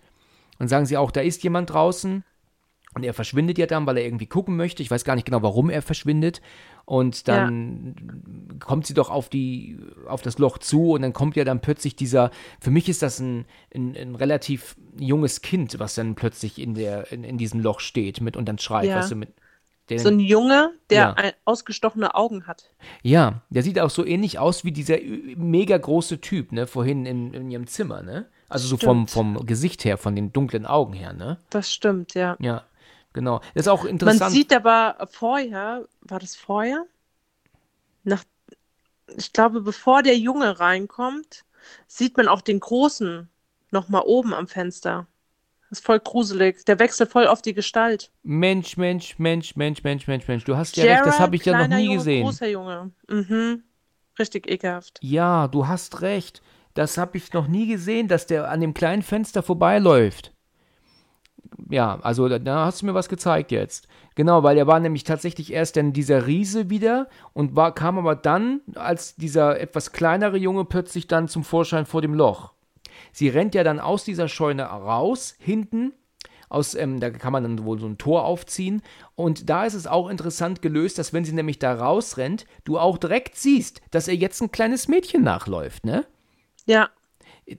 Dann 0.58 0.68
sagen 0.68 0.84
sie 0.84 0.98
auch, 0.98 1.10
da 1.10 1.22
ist 1.22 1.42
jemand 1.42 1.72
draußen. 1.72 2.24
Und 2.94 3.04
er 3.04 3.14
verschwindet 3.14 3.56
ja 3.58 3.66
dann, 3.66 3.86
weil 3.86 3.96
er 3.96 4.04
irgendwie 4.04 4.26
gucken 4.26 4.56
möchte. 4.56 4.82
Ich 4.82 4.90
weiß 4.90 5.04
gar 5.04 5.14
nicht 5.14 5.24
genau, 5.24 5.42
warum 5.42 5.70
er 5.70 5.80
verschwindet. 5.80 6.42
Und 6.84 7.26
dann 7.28 7.94
ja. 7.96 8.58
kommt 8.58 8.86
sie 8.86 8.94
doch 8.94 9.08
auf, 9.08 9.28
die, 9.28 9.78
auf 10.06 10.20
das 10.20 10.38
Loch 10.38 10.58
zu 10.58 10.92
und 10.92 11.02
dann 11.02 11.12
kommt 11.12 11.36
ja 11.36 11.44
dann 11.44 11.60
plötzlich 11.60 11.96
dieser, 11.96 12.30
für 12.60 12.70
mich 12.70 12.88
ist 12.88 13.02
das 13.02 13.18
ein, 13.20 13.46
ein, 13.74 13.96
ein 13.96 14.14
relativ 14.14 14.76
junges 14.98 15.42
Kind, 15.42 15.78
was 15.78 15.94
dann 15.94 16.16
plötzlich 16.16 16.60
in, 16.60 16.74
der, 16.74 17.10
in, 17.12 17.24
in 17.24 17.38
diesem 17.38 17.60
Loch 17.60 17.80
steht 17.80 18.20
mit 18.20 18.36
und 18.36 18.46
dann 18.46 18.58
schreit, 18.58 18.88
ja. 18.88 18.96
weißt 18.96 19.12
du, 19.12 19.16
mit. 19.16 19.32
Den, 19.90 19.98
so 19.98 20.08
ein 20.08 20.20
Junge, 20.20 20.70
der 20.90 21.14
ja. 21.18 21.32
ausgestochene 21.44 22.14
Augen 22.14 22.46
hat. 22.46 22.70
Ja, 23.02 23.42
der 23.50 23.62
sieht 23.62 23.80
auch 23.80 23.90
so 23.90 24.04
ähnlich 24.04 24.38
aus 24.38 24.64
wie 24.64 24.70
dieser 24.70 24.98
mega 25.36 25.76
große 25.76 26.20
Typ, 26.20 26.52
ne, 26.52 26.66
vorhin 26.66 27.04
in, 27.04 27.34
in 27.34 27.50
ihrem 27.50 27.66
Zimmer, 27.66 28.02
ne? 28.02 28.26
Also 28.48 28.68
so 28.68 28.76
vom, 28.76 29.08
vom 29.08 29.46
Gesicht 29.46 29.84
her, 29.84 29.96
von 29.96 30.14
den 30.14 30.32
dunklen 30.32 30.66
Augen 30.66 30.92
her, 30.92 31.14
ne? 31.14 31.38
Das 31.50 31.72
stimmt, 31.72 32.14
ja. 32.14 32.36
Ja. 32.38 32.64
Genau. 33.12 33.40
Das 33.54 33.66
ist 33.66 33.68
auch 33.68 33.84
interessant. 33.84 34.20
Man 34.20 34.30
sieht 34.30 34.52
aber 34.52 35.08
vorher, 35.10 35.86
war 36.00 36.18
das 36.18 36.36
vorher? 36.36 36.86
Nach, 38.04 38.24
ich 39.16 39.32
glaube, 39.32 39.60
bevor 39.60 40.02
der 40.02 40.16
Junge 40.16 40.58
reinkommt, 40.58 41.44
sieht 41.86 42.16
man 42.16 42.28
auch 42.28 42.40
den 42.40 42.60
Großen 42.60 43.28
nochmal 43.70 44.02
oben 44.06 44.34
am 44.34 44.48
Fenster. 44.48 45.06
Das 45.68 45.78
ist 45.78 45.86
voll 45.86 46.00
gruselig. 46.00 46.64
Der 46.66 46.78
wechselt 46.78 47.10
voll 47.10 47.26
auf 47.26 47.40
die 47.40 47.54
Gestalt. 47.54 48.10
Mensch, 48.22 48.76
Mensch, 48.76 49.18
Mensch, 49.18 49.56
Mensch, 49.56 49.84
Mensch, 49.84 50.06
Mensch, 50.06 50.28
Mensch. 50.28 50.44
Du 50.44 50.56
hast 50.56 50.76
ja 50.76 50.84
Gerard, 50.84 51.06
recht, 51.06 51.14
das 51.14 51.20
habe 51.20 51.36
ich 51.36 51.44
ja 51.44 51.58
noch 51.58 51.74
nie 51.74 51.84
Junge, 51.84 51.96
gesehen. 51.96 52.24
Großer 52.24 52.48
Junge. 52.48 52.90
Mhm. 53.08 53.62
Richtig 54.18 54.50
ekelhaft. 54.50 54.98
Ja, 55.00 55.48
du 55.48 55.66
hast 55.66 56.02
recht. 56.02 56.42
Das 56.74 56.98
habe 56.98 57.16
ich 57.16 57.32
noch 57.32 57.48
nie 57.48 57.66
gesehen, 57.66 58.08
dass 58.08 58.26
der 58.26 58.50
an 58.50 58.60
dem 58.60 58.74
kleinen 58.74 59.02
Fenster 59.02 59.42
vorbeiläuft 59.42 60.32
ja, 61.70 61.98
also 62.02 62.28
da, 62.28 62.64
hast 62.64 62.82
du 62.82 62.86
mir 62.86 62.94
was 62.94 63.08
gezeigt 63.08 63.50
jetzt. 63.50 63.88
Genau, 64.14 64.42
weil 64.42 64.58
er 64.58 64.66
war 64.66 64.78
nämlich 64.80 65.04
tatsächlich 65.04 65.52
erst 65.52 65.76
dann 65.76 65.92
dieser 65.92 66.26
Riese 66.26 66.68
wieder 66.70 67.08
und 67.32 67.56
war, 67.56 67.74
kam 67.74 67.98
aber 67.98 68.14
dann 68.14 68.60
als 68.74 69.16
dieser 69.16 69.58
etwas 69.58 69.92
kleinere 69.92 70.36
Junge 70.36 70.64
plötzlich 70.64 71.06
dann 71.06 71.28
zum 71.28 71.44
Vorschein 71.44 71.86
vor 71.86 72.02
dem 72.02 72.14
Loch. 72.14 72.52
Sie 73.12 73.28
rennt 73.28 73.54
ja 73.54 73.64
dann 73.64 73.80
aus 73.80 74.04
dieser 74.04 74.28
Scheune 74.28 74.64
raus, 74.64 75.34
hinten. 75.38 75.92
Aus, 76.48 76.74
ähm, 76.74 77.00
da 77.00 77.08
kann 77.08 77.32
man 77.32 77.42
dann 77.42 77.64
wohl 77.64 77.78
so 77.78 77.86
ein 77.86 77.96
Tor 77.96 78.26
aufziehen. 78.26 78.82
Und 79.14 79.48
da 79.48 79.64
ist 79.64 79.72
es 79.72 79.86
auch 79.86 80.10
interessant 80.10 80.60
gelöst, 80.60 80.98
dass 80.98 81.14
wenn 81.14 81.24
sie 81.24 81.32
nämlich 81.32 81.58
da 81.58 81.74
rausrennt, 81.74 82.44
du 82.64 82.78
auch 82.78 82.98
direkt 82.98 83.36
siehst, 83.36 83.80
dass 83.90 84.06
er 84.06 84.14
jetzt 84.14 84.42
ein 84.42 84.52
kleines 84.52 84.86
Mädchen 84.86 85.22
nachläuft, 85.22 85.86
ne? 85.86 86.04
Ja, 86.66 86.90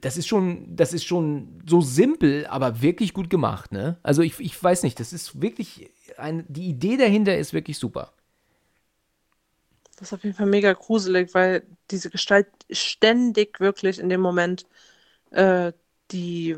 das 0.00 0.16
ist 0.16 0.26
schon, 0.26 0.76
das 0.76 0.92
ist 0.92 1.04
schon 1.04 1.62
so 1.66 1.80
simpel, 1.80 2.46
aber 2.46 2.82
wirklich 2.82 3.12
gut 3.14 3.30
gemacht, 3.30 3.72
ne? 3.72 3.98
Also 4.02 4.22
ich, 4.22 4.38
ich 4.40 4.62
weiß 4.62 4.82
nicht, 4.82 5.00
das 5.00 5.12
ist 5.12 5.40
wirklich, 5.40 5.90
ein, 6.16 6.44
die 6.48 6.68
Idee 6.68 6.96
dahinter 6.96 7.36
ist 7.36 7.52
wirklich 7.52 7.78
super. 7.78 8.12
Das 9.96 10.08
ist 10.08 10.12
auf 10.12 10.24
jeden 10.24 10.36
Fall 10.36 10.46
mega 10.46 10.72
gruselig, 10.72 11.34
weil 11.34 11.62
diese 11.90 12.10
Gestalt 12.10 12.48
ständig 12.70 13.60
wirklich 13.60 13.98
in 13.98 14.08
dem 14.08 14.20
Moment 14.20 14.66
äh, 15.30 15.72
die, 16.10 16.56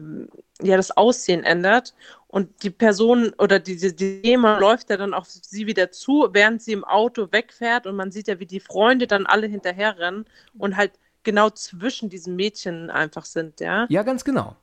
ja, 0.63 0.77
das 0.77 0.97
Aussehen 0.97 1.45
ändert 1.45 1.95
und 2.29 2.63
die 2.63 2.71
Person 2.71 3.33
oder 3.39 3.59
diese 3.61 3.93
die 3.93 4.23
Dämon 4.23 4.59
läuft 4.61 4.91
ja 4.91 4.97
dann 4.97 5.15
auf 5.15 5.27
sie 5.29 5.67
wieder 5.67 5.91
zu, 5.91 6.29
während 6.33 6.63
sie 6.63 6.73
im 6.73 6.85
Auto 6.85 7.29
wegfährt 7.31 7.87
und 7.87 7.97
man 7.97 8.11
sieht 8.11 8.29
ja, 8.29 8.41
wie 8.41 8.47
die 8.47 8.61
Freunde 8.61 9.07
dann 9.07 9.27
alle 9.27 9.47
hinterherrennen 9.47 10.27
und 10.59 10.77
halt 10.77 10.93
genau 11.27 11.51
zwischen 11.51 12.09
diesen 12.09 12.37
Mädchen 12.37 12.89
einfach 12.89 13.27
sind, 13.27 13.61
ja? 13.61 13.85
Ja, 13.91 14.03
ganz 14.03 14.25
genau. 14.25 14.57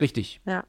Richtig. 0.00 0.40
Ja. 0.46 0.62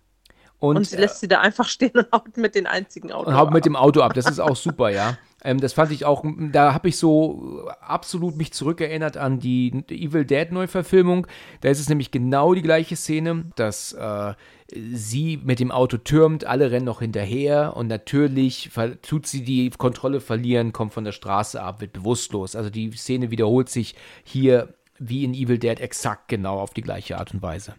Und, 0.57 0.77
und 0.77 0.87
sie 0.87 0.97
lässt 0.97 1.19
sie 1.19 1.27
da 1.27 1.41
einfach 1.41 1.67
stehen 1.67 1.91
und 1.93 2.11
haut 2.11 2.37
mit 2.37 2.55
den 2.55 2.67
einzigen 2.67 3.11
Auto 3.11 3.29
und 3.29 3.35
haut 3.35 3.47
ab. 3.47 3.53
mit 3.53 3.65
dem 3.65 3.75
Auto 3.75 4.01
ab. 4.01 4.13
Das 4.13 4.27
ist 4.27 4.39
auch 4.39 4.55
super, 4.55 4.89
ja. 4.89 5.17
Ähm, 5.43 5.59
das 5.59 5.73
fand 5.73 5.91
ich 5.91 6.05
auch, 6.05 6.23
da 6.51 6.75
habe 6.75 6.89
ich 6.89 6.97
so 6.97 7.67
absolut 7.79 8.37
mich 8.37 8.53
zurückerinnert 8.53 9.17
an 9.17 9.39
die 9.39 9.83
Evil 9.89 10.23
Dead 10.23 10.51
Neuverfilmung. 10.51 11.25
Da 11.61 11.69
ist 11.69 11.79
es 11.79 11.89
nämlich 11.89 12.11
genau 12.11 12.53
die 12.53 12.61
gleiche 12.61 12.95
Szene, 12.95 13.45
dass 13.55 13.91
äh, 13.93 14.35
sie 14.71 15.39
mit 15.43 15.59
dem 15.59 15.71
Auto 15.71 15.97
türmt, 15.97 16.45
alle 16.45 16.69
rennen 16.69 16.85
noch 16.85 16.99
hinterher 16.99 17.75
und 17.75 17.87
natürlich 17.87 18.69
tut 19.01 19.25
sie 19.25 19.43
die 19.43 19.71
Kontrolle 19.71 20.21
verlieren, 20.21 20.73
kommt 20.73 20.93
von 20.93 21.05
der 21.05 21.11
Straße 21.11 21.59
ab, 21.59 21.81
wird 21.81 21.93
bewusstlos. 21.93 22.55
Also 22.55 22.69
die 22.69 22.91
Szene 22.91 23.31
wiederholt 23.31 23.69
sich 23.69 23.95
hier 24.23 24.75
wie 25.01 25.23
in 25.23 25.33
Evil 25.33 25.57
Dead 25.57 25.79
exakt 25.79 26.27
genau 26.27 26.59
auf 26.59 26.73
die 26.73 26.81
gleiche 26.81 27.17
Art 27.17 27.33
und 27.33 27.41
Weise. 27.41 27.75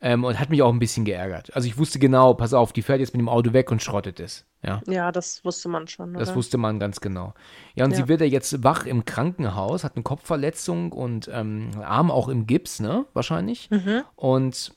Ähm, 0.00 0.24
und 0.24 0.38
hat 0.38 0.50
mich 0.50 0.60
auch 0.62 0.72
ein 0.72 0.78
bisschen 0.78 1.04
geärgert. 1.04 1.54
Also 1.54 1.66
ich 1.66 1.78
wusste 1.78 1.98
genau, 1.98 2.34
pass 2.34 2.52
auf, 2.52 2.72
die 2.72 2.82
fährt 2.82 3.00
jetzt 3.00 3.14
mit 3.14 3.20
dem 3.20 3.28
Auto 3.28 3.52
weg 3.52 3.70
und 3.70 3.82
schrottet 3.82 4.20
es. 4.20 4.44
Ja, 4.62 4.82
ja 4.86 5.12
das 5.12 5.44
wusste 5.44 5.68
man 5.68 5.86
schon. 5.86 6.10
Oder? 6.10 6.18
Das 6.20 6.34
wusste 6.34 6.58
man 6.58 6.78
ganz 6.78 7.00
genau. 7.00 7.32
Ja, 7.74 7.84
und 7.84 7.92
ja. 7.92 7.98
sie 7.98 8.08
wird 8.08 8.20
ja 8.20 8.26
jetzt 8.26 8.64
wach 8.64 8.86
im 8.86 9.04
Krankenhaus, 9.04 9.84
hat 9.84 9.96
eine 9.96 10.02
Kopfverletzung 10.02 10.92
und 10.92 11.30
ähm, 11.32 11.70
Arm 11.82 12.10
auch 12.10 12.28
im 12.28 12.46
Gips, 12.46 12.80
ne? 12.80 13.06
Wahrscheinlich. 13.14 13.70
Mhm. 13.70 14.02
Und 14.16 14.74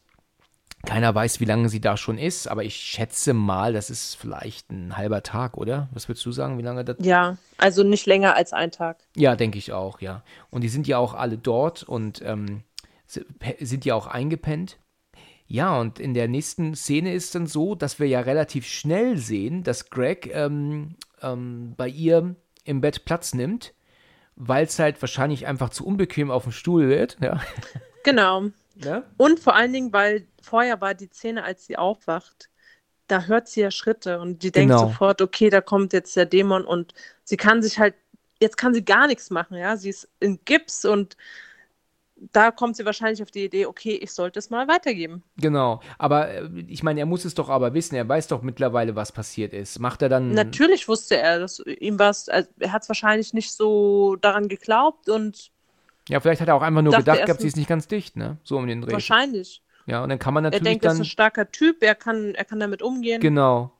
keiner 0.86 1.14
weiß, 1.14 1.40
wie 1.40 1.46
lange 1.46 1.70
sie 1.70 1.82
da 1.82 1.98
schon 1.98 2.18
ist, 2.18 2.48
aber 2.48 2.64
ich 2.64 2.76
schätze 2.76 3.34
mal, 3.34 3.74
das 3.74 3.90
ist 3.90 4.16
vielleicht 4.16 4.72
ein 4.72 4.96
halber 4.96 5.24
Tag, 5.24 5.58
oder? 5.58 5.90
Was 5.94 6.08
würdest 6.08 6.26
du 6.26 6.32
sagen, 6.32 6.58
wie 6.58 6.64
lange 6.64 6.86
das? 6.86 6.98
Ja, 7.00 7.38
also 7.58 7.84
nicht 7.84 8.06
länger 8.06 8.36
als 8.36 8.54
ein 8.54 8.72
Tag. 8.72 8.98
Ja, 9.16 9.36
denke 9.36 9.58
ich 9.58 9.74
auch, 9.74 10.00
ja. 10.02 10.24
Und 10.50 10.62
die 10.62 10.70
sind 10.70 10.88
ja 10.88 10.98
auch 10.98 11.14
alle 11.14 11.38
dort 11.38 11.84
und 11.84 12.22
ähm, 12.24 12.64
sind 13.06 13.86
ja 13.86 13.96
auch 13.96 14.08
eingepennt. 14.08 14.78
Ja, 15.48 15.80
und 15.80 16.00
in 16.00 16.14
der 16.14 16.28
nächsten 16.28 16.76
Szene 16.76 17.14
ist 17.14 17.34
dann 17.34 17.48
so, 17.48 17.74
dass 17.74 18.00
wir 18.00 18.08
ja 18.08 18.20
relativ 18.20 18.68
schnell 18.68 19.18
sehen, 19.18 19.64
dass 19.64 19.90
Greg 19.90 20.30
ähm, 20.34 20.96
ähm, 21.22 21.74
bei 21.78 21.88
ihr 21.88 22.36
im 22.66 22.82
Bett 22.82 23.06
Platz 23.06 23.34
nimmt, 23.34 23.74
weil 24.36 24.66
es 24.66 24.78
halt 24.78 25.02
wahrscheinlich 25.02 25.48
einfach 25.48 25.70
zu 25.70 25.86
unbequem 25.86 26.32
auf 26.32 26.44
dem 26.44 26.52
Stuhl 26.52 26.90
wird. 26.90 27.18
Ja. 27.22 27.42
Genau. 28.04 28.44
Ja? 28.84 29.04
Und 29.18 29.40
vor 29.40 29.56
allen 29.56 29.74
Dingen, 29.74 29.94
weil 29.94 30.28
vorher 30.42 30.82
war 30.82 30.94
die 30.94 31.08
Szene, 31.08 31.44
als 31.44 31.66
sie 31.66 31.78
aufwacht, 31.78 32.50
da 33.08 33.24
hört 33.24 33.48
sie 33.48 33.62
ja 33.62 33.72
Schritte 33.72 34.20
und 34.20 34.44
die 34.44 34.52
denkt 34.52 34.74
genau. 34.74 34.88
sofort, 34.88 35.22
okay, 35.22 35.50
da 35.50 35.62
kommt 35.62 35.94
jetzt 35.94 36.16
der 36.16 36.26
Dämon 36.26 36.66
und 36.66 36.94
sie 37.24 37.38
kann 37.38 37.62
sich 37.62 37.80
halt, 37.80 37.96
jetzt 38.42 38.58
kann 38.58 38.74
sie 38.74 38.84
gar 38.84 39.08
nichts 39.08 39.30
machen, 39.30 39.58
ja. 39.58 39.78
Sie 39.78 39.90
ist 39.90 40.10
in 40.20 40.40
Gips 40.44 40.86
und 40.86 41.16
da 42.34 42.52
kommt 42.52 42.76
sie 42.76 42.86
wahrscheinlich 42.86 43.22
auf 43.22 43.32
die 43.32 43.46
Idee, 43.46 43.66
okay, 43.66 43.96
ich 43.96 44.12
sollte 44.12 44.40
es 44.40 44.50
mal 44.50 44.68
weitergeben. 44.68 45.24
Genau, 45.38 45.82
aber 45.98 46.30
äh, 46.30 46.50
ich 46.68 46.84
meine, 46.84 47.00
er 47.00 47.06
muss 47.06 47.26
es 47.26 47.36
doch 47.36 47.50
aber 47.50 47.74
wissen, 47.74 47.96
er 47.96 48.08
weiß 48.08 48.28
doch 48.28 48.42
mittlerweile, 48.42 48.96
was 48.96 49.12
passiert 49.12 49.54
ist. 49.54 49.80
Macht 49.80 50.02
er 50.02 50.10
dann. 50.10 50.32
Natürlich 50.34 50.88
wusste 50.88 51.18
er, 51.18 51.40
dass 51.40 51.60
ihm 51.60 52.00
was, 52.00 52.28
also 52.30 52.50
er 52.60 52.72
hat 52.72 52.84
es 52.84 52.90
wahrscheinlich 52.90 53.34
nicht 53.34 53.52
so 53.52 54.16
daran 54.18 54.48
geglaubt 54.48 55.10
und. 55.10 55.52
Ja, 56.08 56.20
vielleicht 56.20 56.41
hat 56.41 56.47
er 56.47 56.55
auch 56.55 56.62
einfach 56.62 56.82
nur 56.82 56.93
gedacht 56.93 57.26
gehabt, 57.26 57.41
sie 57.41 57.47
ist 57.47 57.58
nicht 57.58 57.68
ganz 57.68 57.88
dicht, 57.88 58.16
ne? 58.16 58.38
So 58.43 58.58
um 58.58 58.68
den 58.68 58.82
Dreh. 58.82 58.93
Wahrscheinlich. 58.93 59.62
Ja, 59.86 60.03
und 60.03 60.10
dann 60.10 60.20
kann 60.20 60.34
man 60.34 60.43
natürlich. 60.43 60.62
Er 60.62 60.70
denkt, 60.70 60.86
dann, 60.86 60.91
er 60.91 60.93
ist 60.93 60.99
ein 61.01 61.05
starker 61.05 61.51
Typ, 61.51 61.82
er 61.82 61.95
kann, 61.95 62.36
er 62.36 62.45
kann 62.45 62.60
damit 62.60 62.82
umgehen. 62.82 63.22
Genau. 63.22 63.72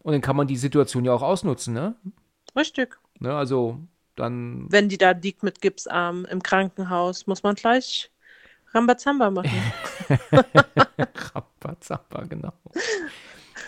Und 0.00 0.12
dann 0.12 0.20
kann 0.20 0.36
man 0.36 0.46
die 0.46 0.56
Situation 0.56 1.04
ja 1.04 1.12
auch 1.12 1.22
ausnutzen, 1.22 1.74
ne? 1.74 1.96
Richtig. 2.56 2.96
Ne, 3.18 3.34
also 3.34 3.80
dann. 4.16 4.66
Wenn 4.70 4.88
die 4.88 4.98
da 4.98 5.10
liegt 5.10 5.42
mit 5.42 5.60
Gipsarm 5.60 6.24
im 6.26 6.42
Krankenhaus, 6.42 7.26
muss 7.26 7.42
man 7.42 7.54
gleich 7.54 8.10
Rambazamba 8.72 9.30
machen. 9.30 9.50
Rambazamba, 11.34 12.24
genau. 12.28 12.52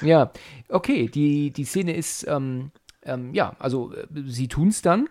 Ja, 0.02 0.32
okay, 0.68 1.08
die, 1.08 1.50
die 1.50 1.64
Szene 1.64 1.94
ist, 1.94 2.26
ähm, 2.26 2.70
ähm, 3.02 3.34
ja, 3.34 3.54
also 3.58 3.92
äh, 3.94 4.06
sie 4.26 4.48
tun 4.48 4.68
es 4.68 4.82
dann. 4.82 5.08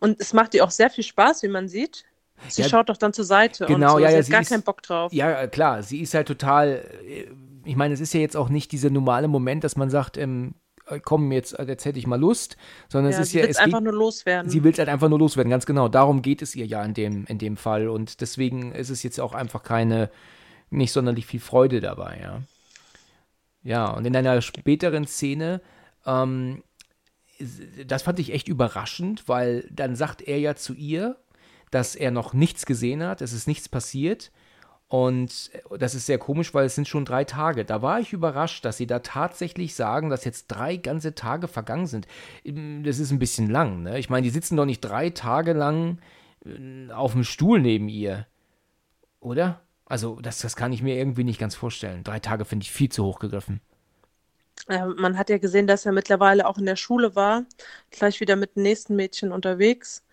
Und 0.00 0.20
es 0.20 0.32
macht 0.32 0.54
ihr 0.54 0.64
auch 0.64 0.70
sehr 0.70 0.90
viel 0.90 1.04
Spaß, 1.04 1.42
wie 1.42 1.48
man 1.48 1.68
sieht. 1.68 2.04
Sie 2.48 2.62
ja, 2.62 2.68
schaut 2.68 2.88
doch 2.88 2.96
dann 2.96 3.12
zur 3.12 3.24
Seite 3.24 3.66
genau, 3.66 3.94
und 3.94 3.98
so. 3.98 3.98
ja, 4.00 4.10
ja, 4.10 4.22
sie 4.22 4.30
hat 4.30 4.32
gar 4.32 4.40
ist, 4.42 4.48
keinen 4.48 4.62
Bock 4.62 4.82
drauf. 4.82 5.12
Ja, 5.12 5.46
klar, 5.46 5.82
sie 5.82 6.00
ist 6.00 6.14
halt 6.14 6.28
total. 6.28 6.84
Äh, 7.06 7.26
ich 7.64 7.76
meine, 7.76 7.94
es 7.94 8.00
ist 8.00 8.12
ja 8.12 8.20
jetzt 8.20 8.36
auch 8.36 8.48
nicht 8.48 8.72
dieser 8.72 8.90
normale 8.90 9.28
Moment, 9.28 9.62
dass 9.62 9.76
man 9.76 9.88
sagt, 9.88 10.16
ähm, 10.16 10.54
äh, 10.86 11.00
komm, 11.00 11.30
jetzt, 11.32 11.58
äh, 11.58 11.64
jetzt 11.64 11.84
hätte 11.84 11.98
ich 11.98 12.06
mal 12.06 12.18
Lust, 12.18 12.56
sondern 12.88 13.12
ja, 13.12 13.18
es 13.18 13.26
ist 13.26 13.32
sie 13.32 13.38
ja. 13.38 13.44
Sie 13.44 13.50
will 13.50 13.58
einfach 13.58 13.80
nur 13.80 13.92
loswerden. 13.92 14.50
Sie 14.50 14.64
will 14.64 14.72
es 14.72 14.78
halt 14.78 14.88
einfach 14.88 15.08
nur 15.08 15.18
loswerden, 15.18 15.50
ganz 15.50 15.66
genau. 15.66 15.88
Darum 15.88 16.22
geht 16.22 16.42
es 16.42 16.54
ihr 16.54 16.66
ja 16.66 16.82
in 16.84 16.94
dem, 16.94 17.24
in 17.26 17.38
dem 17.38 17.56
Fall. 17.56 17.88
Und 17.88 18.20
deswegen 18.20 18.72
ist 18.72 18.90
es 18.90 19.02
jetzt 19.02 19.20
auch 19.20 19.34
einfach 19.34 19.62
keine, 19.62 20.10
nicht 20.70 20.92
sonderlich 20.92 21.26
viel 21.26 21.40
Freude 21.40 21.80
dabei, 21.80 22.18
ja. 22.22 22.42
Ja, 23.64 23.90
und 23.92 24.04
in 24.06 24.16
einer 24.16 24.42
späteren 24.42 25.06
Szene, 25.06 25.60
ähm, 26.04 26.64
das 27.86 28.02
fand 28.02 28.18
ich 28.18 28.32
echt 28.32 28.48
überraschend, 28.48 29.28
weil 29.28 29.68
dann 29.70 29.94
sagt 29.94 30.22
er 30.22 30.38
ja 30.38 30.56
zu 30.56 30.74
ihr, 30.74 31.16
dass 31.72 31.96
er 31.96 32.12
noch 32.12 32.34
nichts 32.34 32.66
gesehen 32.66 33.02
hat, 33.02 33.20
es 33.20 33.32
ist 33.32 33.48
nichts 33.48 33.68
passiert. 33.68 34.30
Und 34.86 35.50
das 35.78 35.94
ist 35.94 36.04
sehr 36.04 36.18
komisch, 36.18 36.52
weil 36.52 36.66
es 36.66 36.74
sind 36.74 36.86
schon 36.86 37.06
drei 37.06 37.24
Tage. 37.24 37.64
Da 37.64 37.80
war 37.80 37.98
ich 37.98 38.12
überrascht, 38.12 38.62
dass 38.66 38.76
sie 38.76 38.86
da 38.86 38.98
tatsächlich 38.98 39.74
sagen, 39.74 40.10
dass 40.10 40.26
jetzt 40.26 40.48
drei 40.48 40.76
ganze 40.76 41.14
Tage 41.14 41.48
vergangen 41.48 41.86
sind. 41.86 42.06
Das 42.44 42.98
ist 42.98 43.10
ein 43.10 43.18
bisschen 43.18 43.48
lang, 43.48 43.82
ne? 43.84 43.98
Ich 43.98 44.10
meine, 44.10 44.24
die 44.24 44.30
sitzen 44.30 44.54
doch 44.54 44.66
nicht 44.66 44.82
drei 44.82 45.08
Tage 45.08 45.54
lang 45.54 45.98
äh, 46.44 46.92
auf 46.92 47.12
dem 47.12 47.24
Stuhl 47.24 47.58
neben 47.58 47.88
ihr. 47.88 48.26
Oder? 49.18 49.62
Also, 49.86 50.20
das, 50.20 50.40
das 50.40 50.56
kann 50.56 50.74
ich 50.74 50.82
mir 50.82 50.96
irgendwie 50.96 51.24
nicht 51.24 51.40
ganz 51.40 51.54
vorstellen. 51.54 52.04
Drei 52.04 52.20
Tage 52.20 52.44
finde 52.44 52.64
ich 52.64 52.70
viel 52.70 52.90
zu 52.90 53.02
hoch 53.02 53.18
gegriffen. 53.18 53.62
Äh, 54.68 54.84
man 54.84 55.16
hat 55.16 55.30
ja 55.30 55.38
gesehen, 55.38 55.66
dass 55.66 55.86
er 55.86 55.92
mittlerweile 55.92 56.46
auch 56.46 56.58
in 56.58 56.66
der 56.66 56.76
Schule 56.76 57.16
war, 57.16 57.46
gleich 57.90 58.20
wieder 58.20 58.36
mit 58.36 58.56
dem 58.56 58.62
nächsten 58.62 58.94
Mädchen 58.94 59.32
unterwegs. 59.32 60.04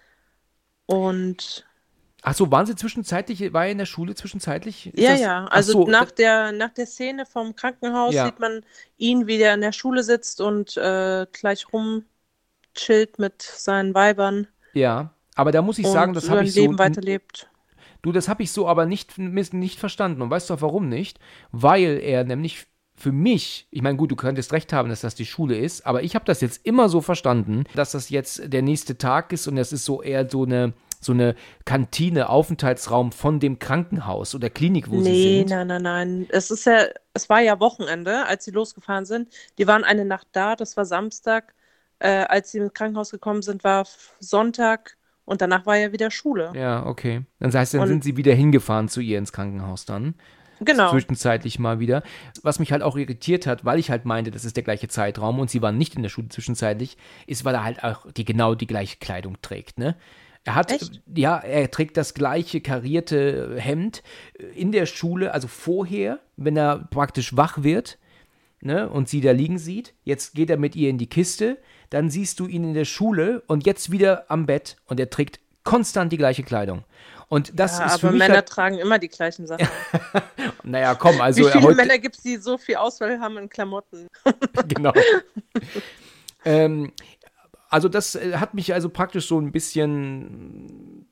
Und 0.89 1.67
Ach 2.23 2.33
so, 2.33 2.51
waren 2.51 2.65
Sie 2.65 2.75
zwischenzeitlich, 2.75 3.53
war 3.53 3.65
er 3.65 3.71
in 3.71 3.77
der 3.77 3.85
Schule 3.85 4.15
zwischenzeitlich? 4.15 4.87
Ist 4.87 4.99
ja, 4.99 5.11
das, 5.11 5.21
ja, 5.21 5.45
also 5.45 5.71
so, 5.71 5.87
nach, 5.87 6.09
der, 6.09 6.51
nach 6.51 6.71
der 6.71 6.87
Szene 6.87 7.27
vom 7.27 7.55
Krankenhaus 7.55 8.15
ja. 8.15 8.25
sieht 8.25 8.39
man 8.39 8.65
ihn, 8.97 9.27
wie 9.27 9.37
der 9.37 9.53
in 9.53 9.61
der 9.61 9.71
Schule 9.71 10.01
sitzt 10.01 10.41
und 10.41 10.75
äh, 10.77 11.27
gleich 11.31 11.67
rumchillt 11.71 13.19
mit 13.19 13.41
seinen 13.43 13.93
Weibern. 13.93 14.47
Ja, 14.73 15.13
aber 15.35 15.51
da 15.51 15.61
muss 15.61 15.77
ich 15.77 15.87
sagen, 15.87 16.13
das 16.13 16.27
habe 16.27 16.43
ich 16.43 16.55
Leben 16.55 16.73
so. 16.73 16.79
weiterlebt. 16.79 17.49
Du, 18.01 18.11
das 18.11 18.27
habe 18.27 18.41
ich 18.41 18.51
so 18.51 18.67
aber 18.67 18.87
nicht, 18.87 19.19
nicht 19.19 19.79
verstanden. 19.79 20.23
Und 20.23 20.31
weißt 20.31 20.49
du 20.49 20.55
auch 20.55 20.61
warum 20.61 20.89
nicht? 20.89 21.19
Weil 21.51 21.99
er 21.99 22.23
nämlich 22.23 22.65
für 22.99 23.11
mich, 23.11 23.67
ich 23.71 23.81
meine, 23.81 23.97
gut, 23.97 24.11
du 24.11 24.15
könntest 24.15 24.51
recht 24.51 24.73
haben, 24.73 24.89
dass 24.89 25.01
das 25.01 25.15
die 25.15 25.25
Schule 25.25 25.57
ist, 25.57 25.85
aber 25.85 26.03
ich 26.03 26.15
habe 26.15 26.25
das 26.25 26.41
jetzt 26.41 26.65
immer 26.65 26.89
so 26.89 27.01
verstanden, 27.01 27.63
dass 27.75 27.91
das 27.91 28.09
jetzt 28.09 28.51
der 28.51 28.61
nächste 28.61 28.97
Tag 28.97 29.31
ist 29.31 29.47
und 29.47 29.55
das 29.55 29.71
ist 29.71 29.85
so 29.85 30.01
eher 30.01 30.29
so 30.29 30.43
eine 30.43 30.73
so 31.01 31.13
eine 31.13 31.35
Kantine, 31.63 32.27
Aufenthaltsraum 32.27 33.13
von 33.13 33.39
dem 33.39 33.57
Krankenhaus 33.57 34.35
oder 34.35 34.49
Klinik, 34.49 34.89
wo 34.89 34.97
nee, 34.97 35.03
sie 35.03 35.37
sind. 35.37 35.49
Nee, 35.49 35.55
nein, 35.55 35.67
nein, 35.67 35.81
nein. 35.81 36.27
Es 36.29 36.51
ist 36.51 36.65
ja, 36.65 36.87
es 37.13 37.29
war 37.29 37.39
ja 37.39 37.59
Wochenende, 37.61 38.25
als 38.25 38.43
sie 38.43 38.51
losgefahren 38.51 39.05
sind. 39.05 39.29
Die 39.57 39.65
waren 39.65 39.85
eine 39.85 40.03
Nacht 40.03 40.27
da, 40.33 40.57
das 40.57 40.75
war 40.75 40.83
Samstag. 40.83 41.53
Äh, 41.99 42.25
als 42.27 42.51
sie 42.51 42.57
ins 42.57 42.73
Krankenhaus 42.73 43.11
gekommen 43.11 43.41
sind, 43.41 43.63
war 43.63 43.85
Sonntag 44.19 44.97
und 45.25 45.41
danach 45.41 45.65
war 45.65 45.77
ja 45.77 45.91
wieder 45.91 46.11
Schule. 46.11 46.51
Ja, 46.55 46.85
okay. 46.85 47.23
Dann 47.39 47.53
heißt, 47.53 47.75
dann 47.75 47.81
und, 47.81 47.87
sind 47.87 48.03
sie 48.03 48.17
wieder 48.17 48.33
hingefahren 48.33 48.87
zu 48.87 48.99
ihr 48.99 49.17
ins 49.17 49.31
Krankenhaus 49.31 49.85
dann. 49.85 50.15
Genau. 50.59 50.91
Zwischenzeitlich 50.91 51.59
mal 51.59 51.79
wieder. 51.79 52.03
Was 52.41 52.59
mich 52.59 52.71
halt 52.71 52.83
auch 52.83 52.97
irritiert 52.97 53.47
hat, 53.47 53.65
weil 53.65 53.79
ich 53.79 53.89
halt 53.89 54.05
meinte, 54.05 54.31
das 54.31 54.45
ist 54.45 54.55
der 54.55 54.63
gleiche 54.63 54.87
Zeitraum 54.87 55.39
und 55.39 55.49
sie 55.49 55.61
waren 55.61 55.77
nicht 55.77 55.95
in 55.95 56.03
der 56.03 56.09
Schule 56.09 56.29
zwischenzeitlich, 56.29 56.97
ist, 57.27 57.45
weil 57.45 57.55
er 57.55 57.63
halt 57.63 57.83
auch 57.83 58.11
die 58.11 58.25
genau 58.25 58.55
die 58.55 58.67
gleiche 58.67 58.97
Kleidung 58.97 59.37
trägt, 59.41 59.77
ne? 59.77 59.95
Er 60.45 60.55
hat, 60.55 60.71
Echt? 60.71 61.01
ja, 61.13 61.37
er 61.37 61.69
trägt 61.69 61.97
das 61.97 62.13
gleiche 62.13 62.61
karierte 62.61 63.57
Hemd 63.59 64.03
in 64.55 64.71
der 64.71 64.85
Schule, 64.85 65.33
also 65.33 65.47
vorher, 65.49 66.19
wenn 66.37 66.55
er 66.55 66.87
praktisch 66.89 67.35
wach 67.35 67.61
wird, 67.61 67.97
ne, 68.61 68.89
und 68.89 69.09
sie 69.09 69.21
da 69.21 69.31
liegen 69.31 69.59
sieht. 69.59 69.93
Jetzt 70.03 70.35
geht 70.35 70.49
er 70.49 70.57
mit 70.57 70.75
ihr 70.75 70.89
in 70.89 70.97
die 70.97 71.09
Kiste, 71.09 71.57
dann 71.89 72.09
siehst 72.09 72.39
du 72.39 72.47
ihn 72.47 72.63
in 72.63 72.73
der 72.73 72.85
Schule 72.85 73.43
und 73.47 73.65
jetzt 73.65 73.91
wieder 73.91 74.25
am 74.31 74.45
Bett 74.45 74.77
und 74.85 74.99
er 74.99 75.09
trägt 75.09 75.39
konstant 75.63 76.11
die 76.11 76.17
gleiche 76.17 76.43
Kleidung. 76.43 76.83
Und 77.29 77.57
das 77.59 77.77
ja, 77.77 77.85
ist 77.85 78.03
aber 78.03 78.11
Männer 78.11 78.35
halt 78.35 78.49
tragen 78.49 78.79
immer 78.79 78.97
die 78.97 79.07
gleichen 79.07 79.45
Sachen. 79.45 79.67
naja, 80.63 80.95
komm, 80.95 81.21
also. 81.21 81.45
Wie 81.45 81.51
viele 81.51 81.63
heute... 81.63 81.75
Männer 81.75 81.99
gibt 81.99 82.17
es, 82.17 82.23
die 82.23 82.37
so 82.37 82.57
viel 82.57 82.75
Auswahl 82.75 83.19
haben 83.19 83.37
in 83.37 83.49
Klamotten? 83.49 84.07
genau. 84.67 84.91
ähm, 86.43 86.91
also, 87.69 87.87
das 87.87 88.15
äh, 88.15 88.37
hat 88.37 88.55
mich 88.55 88.73
also 88.73 88.89
praktisch 88.89 89.27
so 89.27 89.39
ein 89.39 89.51
bisschen 89.51 91.05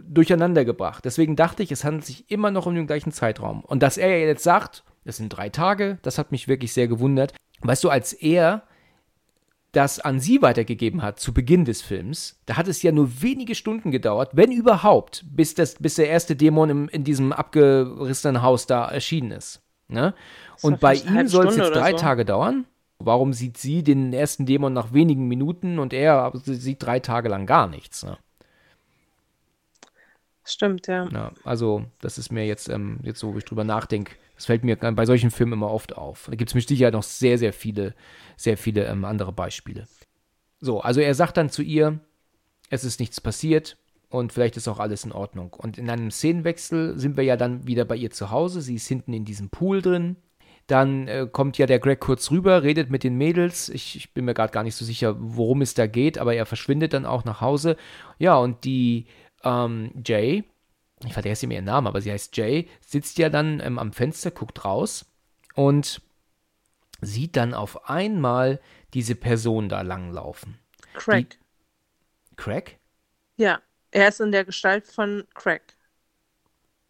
durcheinander 0.00 0.64
gebracht. 0.64 1.04
Deswegen 1.04 1.34
dachte 1.34 1.64
ich, 1.64 1.72
es 1.72 1.82
handelt 1.82 2.04
sich 2.04 2.30
immer 2.30 2.52
noch 2.52 2.66
um 2.66 2.76
den 2.76 2.86
gleichen 2.86 3.10
Zeitraum. 3.10 3.64
Und 3.64 3.82
dass 3.82 3.98
er 3.98 4.16
jetzt 4.20 4.44
sagt, 4.44 4.84
das 5.04 5.16
sind 5.16 5.30
drei 5.30 5.48
Tage, 5.48 5.98
das 6.02 6.18
hat 6.18 6.30
mich 6.30 6.46
wirklich 6.46 6.72
sehr 6.72 6.86
gewundert. 6.86 7.34
Weißt 7.62 7.82
du, 7.82 7.90
als 7.90 8.12
er 8.12 8.62
das 9.78 10.00
an 10.00 10.18
sie 10.18 10.42
weitergegeben 10.42 11.02
hat 11.02 11.20
zu 11.20 11.32
Beginn 11.32 11.64
des 11.64 11.82
Films, 11.82 12.40
da 12.46 12.56
hat 12.56 12.66
es 12.66 12.82
ja 12.82 12.90
nur 12.90 13.22
wenige 13.22 13.54
Stunden 13.54 13.92
gedauert, 13.92 14.30
wenn 14.32 14.50
überhaupt, 14.50 15.24
bis, 15.30 15.54
das, 15.54 15.76
bis 15.76 15.94
der 15.94 16.08
erste 16.08 16.34
Dämon 16.34 16.68
im, 16.68 16.88
in 16.88 17.04
diesem 17.04 17.32
abgerissenen 17.32 18.42
Haus 18.42 18.66
da 18.66 18.88
erschienen 18.88 19.30
ist. 19.30 19.62
Ne? 19.86 20.14
Und 20.62 20.80
bei 20.80 20.94
ihm 20.94 21.28
soll 21.28 21.46
es 21.46 21.56
jetzt 21.56 21.70
drei 21.70 21.92
so. 21.92 21.96
Tage 21.96 22.24
dauern. 22.24 22.66
Warum 22.98 23.32
sieht 23.32 23.56
sie 23.56 23.84
den 23.84 24.12
ersten 24.12 24.46
Dämon 24.46 24.72
nach 24.72 24.92
wenigen 24.92 25.28
Minuten 25.28 25.78
und 25.78 25.92
er 25.92 26.32
sieht 26.34 26.82
drei 26.82 26.98
Tage 26.98 27.28
lang 27.28 27.46
gar 27.46 27.68
nichts? 27.68 28.04
Ne? 28.04 28.18
Stimmt, 30.42 30.88
ja. 30.88 31.06
ja. 31.08 31.30
Also, 31.44 31.84
das 32.00 32.18
ist 32.18 32.32
mir 32.32 32.44
jetzt, 32.46 32.68
ähm, 32.68 32.98
jetzt 33.04 33.20
so, 33.20 33.32
wo 33.32 33.38
ich 33.38 33.44
drüber 33.44 33.62
nachdenke, 33.62 34.16
das 34.38 34.46
fällt 34.46 34.62
mir 34.62 34.76
bei 34.76 35.04
solchen 35.04 35.32
Filmen 35.32 35.54
immer 35.54 35.72
oft 35.72 35.96
auf. 35.96 36.28
Da 36.30 36.36
gibt 36.36 36.50
es 36.50 36.54
mit 36.54 36.68
Sicherheit 36.68 36.94
noch 36.94 37.02
sehr, 37.02 37.38
sehr 37.38 37.52
viele, 37.52 37.96
sehr 38.36 38.56
viele 38.56 38.84
ähm, 38.84 39.04
andere 39.04 39.32
Beispiele. 39.32 39.88
So, 40.60 40.80
also 40.80 41.00
er 41.00 41.12
sagt 41.16 41.36
dann 41.36 41.50
zu 41.50 41.60
ihr, 41.60 41.98
es 42.70 42.84
ist 42.84 43.00
nichts 43.00 43.20
passiert 43.20 43.78
und 44.10 44.32
vielleicht 44.32 44.56
ist 44.56 44.68
auch 44.68 44.78
alles 44.78 45.04
in 45.04 45.10
Ordnung. 45.10 45.52
Und 45.54 45.76
in 45.76 45.90
einem 45.90 46.12
Szenenwechsel 46.12 46.96
sind 47.00 47.16
wir 47.16 47.24
ja 47.24 47.36
dann 47.36 47.66
wieder 47.66 47.84
bei 47.84 47.96
ihr 47.96 48.12
zu 48.12 48.30
Hause. 48.30 48.60
Sie 48.60 48.76
ist 48.76 48.86
hinten 48.86 49.12
in 49.12 49.24
diesem 49.24 49.50
Pool 49.50 49.82
drin. 49.82 50.14
Dann 50.68 51.08
äh, 51.08 51.26
kommt 51.28 51.58
ja 51.58 51.66
der 51.66 51.80
Greg 51.80 51.98
kurz 51.98 52.30
rüber, 52.30 52.62
redet 52.62 52.90
mit 52.90 53.02
den 53.02 53.16
Mädels. 53.16 53.68
Ich, 53.68 53.96
ich 53.96 54.14
bin 54.14 54.24
mir 54.24 54.34
gerade 54.34 54.52
gar 54.52 54.62
nicht 54.62 54.76
so 54.76 54.84
sicher, 54.84 55.16
worum 55.18 55.62
es 55.62 55.74
da 55.74 55.88
geht, 55.88 56.16
aber 56.16 56.36
er 56.36 56.46
verschwindet 56.46 56.92
dann 56.92 57.06
auch 57.06 57.24
nach 57.24 57.40
Hause. 57.40 57.76
Ja, 58.20 58.36
und 58.36 58.62
die 58.62 59.06
ähm, 59.42 59.90
Jay, 60.06 60.44
ich 61.04 61.12
vergesse 61.12 61.46
mir 61.46 61.54
ihren 61.54 61.64
Namen, 61.64 61.86
aber 61.86 62.00
sie 62.00 62.10
heißt 62.10 62.36
Jay, 62.36 62.68
sitzt 62.80 63.18
ja 63.18 63.28
dann 63.28 63.60
ähm, 63.60 63.78
am 63.78 63.92
Fenster, 63.92 64.30
guckt 64.30 64.64
raus 64.64 65.06
und 65.54 66.00
sieht 67.00 67.36
dann 67.36 67.54
auf 67.54 67.88
einmal 67.88 68.60
diese 68.94 69.14
Person 69.14 69.68
da 69.68 69.82
langlaufen. 69.82 70.58
Craig. 70.94 71.30
Die, 71.30 72.36
Craig? 72.36 72.78
Ja, 73.36 73.60
er 73.90 74.08
ist 74.08 74.20
in 74.20 74.32
der 74.32 74.44
Gestalt 74.44 74.86
von 74.86 75.24
Craig. 75.34 75.62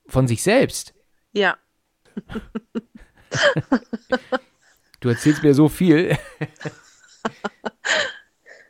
Von 0.06 0.26
sich 0.26 0.42
selbst? 0.42 0.94
Ja. 1.32 1.58
du 5.00 5.08
erzählst 5.10 5.42
mir 5.42 5.54
so 5.54 5.68
viel. 5.68 6.16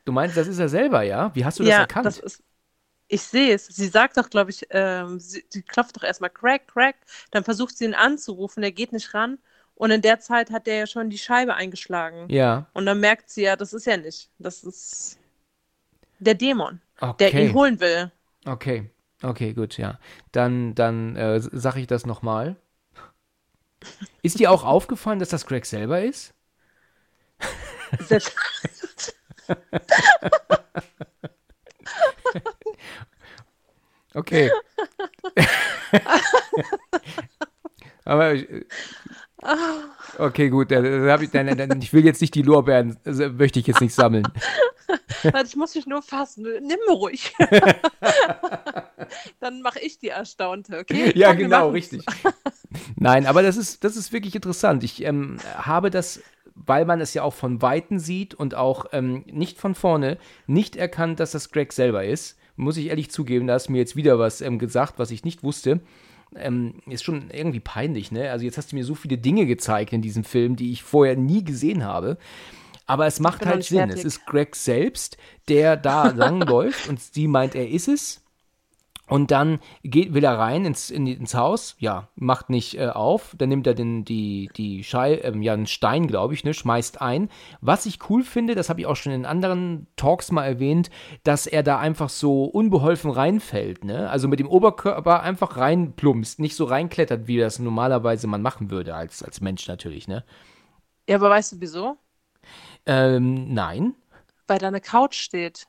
du 0.04 0.12
meinst, 0.12 0.36
das 0.36 0.48
ist 0.48 0.58
er 0.58 0.68
selber, 0.68 1.02
ja? 1.02 1.32
Wie 1.34 1.44
hast 1.44 1.60
du 1.60 1.62
das 1.62 1.70
ja, 1.70 1.80
erkannt? 1.80 2.06
Das 2.06 2.18
ist, 2.18 2.42
ich 3.08 3.22
sehe 3.22 3.54
es. 3.54 3.66
Sie 3.66 3.88
sagt 3.88 4.16
doch, 4.16 4.30
glaube 4.30 4.50
ich, 4.50 4.66
ähm, 4.70 5.18
sie, 5.18 5.44
sie, 5.48 5.62
klopft 5.62 5.96
doch 5.96 6.02
erstmal 6.02 6.30
Crack, 6.30 6.68
Crack. 6.68 6.96
Dann 7.30 7.42
versucht 7.42 7.76
sie 7.76 7.86
ihn 7.86 7.94
anzurufen, 7.94 8.60
der 8.60 8.72
geht 8.72 8.92
nicht 8.92 9.14
ran. 9.14 9.38
Und 9.74 9.90
in 9.90 10.02
der 10.02 10.20
Zeit 10.20 10.50
hat 10.50 10.66
der 10.66 10.76
ja 10.76 10.86
schon 10.86 11.08
die 11.08 11.18
Scheibe 11.18 11.54
eingeschlagen. 11.54 12.28
Ja. 12.30 12.66
Und 12.74 12.86
dann 12.86 13.00
merkt 13.00 13.30
sie 13.30 13.42
ja, 13.42 13.56
das 13.56 13.72
ist 13.72 13.86
ja 13.86 13.96
nicht. 13.96 14.30
Das 14.38 14.64
ist 14.64 15.18
der 16.18 16.34
Dämon, 16.34 16.80
okay. 17.00 17.30
der 17.30 17.42
ihn 17.42 17.54
holen 17.54 17.80
will. 17.80 18.10
Okay, 18.44 18.90
okay, 19.22 19.54
gut, 19.54 19.78
ja. 19.78 19.98
Dann, 20.32 20.74
dann 20.74 21.16
äh, 21.16 21.40
sage 21.40 21.80
ich 21.80 21.86
das 21.86 22.06
nochmal. 22.06 22.56
Ist 24.22 24.40
dir 24.40 24.50
auch 24.50 24.64
aufgefallen, 24.64 25.20
dass 25.20 25.28
das 25.28 25.46
Craig 25.46 25.64
selber 25.64 26.02
ist? 26.02 26.34
Selbst. 28.00 28.34
Okay. 34.14 34.50
Aber 38.04 38.34
äh, 38.34 38.64
okay, 40.18 40.48
gut. 40.48 40.70
Dann, 40.70 41.22
ich, 41.22 41.30
dann, 41.30 41.56
dann, 41.56 41.82
ich 41.82 41.92
will 41.92 42.04
jetzt 42.04 42.20
nicht 42.20 42.34
die 42.34 42.42
Lorbeeren, 42.42 42.98
also 43.04 43.28
möchte 43.28 43.60
ich 43.60 43.66
jetzt 43.66 43.80
nicht 43.80 43.94
sammeln. 43.94 44.26
Ich 45.44 45.56
muss 45.56 45.74
mich 45.74 45.86
nur 45.86 46.00
fassen. 46.00 46.46
Nimm 46.62 46.78
ruhig. 46.88 47.34
Dann 49.40 49.60
mache 49.60 49.80
ich 49.80 49.98
die 49.98 50.08
Erstaunte, 50.08 50.78
okay? 50.78 51.12
Ja, 51.14 51.28
Komm, 51.28 51.38
genau, 51.38 51.68
richtig. 51.70 52.06
Nein, 52.96 53.26
aber 53.26 53.42
das 53.42 53.58
ist, 53.58 53.84
das 53.84 53.96
ist 53.96 54.12
wirklich 54.12 54.34
interessant. 54.34 54.84
Ich 54.84 55.04
ähm, 55.04 55.38
habe 55.56 55.90
das, 55.90 56.22
weil 56.54 56.86
man 56.86 57.00
es 57.00 57.14
ja 57.14 57.22
auch 57.22 57.34
von 57.34 57.60
Weitem 57.60 57.98
sieht 57.98 58.34
und 58.34 58.54
auch 58.54 58.86
ähm, 58.92 59.24
nicht 59.30 59.58
von 59.58 59.74
vorne, 59.74 60.18
nicht 60.46 60.76
erkannt, 60.76 61.20
dass 61.20 61.32
das 61.32 61.50
Greg 61.50 61.72
selber 61.72 62.04
ist 62.04 62.38
muss 62.58 62.76
ich 62.76 62.86
ehrlich 62.88 63.10
zugeben, 63.10 63.46
da 63.46 63.54
hast 63.54 63.68
du 63.68 63.72
mir 63.72 63.78
jetzt 63.78 63.96
wieder 63.96 64.18
was 64.18 64.40
ähm, 64.40 64.58
gesagt, 64.58 64.98
was 64.98 65.10
ich 65.10 65.24
nicht 65.24 65.42
wusste. 65.42 65.80
Ähm, 66.36 66.74
ist 66.86 67.04
schon 67.04 67.30
irgendwie 67.30 67.60
peinlich, 67.60 68.12
ne? 68.12 68.30
Also 68.30 68.44
jetzt 68.44 68.58
hast 68.58 68.72
du 68.72 68.76
mir 68.76 68.84
so 68.84 68.94
viele 68.94 69.16
Dinge 69.16 69.46
gezeigt 69.46 69.92
in 69.92 70.02
diesem 70.02 70.24
Film, 70.24 70.56
die 70.56 70.72
ich 70.72 70.82
vorher 70.82 71.16
nie 71.16 71.42
gesehen 71.42 71.84
habe. 71.84 72.18
Aber 72.86 73.06
es 73.06 73.20
macht 73.20 73.46
halt 73.46 73.64
Sinn. 73.64 73.78
Fertig. 73.78 73.98
Es 73.98 74.04
ist 74.04 74.26
Greg 74.26 74.56
selbst, 74.56 75.16
der 75.48 75.76
da 75.76 76.08
langläuft 76.16 76.88
und 76.88 77.00
sie 77.00 77.28
meint, 77.28 77.54
er 77.54 77.68
ist 77.68 77.88
es. 77.88 78.22
Und 79.08 79.30
dann 79.30 79.58
geht, 79.82 80.12
will 80.12 80.22
er 80.22 80.38
rein 80.38 80.66
ins, 80.66 80.90
in, 80.90 81.06
ins 81.06 81.34
Haus, 81.34 81.76
ja, 81.78 82.08
macht 82.14 82.50
nicht 82.50 82.78
äh, 82.78 82.88
auf, 82.88 83.34
dann 83.38 83.48
nimmt 83.48 83.66
er 83.66 83.74
den, 83.74 84.04
die, 84.04 84.50
die 84.56 84.84
Schei, 84.84 85.18
ähm, 85.22 85.42
ja, 85.42 85.54
einen 85.54 85.66
Stein, 85.66 86.06
glaube 86.06 86.34
ich, 86.34 86.44
ne, 86.44 86.52
schmeißt 86.52 87.00
ein. 87.00 87.30
Was 87.62 87.86
ich 87.86 88.10
cool 88.10 88.22
finde, 88.22 88.54
das 88.54 88.68
habe 88.68 88.80
ich 88.80 88.86
auch 88.86 88.96
schon 88.96 89.12
in 89.12 89.24
anderen 89.24 89.86
Talks 89.96 90.30
mal 90.30 90.44
erwähnt, 90.44 90.90
dass 91.24 91.46
er 91.46 91.62
da 91.62 91.78
einfach 91.78 92.10
so 92.10 92.44
unbeholfen 92.44 93.10
reinfällt, 93.10 93.84
ne? 93.84 94.10
Also 94.10 94.28
mit 94.28 94.40
dem 94.40 94.48
Oberkörper 94.48 95.22
einfach 95.22 95.56
reinplumpst, 95.56 96.38
nicht 96.38 96.54
so 96.54 96.64
reinklettert, 96.64 97.26
wie 97.26 97.38
das 97.38 97.58
normalerweise 97.58 98.26
man 98.26 98.42
machen 98.42 98.70
würde, 98.70 98.94
als, 98.94 99.22
als 99.22 99.40
Mensch 99.40 99.66
natürlich, 99.68 100.06
ne? 100.06 100.24
Ja, 101.08 101.16
aber 101.16 101.30
weißt 101.30 101.52
du 101.52 101.56
wieso? 101.60 101.96
Ähm, 102.84 103.54
nein. 103.54 103.94
Weil 104.46 104.58
da 104.58 104.68
eine 104.68 104.82
Couch 104.82 105.14
steht. 105.14 105.66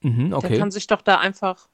Mhm, 0.00 0.32
okay. 0.32 0.48
Der 0.48 0.58
kann 0.58 0.70
sich 0.70 0.86
doch 0.86 1.00
da 1.00 1.18
einfach 1.18 1.68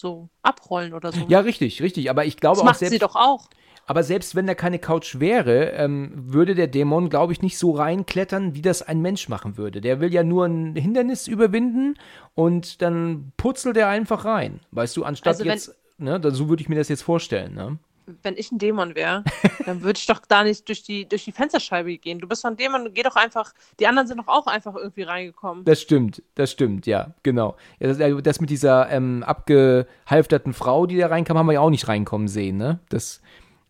so 0.00 0.28
abrollen 0.42 0.94
oder 0.94 1.12
so. 1.12 1.20
Ja, 1.28 1.40
richtig, 1.40 1.82
richtig. 1.82 2.10
Aber 2.10 2.24
ich 2.24 2.36
glaube 2.36 2.56
das 2.56 2.62
auch 2.62 2.66
macht 2.66 2.78
selbst, 2.78 2.92
sie 2.92 2.98
doch 2.98 3.14
auch. 3.14 3.48
Aber 3.86 4.02
selbst 4.02 4.34
wenn 4.34 4.46
da 4.46 4.54
keine 4.54 4.78
Couch 4.78 5.18
wäre, 5.18 5.70
ähm, 5.70 6.12
würde 6.14 6.54
der 6.54 6.68
Dämon, 6.68 7.10
glaube 7.10 7.32
ich, 7.32 7.42
nicht 7.42 7.58
so 7.58 7.72
reinklettern, 7.72 8.54
wie 8.54 8.62
das 8.62 8.82
ein 8.82 9.00
Mensch 9.00 9.28
machen 9.28 9.56
würde. 9.56 9.80
Der 9.80 10.00
will 10.00 10.12
ja 10.12 10.22
nur 10.22 10.46
ein 10.46 10.76
Hindernis 10.76 11.26
überwinden 11.26 11.96
und 12.34 12.82
dann 12.82 13.32
purzelt 13.36 13.76
er 13.76 13.88
einfach 13.88 14.24
rein. 14.24 14.60
Weißt 14.70 14.96
du, 14.96 15.04
anstatt 15.04 15.34
also 15.34 15.44
jetzt, 15.44 15.74
ne, 15.98 16.20
so 16.30 16.48
würde 16.48 16.62
ich 16.62 16.68
mir 16.68 16.76
das 16.76 16.88
jetzt 16.88 17.02
vorstellen, 17.02 17.54
ne? 17.54 17.78
Wenn 18.22 18.36
ich 18.36 18.50
ein 18.52 18.58
Dämon 18.58 18.94
wäre, 18.94 19.24
dann 19.66 19.82
würde 19.82 19.98
ich 19.98 20.06
doch 20.06 20.20
da 20.26 20.42
nicht 20.44 20.68
durch 20.68 20.82
die, 20.82 21.08
durch 21.08 21.24
die 21.24 21.32
Fensterscheibe 21.32 21.96
gehen. 21.98 22.18
Du 22.18 22.28
bist 22.28 22.44
doch 22.44 22.50
ein 22.50 22.56
Dämon, 22.56 22.92
geh 22.92 23.02
doch 23.02 23.16
einfach. 23.16 23.52
Die 23.78 23.86
anderen 23.86 24.08
sind 24.08 24.18
doch 24.18 24.28
auch 24.28 24.46
einfach 24.46 24.74
irgendwie 24.74 25.02
reingekommen. 25.02 25.64
Das 25.64 25.80
stimmt, 25.80 26.22
das 26.34 26.50
stimmt, 26.50 26.86
ja, 26.86 27.14
genau. 27.22 27.56
Ja, 27.78 27.88
das, 27.88 27.98
äh, 27.98 28.22
das, 28.22 28.40
mit 28.40 28.50
dieser 28.50 28.90
ähm, 28.90 29.22
abgehalfterten 29.22 30.52
Frau, 30.52 30.86
die 30.86 30.96
da 30.96 31.06
reinkam, 31.06 31.38
haben 31.38 31.46
wir 31.46 31.54
ja 31.54 31.60
auch 31.60 31.70
nicht 31.70 31.88
reinkommen 31.88 32.28
sehen, 32.28 32.56
ne? 32.56 32.80
Das, 32.88 33.20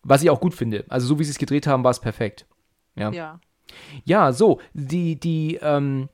was 0.03 0.23
ich 0.23 0.29
auch 0.29 0.39
gut 0.39 0.53
finde. 0.53 0.85
Also, 0.89 1.07
so 1.07 1.19
wie 1.19 1.23
sie 1.23 1.31
es 1.31 1.37
gedreht 1.37 1.67
haben, 1.67 1.83
war 1.83 1.91
es 1.91 1.99
perfekt. 1.99 2.45
Ja. 2.95 3.11
Ja. 3.11 3.39
Ja, 4.03 4.33
so, 4.33 4.59
die, 4.73 5.19
die, 5.19 5.59
ähm, 5.61 6.09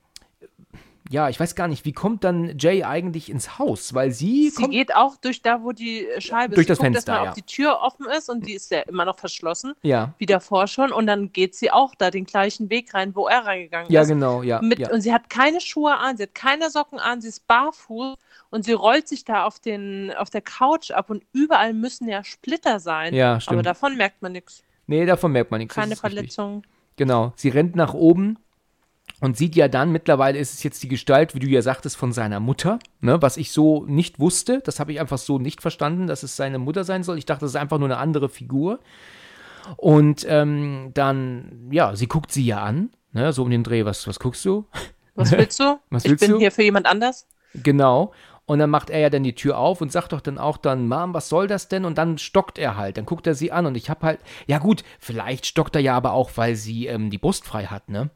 ja, 1.10 1.30
ich 1.30 1.40
weiß 1.40 1.56
gar 1.56 1.68
nicht, 1.68 1.86
wie 1.86 1.94
kommt 1.94 2.24
dann 2.24 2.58
Jay 2.58 2.84
eigentlich 2.84 3.30
ins 3.30 3.58
Haus? 3.58 3.94
Weil 3.94 4.12
sie. 4.12 4.50
Sie 4.50 4.68
geht 4.68 4.96
auch 4.96 5.18
durch 5.18 5.42
da, 5.42 5.64
wo 5.64 5.72
die 5.72 6.08
Scheibe 6.20 6.56
durch 6.56 6.64
ist. 6.64 6.68
Durch 6.70 6.78
das 6.78 6.80
Fenster. 6.80 7.12
Erstmal, 7.14 7.24
ja. 7.26 7.30
ob 7.32 7.36
die 7.36 7.44
Tür 7.44 7.80
offen 7.82 8.06
ist 8.08 8.30
und 8.30 8.46
die 8.46 8.54
ist 8.54 8.72
ja 8.72 8.82
immer 8.82 9.06
noch 9.06 9.18
verschlossen. 9.18 9.74
Ja. 9.82 10.14
Wie 10.18 10.26
davor 10.26 10.68
schon. 10.68 10.92
Und 10.92 11.08
dann 11.08 11.32
geht 11.32 11.56
sie 11.56 11.72
auch 11.72 11.96
da 11.96 12.12
den 12.12 12.26
gleichen 12.26 12.70
Weg 12.70 12.94
rein, 12.94 13.16
wo 13.16 13.28
er 13.28 13.46
reingegangen 13.46 13.92
ja, 13.92 14.02
ist. 14.02 14.10
Ja, 14.10 14.14
genau, 14.14 14.44
ja, 14.44 14.62
Mit, 14.62 14.80
ja. 14.80 14.92
Und 14.92 15.02
sie 15.02 15.14
hat 15.14 15.30
keine 15.30 15.62
Schuhe 15.62 15.96
an, 15.96 16.18
sie 16.18 16.24
hat 16.24 16.36
keine 16.36 16.70
Socken 16.70 17.00
an, 17.00 17.22
sie 17.22 17.30
ist 17.30 17.48
barfuß 17.48 18.16
und 18.50 18.66
sie 18.66 18.74
rollt 18.74 19.08
sich 19.08 19.24
da 19.24 19.46
auf, 19.46 19.60
den, 19.60 20.14
auf 20.18 20.30
der 20.30 20.42
Couch 20.42 20.92
ab 20.92 21.10
und 21.10 21.24
überall 21.34 21.74
müssen 21.74 22.08
ja 22.08 22.24
Splitter 22.24 22.80
sein. 22.80 23.14
Ja, 23.14 23.40
stimmt. 23.40 23.54
Aber 23.54 23.64
davon 23.64 23.96
merkt 23.96 24.22
man 24.22 24.34
nichts. 24.34 24.64
Nee, 24.88 25.06
davon 25.06 25.32
merkt 25.32 25.52
man 25.52 25.60
nichts. 25.60 25.76
Keine 25.76 25.96
Verletzungen. 25.96 26.64
Genau. 26.96 27.34
Sie 27.36 27.50
rennt 27.50 27.76
nach 27.76 27.94
oben 27.94 28.40
und 29.20 29.36
sieht 29.36 29.56
ja 29.56 29.68
dann, 29.68 29.92
mittlerweile 29.92 30.38
ist 30.38 30.54
es 30.54 30.64
jetzt 30.64 30.84
die 30.84 30.88
Gestalt, 30.88 31.34
wie 31.34 31.40
du 31.40 31.48
ja 31.48 31.62
sagtest, 31.62 31.98
von 31.98 32.12
seiner 32.12 32.40
Mutter, 32.40 32.80
ne, 33.02 33.22
was 33.22 33.38
ich 33.38 33.52
so 33.52 33.86
nicht 33.86 34.20
wusste. 34.20 34.62
Das 34.64 34.80
habe 34.80 34.92
ich 34.92 35.00
einfach 35.00 35.18
so 35.18 35.40
nicht 35.40 35.62
verstanden, 35.62 36.08
dass 36.08 36.24
es 36.24 36.36
seine 36.36 36.60
Mutter 36.60 36.84
sein 36.84 37.04
soll. 37.04 37.18
Ich 37.18 37.26
dachte, 37.26 37.42
das 37.42 37.52
ist 37.52 37.56
einfach 37.56 37.80
nur 37.80 37.88
eine 37.88 37.98
andere 37.98 38.30
Figur. 38.30 38.80
Und 39.76 40.26
ähm, 40.30 40.92
dann, 40.94 41.70
ja, 41.72 41.96
sie 41.96 42.08
guckt 42.08 42.32
sie 42.32 42.46
ja 42.46 42.62
an, 42.62 42.92
ne, 43.12 43.34
so 43.34 43.44
um 43.44 43.50
den 43.50 43.64
Dreh, 43.64 43.86
was, 43.86 44.08
was 44.08 44.20
guckst 44.20 44.46
du? 44.46 44.66
Was 45.16 45.32
willst 45.38 45.60
du? 45.60 45.80
Was 45.90 46.04
willst 46.06 46.22
ich 46.22 46.28
bin 46.28 46.36
du? 46.36 46.40
hier 46.40 46.52
für 46.52 46.64
jemand 46.64 46.86
anders. 46.86 47.28
Genau. 47.56 48.14
Und 48.46 48.60
dann 48.60 48.70
macht 48.70 48.90
er 48.90 49.00
ja 49.00 49.10
dann 49.10 49.24
die 49.24 49.36
Tür 49.36 49.58
auf 49.58 49.82
und 49.82 49.92
sagt 49.92 50.14
doch 50.14 50.22
dann 50.22 50.38
auch 50.38 50.56
dann, 50.56 50.88
Mom, 50.88 51.14
was 51.14 51.28
soll 51.28 51.48
das 51.48 51.68
denn? 51.68 51.84
Und 51.84 51.98
dann 51.98 52.18
stockt 52.18 52.58
er 52.58 52.78
halt. 52.78 52.96
Dann 52.96 53.06
guckt 53.06 53.28
er 53.28 53.36
sie 53.36 53.52
an 53.52 53.66
und 53.66 53.76
ich 53.76 53.90
hab 53.90 54.04
halt, 54.04 54.20
ja 54.46 54.60
gut, 54.60 54.86
vielleicht 55.00 55.46
stockt 55.46 55.76
er 55.76 55.82
ja 55.82 55.98
aber 55.98 56.14
auch, 56.14 56.32
weil 56.36 56.56
sie 56.56 56.86
ähm, 56.86 57.10
die 57.10 57.18
Brust 57.18 57.46
frei 57.46 57.66
hat, 57.66 57.90
ne? 57.90 58.10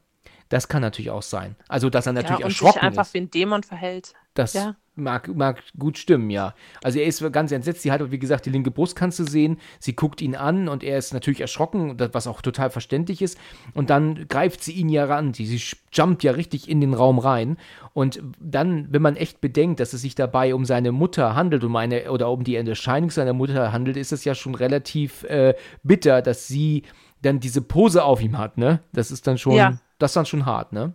Das 0.52 0.68
kann 0.68 0.82
natürlich 0.82 1.10
auch 1.10 1.22
sein. 1.22 1.56
Also, 1.66 1.88
dass 1.88 2.04
er 2.04 2.12
natürlich 2.12 2.40
ja, 2.40 2.44
und 2.44 2.50
erschrocken 2.50 2.74
sich 2.74 2.82
einfach 2.82 3.06
ist. 3.06 3.14
wie 3.14 3.20
ein 3.22 3.30
Dämon 3.30 3.62
verhält. 3.62 4.12
Das 4.34 4.52
ja. 4.52 4.76
mag, 4.96 5.34
mag 5.34 5.62
gut 5.78 5.96
stimmen, 5.96 6.28
ja. 6.28 6.54
Also 6.82 6.98
er 6.98 7.06
ist 7.06 7.24
ganz 7.32 7.52
entsetzt. 7.52 7.80
Sie 7.80 7.90
hat, 7.90 8.10
wie 8.10 8.18
gesagt, 8.18 8.44
die 8.44 8.50
linke 8.50 8.70
Brust 8.70 8.94
kannst 8.94 9.18
du 9.18 9.24
sehen. 9.24 9.56
Sie 9.80 9.96
guckt 9.96 10.20
ihn 10.20 10.36
an 10.36 10.68
und 10.68 10.84
er 10.84 10.98
ist 10.98 11.14
natürlich 11.14 11.40
erschrocken, 11.40 11.96
was 12.12 12.26
auch 12.26 12.42
total 12.42 12.68
verständlich 12.68 13.22
ist. 13.22 13.38
Und 13.72 13.88
dann 13.88 14.28
greift 14.28 14.62
sie 14.62 14.72
ihn 14.72 14.90
ja 14.90 15.06
ran. 15.06 15.32
Sie, 15.32 15.46
sie 15.46 15.74
jumpt 15.90 16.22
ja 16.22 16.32
richtig 16.32 16.68
in 16.68 16.82
den 16.82 16.92
Raum 16.92 17.18
rein. 17.18 17.56
Und 17.94 18.22
dann, 18.38 18.88
wenn 18.90 19.00
man 19.00 19.16
echt 19.16 19.40
bedenkt, 19.40 19.80
dass 19.80 19.94
es 19.94 20.02
sich 20.02 20.14
dabei 20.14 20.54
um 20.54 20.66
seine 20.66 20.92
Mutter 20.92 21.34
handelt, 21.34 21.64
um 21.64 21.74
eine, 21.76 22.12
oder 22.12 22.30
um 22.30 22.44
die 22.44 22.56
Erscheinung 22.56 23.08
seiner 23.08 23.32
Mutter 23.32 23.72
handelt, 23.72 23.96
ist 23.96 24.12
es 24.12 24.26
ja 24.26 24.34
schon 24.34 24.54
relativ 24.54 25.24
äh, 25.24 25.54
bitter, 25.82 26.20
dass 26.20 26.46
sie 26.46 26.82
dann 27.22 27.40
diese 27.40 27.62
Pose 27.62 28.04
auf 28.04 28.20
ihm 28.20 28.36
hat, 28.36 28.58
ne? 28.58 28.80
Das 28.92 29.10
ist 29.10 29.26
dann 29.26 29.38
schon. 29.38 29.54
Ja 29.54 29.78
das 30.02 30.10
ist 30.10 30.16
dann 30.16 30.26
schon 30.26 30.46
hart, 30.46 30.72
ne? 30.72 30.92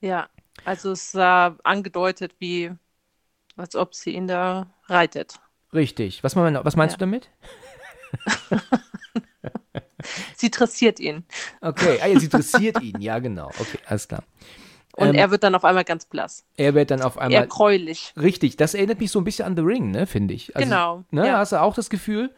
Ja, 0.00 0.28
also 0.64 0.92
es 0.92 1.12
sah 1.12 1.56
angedeutet 1.62 2.34
wie, 2.38 2.72
als 3.56 3.76
ob 3.76 3.94
sie 3.94 4.10
ihn 4.10 4.26
da 4.26 4.66
reitet. 4.86 5.34
Richtig. 5.72 6.24
Was, 6.24 6.36
was 6.36 6.76
meinst 6.76 6.94
ja. 6.94 6.98
du 6.98 7.00
damit? 7.00 7.30
sie 10.36 10.50
dressiert 10.50 11.00
ihn. 11.00 11.24
Okay, 11.60 11.98
ah, 12.02 12.06
ja, 12.06 12.18
sie 12.18 12.28
dressiert 12.28 12.82
ihn, 12.82 13.00
ja, 13.00 13.18
genau. 13.18 13.48
Okay, 13.58 13.78
alles 13.86 14.08
klar. 14.08 14.24
Und 14.96 15.08
ähm, 15.08 15.14
er 15.14 15.30
wird 15.30 15.44
dann 15.44 15.54
auf 15.54 15.64
einmal 15.64 15.84
ganz 15.84 16.04
blass. 16.04 16.44
Er 16.56 16.74
wird 16.74 16.90
dann 16.90 17.02
auf 17.02 17.16
einmal. 17.16 17.40
Eher 17.40 17.46
gräulich. 17.46 18.12
Richtig, 18.16 18.56
das 18.56 18.74
erinnert 18.74 19.00
mich 19.00 19.10
so 19.10 19.20
ein 19.20 19.24
bisschen 19.24 19.46
an 19.46 19.56
The 19.56 19.62
Ring, 19.62 19.90
ne, 19.90 20.06
finde 20.06 20.34
ich. 20.34 20.54
Also, 20.56 20.68
genau. 20.68 21.04
Ne, 21.10 21.26
ja. 21.26 21.38
Hast 21.38 21.52
du 21.52 21.60
auch 21.60 21.74
das 21.74 21.90
Gefühl? 21.90 22.34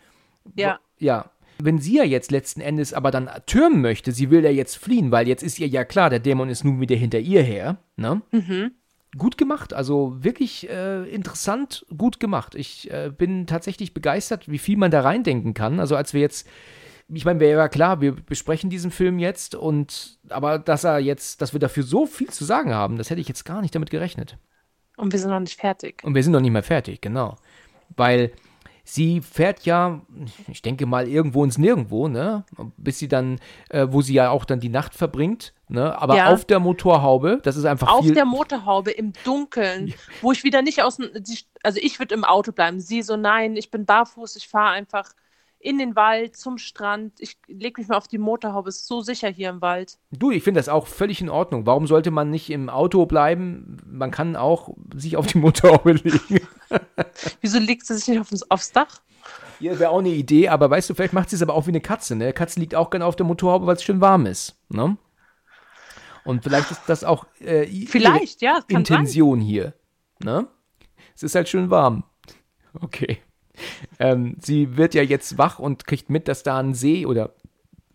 Ja. 0.54 0.78
Ja, 0.98 1.30
wenn 1.58 1.78
sie 1.78 1.96
ja 1.96 2.04
jetzt 2.04 2.30
letzten 2.30 2.60
Endes 2.60 2.92
aber 2.92 3.10
dann 3.10 3.30
türmen 3.46 3.80
möchte, 3.80 4.12
sie 4.12 4.30
will 4.30 4.44
ja 4.44 4.50
jetzt 4.50 4.76
fliehen, 4.76 5.10
weil 5.10 5.28
jetzt 5.28 5.42
ist 5.42 5.58
ihr 5.58 5.66
ja 5.66 5.84
klar, 5.84 6.10
der 6.10 6.20
Dämon 6.20 6.48
ist 6.48 6.64
nun 6.64 6.80
wieder 6.80 6.96
hinter 6.96 7.18
ihr 7.18 7.42
her, 7.42 7.78
ne? 7.96 8.22
Mhm. 8.30 8.72
Gut 9.18 9.36
gemacht, 9.36 9.74
also 9.74 10.16
wirklich 10.24 10.70
äh, 10.70 11.02
interessant, 11.04 11.84
gut 11.94 12.18
gemacht. 12.18 12.54
Ich 12.54 12.90
äh, 12.90 13.10
bin 13.16 13.46
tatsächlich 13.46 13.92
begeistert, 13.92 14.50
wie 14.50 14.58
viel 14.58 14.78
man 14.78 14.90
da 14.90 15.02
reindenken 15.02 15.52
kann. 15.52 15.80
Also 15.80 15.96
als 15.96 16.14
wir 16.14 16.22
jetzt, 16.22 16.48
ich 17.08 17.26
meine, 17.26 17.38
wäre 17.38 17.58
ja 17.58 17.68
klar, 17.68 18.00
wir 18.00 18.12
besprechen 18.12 18.70
diesen 18.70 18.90
Film 18.90 19.18
jetzt 19.18 19.54
und 19.54 20.18
aber 20.30 20.58
dass 20.58 20.84
er 20.84 20.98
jetzt, 20.98 21.42
dass 21.42 21.52
wir 21.52 21.60
dafür 21.60 21.82
so 21.82 22.06
viel 22.06 22.30
zu 22.30 22.46
sagen 22.46 22.72
haben, 22.72 22.96
das 22.96 23.10
hätte 23.10 23.20
ich 23.20 23.28
jetzt 23.28 23.44
gar 23.44 23.60
nicht 23.60 23.74
damit 23.74 23.90
gerechnet. 23.90 24.38
Und 24.96 25.12
wir 25.12 25.18
sind 25.18 25.30
noch 25.30 25.40
nicht 25.40 25.60
fertig. 25.60 26.02
Und 26.04 26.14
wir 26.14 26.22
sind 26.22 26.32
noch 26.32 26.40
nicht 26.40 26.50
mehr 26.50 26.62
fertig, 26.62 27.02
genau. 27.02 27.36
Weil 27.96 28.32
sie 28.84 29.20
fährt 29.20 29.64
ja, 29.64 30.02
ich 30.48 30.62
denke 30.62 30.86
mal, 30.86 31.08
irgendwo 31.08 31.44
ins 31.44 31.58
Nirgendwo, 31.58 32.08
ne? 32.08 32.44
Bis 32.76 32.98
sie 32.98 33.08
dann, 33.08 33.38
äh, 33.70 33.86
wo 33.90 34.02
sie 34.02 34.14
ja 34.14 34.30
auch 34.30 34.44
dann 34.44 34.60
die 34.60 34.68
Nacht 34.68 34.94
verbringt, 34.94 35.54
ne? 35.68 36.00
Aber 36.00 36.16
ja. 36.16 36.32
auf 36.32 36.44
der 36.44 36.58
Motorhaube, 36.58 37.40
das 37.42 37.56
ist 37.56 37.64
einfach 37.64 37.92
Auf 37.92 38.04
viel 38.04 38.14
der 38.14 38.24
Motorhaube 38.24 38.90
im 38.90 39.12
Dunkeln, 39.24 39.88
ja. 39.88 39.94
wo 40.20 40.32
ich 40.32 40.44
wieder 40.44 40.62
nicht 40.62 40.82
aus 40.82 40.96
dem, 40.96 41.10
also 41.62 41.78
ich 41.80 41.98
würde 41.98 42.14
im 42.14 42.24
Auto 42.24 42.52
bleiben. 42.52 42.80
Sie 42.80 43.02
so, 43.02 43.16
nein, 43.16 43.56
ich 43.56 43.70
bin 43.70 43.86
barfuß, 43.86 44.36
ich 44.36 44.48
fahre 44.48 44.70
einfach 44.70 45.12
in 45.62 45.78
den 45.78 45.94
Wald, 45.94 46.36
zum 46.36 46.58
Strand. 46.58 47.14
Ich 47.20 47.36
lege 47.46 47.80
mich 47.80 47.88
mal 47.88 47.96
auf 47.96 48.08
die 48.08 48.18
Motorhaube, 48.18 48.68
ist 48.68 48.86
so 48.86 49.00
sicher 49.00 49.28
hier 49.28 49.48
im 49.48 49.60
Wald. 49.62 49.96
Du, 50.10 50.32
ich 50.32 50.42
finde 50.42 50.58
das 50.58 50.68
auch 50.68 50.88
völlig 50.88 51.20
in 51.20 51.30
Ordnung. 51.30 51.66
Warum 51.66 51.86
sollte 51.86 52.10
man 52.10 52.30
nicht 52.30 52.50
im 52.50 52.68
Auto 52.68 53.06
bleiben? 53.06 53.76
Man 53.86 54.10
kann 54.10 54.34
auch 54.34 54.70
sich 54.94 55.16
auf 55.16 55.28
die 55.28 55.38
Motorhaube 55.38 55.92
legen. 56.04 56.46
Wieso 57.40 57.60
legt 57.60 57.86
sie 57.86 57.94
sich 57.96 58.08
nicht 58.08 58.20
aufs, 58.20 58.42
aufs 58.50 58.72
Dach? 58.72 59.00
Ja, 59.60 59.78
wäre 59.78 59.90
auch 59.90 60.00
eine 60.00 60.08
Idee, 60.08 60.48
aber 60.48 60.68
weißt 60.68 60.90
du, 60.90 60.94
vielleicht 60.94 61.12
macht 61.12 61.30
sie 61.30 61.36
es 61.36 61.42
aber 61.42 61.54
auch 61.54 61.66
wie 61.66 61.70
eine 61.70 61.80
Katze. 61.80 62.16
Ne? 62.16 62.32
Katze 62.32 62.58
liegt 62.58 62.74
auch 62.74 62.90
gerne 62.90 63.06
auf 63.06 63.14
der 63.14 63.24
Motorhaube, 63.24 63.66
weil 63.66 63.76
es 63.76 63.84
schön 63.84 64.00
warm 64.00 64.26
ist. 64.26 64.56
Ne? 64.68 64.96
Und 66.24 66.42
vielleicht 66.42 66.72
ist 66.72 66.82
das 66.88 67.04
auch 67.04 67.26
äh, 67.38 67.66
vielleicht, 67.86 68.42
ja, 68.42 68.60
Intention 68.66 69.38
sein. 69.38 69.46
hier. 69.46 69.74
Ne? 70.18 70.48
Es 71.14 71.22
ist 71.22 71.36
halt 71.36 71.48
schön 71.48 71.70
warm. 71.70 72.02
Okay. 72.80 73.20
Ähm, 73.98 74.36
sie 74.40 74.76
wird 74.76 74.94
ja 74.94 75.02
jetzt 75.02 75.38
wach 75.38 75.58
und 75.58 75.86
kriegt 75.86 76.10
mit, 76.10 76.28
dass 76.28 76.42
da 76.42 76.58
ein 76.58 76.74
See 76.74 77.06
oder 77.06 77.30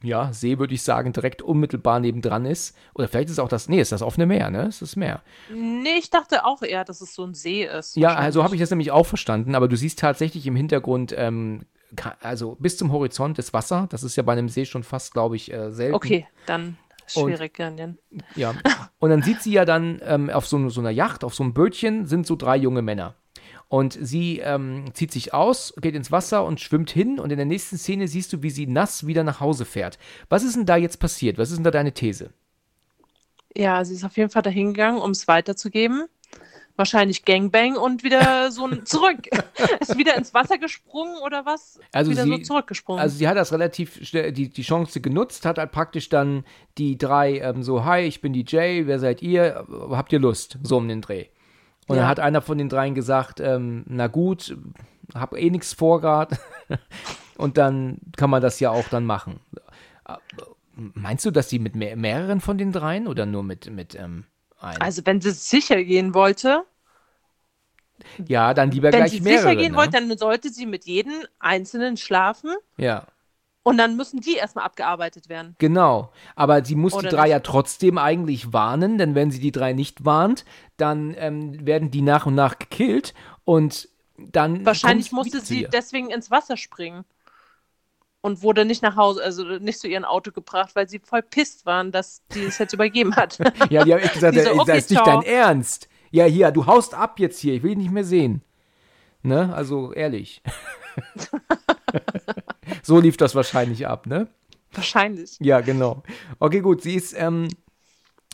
ja, 0.03 0.31
See 0.31 0.59
würde 0.59 0.73
ich 0.73 0.83
sagen, 0.83 1.11
direkt 1.11 1.41
unmittelbar 1.41 1.99
nebendran 1.99 2.45
ist. 2.45 2.77
Oder 2.93 3.07
vielleicht 3.07 3.29
ist 3.29 3.33
es 3.33 3.39
auch 3.39 3.49
das, 3.49 3.67
nee, 3.67 3.81
ist 3.81 3.91
das 3.91 4.01
offene 4.01 4.25
Meer, 4.25 4.49
ne? 4.49 4.67
Ist 4.67 4.81
das 4.81 4.95
Meer? 4.95 5.21
Nee, 5.51 5.97
ich 5.97 6.09
dachte 6.09 6.45
auch 6.45 6.61
eher, 6.61 6.83
dass 6.83 7.01
es 7.01 7.15
so 7.15 7.23
ein 7.23 7.33
See 7.33 7.65
ist. 7.65 7.95
Ja, 7.95 8.15
also 8.15 8.43
habe 8.43 8.55
ich 8.55 8.61
das 8.61 8.69
nämlich 8.69 8.91
auch 8.91 9.05
verstanden, 9.05 9.55
aber 9.55 9.67
du 9.67 9.75
siehst 9.75 9.99
tatsächlich 9.99 10.45
im 10.45 10.55
Hintergrund, 10.55 11.13
ähm, 11.17 11.65
also 12.21 12.55
bis 12.59 12.77
zum 12.77 12.91
Horizont 12.91 13.37
das 13.37 13.53
Wasser. 13.53 13.87
Das 13.89 14.03
ist 14.03 14.15
ja 14.15 14.23
bei 14.23 14.33
einem 14.33 14.49
See 14.49 14.65
schon 14.65 14.83
fast, 14.83 15.13
glaube 15.13 15.35
ich, 15.35 15.51
äh, 15.51 15.71
selten. 15.71 15.95
Okay, 15.95 16.27
dann 16.45 16.77
schwierig, 17.07 17.59
und, 17.59 17.97
Ja. 18.35 18.53
Und 18.99 19.09
dann 19.09 19.23
sieht 19.23 19.41
sie 19.41 19.53
ja 19.53 19.65
dann 19.65 20.01
ähm, 20.03 20.29
auf 20.29 20.47
so, 20.47 20.69
so 20.69 20.81
einer 20.81 20.91
Yacht, 20.91 21.23
auf 21.23 21.33
so 21.33 21.43
einem 21.43 21.53
Bötchen, 21.53 22.05
sind 22.05 22.27
so 22.27 22.35
drei 22.35 22.57
junge 22.57 22.81
Männer. 22.81 23.15
Und 23.69 23.97
sie 23.99 24.39
ähm, 24.39 24.85
zieht 24.93 25.11
sich 25.11 25.33
aus, 25.33 25.73
geht 25.81 25.95
ins 25.95 26.11
Wasser 26.11 26.45
und 26.45 26.61
schwimmt 26.61 26.89
hin. 26.89 27.19
Und 27.19 27.31
in 27.31 27.37
der 27.37 27.45
nächsten 27.45 27.77
Szene 27.77 28.07
siehst 28.07 28.31
du, 28.31 28.41
wie 28.41 28.49
sie 28.49 28.65
nass 28.65 29.05
wieder 29.05 29.23
nach 29.23 29.41
Hause 29.41 29.65
fährt. 29.65 29.99
Was 30.29 30.43
ist 30.43 30.55
denn 30.55 30.65
da 30.65 30.77
jetzt 30.77 30.99
passiert? 30.99 31.37
Was 31.37 31.49
ist 31.49 31.57
denn 31.57 31.65
da 31.65 31.71
deine 31.71 31.93
These? 31.93 32.31
Ja, 33.55 33.83
sie 33.83 33.95
ist 33.95 34.05
auf 34.05 34.15
jeden 34.15 34.29
Fall 34.29 34.41
dahingegangen, 34.41 35.01
um 35.01 35.11
es 35.11 35.27
weiterzugeben. 35.27 36.05
Wahrscheinlich 36.77 37.25
Gangbang 37.25 37.75
und 37.75 38.03
wieder 38.03 38.51
so 38.51 38.67
zurück. 38.85 39.27
ist 39.81 39.97
wieder 39.97 40.15
ins 40.15 40.33
Wasser 40.33 40.59
gesprungen 40.59 41.17
oder 41.25 41.45
was? 41.45 41.79
Also 41.91 42.11
wieder 42.11 42.23
sie, 42.23 42.29
so 42.29 42.37
zurückgesprungen. 42.37 43.01
Also 43.01 43.17
sie 43.17 43.27
hat 43.27 43.35
das 43.35 43.51
relativ 43.51 44.05
schnell, 44.05 44.31
die, 44.31 44.47
die 44.49 44.61
Chance 44.61 45.01
genutzt, 45.01 45.45
hat 45.45 45.57
halt 45.57 45.71
praktisch 45.71 46.07
dann 46.07 46.45
die 46.77 46.97
drei 46.97 47.39
ähm, 47.39 47.63
so, 47.63 47.83
hi, 47.83 48.01
ich 48.01 48.21
bin 48.21 48.31
die 48.31 48.45
Jay, 48.47 48.87
wer 48.87 48.99
seid 48.99 49.21
ihr? 49.21 49.65
Habt 49.89 50.13
ihr 50.13 50.19
Lust? 50.19 50.59
So 50.63 50.77
um 50.77 50.87
den 50.87 51.01
Dreh. 51.01 51.25
Und 51.87 51.95
ja. 51.95 52.01
dann 52.01 52.09
hat 52.09 52.19
einer 52.19 52.41
von 52.41 52.57
den 52.57 52.69
dreien 52.69 52.95
gesagt, 52.95 53.39
ähm, 53.39 53.83
na 53.87 54.07
gut, 54.07 54.55
hab 55.13 55.35
eh 55.35 55.49
nichts 55.49 55.73
vor 55.73 56.01
gerade. 56.01 56.37
und 57.37 57.57
dann 57.57 57.99
kann 58.15 58.29
man 58.29 58.41
das 58.41 58.59
ja 58.59 58.71
auch 58.71 58.87
dann 58.89 59.05
machen. 59.05 59.39
Meinst 60.75 61.25
du, 61.25 61.31
dass 61.31 61.49
sie 61.49 61.59
mit 61.59 61.75
mehr, 61.75 61.95
mehreren 61.95 62.41
von 62.41 62.57
den 62.57 62.71
dreien 62.71 63.07
oder 63.07 63.25
nur 63.25 63.43
mit, 63.43 63.69
mit 63.69 63.95
ähm, 63.95 64.25
einem? 64.59 64.81
Also 64.81 65.01
wenn 65.05 65.21
sie 65.21 65.31
sicher 65.31 65.83
gehen 65.83 66.13
wollte. 66.13 66.63
Ja, 68.27 68.53
dann 68.53 68.69
lieber 68.69 68.91
wenn 68.91 68.99
gleich 68.99 69.21
mehrere. 69.21 69.25
Wenn 69.25 69.31
sie 69.31 69.37
sicher 69.37 69.55
gehen 69.55 69.71
ne? 69.71 69.77
wollte, 69.77 69.91
dann 69.93 70.17
sollte 70.17 70.49
sie 70.49 70.65
mit 70.65 70.85
jedem 70.85 71.25
Einzelnen 71.39 71.97
schlafen. 71.97 72.53
Ja. 72.77 73.07
Und 73.67 73.77
dann 73.77 73.97
müssen 73.97 74.21
die 74.21 74.35
erstmal 74.35 74.63
abgearbeitet 74.63 75.27
werden. 75.27 75.57
Genau. 75.57 76.13
Aber 76.37 76.63
sie 76.63 76.75
muss 76.75 76.93
Oder 76.93 77.09
die 77.09 77.15
drei 77.17 77.23
nicht? 77.23 77.31
ja 77.31 77.39
trotzdem 77.41 77.97
eigentlich 77.97 78.53
warnen, 78.53 78.97
denn 78.97 79.13
wenn 79.13 79.29
sie 79.29 79.41
die 79.41 79.51
drei 79.51 79.73
nicht 79.73 80.05
warnt, 80.05 80.45
dann 80.77 81.13
ähm, 81.17 81.67
werden 81.67 81.91
die 81.91 82.01
nach 82.01 82.25
und 82.25 82.33
nach 82.33 82.59
gekillt 82.59 83.13
und 83.43 83.89
dann. 84.17 84.65
Wahrscheinlich 84.65 85.11
musste 85.11 85.41
sie 85.41 85.63
ihr. 85.63 85.67
deswegen 85.67 86.11
ins 86.11 86.31
Wasser 86.31 86.55
springen. 86.55 87.03
Und 88.21 88.41
wurde 88.41 88.63
nicht 88.63 88.83
nach 88.83 88.95
Hause, 88.95 89.21
also 89.21 89.43
nicht 89.43 89.79
zu 89.79 89.89
ihrem 89.89 90.05
Auto 90.05 90.31
gebracht, 90.31 90.73
weil 90.73 90.87
sie 90.87 90.99
voll 90.99 91.21
pisst 91.21 91.65
waren, 91.65 91.91
dass 91.91 92.21
die 92.33 92.45
es 92.45 92.59
jetzt 92.59 92.71
übergeben 92.71 93.17
hat. 93.17 93.37
ja, 93.69 93.83
die 93.83 93.93
haben 93.93 93.99
echt 93.99 94.13
gesagt, 94.13 94.39
so, 94.39 94.51
okay, 94.51 94.63
das 94.65 94.77
ist 94.77 94.91
nicht 94.91 95.05
dein 95.05 95.23
Ernst. 95.23 95.89
Ja, 96.11 96.23
hier, 96.23 96.51
du 96.51 96.67
haust 96.67 96.93
ab 96.93 97.19
jetzt 97.19 97.37
hier, 97.39 97.53
ich 97.53 97.63
will 97.63 97.71
dich 97.71 97.79
nicht 97.79 97.91
mehr 97.91 98.05
sehen. 98.05 98.43
Ne? 99.23 99.53
Also 99.53 99.91
ehrlich. 99.91 100.41
so 102.83 102.99
lief 102.99 103.17
das 103.17 103.35
wahrscheinlich 103.35 103.87
ab, 103.87 104.07
ne? 104.07 104.27
Wahrscheinlich. 104.71 105.37
Ja, 105.39 105.61
genau. 105.61 106.03
Okay, 106.39 106.59
gut. 106.59 106.81
Sie 106.81 106.95
ist, 106.95 107.13
ähm, 107.17 107.47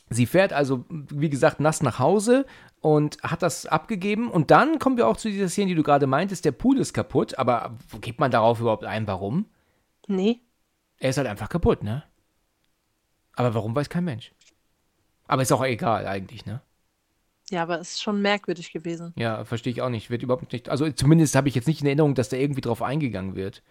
sie 0.10 0.26
fährt 0.26 0.54
also, 0.54 0.86
wie 0.90 1.30
gesagt, 1.30 1.60
nass 1.60 1.82
nach 1.82 2.00
Hause 2.00 2.46
und 2.82 3.22
hat 3.24 3.42
das 3.42 3.66
abgegeben. 3.66 4.30
Und 4.30 4.52
dann 4.52 4.80
kommen 4.80 4.98
wir 4.98 5.08
auch 5.08 5.18
zu 5.18 5.30
dieser 5.30 5.50
Szene, 5.50 5.70
die 5.70 5.76
du 5.76 5.84
gerade 5.84 6.08
meintest. 6.08 6.46
Der 6.46 6.52
Pool 6.52 6.80
ist 6.80 6.94
kaputt. 6.94 7.38
Aber 7.38 7.78
gibt 8.02 8.20
man 8.20 8.32
darauf 8.32 8.60
überhaupt 8.60 8.84
ein, 8.84 9.08
warum? 9.08 9.46
Nee. 10.08 10.42
Er 10.98 11.10
ist 11.12 11.18
halt 11.18 11.28
einfach 11.28 11.50
kaputt, 11.50 11.84
ne? 11.84 12.04
Aber 13.36 13.54
warum 13.54 13.76
weiß 13.76 13.90
kein 13.90 14.04
Mensch. 14.04 14.34
Aber 15.28 15.42
ist 15.42 15.52
auch 15.52 15.64
egal 15.64 16.06
eigentlich, 16.06 16.46
ne? 16.46 16.62
Ja, 17.50 17.64
aber 17.64 17.80
es 17.80 17.94
ist 17.94 18.02
schon 18.02 18.22
merkwürdig 18.22 18.72
gewesen. 18.72 19.14
Ja, 19.16 19.46
verstehe 19.46 19.72
ich 19.72 19.82
auch 19.82 19.90
nicht. 19.90 20.10
Wird 20.10 20.24
überhaupt 20.24 20.52
nicht. 20.52 20.70
Also 20.70 20.90
zumindest 20.92 21.36
habe 21.36 21.50
ich 21.50 21.56
jetzt 21.56 21.68
nicht 21.68 21.82
in 21.82 21.88
Erinnerung, 21.88 22.16
dass 22.16 22.30
da 22.30 22.38
irgendwie 22.38 22.62
drauf 22.62 22.82
eingegangen 22.82 23.36
wird. 23.36 23.64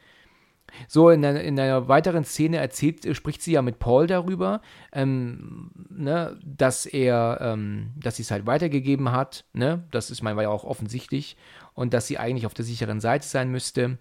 So, 0.88 1.10
in 1.10 1.24
einer, 1.24 1.40
in 1.40 1.58
einer 1.58 1.88
weiteren 1.88 2.24
Szene 2.24 2.58
erzählt, 2.58 3.06
spricht 3.16 3.42
sie 3.42 3.52
ja 3.52 3.62
mit 3.62 3.78
Paul 3.78 4.06
darüber, 4.06 4.60
ähm, 4.92 5.70
ne, 5.90 6.38
dass 6.44 6.86
er, 6.86 7.38
ähm, 7.40 7.90
dass 7.96 8.16
sie 8.16 8.22
es 8.22 8.30
halt 8.30 8.46
weitergegeben 8.46 9.12
hat, 9.12 9.44
ne? 9.52 9.84
Das 9.90 10.10
ist 10.10 10.22
mein 10.22 10.38
ja 10.38 10.48
auch 10.48 10.64
offensichtlich 10.64 11.36
und 11.74 11.94
dass 11.94 12.06
sie 12.06 12.18
eigentlich 12.18 12.46
auf 12.46 12.54
der 12.54 12.64
sicheren 12.64 13.00
Seite 13.00 13.26
sein 13.26 13.50
müsste. 13.50 13.98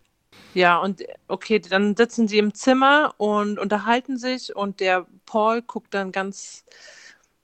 Ja, 0.53 0.77
und 0.77 1.03
okay, 1.27 1.60
dann 1.60 1.95
sitzen 1.95 2.27
sie 2.27 2.38
im 2.38 2.53
Zimmer 2.53 3.14
und 3.18 3.60
unterhalten 3.60 4.18
sich 4.18 4.56
und 4.56 4.80
der 4.80 5.06
Paul 5.26 5.61
guckt 5.61 5.93
dann 5.93 6.11
ganz 6.11 6.65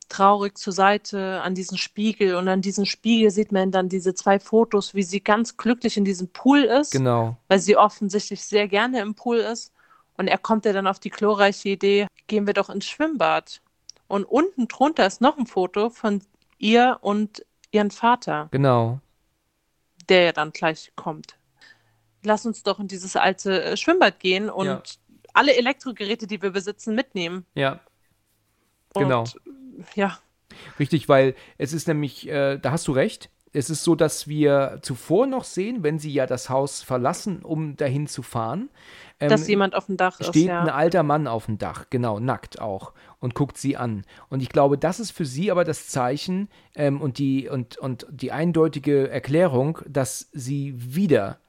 traurig 0.09 0.57
zur 0.57 0.73
Seite 0.73 1.41
an 1.41 1.55
diesen 1.55 1.77
Spiegel 1.77 2.35
und 2.35 2.47
an 2.47 2.61
diesem 2.61 2.85
Spiegel 2.85 3.31
sieht 3.31 3.51
man 3.51 3.71
dann 3.71 3.89
diese 3.89 4.13
zwei 4.13 4.39
Fotos, 4.39 4.93
wie 4.93 5.03
sie 5.03 5.21
ganz 5.21 5.57
glücklich 5.57 5.97
in 5.97 6.05
diesem 6.05 6.29
Pool 6.29 6.63
ist. 6.63 6.91
Genau. 6.91 7.37
Weil 7.47 7.59
sie 7.59 7.77
offensichtlich 7.77 8.43
sehr 8.43 8.67
gerne 8.67 9.01
im 9.01 9.15
Pool 9.15 9.37
ist. 9.37 9.73
Und 10.17 10.27
er 10.27 10.37
kommt 10.37 10.65
ja 10.65 10.73
dann 10.73 10.87
auf 10.87 10.99
die 10.99 11.09
glorreiche 11.09 11.69
Idee, 11.69 12.07
gehen 12.27 12.47
wir 12.47 12.53
doch 12.53 12.69
ins 12.69 12.85
Schwimmbad. 12.85 13.61
Und 14.07 14.23
unten 14.25 14.67
drunter 14.67 15.05
ist 15.05 15.21
noch 15.21 15.37
ein 15.37 15.45
Foto 15.45 15.89
von 15.89 16.21
ihr 16.57 16.97
und 17.01 17.45
ihren 17.71 17.91
Vater. 17.91 18.47
Genau. 18.51 18.99
Der 20.09 20.23
ja 20.23 20.31
dann 20.31 20.51
gleich 20.51 20.91
kommt. 20.95 21.35
Lass 22.23 22.45
uns 22.45 22.63
doch 22.63 22.79
in 22.79 22.87
dieses 22.87 23.15
alte 23.15 23.63
äh, 23.63 23.77
Schwimmbad 23.77 24.19
gehen 24.19 24.49
und 24.49 24.65
ja. 24.65 24.81
alle 25.33 25.55
Elektrogeräte, 25.55 26.25
die 26.25 26.41
wir 26.41 26.51
besitzen, 26.51 26.95
mitnehmen. 26.95 27.45
Ja. 27.53 27.79
Genau. 28.95 29.19
Und 29.19 29.35
ja. 29.95 30.17
Richtig, 30.79 31.09
weil 31.09 31.35
es 31.57 31.73
ist 31.73 31.87
nämlich, 31.87 32.27
äh, 32.27 32.57
da 32.57 32.71
hast 32.71 32.87
du 32.87 32.91
recht, 32.91 33.29
es 33.53 33.69
ist 33.69 33.83
so, 33.83 33.95
dass 33.95 34.27
wir 34.27 34.79
zuvor 34.81 35.25
noch 35.25 35.43
sehen, 35.43 35.81
wenn 35.81 35.99
sie 35.99 36.11
ja 36.11 36.25
das 36.25 36.49
Haus 36.49 36.83
verlassen, 36.83 37.43
um 37.43 37.75
dahin 37.75 38.07
zu 38.07 38.21
fahren. 38.21 38.69
Ähm, 39.19 39.29
dass 39.29 39.47
jemand 39.47 39.73
auf 39.73 39.87
dem 39.87 39.97
Dach 39.97 40.15
steht 40.15 40.27
ist. 40.27 40.29
Steht 40.29 40.47
ja. 40.47 40.61
ein 40.61 40.69
alter 40.69 41.03
Mann 41.03 41.27
auf 41.27 41.45
dem 41.45 41.57
Dach, 41.57 41.85
genau, 41.89 42.19
nackt 42.19 42.61
auch, 42.61 42.93
und 43.19 43.33
guckt 43.33 43.57
sie 43.57 43.75
an. 43.75 44.03
Und 44.29 44.41
ich 44.43 44.49
glaube, 44.49 44.77
das 44.77 44.99
ist 44.99 45.11
für 45.11 45.25
sie 45.25 45.49
aber 45.49 45.63
das 45.63 45.87
Zeichen 45.87 46.49
ähm, 46.75 47.01
und, 47.01 47.17
die, 47.17 47.49
und, 47.49 47.77
und 47.77 48.05
die 48.09 48.31
eindeutige 48.31 49.09
Erklärung, 49.09 49.79
dass 49.87 50.29
sie 50.33 50.73
wieder, 50.77 51.39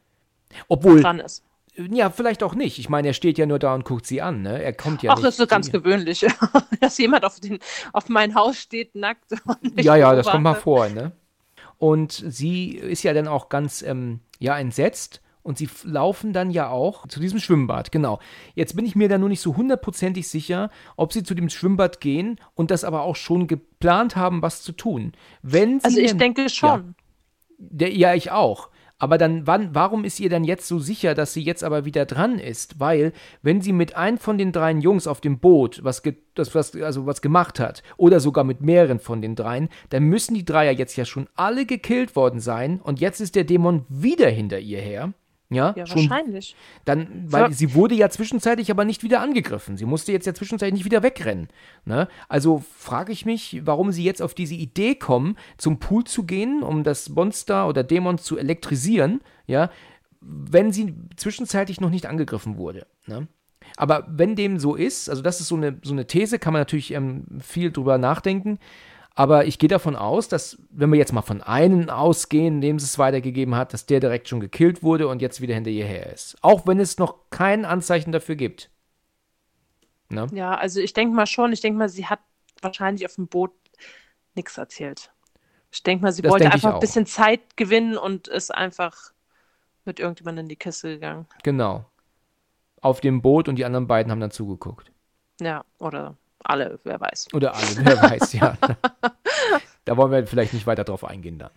obwohl. 0.69 1.03
Dran 1.03 1.21
ist. 1.21 1.45
Ja, 1.91 2.11
vielleicht 2.11 2.43
auch 2.43 2.55
nicht. 2.55 2.79
Ich 2.79 2.89
meine, 2.89 3.09
er 3.09 3.15
steht 3.15 3.39
ja 3.39 3.47
nur 3.47 3.59
da 3.59 3.75
und 3.75 3.85
guckt 3.85 4.05
sie 4.07 4.21
an, 4.21 4.43
ne? 4.43 4.63
Er 4.63 4.73
kommt 4.73 5.03
ja 5.03 5.13
Ach, 5.13 5.17
nicht. 5.17 5.25
Ach, 5.25 5.29
das 5.29 5.39
ist 5.39 5.49
ganz 5.49 5.71
gewöhnlich, 5.71 6.27
dass 6.81 6.99
jemand 6.99 7.25
auf, 7.25 7.39
den, 7.39 7.61
auf 7.93 8.09
mein 8.09 8.35
Haus 8.35 8.59
steht, 8.59 8.95
nackt. 8.97 9.33
ja, 9.77 9.95
ja, 9.95 10.15
das 10.15 10.27
kommt 10.27 10.43
mal 10.43 10.55
vor, 10.55 10.89
ne? 10.89 11.13
Und 11.79 12.13
sie 12.13 12.71
ist 12.71 13.05
ja 13.05 13.15
dann 13.15 13.29
auch 13.29 13.49
ganz, 13.49 13.83
ähm, 13.83 14.21
ja, 14.41 14.59
entsetzt. 14.59 15.23
Und 15.43 15.57
sie 15.57 15.69
laufen 15.85 16.35
dann 16.35 16.51
ja 16.51 16.69
auch 16.69 17.07
zu 17.07 17.21
diesem 17.21 17.39
Schwimmbad, 17.39 17.91
genau. 17.91 18.19
Jetzt 18.55 18.77
bin 18.77 18.85
ich 18.85 18.97
mir 18.97 19.09
da 19.09 19.17
nur 19.17 19.31
nicht 19.31 19.41
so 19.41 19.57
hundertprozentig 19.57 20.29
sicher, 20.29 20.69
ob 20.97 21.13
sie 21.13 21.23
zu 21.23 21.35
dem 21.35 21.49
Schwimmbad 21.49 22.01
gehen 22.01 22.39
und 22.55 22.71
das 22.71 22.85
aber 22.85 23.03
auch 23.03 23.17
schon 23.17 23.47
geplant 23.47 24.15
haben, 24.15 24.43
was 24.43 24.63
zu 24.63 24.73
tun. 24.73 25.13
Wenn 25.41 25.81
sie 25.81 25.87
also 25.87 26.01
ich 26.01 26.17
denke 26.19 26.51
schon. 26.51 26.95
Ja, 27.59 27.87
ja, 27.89 28.15
ich 28.15 28.31
auch. 28.31 28.69
Aber 28.99 29.17
dann, 29.17 29.47
wann, 29.47 29.75
warum 29.75 30.05
ist 30.05 30.19
ihr 30.19 30.29
dann 30.29 30.43
jetzt 30.43 30.67
so 30.67 30.81
sicher, 30.81 31.15
dass 31.15 31.33
sie 31.33 31.43
jetzt 31.43 31.63
aber 31.63 31.85
wieder 31.85 32.05
dran 32.05 32.39
ist? 32.39 32.81
Weil, 32.81 33.13
wenn 33.43 33.61
sie 33.61 33.73
mit 33.73 33.97
einem 33.97 34.19
von 34.19 34.39
den 34.39 34.51
dreien 34.51 34.81
Jungs 34.81 35.07
auf 35.07 35.21
dem 35.21 35.39
Boot 35.39 35.81
was, 35.85 36.03
das, 36.35 36.55
was, 36.55 36.75
also 36.75 37.07
was 37.07 37.23
gemacht 37.23 37.61
hat, 37.61 37.85
oder 37.97 38.19
sogar 38.19 38.43
mit 38.43 38.61
mehreren 38.61 38.99
von 38.99 39.23
den 39.23 39.37
dreien, 39.37 39.69
dann 39.91 40.03
müssen 40.05 40.35
die 40.35 40.45
Dreier 40.45 40.73
jetzt 40.73 40.97
ja 40.97 41.05
schon 41.05 41.29
alle 41.37 41.65
gekillt 41.65 42.17
worden 42.17 42.41
sein 42.41 42.81
und 42.81 42.99
jetzt 42.99 43.21
ist 43.21 43.37
der 43.37 43.45
Dämon 43.45 43.85
wieder 43.89 44.29
hinter 44.29 44.59
ihr 44.59 44.81
her. 44.81 45.13
Ja, 45.51 45.73
ja 45.77 45.87
schon, 45.87 46.09
wahrscheinlich. 46.11 46.55
Dann, 46.85 47.25
weil 47.27 47.45
ja. 47.45 47.51
sie 47.51 47.75
wurde 47.75 47.95
ja 47.95 48.11
zwischenzeitlich 48.11 48.71
aber 48.71 48.85
nicht 48.85 49.03
wieder 49.03 49.21
angegriffen. 49.21 49.79
Sie 49.79 49.87
musste 49.87 50.13
jetzt 50.13 50.27
ja 50.27 50.35
zwischenzeitlich 50.35 50.75
nicht 50.75 50.85
wieder 50.85 51.03
wegrennen. 51.03 51.49
Ne? 51.87 52.09
Also 52.29 52.63
frage 52.77 53.13
ich 53.13 53.25
mich, 53.25 53.63
warum 53.65 53.91
sie 53.91 54.05
jetzt 54.05 54.21
auf 54.21 54.35
diese 54.35 54.55
Idee 54.55 54.95
kommen, 54.95 55.37
zum 55.57 55.79
Pool 55.79 56.05
zu 56.05 56.25
gehen, 56.25 56.63
um 56.63 56.85
das 56.85 57.09
Monster 57.09 57.67
oder 57.67 57.83
Dämon 57.83 58.19
zu 58.19 58.37
elektrisieren, 58.37 59.21
ja, 59.47 59.71
wenn 60.21 60.73
sie 60.73 60.95
zwischenzeitlich 61.17 61.81
noch 61.81 61.91
nicht 61.91 62.07
angegriffen 62.07 62.59
wurde. 62.59 62.87
Ne? 63.07 63.27
Aber 63.77 64.07
wenn 64.09 64.37
dem 64.37 64.59
so 64.59 64.75
ist, 64.75 65.09
also 65.09 65.23
das 65.23 65.41
ist 65.41 65.49
so 65.49 65.57
eine, 65.57 65.79
so 65.83 65.93
eine 65.93 66.07
These, 66.07 66.39
kann 66.39 66.53
man 66.53 66.61
natürlich 66.61 66.93
ähm, 66.93 67.25
viel 67.41 67.71
drüber 67.71 67.97
nachdenken. 67.97 68.59
Aber 69.19 69.47
ich 69.47 69.59
gehe 69.59 69.69
davon 69.69 69.97
aus, 69.97 70.29
dass, 70.29 70.59
wenn 70.71 70.93
wir 70.93 70.97
jetzt 70.97 71.13
mal 71.13 71.23
von 71.23 71.43
einem 71.43 71.91
ausgehen, 71.91 72.61
dem 72.61 72.77
es 72.77 72.99
weitergegeben 73.01 73.57
hat, 73.57 73.73
dass 73.73 73.85
der 73.85 73.99
direkt 73.99 74.29
schon 74.29 74.39
gekillt 74.39 74.85
wurde 74.85 75.09
und 75.09 75.21
jetzt 75.21 75.41
wieder 75.41 75.57
hinter 75.57 75.71
ihr 75.71 75.87
her 75.87 76.13
ist. 76.13 76.37
Auch 76.41 76.69
wenn 76.69 76.79
es 76.79 76.99
noch 76.99 77.17
kein 77.31 77.65
Anzeichen 77.65 78.13
dafür 78.13 78.37
gibt. 78.37 78.71
Ne? 80.09 80.29
Ja, 80.33 80.55
also 80.55 80.79
ich 80.79 80.93
denke 80.93 81.17
mal 81.17 81.27
schon, 81.27 81.53
ich 81.53 81.61
denke 81.61 81.81
mal, 81.81 81.89
sie 81.89 82.07
hat 82.07 82.21
wahrscheinlich 82.63 83.05
auf 83.07 83.17
dem 83.17 83.27
Boot 83.27 83.51
nichts 84.37 84.57
erzählt. 84.57 85.11
Ich 85.73 85.83
denke 85.83 86.05
mal, 86.05 86.13
sie 86.13 86.23
das 86.23 86.31
wollte 86.31 86.53
einfach 86.53 86.75
ein 86.75 86.81
bisschen 86.81 87.07
Zeit 87.07 87.57
gewinnen 87.57 87.99
und 87.99 88.29
ist 88.29 88.55
einfach 88.55 88.97
mit 89.85 89.99
irgendjemandem 89.99 90.45
in 90.45 90.49
die 90.49 90.55
Kiste 90.55 90.91
gegangen. 90.91 91.27
Genau. 91.43 91.85
Auf 92.83 93.01
dem 93.01 93.21
Boot 93.21 93.49
und 93.49 93.57
die 93.57 93.65
anderen 93.65 93.89
beiden 93.89 94.13
haben 94.13 94.21
dann 94.21 94.31
zugeguckt. 94.31 94.93
Ja, 95.41 95.65
oder 95.81 96.17
alle, 96.45 96.81
wer 96.85 97.01
weiß. 97.01 97.29
Oder 97.33 97.55
alle, 97.55 97.67
wer 97.83 98.03
weiß, 98.11 98.33
ja. 98.35 98.57
da 99.85 99.97
wollen 99.97 100.13
wir 100.13 100.27
vielleicht 100.27 100.55
nicht 100.55 100.67
weiter 100.67 100.85
drauf 100.85 101.05
eingehen 101.05 101.39
dann. 101.39 101.51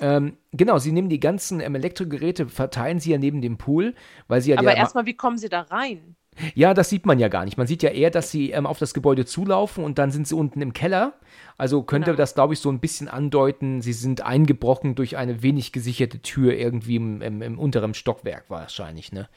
Ähm, 0.00 0.36
genau, 0.52 0.78
sie 0.78 0.92
nehmen 0.92 1.08
die 1.08 1.20
ganzen 1.20 1.60
ähm, 1.60 1.74
Elektrogeräte, 1.74 2.48
verteilen 2.48 3.00
sie 3.00 3.10
ja 3.10 3.18
neben 3.18 3.40
dem 3.40 3.58
Pool, 3.58 3.94
weil 4.28 4.40
sie 4.40 4.50
ja. 4.50 4.58
Aber 4.58 4.76
erstmal, 4.76 5.06
wie 5.06 5.16
kommen 5.16 5.38
sie 5.38 5.48
da 5.48 5.62
rein? 5.62 6.14
Ja, 6.54 6.72
das 6.72 6.88
sieht 6.88 7.04
man 7.04 7.18
ja 7.18 7.26
gar 7.26 7.44
nicht. 7.44 7.56
Man 7.58 7.66
sieht 7.66 7.82
ja 7.82 7.90
eher, 7.90 8.10
dass 8.10 8.30
sie 8.30 8.52
ähm, 8.52 8.66
auf 8.66 8.78
das 8.78 8.94
Gebäude 8.94 9.26
zulaufen 9.26 9.82
und 9.82 9.98
dann 9.98 10.12
sind 10.12 10.28
sie 10.28 10.36
unten 10.36 10.60
im 10.60 10.72
Keller. 10.72 11.14
Also 11.56 11.82
könnte 11.82 12.12
genau. 12.12 12.18
das, 12.18 12.34
glaube 12.34 12.54
ich, 12.54 12.60
so 12.60 12.70
ein 12.70 12.78
bisschen 12.78 13.08
andeuten, 13.08 13.82
sie 13.82 13.92
sind 13.92 14.20
eingebrochen 14.20 14.94
durch 14.94 15.16
eine 15.16 15.42
wenig 15.42 15.72
gesicherte 15.72 16.20
Tür 16.20 16.54
irgendwie 16.54 16.96
im, 16.96 17.22
im, 17.22 17.42
im 17.42 17.58
unteren 17.58 17.94
Stockwerk 17.94 18.44
wahrscheinlich, 18.48 19.10
ne? 19.10 19.28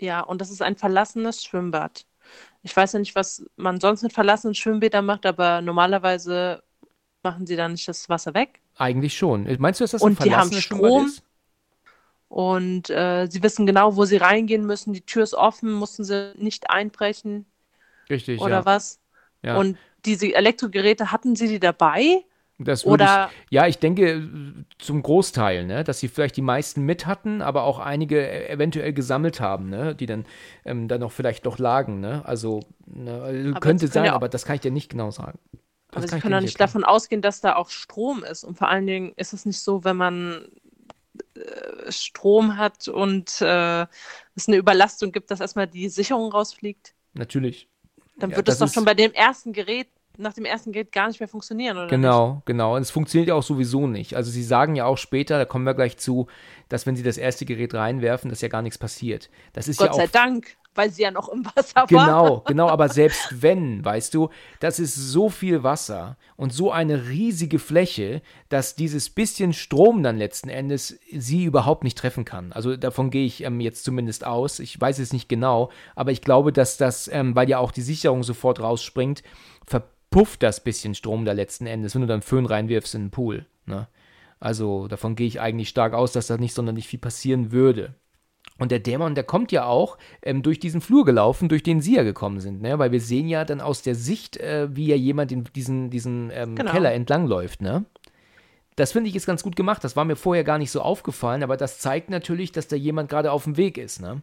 Ja, 0.00 0.20
und 0.20 0.40
das 0.40 0.50
ist 0.50 0.62
ein 0.62 0.76
verlassenes 0.76 1.44
Schwimmbad. 1.44 2.04
Ich 2.68 2.76
weiß 2.76 2.92
ja 2.92 2.98
nicht, 2.98 3.14
was 3.14 3.44
man 3.56 3.80
sonst 3.80 4.02
mit 4.02 4.12
verlassenen 4.12 4.54
Schwimmbädern 4.54 5.06
macht, 5.06 5.24
aber 5.24 5.62
normalerweise 5.62 6.62
machen 7.22 7.46
sie 7.46 7.56
dann 7.56 7.72
nicht 7.72 7.88
das 7.88 8.08
Wasser 8.10 8.34
weg. 8.34 8.60
Eigentlich 8.76 9.16
schon. 9.16 9.48
Meinst 9.58 9.80
du, 9.80 9.84
dass 9.84 9.92
das 9.92 10.02
und 10.02 10.20
ein 10.20 10.24
die 10.24 10.36
haben 10.36 10.52
Strom 10.52 11.06
ist? 11.06 11.22
Und 12.28 12.90
äh, 12.90 13.26
sie 13.30 13.42
wissen 13.42 13.64
genau, 13.64 13.96
wo 13.96 14.04
sie 14.04 14.18
reingehen 14.18 14.66
müssen. 14.66 14.92
Die 14.92 15.00
Tür 15.00 15.22
ist 15.22 15.34
offen, 15.34 15.72
mussten 15.72 16.04
sie 16.04 16.34
nicht 16.36 16.68
einbrechen. 16.68 17.46
Richtig. 18.10 18.40
Oder 18.40 18.58
ja. 18.58 18.66
was? 18.66 19.00
Ja. 19.42 19.56
Und 19.56 19.78
diese 20.04 20.34
Elektrogeräte, 20.34 21.10
hatten 21.10 21.36
sie 21.36 21.48
die 21.48 21.58
dabei? 21.58 22.24
Das 22.60 22.84
Oder 22.84 23.30
ich, 23.44 23.52
ja, 23.52 23.66
ich 23.68 23.78
denke 23.78 24.28
zum 24.78 25.00
Großteil, 25.00 25.64
ne, 25.64 25.84
dass 25.84 26.00
sie 26.00 26.08
vielleicht 26.08 26.36
die 26.36 26.42
meisten 26.42 26.82
mit 26.82 27.06
hatten, 27.06 27.40
aber 27.40 27.62
auch 27.62 27.78
einige 27.78 28.20
e-, 28.20 28.48
eventuell 28.48 28.92
gesammelt 28.92 29.40
haben, 29.40 29.70
ne, 29.70 29.94
die 29.94 30.06
dann 30.06 30.26
ähm, 30.64 30.88
dann 30.88 31.00
noch 31.00 31.12
vielleicht 31.12 31.44
noch 31.44 31.58
lagen, 31.58 32.00
ne? 32.00 32.22
Also 32.24 32.60
ne, 32.86 33.54
könnte 33.60 33.86
sein, 33.86 34.06
ja 34.06 34.14
aber 34.14 34.28
das 34.28 34.44
kann 34.44 34.56
ich 34.56 34.60
dir 34.60 34.72
nicht 34.72 34.90
genau 34.90 35.12
sagen. 35.12 35.38
Das 35.90 36.02
aber 36.02 36.08
sie 36.08 36.20
können 36.20 36.34
doch 36.34 36.40
nicht 36.40 36.60
davon 36.60 36.82
ausgehen, 36.82 37.22
dass 37.22 37.40
da 37.40 37.54
auch 37.54 37.70
Strom 37.70 38.24
ist. 38.24 38.42
Und 38.42 38.58
vor 38.58 38.68
allen 38.68 38.86
Dingen 38.86 39.12
ist 39.16 39.32
es 39.32 39.46
nicht 39.46 39.60
so, 39.60 39.84
wenn 39.84 39.96
man 39.96 40.44
äh, 41.34 41.92
Strom 41.92 42.56
hat 42.56 42.88
und 42.88 43.40
äh, 43.40 43.86
es 44.34 44.48
eine 44.48 44.56
Überlastung 44.56 45.12
gibt, 45.12 45.30
dass 45.30 45.40
erstmal 45.40 45.68
die 45.68 45.88
Sicherung 45.88 46.30
rausfliegt. 46.32 46.94
Natürlich. 47.14 47.68
Dann 48.16 48.34
wird 48.34 48.48
es 48.48 48.58
doch 48.58 48.68
schon 48.68 48.84
bei 48.84 48.94
dem 48.94 49.12
ersten 49.12 49.52
Gerät 49.52 49.88
nach 50.18 50.34
dem 50.34 50.44
ersten 50.44 50.72
Gerät 50.72 50.92
gar 50.92 51.08
nicht 51.08 51.20
mehr 51.20 51.28
funktionieren, 51.28 51.76
oder? 51.76 51.86
Genau, 51.86 52.34
nicht? 52.34 52.46
genau. 52.46 52.76
Und 52.76 52.82
es 52.82 52.90
funktioniert 52.90 53.28
ja 53.28 53.34
auch 53.34 53.42
sowieso 53.42 53.86
nicht. 53.86 54.14
Also 54.14 54.30
sie 54.30 54.42
sagen 54.42 54.74
ja 54.74 54.84
auch 54.84 54.98
später, 54.98 55.38
da 55.38 55.44
kommen 55.44 55.64
wir 55.64 55.74
gleich 55.74 55.96
zu, 55.96 56.26
dass 56.68 56.86
wenn 56.86 56.96
sie 56.96 57.02
das 57.02 57.18
erste 57.18 57.44
Gerät 57.44 57.74
reinwerfen, 57.74 58.28
dass 58.28 58.40
ja 58.40 58.48
gar 58.48 58.62
nichts 58.62 58.78
passiert. 58.78 59.30
Das 59.52 59.68
ist 59.68 59.78
Gott 59.78 59.88
ja 59.88 59.92
auch, 59.92 59.96
sei 59.96 60.06
Dank, 60.08 60.56
weil 60.78 60.90
sie 60.90 61.02
ja 61.02 61.10
noch 61.10 61.28
im 61.28 61.44
Wasser 61.44 61.86
genau, 61.88 62.00
war. 62.00 62.06
Genau, 62.06 62.40
genau, 62.46 62.68
aber 62.68 62.88
selbst 62.88 63.42
wenn, 63.42 63.84
weißt 63.84 64.14
du, 64.14 64.30
das 64.60 64.78
ist 64.78 64.94
so 64.94 65.28
viel 65.28 65.62
Wasser 65.62 66.16
und 66.36 66.52
so 66.52 66.70
eine 66.70 67.08
riesige 67.08 67.58
Fläche, 67.58 68.22
dass 68.48 68.76
dieses 68.76 69.10
bisschen 69.10 69.52
Strom 69.52 70.02
dann 70.02 70.16
letzten 70.16 70.48
Endes 70.48 70.98
sie 71.12 71.44
überhaupt 71.44 71.84
nicht 71.84 71.98
treffen 71.98 72.24
kann. 72.24 72.52
Also 72.52 72.76
davon 72.76 73.10
gehe 73.10 73.26
ich 73.26 73.42
ähm, 73.42 73.60
jetzt 73.60 73.84
zumindest 73.84 74.24
aus. 74.24 74.60
Ich 74.60 74.80
weiß 74.80 75.00
es 75.00 75.12
nicht 75.12 75.28
genau, 75.28 75.70
aber 75.96 76.12
ich 76.12 76.22
glaube, 76.22 76.52
dass 76.52 76.76
das, 76.76 77.08
ähm, 77.12 77.34
weil 77.34 77.48
ja 77.48 77.58
auch 77.58 77.72
die 77.72 77.82
Sicherung 77.82 78.22
sofort 78.22 78.60
rausspringt, 78.60 79.22
verpufft 80.10 80.42
das 80.42 80.60
bisschen 80.60 80.94
Strom 80.94 81.24
da 81.24 81.32
letzten 81.32 81.66
Endes, 81.66 81.94
wenn 81.94 82.02
du 82.02 82.08
dann 82.08 82.22
Föhn 82.22 82.46
reinwirfst 82.46 82.94
in 82.94 83.06
den 83.06 83.10
Pool. 83.10 83.46
Ne? 83.66 83.88
Also 84.40 84.88
davon 84.88 85.16
gehe 85.16 85.26
ich 85.26 85.40
eigentlich 85.40 85.68
stark 85.68 85.94
aus, 85.94 86.12
dass 86.12 86.28
da 86.28 86.36
nicht 86.36 86.54
sonderlich 86.54 86.88
viel 86.88 86.98
passieren 86.98 87.52
würde. 87.52 87.94
Und 88.58 88.72
der 88.72 88.80
Dämon, 88.80 89.14
der 89.14 89.24
kommt 89.24 89.52
ja 89.52 89.66
auch 89.66 89.98
ähm, 90.22 90.42
durch 90.42 90.58
diesen 90.58 90.80
Flur 90.80 91.04
gelaufen, 91.04 91.48
durch 91.48 91.62
den 91.62 91.80
sie 91.80 91.96
ja 91.96 92.02
gekommen 92.02 92.40
sind, 92.40 92.60
ne? 92.60 92.78
Weil 92.78 92.90
wir 92.90 93.00
sehen 93.00 93.28
ja 93.28 93.44
dann 93.44 93.60
aus 93.60 93.82
der 93.82 93.94
Sicht, 93.94 94.36
äh, 94.38 94.74
wie 94.74 94.86
ja 94.86 94.96
jemand 94.96 95.30
in 95.30 95.44
diesen, 95.54 95.90
diesen 95.90 96.30
ähm, 96.32 96.56
genau. 96.56 96.72
Keller 96.72 96.92
entlangläuft, 96.92 97.62
ne? 97.62 97.84
Das 98.74 98.92
finde 98.92 99.10
ich 99.10 99.16
ist 99.16 99.26
ganz 99.26 99.44
gut 99.44 99.54
gemacht. 99.54 99.84
Das 99.84 99.94
war 99.94 100.04
mir 100.04 100.16
vorher 100.16 100.42
gar 100.42 100.58
nicht 100.58 100.72
so 100.72 100.80
aufgefallen, 100.80 101.44
aber 101.44 101.56
das 101.56 101.78
zeigt 101.78 102.10
natürlich, 102.10 102.50
dass 102.50 102.66
da 102.66 102.74
jemand 102.74 103.10
gerade 103.10 103.30
auf 103.30 103.44
dem 103.44 103.56
Weg 103.56 103.78
ist, 103.78 104.00
ne? 104.00 104.22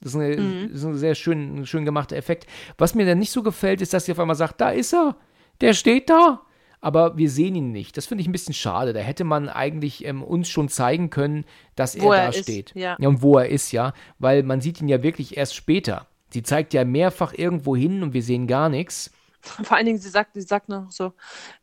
Das 0.00 0.14
ist, 0.14 0.20
eine, 0.20 0.36
mhm. 0.36 0.74
ist 0.74 0.84
ein 0.84 0.96
sehr 0.96 1.14
schön, 1.14 1.66
schön 1.66 1.84
gemachter 1.84 2.16
Effekt. 2.16 2.46
Was 2.78 2.94
mir 2.94 3.06
dann 3.06 3.18
nicht 3.18 3.32
so 3.32 3.42
gefällt, 3.42 3.80
ist, 3.82 3.92
dass 3.92 4.06
sie 4.06 4.12
auf 4.12 4.18
einmal 4.18 4.36
sagt, 4.36 4.60
da 4.60 4.70
ist 4.70 4.94
er, 4.94 5.16
der 5.60 5.74
steht 5.74 6.08
da 6.08 6.42
aber 6.80 7.16
wir 7.16 7.30
sehen 7.30 7.54
ihn 7.54 7.72
nicht. 7.72 7.96
Das 7.96 8.06
finde 8.06 8.22
ich 8.22 8.28
ein 8.28 8.32
bisschen 8.32 8.54
schade. 8.54 8.92
Da 8.92 9.00
hätte 9.00 9.24
man 9.24 9.48
eigentlich 9.48 10.04
ähm, 10.04 10.22
uns 10.22 10.48
schon 10.48 10.68
zeigen 10.68 11.10
können, 11.10 11.44
dass 11.76 11.94
er, 11.94 12.04
er 12.04 12.10
da 12.10 12.28
ist, 12.28 12.42
steht. 12.42 12.74
Ja. 12.74 12.96
ja. 12.98 13.08
Und 13.08 13.22
wo 13.22 13.38
er 13.38 13.48
ist, 13.48 13.72
ja. 13.72 13.92
Weil 14.18 14.42
man 14.42 14.60
sieht 14.60 14.80
ihn 14.80 14.88
ja 14.88 15.02
wirklich 15.02 15.36
erst 15.36 15.54
später. 15.54 16.06
Sie 16.32 16.42
zeigt 16.42 16.72
ja 16.74 16.84
mehrfach 16.84 17.32
irgendwo 17.34 17.76
hin 17.76 18.02
und 18.02 18.14
wir 18.14 18.22
sehen 18.22 18.46
gar 18.46 18.68
nichts. 18.68 19.10
Vor 19.40 19.76
allen 19.76 19.86
Dingen, 19.86 19.98
sie 19.98 20.08
sagt, 20.08 20.34
sie 20.34 20.42
sagt 20.42 20.68
noch 20.68 20.90
so, 20.90 21.12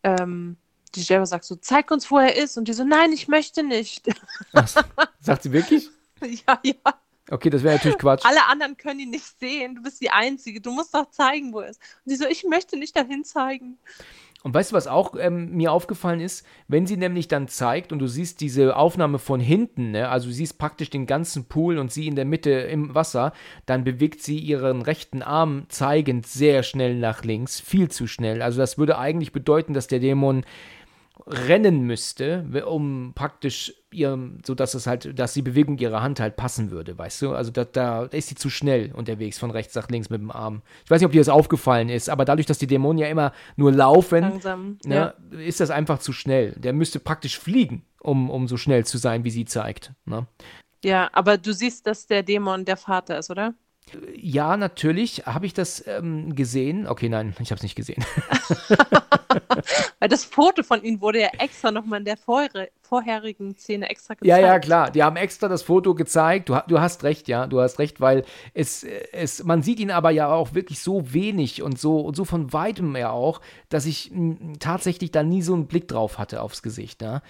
ähm, 0.03 0.57
die 0.95 1.01
Java 1.01 1.25
sagt 1.25 1.45
so, 1.45 1.55
zeig 1.55 1.91
uns, 1.91 2.09
wo 2.11 2.19
er 2.19 2.35
ist. 2.35 2.57
Und 2.57 2.67
die 2.67 2.73
so, 2.73 2.83
nein, 2.83 3.11
ich 3.11 3.27
möchte 3.27 3.63
nicht. 3.63 4.07
Ach, 4.53 4.67
sagt 5.19 5.43
sie 5.43 5.51
wirklich? 5.51 5.89
ja, 6.21 6.59
ja. 6.63 6.73
Okay, 7.29 7.49
das 7.49 7.63
wäre 7.63 7.75
natürlich 7.75 7.97
Quatsch. 7.97 8.25
Alle 8.25 8.45
anderen 8.47 8.77
können 8.77 9.01
ihn 9.01 9.09
nicht 9.09 9.39
sehen. 9.39 9.75
Du 9.75 9.81
bist 9.81 10.01
die 10.01 10.09
Einzige. 10.09 10.61
Du 10.61 10.71
musst 10.71 10.93
doch 10.93 11.09
zeigen, 11.11 11.53
wo 11.53 11.59
er 11.59 11.69
ist. 11.69 11.81
Und 12.05 12.11
sie 12.11 12.15
so, 12.15 12.25
ich 12.25 12.45
möchte 12.45 12.77
nicht 12.77 12.95
dahin 12.95 13.23
zeigen. 13.23 13.77
Und 14.43 14.53
weißt 14.53 14.71
du, 14.71 14.75
was 14.75 14.87
auch 14.87 15.15
ähm, 15.19 15.51
mir 15.51 15.73
aufgefallen 15.73 16.21
ist? 16.21 16.45
Wenn 16.67 16.85
sie 16.85 16.95
nämlich 16.95 17.27
dann 17.27 17.47
zeigt 17.47 17.91
und 17.91 17.99
du 17.99 18.07
siehst 18.07 18.39
diese 18.39 18.77
Aufnahme 18.77 19.19
von 19.19 19.41
hinten, 19.41 19.91
ne? 19.91 20.09
also 20.09 20.27
du 20.27 20.33
siehst 20.33 20.57
praktisch 20.57 20.89
den 20.89 21.05
ganzen 21.05 21.45
Pool 21.45 21.77
und 21.77 21.91
sie 21.91 22.07
in 22.07 22.15
der 22.15 22.23
Mitte 22.23 22.51
im 22.51 22.95
Wasser, 22.95 23.33
dann 23.65 23.83
bewegt 23.83 24.21
sie 24.21 24.37
ihren 24.37 24.83
rechten 24.83 25.21
Arm 25.21 25.65
zeigend 25.69 26.27
sehr 26.27 26.63
schnell 26.63 26.95
nach 26.95 27.23
links, 27.23 27.59
viel 27.59 27.89
zu 27.89 28.07
schnell. 28.07 28.41
Also 28.41 28.59
das 28.59 28.77
würde 28.77 28.97
eigentlich 28.97 29.33
bedeuten, 29.33 29.73
dass 29.73 29.87
der 29.87 29.99
Dämon 29.99 30.45
rennen 31.27 31.81
müsste, 31.81 32.45
um 32.65 33.11
praktisch 33.13 33.73
ihr, 33.91 34.17
so 34.45 34.55
dass 34.55 34.73
es 34.73 34.87
halt, 34.87 35.17
dass 35.19 35.33
die 35.33 35.41
Bewegung 35.41 35.77
ihrer 35.77 36.01
Hand 36.01 36.19
halt 36.19 36.37
passen 36.37 36.71
würde, 36.71 36.97
weißt 36.97 37.21
du? 37.21 37.33
Also 37.33 37.51
da, 37.51 37.65
da 37.65 38.03
ist 38.05 38.29
sie 38.29 38.35
zu 38.35 38.49
schnell 38.49 38.91
unterwegs 38.93 39.37
von 39.37 39.51
rechts 39.51 39.75
nach 39.75 39.89
links 39.89 40.09
mit 40.09 40.21
dem 40.21 40.31
Arm. 40.31 40.61
Ich 40.85 40.91
weiß 40.91 41.01
nicht, 41.01 41.05
ob 41.05 41.11
dir 41.11 41.21
das 41.21 41.29
aufgefallen 41.29 41.89
ist, 41.89 42.09
aber 42.09 42.23
dadurch, 42.23 42.45
dass 42.45 42.57
die 42.57 42.67
Dämonen 42.67 42.97
ja 42.97 43.07
immer 43.07 43.33
nur 43.57 43.71
laufen, 43.71 44.21
Langsam, 44.21 44.77
ne, 44.85 45.13
ja. 45.31 45.39
ist 45.39 45.59
das 45.59 45.69
einfach 45.69 45.99
zu 45.99 46.13
schnell. 46.13 46.53
Der 46.53 46.73
müsste 46.73 46.99
praktisch 46.99 47.37
fliegen, 47.37 47.83
um, 47.99 48.29
um 48.29 48.47
so 48.47 48.55
schnell 48.55 48.85
zu 48.85 48.97
sein, 48.97 49.23
wie 49.23 49.31
sie 49.31 49.45
zeigt. 49.45 49.91
Ne? 50.05 50.27
Ja, 50.83 51.09
aber 51.11 51.37
du 51.37 51.53
siehst, 51.53 51.87
dass 51.87 52.07
der 52.07 52.23
Dämon 52.23 52.63
der 52.63 52.77
Vater 52.77 53.17
ist, 53.17 53.29
oder? 53.29 53.53
Ja, 54.15 54.57
natürlich 54.57 55.23
habe 55.25 55.45
ich 55.45 55.53
das 55.53 55.85
ähm, 55.87 56.35
gesehen. 56.35 56.87
Okay, 56.87 57.09
nein, 57.09 57.33
ich 57.39 57.51
habe 57.51 57.57
es 57.57 57.63
nicht 57.63 57.75
gesehen. 57.75 58.03
Weil 59.99 60.09
das 60.09 60.25
Foto 60.25 60.63
von 60.63 60.83
ihm 60.83 61.01
wurde 61.01 61.21
ja 61.21 61.29
extra 61.39 61.71
nochmal 61.71 61.99
in 61.99 62.05
der 62.05 62.17
vorher 62.17 62.69
vorherigen 62.87 63.55
Szene 63.57 63.89
extra 63.89 64.13
gezeigt. 64.13 64.27
Ja, 64.27 64.39
ja, 64.39 64.59
klar. 64.59 64.91
Die 64.91 65.03
haben 65.03 65.17
extra 65.17 65.47
das 65.47 65.61
Foto 65.61 65.93
gezeigt. 65.93 66.49
Du, 66.49 66.57
du 66.67 66.79
hast 66.79 67.03
recht, 67.03 67.27
ja, 67.27 67.45
du 67.47 67.59
hast 67.59 67.79
recht, 67.79 67.99
weil 67.99 68.23
es, 68.53 68.85
es, 69.11 69.43
man 69.43 69.61
sieht 69.61 69.79
ihn 69.79 69.91
aber 69.91 70.11
ja 70.11 70.29
auch 70.29 70.53
wirklich 70.53 70.79
so 70.79 71.13
wenig 71.13 71.61
und 71.61 71.77
so, 71.77 71.99
und 71.99 72.15
so 72.15 72.25
von 72.25 72.53
weitem 72.53 72.95
ja 72.95 73.11
auch, 73.11 73.41
dass 73.69 73.85
ich 73.85 74.11
m, 74.11 74.53
tatsächlich 74.59 75.11
da 75.11 75.23
nie 75.23 75.41
so 75.41 75.53
einen 75.53 75.67
Blick 75.67 75.87
drauf 75.87 76.17
hatte 76.17 76.41
aufs 76.41 76.63
Gesicht. 76.63 77.01
Ja. 77.01 77.21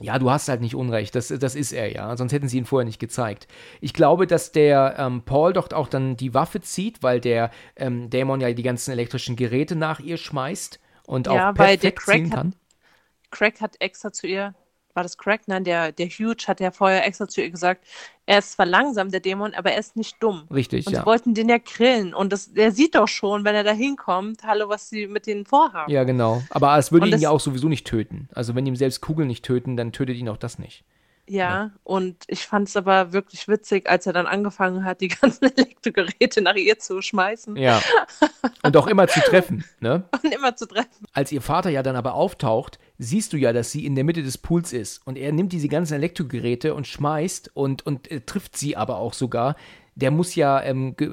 Ja, 0.00 0.18
du 0.18 0.28
hast 0.28 0.48
halt 0.48 0.60
nicht 0.60 0.74
Unrecht, 0.74 1.14
das, 1.14 1.28
das 1.28 1.54
ist 1.54 1.70
er 1.70 1.92
ja, 1.92 2.16
sonst 2.16 2.32
hätten 2.32 2.48
sie 2.48 2.58
ihn 2.58 2.64
vorher 2.64 2.84
nicht 2.84 2.98
gezeigt. 2.98 3.46
Ich 3.80 3.92
glaube, 3.92 4.26
dass 4.26 4.50
der 4.50 4.96
ähm, 4.98 5.22
Paul 5.22 5.52
doch 5.52 5.70
auch 5.70 5.86
dann 5.86 6.16
die 6.16 6.34
Waffe 6.34 6.60
zieht, 6.60 7.04
weil 7.04 7.20
der 7.20 7.50
ähm, 7.76 8.10
Dämon 8.10 8.40
ja 8.40 8.52
die 8.52 8.64
ganzen 8.64 8.90
elektrischen 8.90 9.36
Geräte 9.36 9.76
nach 9.76 10.00
ihr 10.00 10.16
schmeißt 10.16 10.80
und 11.06 11.26
ja, 11.26 11.50
auch 11.50 11.54
perfekt 11.54 12.02
ziehen 12.02 12.30
kann. 12.30 12.48
Hat, 12.48 13.30
Craig 13.30 13.60
hat 13.60 13.76
extra 13.80 14.12
zu 14.12 14.26
ihr 14.26 14.54
war 14.94 15.02
das 15.02 15.18
Craig? 15.18 15.42
Nein, 15.46 15.64
der, 15.64 15.92
der 15.92 16.06
Huge 16.06 16.44
hat 16.46 16.60
ja 16.60 16.70
vorher 16.70 17.06
extra 17.06 17.28
zu 17.28 17.42
ihr 17.42 17.50
gesagt, 17.50 17.84
er 18.26 18.38
ist 18.38 18.52
zwar 18.52 18.66
langsam, 18.66 19.10
der 19.10 19.20
Dämon, 19.20 19.52
aber 19.54 19.72
er 19.72 19.78
ist 19.78 19.96
nicht 19.96 20.22
dumm. 20.22 20.46
Richtig, 20.52 20.86
und 20.86 20.92
ja. 20.92 21.00
sie 21.00 21.06
wollten 21.06 21.34
den 21.34 21.48
ja 21.48 21.58
grillen 21.58 22.14
und 22.14 22.32
das, 22.32 22.52
der 22.52 22.72
sieht 22.72 22.94
doch 22.94 23.08
schon, 23.08 23.44
wenn 23.44 23.54
er 23.54 23.64
da 23.64 23.72
hinkommt, 23.72 24.44
hallo, 24.44 24.68
was 24.68 24.88
sie 24.88 25.06
mit 25.06 25.26
denen 25.26 25.44
vorhaben. 25.44 25.92
Ja, 25.92 26.04
genau. 26.04 26.42
Aber 26.50 26.78
es 26.78 26.92
würde 26.92 27.06
und 27.06 27.12
ihn 27.12 27.20
ja 27.20 27.30
auch 27.30 27.40
sowieso 27.40 27.68
nicht 27.68 27.86
töten. 27.86 28.28
Also 28.34 28.54
wenn 28.54 28.66
ihm 28.66 28.76
selbst 28.76 29.00
Kugeln 29.00 29.28
nicht 29.28 29.44
töten, 29.44 29.76
dann 29.76 29.92
tötet 29.92 30.16
ihn 30.16 30.28
auch 30.28 30.36
das 30.36 30.58
nicht. 30.58 30.84
Ja, 31.26 31.70
und 31.84 32.16
ich 32.26 32.46
fand 32.46 32.68
es 32.68 32.76
aber 32.76 33.12
wirklich 33.12 33.48
witzig, 33.48 33.88
als 33.88 34.06
er 34.06 34.12
dann 34.12 34.26
angefangen 34.26 34.84
hat, 34.84 35.00
die 35.00 35.08
ganzen 35.20 35.44
Elektrogeräte 35.44 36.42
nach 36.42 36.54
ihr 36.54 36.78
zu 36.78 37.00
schmeißen. 37.00 37.56
Ja. 37.56 37.80
Und 38.62 38.76
auch 38.76 38.86
immer 38.86 39.08
zu 39.08 39.20
treffen, 39.20 39.64
ne? 39.80 40.04
Und 40.22 40.34
immer 40.34 40.56
zu 40.56 40.66
treffen. 40.66 41.06
Als 41.12 41.32
ihr 41.32 41.40
Vater 41.40 41.70
ja 41.70 41.82
dann 41.82 41.96
aber 41.96 42.14
auftaucht, 42.14 42.78
siehst 42.98 43.32
du 43.32 43.36
ja, 43.36 43.52
dass 43.52 43.70
sie 43.70 43.84
in 43.84 43.94
der 43.94 44.04
Mitte 44.04 44.22
des 44.22 44.38
Pools 44.38 44.72
ist. 44.72 45.06
Und 45.06 45.16
er 45.16 45.32
nimmt 45.32 45.52
diese 45.52 45.68
ganzen 45.68 45.94
Elektrogeräte 45.94 46.74
und 46.74 46.86
schmeißt 46.86 47.50
und, 47.54 47.84
und 47.86 48.10
äh, 48.10 48.20
trifft 48.20 48.56
sie 48.56 48.76
aber 48.76 48.96
auch 48.96 49.14
sogar 49.14 49.56
der 49.96 50.10
muss 50.10 50.34
ja 50.34 50.60
ähm, 50.62 50.94
äh, 50.98 51.08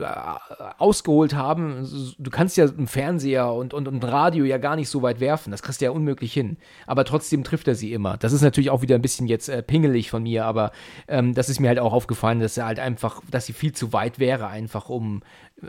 ausgeholt 0.78 1.36
haben. 1.36 1.88
Du 2.18 2.32
kannst 2.32 2.58
ja 2.58 2.66
einen 2.66 2.88
Fernseher 2.88 3.52
und, 3.54 3.74
und, 3.74 3.88
und 3.88 4.04
Radio 4.04 4.44
ja 4.44 4.58
gar 4.58 4.76
nicht 4.76 4.90
so 4.90 5.02
weit 5.02 5.20
werfen. 5.20 5.52
Das 5.52 5.62
kriegst 5.62 5.82
du 5.82 5.86
ja 5.86 5.92
unmöglich 5.92 6.34
hin. 6.34 6.58
Aber 6.88 7.06
trotzdem 7.06 7.44
trifft 7.44 7.68
er 7.68 7.76
sie 7.76 7.94
immer. 7.94 8.18
Das 8.18 8.34
ist 8.34 8.42
natürlich 8.42 8.70
auch 8.72 8.82
wieder 8.82 8.96
ein 8.96 9.02
bisschen 9.02 9.28
jetzt 9.28 9.50
äh, 9.50 9.62
pingelig 9.62 10.10
von 10.10 10.24
mir, 10.24 10.46
aber 10.46 10.72
ähm, 11.08 11.34
das 11.34 11.50
ist 11.50 11.60
mir 11.60 11.68
halt 11.68 11.80
auch 11.80 11.94
aufgefallen, 11.94 12.40
dass 12.40 12.58
er 12.58 12.66
halt 12.66 12.80
einfach, 12.80 13.22
dass 13.30 13.46
sie 13.46 13.54
viel 13.54 13.74
zu 13.74 13.94
weit 13.94 14.20
wäre, 14.20 14.48
einfach 14.48 14.90
um 14.90 15.22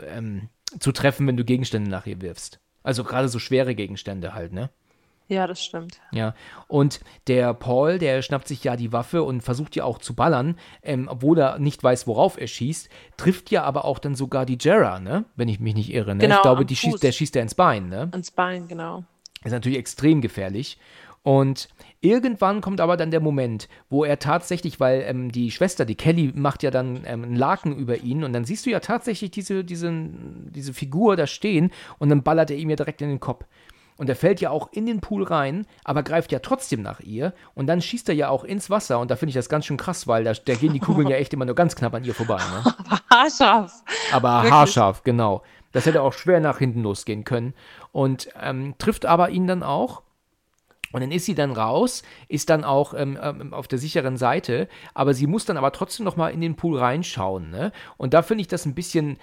ähm, 0.07 0.49
zu 0.79 0.91
treffen, 0.91 1.27
wenn 1.27 1.37
du 1.37 1.45
Gegenstände 1.45 1.89
nach 1.89 2.07
ihr 2.07 2.21
wirfst. 2.21 2.59
Also 2.81 3.03
gerade 3.03 3.29
so 3.29 3.39
schwere 3.39 3.75
Gegenstände 3.75 4.33
halt, 4.33 4.53
ne? 4.53 4.69
Ja, 5.27 5.47
das 5.47 5.63
stimmt. 5.63 5.99
Ja, 6.11 6.35
und 6.67 6.99
der 7.27 7.53
Paul, 7.53 7.97
der 7.97 8.21
schnappt 8.21 8.47
sich 8.47 8.63
ja 8.63 8.75
die 8.75 8.91
Waffe 8.91 9.23
und 9.23 9.41
versucht 9.41 9.75
ja 9.75 9.83
auch 9.85 9.97
zu 9.97 10.15
ballern, 10.15 10.57
ähm, 10.81 11.07
obwohl 11.09 11.39
er 11.39 11.59
nicht 11.59 11.83
weiß, 11.83 12.07
worauf 12.07 12.39
er 12.39 12.47
schießt, 12.47 12.89
trifft 13.17 13.49
ja 13.49 13.63
aber 13.63 13.85
auch 13.85 13.99
dann 13.99 14.15
sogar 14.15 14.45
die 14.45 14.57
Jera, 14.59 14.99
ne? 14.99 15.25
Wenn 15.35 15.47
ich 15.47 15.59
mich 15.59 15.75
nicht 15.75 15.93
irre, 15.93 16.13
ne? 16.15 16.21
Genau, 16.21 16.35
ich 16.35 16.41
glaube, 16.41 16.65
die 16.65 16.75
schießt, 16.75 17.01
der 17.01 17.11
schießt 17.11 17.35
er 17.35 17.43
ins 17.43 17.55
Bein, 17.55 17.89
ne? 17.89 18.11
Ins 18.13 18.31
Bein, 18.31 18.67
genau. 18.67 19.03
Ist 19.43 19.51
natürlich 19.51 19.79
extrem 19.79 20.21
gefährlich. 20.21 20.77
Und 21.23 21.69
irgendwann 22.01 22.59
kommt 22.59 22.81
aber 22.81 22.97
dann 22.97 23.09
der 23.09 23.21
Moment, 23.21 23.69
wo 23.89 24.03
er 24.03 24.19
tatsächlich, 24.19 24.81
weil 24.81 25.03
ähm, 25.07 25.31
die 25.31 25.51
Schwester, 25.51 25.85
die 25.85 25.95
Kelly, 25.95 26.33
macht 26.35 26.63
ja 26.63 26.71
dann 26.71 27.03
ähm, 27.05 27.23
einen 27.23 27.35
Laken 27.37 27.77
über 27.77 27.97
ihn 27.99 28.25
und 28.25 28.33
dann 28.33 28.43
siehst 28.43 28.65
du 28.65 28.69
ja 28.69 28.81
tatsächlich 28.81 29.31
diese, 29.31 29.63
diese, 29.63 29.89
diese 30.49 30.73
Figur 30.73 31.15
da 31.15 31.25
stehen 31.25 31.71
und 31.97 32.09
dann 32.09 32.23
ballert 32.23 32.51
er 32.51 32.57
ihm 32.57 32.69
ja 32.69 32.75
direkt 32.75 33.01
in 33.01 33.07
den 33.07 33.21
Kopf. 33.21 33.45
Und 33.97 34.09
er 34.09 34.15
fällt 34.15 34.41
ja 34.41 34.49
auch 34.49 34.69
in 34.71 34.85
den 34.85 35.01
Pool 35.01 35.23
rein, 35.23 35.65
aber 35.83 36.03
greift 36.03 36.31
ja 36.31 36.39
trotzdem 36.39 36.81
nach 36.81 36.99
ihr. 36.99 37.33
Und 37.53 37.67
dann 37.67 37.81
schießt 37.81 38.09
er 38.09 38.15
ja 38.15 38.29
auch 38.29 38.43
ins 38.43 38.69
Wasser. 38.69 38.99
Und 38.99 39.11
da 39.11 39.15
finde 39.15 39.31
ich 39.31 39.35
das 39.35 39.49
ganz 39.49 39.65
schön 39.65 39.77
krass, 39.77 40.07
weil 40.07 40.23
da, 40.23 40.33
da, 40.33 40.55
gehen 40.55 40.73
die 40.73 40.79
Kugeln 40.79 41.07
ja 41.07 41.15
echt 41.17 41.33
immer 41.33 41.45
nur 41.45 41.55
ganz 41.55 41.75
knapp 41.75 41.93
an 41.93 42.03
ihr 42.03 42.15
vorbei. 42.15 42.37
Ne? 42.37 42.73
Aber 42.89 42.99
haarscharf. 43.09 43.83
Aber 44.11 44.37
Wirklich? 44.37 44.51
haarscharf, 44.53 45.03
genau. 45.03 45.43
Das 45.71 45.85
hätte 45.85 46.01
auch 46.01 46.13
schwer 46.13 46.39
nach 46.39 46.59
hinten 46.59 46.83
losgehen 46.83 47.23
können. 47.23 47.53
Und 47.91 48.29
ähm, 48.41 48.75
trifft 48.77 49.05
aber 49.05 49.29
ihn 49.29 49.47
dann 49.47 49.63
auch. 49.63 50.01
Und 50.93 51.01
dann 51.01 51.11
ist 51.11 51.25
sie 51.25 51.35
dann 51.35 51.51
raus, 51.51 52.03
ist 52.29 52.49
dann 52.49 52.63
auch 52.63 52.93
ähm, 52.93 53.17
ähm, 53.21 53.53
auf 53.53 53.67
der 53.67 53.79
sicheren 53.79 54.15
Seite, 54.15 54.69
aber 54.93 55.13
sie 55.13 55.27
muss 55.27 55.43
dann 55.43 55.57
aber 55.57 55.71
trotzdem 55.71 56.05
noch 56.05 56.15
mal 56.15 56.29
in 56.29 56.39
den 56.39 56.55
Pool 56.55 56.77
reinschauen. 56.77 57.49
Ne? 57.49 57.71
Und 57.97 58.13
da 58.13 58.21
finde 58.21 58.41
ich 58.41 58.47
das 58.47 58.65
ein 58.65 58.75
bisschen, 58.75 59.17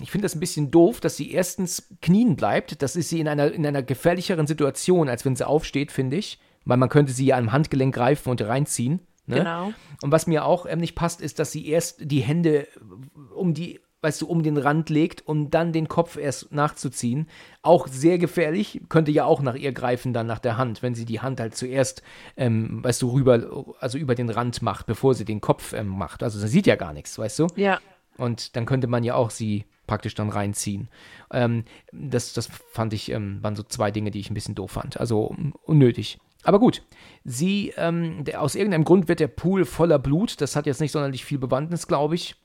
ich 0.00 0.10
finde 0.10 0.26
das 0.26 0.36
ein 0.36 0.40
bisschen 0.40 0.70
doof, 0.70 1.00
dass 1.00 1.16
sie 1.16 1.32
erstens 1.32 1.88
knien 2.02 2.36
bleibt. 2.36 2.82
Das 2.82 2.96
ist 2.96 3.08
sie 3.08 3.18
in 3.18 3.28
einer, 3.28 3.50
in 3.50 3.66
einer 3.66 3.82
gefährlicheren 3.82 4.46
Situation, 4.46 5.08
als 5.08 5.24
wenn 5.24 5.34
sie 5.34 5.46
aufsteht, 5.46 5.90
finde 5.90 6.18
ich. 6.18 6.38
Weil 6.66 6.76
man 6.76 6.90
könnte 6.90 7.12
sie 7.12 7.24
ja 7.24 7.38
am 7.38 7.52
Handgelenk 7.52 7.94
greifen 7.94 8.28
und 8.28 8.42
reinziehen. 8.42 9.00
Ne? 9.24 9.36
Genau. 9.36 9.72
Und 10.02 10.12
was 10.12 10.26
mir 10.26 10.44
auch 10.44 10.66
ähm, 10.66 10.80
nicht 10.80 10.94
passt, 10.94 11.22
ist, 11.22 11.38
dass 11.38 11.50
sie 11.50 11.66
erst 11.66 11.96
die 12.02 12.20
Hände 12.20 12.68
um 13.34 13.54
die 13.54 13.80
weißt 14.02 14.22
du, 14.22 14.26
um 14.26 14.42
den 14.42 14.56
Rand 14.56 14.88
legt, 14.88 15.26
um 15.26 15.50
dann 15.50 15.72
den 15.72 15.88
Kopf 15.88 16.16
erst 16.16 16.52
nachzuziehen. 16.52 17.28
Auch 17.62 17.86
sehr 17.86 18.18
gefährlich, 18.18 18.80
könnte 18.88 19.10
ja 19.10 19.24
auch 19.24 19.42
nach 19.42 19.54
ihr 19.54 19.72
greifen, 19.72 20.12
dann 20.12 20.26
nach 20.26 20.38
der 20.38 20.56
Hand, 20.56 20.82
wenn 20.82 20.94
sie 20.94 21.04
die 21.04 21.20
Hand 21.20 21.40
halt 21.40 21.54
zuerst, 21.54 22.02
ähm, 22.36 22.82
weißt 22.82 23.02
du, 23.02 23.10
rüber, 23.10 23.74
also 23.80 23.98
über 23.98 24.14
den 24.14 24.30
Rand 24.30 24.62
macht, 24.62 24.86
bevor 24.86 25.14
sie 25.14 25.24
den 25.24 25.40
Kopf 25.40 25.72
ähm, 25.72 25.88
macht. 25.88 26.22
Also 26.22 26.38
sie 26.38 26.48
sieht 26.48 26.66
ja 26.66 26.76
gar 26.76 26.92
nichts, 26.92 27.18
weißt 27.18 27.38
du? 27.40 27.46
Ja. 27.56 27.78
Und 28.16 28.56
dann 28.56 28.66
könnte 28.66 28.86
man 28.86 29.04
ja 29.04 29.14
auch 29.14 29.30
sie 29.30 29.64
praktisch 29.86 30.14
dann 30.14 30.28
reinziehen. 30.28 30.88
Ähm, 31.32 31.64
das, 31.92 32.32
das 32.32 32.48
fand 32.72 32.92
ich, 32.92 33.10
ähm, 33.10 33.42
waren 33.42 33.56
so 33.56 33.62
zwei 33.62 33.90
Dinge, 33.90 34.10
die 34.10 34.20
ich 34.20 34.30
ein 34.30 34.34
bisschen 34.34 34.54
doof 34.54 34.72
fand. 34.72 35.00
Also 35.00 35.34
unnötig. 35.64 36.18
Aber 36.42 36.58
gut, 36.58 36.82
sie, 37.24 37.74
ähm, 37.76 38.24
der, 38.24 38.40
aus 38.40 38.54
irgendeinem 38.54 38.84
Grund 38.84 39.08
wird 39.08 39.20
der 39.20 39.28
Pool 39.28 39.64
voller 39.64 39.98
Blut. 39.98 40.40
Das 40.40 40.56
hat 40.56 40.66
jetzt 40.66 40.80
nicht 40.80 40.92
sonderlich 40.92 41.24
viel 41.24 41.38
Bewandtnis, 41.38 41.86
glaube 41.86 42.14
ich. 42.14 42.36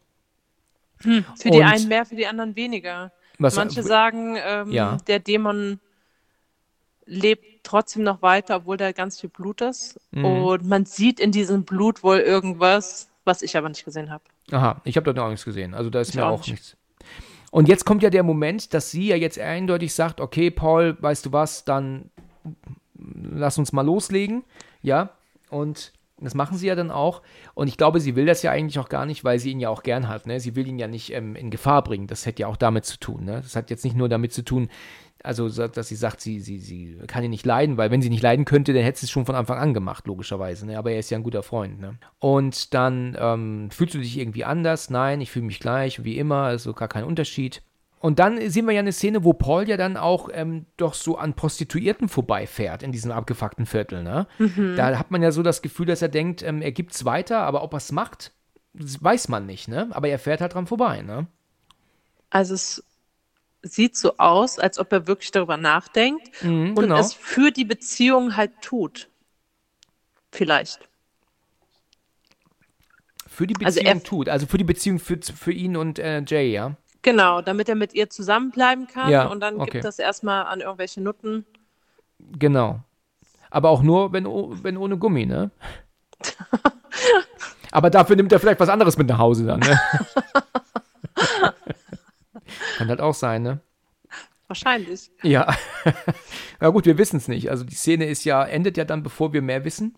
Hm, 1.01 1.25
für 1.37 1.49
die 1.49 1.63
einen 1.63 1.87
mehr, 1.87 2.05
für 2.05 2.15
die 2.15 2.27
anderen 2.27 2.55
weniger. 2.55 3.11
Was, 3.37 3.55
Manche 3.55 3.83
sagen, 3.83 4.37
ähm, 4.45 4.71
ja. 4.71 4.97
der 5.07 5.19
Dämon 5.19 5.79
lebt 7.05 7.63
trotzdem 7.63 8.03
noch 8.03 8.21
weiter, 8.21 8.57
obwohl 8.57 8.77
da 8.77 8.91
ganz 8.91 9.19
viel 9.19 9.29
Blut 9.29 9.61
ist. 9.61 9.99
Mhm. 10.11 10.25
Und 10.25 10.65
man 10.65 10.85
sieht 10.85 11.19
in 11.19 11.31
diesem 11.31 11.63
Blut 11.63 12.03
wohl 12.03 12.19
irgendwas, 12.19 13.09
was 13.25 13.41
ich 13.41 13.57
aber 13.57 13.69
nicht 13.69 13.85
gesehen 13.85 14.09
habe. 14.09 14.23
Aha, 14.51 14.81
ich 14.83 14.95
habe 14.97 15.13
da 15.13 15.23
auch 15.23 15.29
nichts 15.29 15.45
gesehen. 15.45 15.73
Also 15.73 15.89
da 15.89 16.01
ist 16.01 16.09
ich 16.09 16.15
mir 16.15 16.25
auch, 16.25 16.41
auch 16.41 16.47
nichts. 16.47 16.77
Und 17.51 17.67
jetzt 17.67 17.85
kommt 17.85 18.03
ja 18.03 18.09
der 18.09 18.23
Moment, 18.23 18.73
dass 18.73 18.91
sie 18.91 19.07
ja 19.07 19.15
jetzt 19.15 19.39
eindeutig 19.39 19.93
sagt, 19.93 20.19
okay, 20.19 20.51
Paul, 20.51 20.97
weißt 20.99 21.25
du 21.25 21.31
was, 21.31 21.65
dann 21.65 22.09
lass 22.93 23.57
uns 23.57 23.71
mal 23.71 23.85
loslegen. 23.85 24.43
Ja, 24.81 25.11
und 25.49 25.93
das 26.19 26.33
machen 26.33 26.57
sie 26.57 26.67
ja 26.67 26.75
dann 26.75 26.91
auch. 26.91 27.21
Und 27.53 27.67
ich 27.67 27.77
glaube, 27.77 27.99
sie 27.99 28.15
will 28.15 28.25
das 28.25 28.41
ja 28.41 28.51
eigentlich 28.51 28.79
auch 28.79 28.87
gar 28.89 29.05
nicht, 29.05 29.23
weil 29.23 29.37
sie 29.39 29.51
ihn 29.51 29.59
ja 29.59 29.69
auch 29.69 29.83
gern 29.83 30.07
hat. 30.07 30.27
Ne? 30.27 30.39
Sie 30.39 30.55
will 30.55 30.67
ihn 30.67 30.79
ja 30.79 30.87
nicht 30.87 31.11
ähm, 31.13 31.35
in 31.35 31.51
Gefahr 31.51 31.83
bringen. 31.83 32.07
Das 32.07 32.25
hätte 32.25 32.43
ja 32.43 32.47
auch 32.47 32.57
damit 32.57 32.85
zu 32.85 32.97
tun. 32.97 33.25
Ne? 33.25 33.41
Das 33.41 33.55
hat 33.55 33.69
jetzt 33.69 33.83
nicht 33.83 33.97
nur 33.97 34.07
damit 34.07 34.31
zu 34.31 34.43
tun, 34.43 34.69
also 35.23 35.49
dass 35.49 35.87
sie 35.87 35.95
sagt, 35.95 36.21
sie, 36.21 36.39
sie, 36.39 36.59
sie 36.59 36.97
kann 37.07 37.23
ihn 37.23 37.31
nicht 37.31 37.45
leiden, 37.45 37.77
weil 37.77 37.91
wenn 37.91 38.01
sie 38.01 38.09
nicht 38.09 38.21
leiden 38.21 38.45
könnte, 38.45 38.73
dann 38.73 38.83
hätte 38.83 38.99
sie 38.99 39.07
es 39.07 39.11
schon 39.11 39.25
von 39.25 39.35
Anfang 39.35 39.57
an 39.57 39.73
gemacht, 39.73 40.07
logischerweise. 40.07 40.65
Ne? 40.67 40.77
Aber 40.77 40.91
er 40.91 40.99
ist 40.99 41.09
ja 41.09 41.17
ein 41.17 41.23
guter 41.23 41.43
Freund. 41.43 41.79
Ne? 41.79 41.97
Und 42.19 42.73
dann 42.73 43.17
ähm, 43.19 43.69
fühlst 43.71 43.95
du 43.95 43.99
dich 43.99 44.17
irgendwie 44.17 44.45
anders? 44.45 44.89
Nein, 44.89 45.19
ich 45.21 45.31
fühle 45.31 45.45
mich 45.45 45.59
gleich, 45.59 46.03
wie 46.03 46.17
immer, 46.17 46.43
also 46.43 46.73
gar 46.73 46.87
kein 46.87 47.03
Unterschied. 47.03 47.61
Und 48.05 48.19
dann 48.19 48.51
sehen 48.51 48.67
wir 48.67 48.73
ja 48.73 48.81
eine 48.81 48.91
Szene, 48.91 49.23
wo 49.23 49.33
Paul 49.33 49.67
ja 49.67 49.77
dann 49.77 49.97
auch 49.97 50.29
ähm, 50.31 50.67
doch 50.77 50.93
so 50.93 51.17
an 51.17 51.33
Prostituierten 51.33 52.07
vorbeifährt 52.07 52.83
in 52.83 52.91
diesem 52.91 53.09
abgefuckten 53.09 53.65
Viertel. 53.65 54.03
Ne? 54.03 54.27
Mhm. 54.37 54.75
Da 54.77 54.99
hat 54.99 55.09
man 55.09 55.23
ja 55.23 55.31
so 55.31 55.41
das 55.41 55.63
Gefühl, 55.63 55.87
dass 55.87 56.03
er 56.03 56.09
denkt, 56.09 56.43
ähm, 56.43 56.61
er 56.61 56.71
gibt 56.71 56.93
es 56.93 57.03
weiter, 57.03 57.39
aber 57.39 57.63
ob 57.63 57.73
er 57.73 57.77
es 57.77 57.91
macht, 57.91 58.31
weiß 58.73 59.27
man 59.29 59.47
nicht. 59.47 59.67
Ne? 59.67 59.87
Aber 59.89 60.07
er 60.07 60.19
fährt 60.19 60.39
halt 60.39 60.53
dran 60.53 60.67
vorbei. 60.67 61.01
Ne? 61.01 61.25
Also 62.29 62.53
es 62.53 62.83
sieht 63.63 63.97
so 63.97 64.17
aus, 64.17 64.59
als 64.59 64.77
ob 64.77 64.93
er 64.93 65.07
wirklich 65.07 65.31
darüber 65.31 65.57
nachdenkt 65.57 66.43
mhm, 66.43 66.73
und 66.75 66.81
genau. 66.81 66.99
es 66.99 67.11
für 67.11 67.49
die 67.49 67.65
Beziehung 67.65 68.37
halt 68.37 68.51
tut. 68.61 69.09
Vielleicht. 70.31 70.77
Für 73.25 73.47
die 73.47 73.55
Beziehung 73.55 73.65
also 73.65 73.79
er, 73.79 74.03
tut, 74.03 74.29
also 74.29 74.45
für 74.45 74.59
die 74.59 74.63
Beziehung 74.63 74.99
für, 74.99 75.17
für 75.19 75.51
ihn 75.51 75.75
und 75.75 75.97
äh, 75.97 76.21
Jay, 76.21 76.51
ja? 76.51 76.77
Genau, 77.05 77.39
damit 77.41 77.69
er 77.69 77.75
mit 77.75 77.93
ihr 77.93 78.09
zusammenbleiben 78.09 78.87
kann 78.87 79.11
ja, 79.11 79.27
und 79.27 79.39
dann 79.39 79.57
okay. 79.57 79.69
gibt 79.69 79.85
das 79.85 79.99
erstmal 79.99 80.45
an 80.45 80.59
irgendwelche 80.59 81.01
Nutten. 81.01 81.45
Genau. 82.17 82.79
Aber 83.51 83.69
auch 83.69 83.83
nur, 83.83 84.11
wenn, 84.11 84.25
wenn 84.25 84.75
ohne 84.75 84.97
Gummi, 84.97 85.27
ne? 85.27 85.51
Aber 87.71 87.91
dafür 87.91 88.15
nimmt 88.15 88.31
er 88.31 88.39
vielleicht 88.39 88.59
was 88.59 88.69
anderes 88.69 88.97
mit 88.97 89.07
nach 89.07 89.19
Hause 89.19 89.45
dann, 89.45 89.59
ne? 89.59 89.79
Kann 92.77 92.89
halt 92.89 93.01
auch 93.01 93.13
sein, 93.13 93.43
ne? 93.43 93.59
Wahrscheinlich. 94.47 95.11
Ja. 95.21 95.55
Na 96.59 96.69
gut, 96.69 96.87
wir 96.87 96.97
wissen 96.97 97.17
es 97.17 97.27
nicht. 97.27 97.51
Also 97.51 97.65
die 97.65 97.75
Szene 97.75 98.07
ist 98.07 98.25
ja, 98.25 98.43
endet 98.43 98.77
ja 98.77 98.83
dann, 98.83 99.03
bevor 99.03 99.31
wir 99.31 99.43
mehr 99.43 99.63
wissen. 99.63 99.95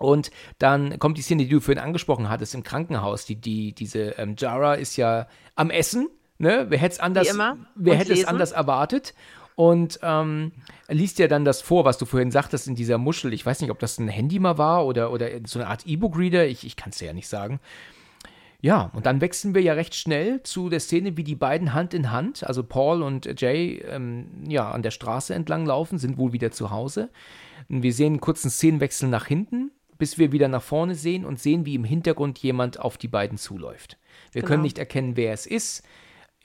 Und 0.00 0.30
dann 0.58 0.98
kommt 0.98 1.18
die 1.18 1.22
Szene, 1.22 1.44
die 1.44 1.50
du 1.50 1.60
vorhin 1.60 1.82
angesprochen 1.82 2.30
hattest, 2.30 2.54
im 2.54 2.62
Krankenhaus. 2.62 3.26
Die, 3.26 3.36
die, 3.36 3.74
diese 3.74 4.18
ähm, 4.18 4.34
Jara 4.38 4.74
ist 4.74 4.96
ja 4.96 5.26
am 5.56 5.68
Essen. 5.68 6.08
Ne? 6.38 6.66
Wer 6.70 6.78
hätte 6.78 6.94
es 6.94 7.00
anders, 7.00 7.28
wer 7.74 7.94
hätte 7.96 8.14
es 8.14 8.24
anders 8.24 8.52
erwartet? 8.52 9.14
Und 9.56 10.00
ähm, 10.02 10.52
liest 10.88 11.18
ja 11.18 11.28
dann 11.28 11.44
das 11.44 11.60
vor, 11.60 11.84
was 11.84 11.98
du 11.98 12.06
vorhin 12.06 12.30
sagtest 12.30 12.66
in 12.66 12.76
dieser 12.76 12.96
Muschel. 12.96 13.34
Ich 13.34 13.44
weiß 13.44 13.60
nicht, 13.60 13.70
ob 13.70 13.78
das 13.78 13.98
ein 13.98 14.08
Handy 14.08 14.38
mal 14.38 14.56
war 14.56 14.86
oder, 14.86 15.12
oder 15.12 15.28
so 15.44 15.58
eine 15.58 15.68
Art 15.68 15.86
E-Book-Reader. 15.86 16.46
Ich, 16.46 16.64
ich 16.64 16.76
kann 16.76 16.90
es 16.90 17.00
ja 17.00 17.12
nicht 17.12 17.28
sagen. 17.28 17.60
Ja, 18.62 18.90
und 18.94 19.04
dann 19.04 19.20
wechseln 19.20 19.54
wir 19.54 19.60
ja 19.60 19.74
recht 19.74 19.94
schnell 19.94 20.42
zu 20.44 20.70
der 20.70 20.80
Szene, 20.80 21.18
wie 21.18 21.24
die 21.24 21.34
beiden 21.34 21.74
Hand 21.74 21.92
in 21.92 22.10
Hand, 22.10 22.44
also 22.44 22.62
Paul 22.62 23.02
und 23.02 23.38
Jay, 23.38 23.82
ähm, 23.86 24.44
ja, 24.48 24.70
an 24.70 24.82
der 24.82 24.92
Straße 24.92 25.34
entlang 25.34 25.66
laufen, 25.66 25.98
sind 25.98 26.16
wohl 26.16 26.32
wieder 26.32 26.52
zu 26.52 26.70
Hause. 26.70 27.10
Und 27.68 27.82
wir 27.82 27.92
sehen 27.92 28.14
einen 28.14 28.20
kurzen 28.20 28.50
Szenenwechsel 28.50 29.10
nach 29.10 29.26
hinten 29.26 29.72
bis 30.00 30.18
wir 30.18 30.32
wieder 30.32 30.48
nach 30.48 30.62
vorne 30.62 30.96
sehen 30.96 31.24
und 31.24 31.38
sehen, 31.38 31.64
wie 31.64 31.76
im 31.76 31.84
Hintergrund 31.84 32.40
jemand 32.40 32.80
auf 32.80 32.98
die 32.98 33.06
beiden 33.06 33.38
zuläuft. 33.38 33.96
Wir 34.32 34.42
genau. 34.42 34.48
können 34.48 34.62
nicht 34.62 34.78
erkennen, 34.78 35.16
wer 35.16 35.32
es 35.32 35.46
ist. 35.46 35.84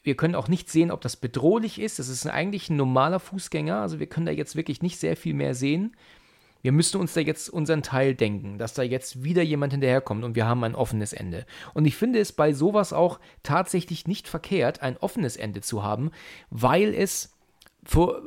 Wir 0.03 0.15
können 0.15 0.35
auch 0.35 0.47
nicht 0.47 0.69
sehen, 0.69 0.91
ob 0.91 1.01
das 1.01 1.15
bedrohlich 1.15 1.81
ist. 1.81 1.97
Das 1.97 2.09
ist 2.09 2.27
eigentlich 2.27 2.69
ein 2.69 2.75
normaler 2.75 3.19
Fußgänger. 3.19 3.81
Also 3.81 3.99
wir 3.99 4.05
können 4.05 4.27
da 4.27 4.31
jetzt 4.31 4.55
wirklich 4.55 4.83
nicht 4.83 4.99
sehr 4.99 5.17
viel 5.17 5.33
mehr 5.33 5.55
sehen. 5.55 5.95
Wir 6.61 6.71
müssen 6.71 6.99
uns 6.99 7.13
da 7.13 7.21
jetzt 7.21 7.49
unseren 7.49 7.83
Teil 7.83 8.15
denken, 8.15 8.57
dass 8.57 8.73
da 8.73 8.83
jetzt 8.83 9.23
wieder 9.23 9.43
jemand 9.43 9.73
hinterherkommt 9.73 10.23
und 10.23 10.35
wir 10.35 10.47
haben 10.47 10.63
ein 10.63 10.75
offenes 10.75 11.13
Ende. 11.13 11.45
Und 11.73 11.85
ich 11.85 11.95
finde 11.95 12.19
es 12.19 12.31
bei 12.31 12.53
sowas 12.53 12.91
auch 12.91 13.19
tatsächlich 13.43 14.07
nicht 14.07 14.27
verkehrt, 14.27 14.81
ein 14.81 14.97
offenes 14.97 15.37
Ende 15.37 15.61
zu 15.61 15.83
haben, 15.83 16.11
weil 16.49 16.93
es 16.93 17.35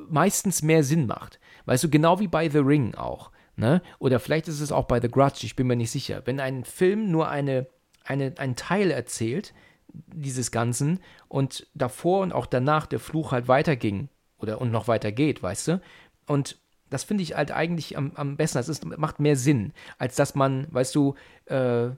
meistens 0.08 0.62
mehr 0.62 0.84
Sinn 0.84 1.06
macht. 1.06 1.40
Weißt 1.66 1.84
du, 1.84 1.90
genau 1.90 2.20
wie 2.20 2.28
bei 2.28 2.48
The 2.48 2.58
Ring 2.58 2.94
auch. 2.94 3.30
Ne? 3.58 3.82
Oder 3.98 4.20
vielleicht 4.20 4.46
ist 4.46 4.60
es 4.60 4.70
auch 4.70 4.84
bei 4.84 5.00
The 5.00 5.08
Grudge, 5.08 5.40
ich 5.42 5.56
bin 5.56 5.66
mir 5.66 5.74
nicht 5.74 5.90
sicher. 5.90 6.22
Wenn 6.26 6.38
ein 6.38 6.64
Film 6.64 7.10
nur 7.10 7.28
eine, 7.28 7.66
eine, 8.04 8.32
einen 8.38 8.54
Teil 8.54 8.92
erzählt, 8.92 9.52
dieses 9.88 10.52
Ganzen, 10.52 11.00
und 11.26 11.66
davor 11.74 12.20
und 12.20 12.32
auch 12.32 12.46
danach 12.46 12.86
der 12.86 13.00
Fluch 13.00 13.32
halt 13.32 13.48
weiterging 13.48 14.10
oder 14.38 14.60
und 14.60 14.70
noch 14.70 14.86
weiter 14.86 15.10
geht, 15.10 15.42
weißt 15.42 15.68
du? 15.68 15.80
Und 16.28 16.56
das 16.88 17.02
finde 17.02 17.24
ich 17.24 17.34
halt 17.34 17.50
eigentlich 17.50 17.96
am, 17.96 18.12
am 18.14 18.36
besten. 18.36 18.58
Es 18.58 18.84
macht 18.84 19.18
mehr 19.18 19.34
Sinn, 19.34 19.72
als 19.98 20.14
dass 20.14 20.36
man, 20.36 20.68
weißt 20.70 20.94
du, 20.94 21.16
äh, 21.46 21.88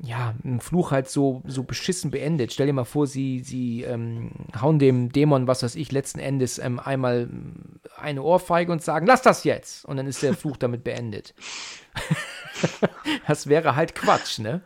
ja, 0.00 0.34
einen 0.44 0.60
Fluch 0.60 0.92
halt 0.92 1.08
so, 1.08 1.42
so 1.44 1.64
beschissen 1.64 2.10
beendet. 2.12 2.52
Stell 2.52 2.66
dir 2.66 2.72
mal 2.72 2.84
vor, 2.84 3.08
sie, 3.08 3.40
sie 3.40 3.82
ähm, 3.82 4.30
hauen 4.60 4.78
dem 4.78 5.10
Dämon, 5.10 5.48
was 5.48 5.64
weiß 5.64 5.74
ich, 5.74 5.90
letzten 5.90 6.20
Endes 6.20 6.58
ähm, 6.58 6.78
einmal 6.78 7.28
eine 7.96 8.22
Ohrfeige 8.22 8.70
und 8.70 8.80
sagen, 8.80 9.06
lass 9.06 9.22
das 9.22 9.42
jetzt. 9.42 9.84
Und 9.84 9.96
dann 9.96 10.06
ist 10.06 10.22
der 10.22 10.34
Fluch 10.34 10.56
damit 10.56 10.84
beendet. 10.84 11.34
das 13.26 13.48
wäre 13.48 13.74
halt 13.74 13.96
Quatsch, 13.96 14.38
ne? 14.38 14.60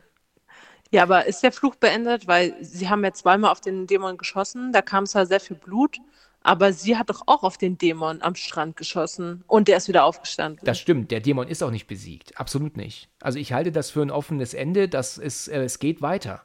Ja, 0.90 1.04
aber 1.04 1.24
ist 1.24 1.42
der 1.42 1.52
Fluch 1.52 1.76
beendet? 1.76 2.28
Weil 2.28 2.54
sie 2.60 2.90
haben 2.90 3.02
ja 3.02 3.14
zweimal 3.14 3.50
auf 3.50 3.62
den 3.62 3.86
Dämon 3.86 4.18
geschossen, 4.18 4.72
da 4.72 4.82
kam 4.82 5.06
zwar 5.06 5.24
sehr 5.24 5.40
viel 5.40 5.56
Blut, 5.56 5.96
aber 6.42 6.72
sie 6.72 6.96
hat 6.96 7.10
doch 7.10 7.22
auch 7.26 7.42
auf 7.42 7.56
den 7.56 7.78
Dämon 7.78 8.22
am 8.22 8.34
Strand 8.34 8.76
geschossen 8.76 9.44
und 9.46 9.68
der 9.68 9.76
ist 9.76 9.88
wieder 9.88 10.04
aufgestanden. 10.04 10.64
Das 10.64 10.78
stimmt, 10.78 11.10
der 11.10 11.20
Dämon 11.20 11.48
ist 11.48 11.62
auch 11.62 11.70
nicht 11.70 11.86
besiegt. 11.86 12.38
Absolut 12.38 12.76
nicht. 12.76 13.08
Also 13.20 13.38
ich 13.38 13.52
halte 13.52 13.72
das 13.72 13.90
für 13.90 14.02
ein 14.02 14.10
offenes 14.10 14.54
Ende, 14.54 14.88
dass 14.88 15.18
es, 15.18 15.48
äh, 15.48 15.62
es 15.62 15.78
geht 15.78 16.02
weiter. 16.02 16.42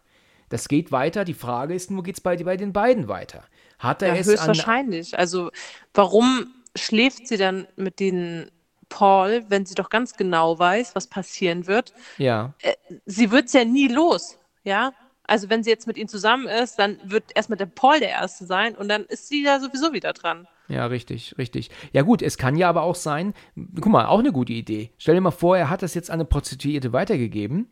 Das 0.49 0.68
geht 0.68 0.91
weiter. 0.91 1.26
Die 1.26 1.34
Frage 1.34 1.74
ist 1.74 1.91
nur, 1.91 2.03
geht 2.03 2.15
es 2.15 2.22
bei, 2.22 2.38
bei 2.38 2.57
den 2.57 2.74
beiden 2.74 3.07
weiter? 3.07 3.44
Hat 3.80 4.02
er 4.02 4.10
ja, 4.10 4.15
es 4.15 4.28
höchstwahrscheinlich. 4.28 5.18
also 5.18 5.52
warum 5.94 6.48
schläft 6.76 7.28
sie 7.28 7.38
dann 7.38 7.68
mit 7.76 7.99
den 7.99 8.49
Paul, 8.90 9.44
wenn 9.49 9.65
sie 9.65 9.76
doch 9.76 9.90
ganz 9.90 10.14
genau 10.14 10.57
weiß, 10.57 10.95
was 10.95 11.07
passieren 11.07 11.68
wird? 11.68 11.94
Ja. 12.18 12.53
Äh, 12.61 12.76
sie 13.06 13.32
wird 13.32 13.45
es 13.45 13.53
ja 13.53 13.65
nie 13.65 13.88
los, 13.88 14.38
ja? 14.64 14.94
Also 15.28 15.49
wenn 15.49 15.62
sie 15.64 15.70
jetzt 15.70 15.88
mit 15.88 15.98
ihm 15.98 16.08
zusammen 16.08 16.48
ist, 16.48 16.80
dann 16.80 16.98
wird 17.04 17.26
erstmal 17.36 17.58
der 17.58 17.66
Paul 17.66 17.99
der 17.99 18.10
Erste 18.10 18.45
sein 18.45 18.76
und 18.76 18.88
dann 18.88 19.04
ist 19.04 19.28
sie 19.28 19.44
da 19.44 19.60
sowieso 19.60 19.94
wieder 19.94 20.14
dran. 20.14 20.48
Ja, 20.70 20.86
richtig, 20.86 21.36
richtig. 21.38 21.70
Ja 21.91 22.02
gut, 22.02 22.22
es 22.22 22.38
kann 22.38 22.56
ja 22.56 22.70
aber 22.70 22.84
auch 22.84 22.95
sein, 22.95 23.34
guck 23.76 23.91
mal, 23.91 24.08
auch 24.08 24.20
eine 24.20 24.32
gute 24.32 24.54
Idee. 24.54 24.91
Stell 24.98 25.16
dir 25.16 25.22
mal 25.22 25.32
vor, 25.32 25.58
er 25.58 25.70
hat 25.70 25.84
das 25.84 25.94
jetzt 25.94 26.10
an 26.10 26.16
eine 26.16 26.26
Prostituierte 26.26 26.94
weitergegeben 26.94 27.68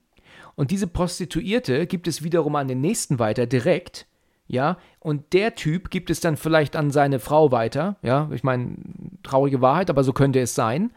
und 0.56 0.72
diese 0.72 0.88
Prostituierte 0.88 1.88
gibt 1.88 2.08
es 2.08 2.24
wiederum 2.24 2.56
an 2.56 2.68
den 2.68 2.82
nächsten 2.82 3.20
weiter 3.20 3.46
direkt. 3.46 4.08
Ja, 4.48 4.78
und 5.00 5.34
der 5.34 5.56
Typ 5.56 5.90
gibt 5.90 6.12
es 6.12 6.20
dann 6.20 6.38
vielleicht 6.38 6.76
an 6.76 6.92
seine 6.92 7.20
Frau 7.20 7.52
weiter. 7.52 7.98
Ja, 8.04 8.30
ich 8.32 8.44
meine, 8.44 8.76
traurige 9.24 9.60
Wahrheit, 9.62 9.90
aber 9.90 10.04
so 10.04 10.14
könnte 10.14 10.40
es 10.40 10.54
sein. 10.54 10.92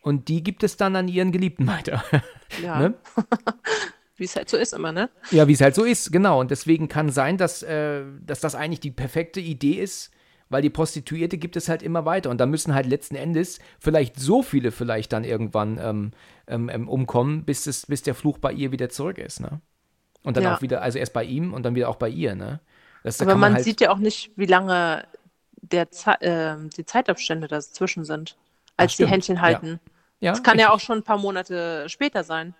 Und 0.00 0.28
die 0.28 0.42
gibt 0.42 0.62
es 0.62 0.76
dann 0.78 0.96
an 0.96 1.08
ihren 1.08 1.32
Geliebten 1.32 1.66
weiter. 1.66 2.02
Ja. 2.62 2.78
ne? 2.78 2.94
Wie 4.16 4.24
es 4.24 4.36
halt 4.36 4.48
so 4.48 4.56
ist 4.56 4.72
immer, 4.72 4.92
ne? 4.92 5.10
Ja, 5.30 5.48
wie 5.48 5.52
es 5.52 5.60
halt 5.60 5.74
so 5.74 5.84
ist, 5.84 6.12
genau. 6.12 6.40
Und 6.40 6.50
deswegen 6.50 6.88
kann 6.88 7.10
sein, 7.10 7.36
dass, 7.36 7.62
äh, 7.62 8.04
dass 8.20 8.40
das 8.40 8.54
eigentlich 8.54 8.80
die 8.80 8.92
perfekte 8.92 9.40
Idee 9.40 9.74
ist, 9.74 10.12
weil 10.48 10.62
die 10.62 10.70
Prostituierte 10.70 11.36
gibt 11.36 11.56
es 11.56 11.68
halt 11.68 11.82
immer 11.82 12.04
weiter 12.04 12.30
und 12.30 12.38
da 12.38 12.46
müssen 12.46 12.74
halt 12.74 12.86
letzten 12.86 13.16
Endes 13.16 13.58
vielleicht 13.80 14.20
so 14.20 14.42
viele 14.42 14.70
vielleicht 14.70 15.12
dann 15.12 15.24
irgendwann 15.24 15.78
ähm, 15.82 16.12
ähm, 16.46 16.68
ähm 16.68 16.88
umkommen, 16.88 17.44
bis, 17.44 17.66
es, 17.66 17.86
bis 17.86 18.02
der 18.02 18.14
Fluch 18.14 18.38
bei 18.38 18.52
ihr 18.52 18.70
wieder 18.70 18.88
zurück 18.88 19.18
ist, 19.18 19.40
ne? 19.40 19.60
Und 20.22 20.36
dann 20.36 20.44
ja. 20.44 20.56
auch 20.56 20.62
wieder, 20.62 20.80
also 20.80 20.98
erst 20.98 21.12
bei 21.12 21.24
ihm 21.24 21.52
und 21.52 21.64
dann 21.64 21.74
wieder 21.74 21.88
auch 21.88 21.96
bei 21.96 22.08
ihr, 22.08 22.34
ne? 22.34 22.60
Das, 23.02 23.20
Aber 23.20 23.32
man, 23.32 23.40
man 23.40 23.54
halt 23.54 23.64
sieht 23.64 23.80
ja 23.80 23.90
auch 23.90 23.98
nicht, 23.98 24.30
wie 24.36 24.46
lange 24.46 25.06
der 25.60 25.90
Ze 25.90 26.20
äh, 26.20 26.56
die 26.76 26.86
Zeitabstände 26.86 27.48
dazwischen 27.48 28.04
sind, 28.04 28.36
als 28.76 28.92
Ach, 28.92 28.96
die 28.96 29.06
Händchen 29.06 29.40
halten. 29.40 29.80
Ja. 30.20 30.28
ja 30.28 30.30
das 30.32 30.42
kann 30.42 30.52
richtig. 30.52 30.68
ja 30.68 30.74
auch 30.74 30.80
schon 30.80 30.98
ein 30.98 31.04
paar 31.04 31.18
Monate 31.18 31.88
später 31.88 32.24
sein. 32.24 32.54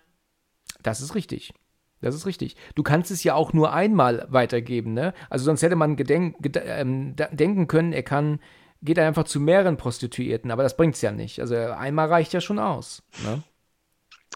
Das 0.83 1.01
ist 1.01 1.15
richtig. 1.15 1.53
Das 2.01 2.13
ist 2.13 2.25
richtig. 2.25 2.55
Du 2.75 2.83
kannst 2.83 3.09
es 3.09 3.23
ja 3.23 3.33
auch 3.33 3.53
nur 3.53 3.73
einmal 3.73 4.27
weitergeben, 4.29 4.93
ne? 4.93 5.13
Also 5.29 5.45
sonst 5.45 5.63
hätte 5.63 5.75
man 5.75 5.95
gedenk, 5.95 6.35
ähm, 6.63 7.15
denken 7.15 7.67
können, 7.67 7.93
er 7.93 8.03
kann, 8.03 8.39
geht 8.81 8.99
einfach 8.99 9.23
zu 9.23 9.39
mehreren 9.39 9.77
Prostituierten, 9.77 10.51
aber 10.51 10.63
das 10.63 10.77
bringt 10.77 10.95
es 10.95 11.01
ja 11.01 11.11
nicht. 11.11 11.39
Also 11.39 11.55
einmal 11.55 12.07
reicht 12.07 12.33
ja 12.33 12.41
schon 12.41 12.59
aus. 12.59 13.01
Ne? 13.23 13.43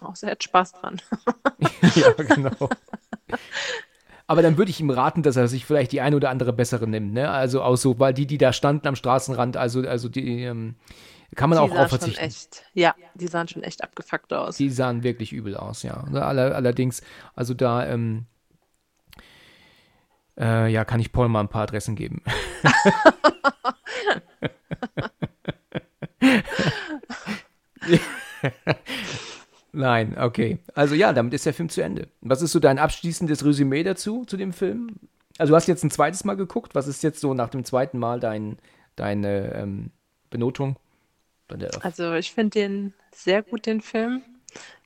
Außer 0.02 0.28
er 0.28 0.32
hat 0.32 0.44
Spaß 0.44 0.74
dran. 0.74 1.02
ja, 1.96 2.12
genau. 2.14 2.70
Aber 4.26 4.42
dann 4.42 4.58
würde 4.58 4.72
ich 4.72 4.80
ihm 4.80 4.90
raten, 4.90 5.24
dass 5.24 5.36
er 5.36 5.48
sich 5.48 5.66
vielleicht 5.66 5.92
die 5.92 6.02
eine 6.02 6.16
oder 6.16 6.30
andere 6.30 6.54
bessere 6.54 6.88
nimmt, 6.88 7.14
ne? 7.14 7.30
Also 7.30 7.62
auch 7.62 7.76
so, 7.76 8.00
weil 8.00 8.14
die, 8.14 8.28
die 8.28 8.38
da 8.38 8.54
standen 8.54 8.88
am 8.88 8.96
Straßenrand, 8.96 9.58
also, 9.58 9.82
also 9.82 10.08
die, 10.08 10.44
ähm, 10.44 10.76
kann 11.36 11.50
man 11.50 11.58
die 11.58 11.64
auch 11.64 11.78
auf 11.78 11.90
verzichten. 11.90 12.24
Echt, 12.24 12.64
ja, 12.74 12.96
die 13.16 13.28
sahen 13.28 13.48
schon 13.48 13.64
echt 13.64 13.84
abgefuckt 13.84 14.34
aus. 14.34 14.58
Die 14.58 14.70
sahen 14.70 15.04
wirklich 15.04 15.32
übel 15.34 15.56
aus, 15.56 15.84
ja. 15.84 16.04
allerdings, 16.14 17.02
also 17.36 17.54
da, 17.54 17.86
ähm, 17.88 18.26
äh, 20.40 20.72
ja, 20.72 20.86
kann 20.86 21.00
ich 21.00 21.12
Paul 21.12 21.28
mal 21.28 21.42
ein 21.42 21.50
paar 21.50 21.64
Adressen 21.64 21.96
geben. 21.96 22.24
Nein, 29.72 30.18
okay. 30.18 30.60
Also 30.74 30.96
ja, 30.96 31.14
damit 31.14 31.34
ist 31.34 31.46
der 31.46 31.54
Film 31.54 31.70
zu 31.70 31.82
Ende. 31.82 32.08
Was 32.22 32.42
ist 32.42 32.54
so 32.54 32.60
dein 32.60 32.80
abschließendes 32.80 33.46
Resümee 33.46 33.84
dazu, 33.84 34.26
zu 34.26 34.36
dem 34.38 34.52
Film? 34.54 34.96
Also 35.38 35.52
du 35.52 35.56
hast 35.56 35.68
jetzt 35.68 35.84
ein 35.84 35.92
zweites 35.92 36.24
Mal 36.24 36.36
geguckt. 36.36 36.74
Was 36.76 36.88
ist 36.88 37.04
jetzt 37.04 37.20
so 37.20 37.34
nach 37.34 37.50
dem 37.50 37.64
zweiten 37.64 38.00
Mal 38.00 38.20
dein, 38.20 38.58
deine 38.96 39.54
ähm, 39.54 39.92
Benotung? 40.30 40.78
Also 41.82 42.14
ich 42.14 42.32
finde 42.32 42.52
den 42.52 42.94
sehr 43.12 43.44
gut, 43.44 43.66
den 43.66 43.82
Film. 43.82 44.22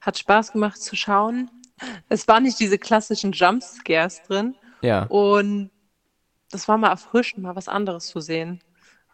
Hat 0.02 0.18
Spaß 0.18 0.52
gemacht 0.52 0.81
zu 0.81 0.95
schauen. 0.95 1.49
Es 2.10 2.27
waren 2.27 2.44
nicht 2.44 2.60
diese 2.60 2.77
klassischen 2.77 3.31
Jumpscares 3.31 4.22
drin. 4.23 4.56
Ja. 4.81 5.03
Und 5.06 5.72
das 6.52 6.68
war 6.68 6.77
mal 6.77 6.90
erfrischend, 6.90 7.44
mal 7.44 7.56
was 7.56 7.68
anderes 7.68 8.07
zu 8.07 8.19
sehen. 8.19 8.61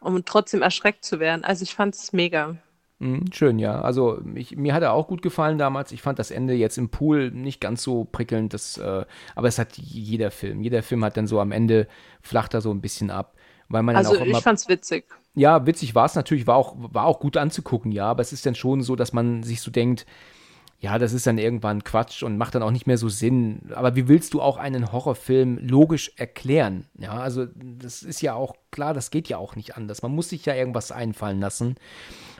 Um 0.01 0.23
trotzdem 0.25 0.61
erschreckt 0.61 1.03
zu 1.03 1.19
werden. 1.19 1.43
Also 1.43 1.63
ich 1.63 1.75
fand 1.75 1.95
es 1.95 2.13
mega. 2.13 2.57
Mhm, 2.99 3.31
schön, 3.31 3.59
ja. 3.59 3.81
Also 3.81 4.21
ich, 4.35 4.57
mir 4.57 4.73
hat 4.73 4.83
er 4.83 4.91
auch 4.91 5.07
gut 5.07 5.21
gefallen 5.21 5.57
damals. 5.57 5.93
Ich 5.93 6.01
fand 6.01 6.19
das 6.19 6.31
Ende 6.31 6.53
jetzt 6.53 6.77
im 6.77 6.89
Pool 6.89 7.31
nicht 7.31 7.61
ganz 7.61 7.81
so 7.81 8.03
prickelnd, 8.03 8.53
das, 8.53 8.77
äh, 8.77 9.05
aber 9.35 9.47
es 9.47 9.57
hat 9.57 9.77
jeder 9.77 10.31
Film. 10.31 10.61
Jeder 10.61 10.83
Film 10.83 11.03
hat 11.05 11.15
dann 11.15 11.27
so 11.27 11.39
am 11.39 11.53
Ende 11.53 11.87
flacht 12.21 12.53
er 12.53 12.61
so 12.61 12.71
ein 12.71 12.81
bisschen 12.81 13.09
ab. 13.09 13.35
Weil 13.69 13.83
man 13.83 13.95
also 13.95 14.19
auch 14.19 14.25
ich 14.25 14.37
fand's 14.37 14.67
witzig. 14.67 15.05
Ja, 15.35 15.65
witzig 15.65 15.95
war 15.95 16.05
es 16.05 16.15
natürlich, 16.15 16.47
war 16.47 16.55
auch, 16.55 16.75
war 16.77 17.05
auch 17.05 17.19
gut 17.19 17.37
anzugucken, 17.37 17.91
ja, 17.91 18.05
aber 18.07 18.21
es 18.21 18.33
ist 18.33 18.45
dann 18.45 18.55
schon 18.55 18.81
so, 18.81 18.95
dass 18.95 19.13
man 19.13 19.43
sich 19.43 19.61
so 19.61 19.71
denkt, 19.71 20.05
ja, 20.81 20.97
das 20.97 21.11
ist 21.11 21.27
dann 21.27 21.37
irgendwann 21.37 21.83
Quatsch 21.83 22.23
und 22.23 22.37
macht 22.37 22.55
dann 22.55 22.63
auch 22.63 22.71
nicht 22.71 22.87
mehr 22.87 22.97
so 22.97 23.09
Sinn. 23.09 23.69
Aber 23.75 23.97
wie 23.97 24.07
willst 24.07 24.33
du 24.33 24.41
auch 24.41 24.55
einen 24.55 24.93
Horrorfilm 24.93 25.59
logisch 25.61 26.13
erklären? 26.15 26.85
Ja, 26.97 27.19
also 27.19 27.47
das 27.55 28.01
ist 28.01 28.21
ja 28.21 28.33
auch 28.33 28.55
klar, 28.71 28.93
das 28.93 29.11
geht 29.11 29.27
ja 29.27 29.37
auch 29.37 29.57
nicht 29.57 29.75
anders. 29.75 30.01
Man 30.01 30.15
muss 30.15 30.29
sich 30.29 30.45
ja 30.45 30.55
irgendwas 30.55 30.93
einfallen 30.93 31.41
lassen. 31.41 31.75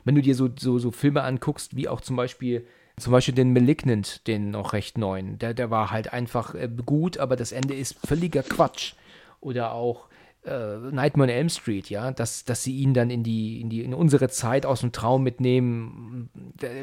Wenn 0.06 0.15
du 0.15 0.22
dir 0.22 0.35
so, 0.35 0.49
so, 0.57 0.80
so 0.80 0.91
Filme 0.91 1.23
anguckst, 1.23 1.76
wie 1.76 1.89
auch 1.89 1.99
zum 1.99 2.15
Beispiel 2.15 2.65
zum 2.97 3.11
Beispiel 3.11 3.35
den 3.35 3.53
Malignant, 3.53 4.27
den 4.27 4.51
noch 4.51 4.73
recht 4.73 4.97
neuen, 4.97 5.39
der, 5.39 5.53
der 5.53 5.72
war 5.72 5.89
halt 5.89 6.11
einfach 6.11 6.53
äh, 6.53 6.69
gut, 6.85 7.18
aber 7.18 7.38
das 7.38 7.53
Ende 7.53 7.73
ist 7.73 7.95
völliger 8.06 8.43
Quatsch. 8.43 8.93
Oder 9.41 9.72
auch 9.72 10.09
äh, 10.45 10.77
Nightmare 10.77 11.29
on 11.29 11.35
Elm 11.35 11.49
Street, 11.49 11.89
ja, 11.89 12.11
dass, 12.11 12.45
dass 12.45 12.63
sie 12.63 12.77
ihn 12.77 12.93
dann 12.93 13.09
in 13.09 13.23
die, 13.23 13.61
in 13.61 13.69
die, 13.69 13.83
in 13.83 13.93
unsere 13.93 14.29
Zeit 14.29 14.65
aus 14.65 14.81
dem 14.81 14.91
Traum 14.91 15.23
mitnehmen, 15.23 16.29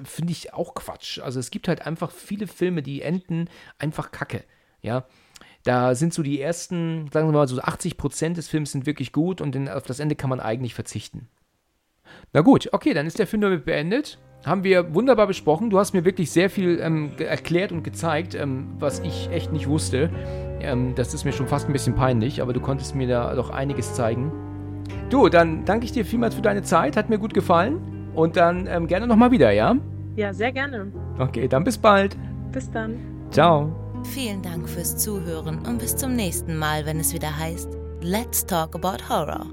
finde 0.05 0.33
ich 0.33 0.53
auch 0.53 0.75
Quatsch. 0.75 1.19
Also 1.21 1.41
es 1.41 1.51
gibt 1.51 1.69
halt 1.69 1.87
einfach 1.87 2.11
viele 2.11 2.47
Filme, 2.47 2.83
die 2.83 3.03
enden 3.03 3.49
einfach 3.79 4.11
kacke, 4.11 4.45
ja. 4.83 5.07
Da 5.65 5.97
sind 5.97 6.15
so 6.15 6.23
die 6.23 6.41
ersten, 6.41 7.11
sagen 7.11 7.27
wir 7.27 7.33
mal, 7.33 7.49
so 7.49 7.61
80 7.61 7.97
Prozent 7.97 8.37
des 8.37 8.47
Films 8.47 8.71
sind 8.71 8.87
wirklich 8.87 9.11
gut 9.13 9.41
und 9.41 9.69
auf 9.69 9.83
das 9.83 9.99
Ende 9.99 10.15
kann 10.15 10.31
man 10.31 10.39
eigentlich 10.39 10.75
verzichten. 10.75 11.29
Na 12.33 12.43
gut, 12.43 12.69
okay, 12.73 12.95
dann 12.95 13.07
ist 13.07 13.19
der 13.19 13.27
Film 13.27 13.43
damit 13.43 13.65
beendet 13.65 14.19
haben 14.45 14.65
wir 14.65 14.95
wunderbar 14.95 15.27
besprochen. 15.27 15.71
Du 15.71 15.79
hast 15.79 15.93
mir 15.93 16.05
wirklich 16.05 16.31
sehr 16.31 16.51
viel 16.51 16.81
ähm, 16.81 17.13
erklärt 17.19 17.73
und 17.73 17.83
gezeigt, 17.83 18.35
ähm, 18.35 18.69
was 18.79 19.01
ich 19.01 19.29
echt 19.33 19.53
nicht 19.53 19.69
wusste. 19.69 20.11
Ähm, 20.61 20.95
das 20.95 21.15
ist 21.15 21.25
mir 21.25 21.33
schon 21.33 21.49
fast 21.49 21.67
ein 21.69 21.73
bisschen 21.73 21.95
peinlich, 21.95 22.43
aber 22.43 22.53
du 22.53 22.61
konntest 22.61 22.95
mir 22.95 23.09
da 23.09 23.35
doch 23.35 23.51
einiges 23.51 23.95
zeigen. 23.95 24.33
Du, 25.11 25.29
dann 25.29 25.65
danke 25.65 25.85
ich 25.85 25.93
dir 25.93 26.05
vielmals 26.05 26.35
für 26.35 26.43
deine 26.43 26.63
Zeit, 26.63 26.97
hat 26.97 27.09
mir 27.09 27.19
gut 27.19 27.35
gefallen. 27.35 27.81
Und 28.15 28.37
dann 28.37 28.67
ähm, 28.67 28.87
gerne 28.87 29.07
nochmal 29.07 29.31
wieder, 29.31 29.51
ja? 29.53 29.77
Ja, 30.17 30.33
sehr 30.33 30.51
gerne. 30.53 30.91
Okay, 31.19 31.49
dann 31.49 31.65
bis 31.65 31.77
bald. 31.77 32.17
Bis 32.51 32.71
dann. 32.71 32.97
Ciao. 33.31 33.71
Vielen 34.05 34.41
Dank 34.41 34.69
fürs 34.69 34.97
Zuhören 34.97 35.59
und 35.67 35.79
bis 35.79 35.97
zum 35.97 36.15
nächsten 36.15 36.57
Mal, 36.57 36.87
wenn 36.87 36.99
es 36.99 37.13
wieder 37.13 37.37
heißt 37.37 37.77
Let's 38.01 38.47
Talk 38.47 38.75
About 38.75 39.09
Horror. 39.09 39.47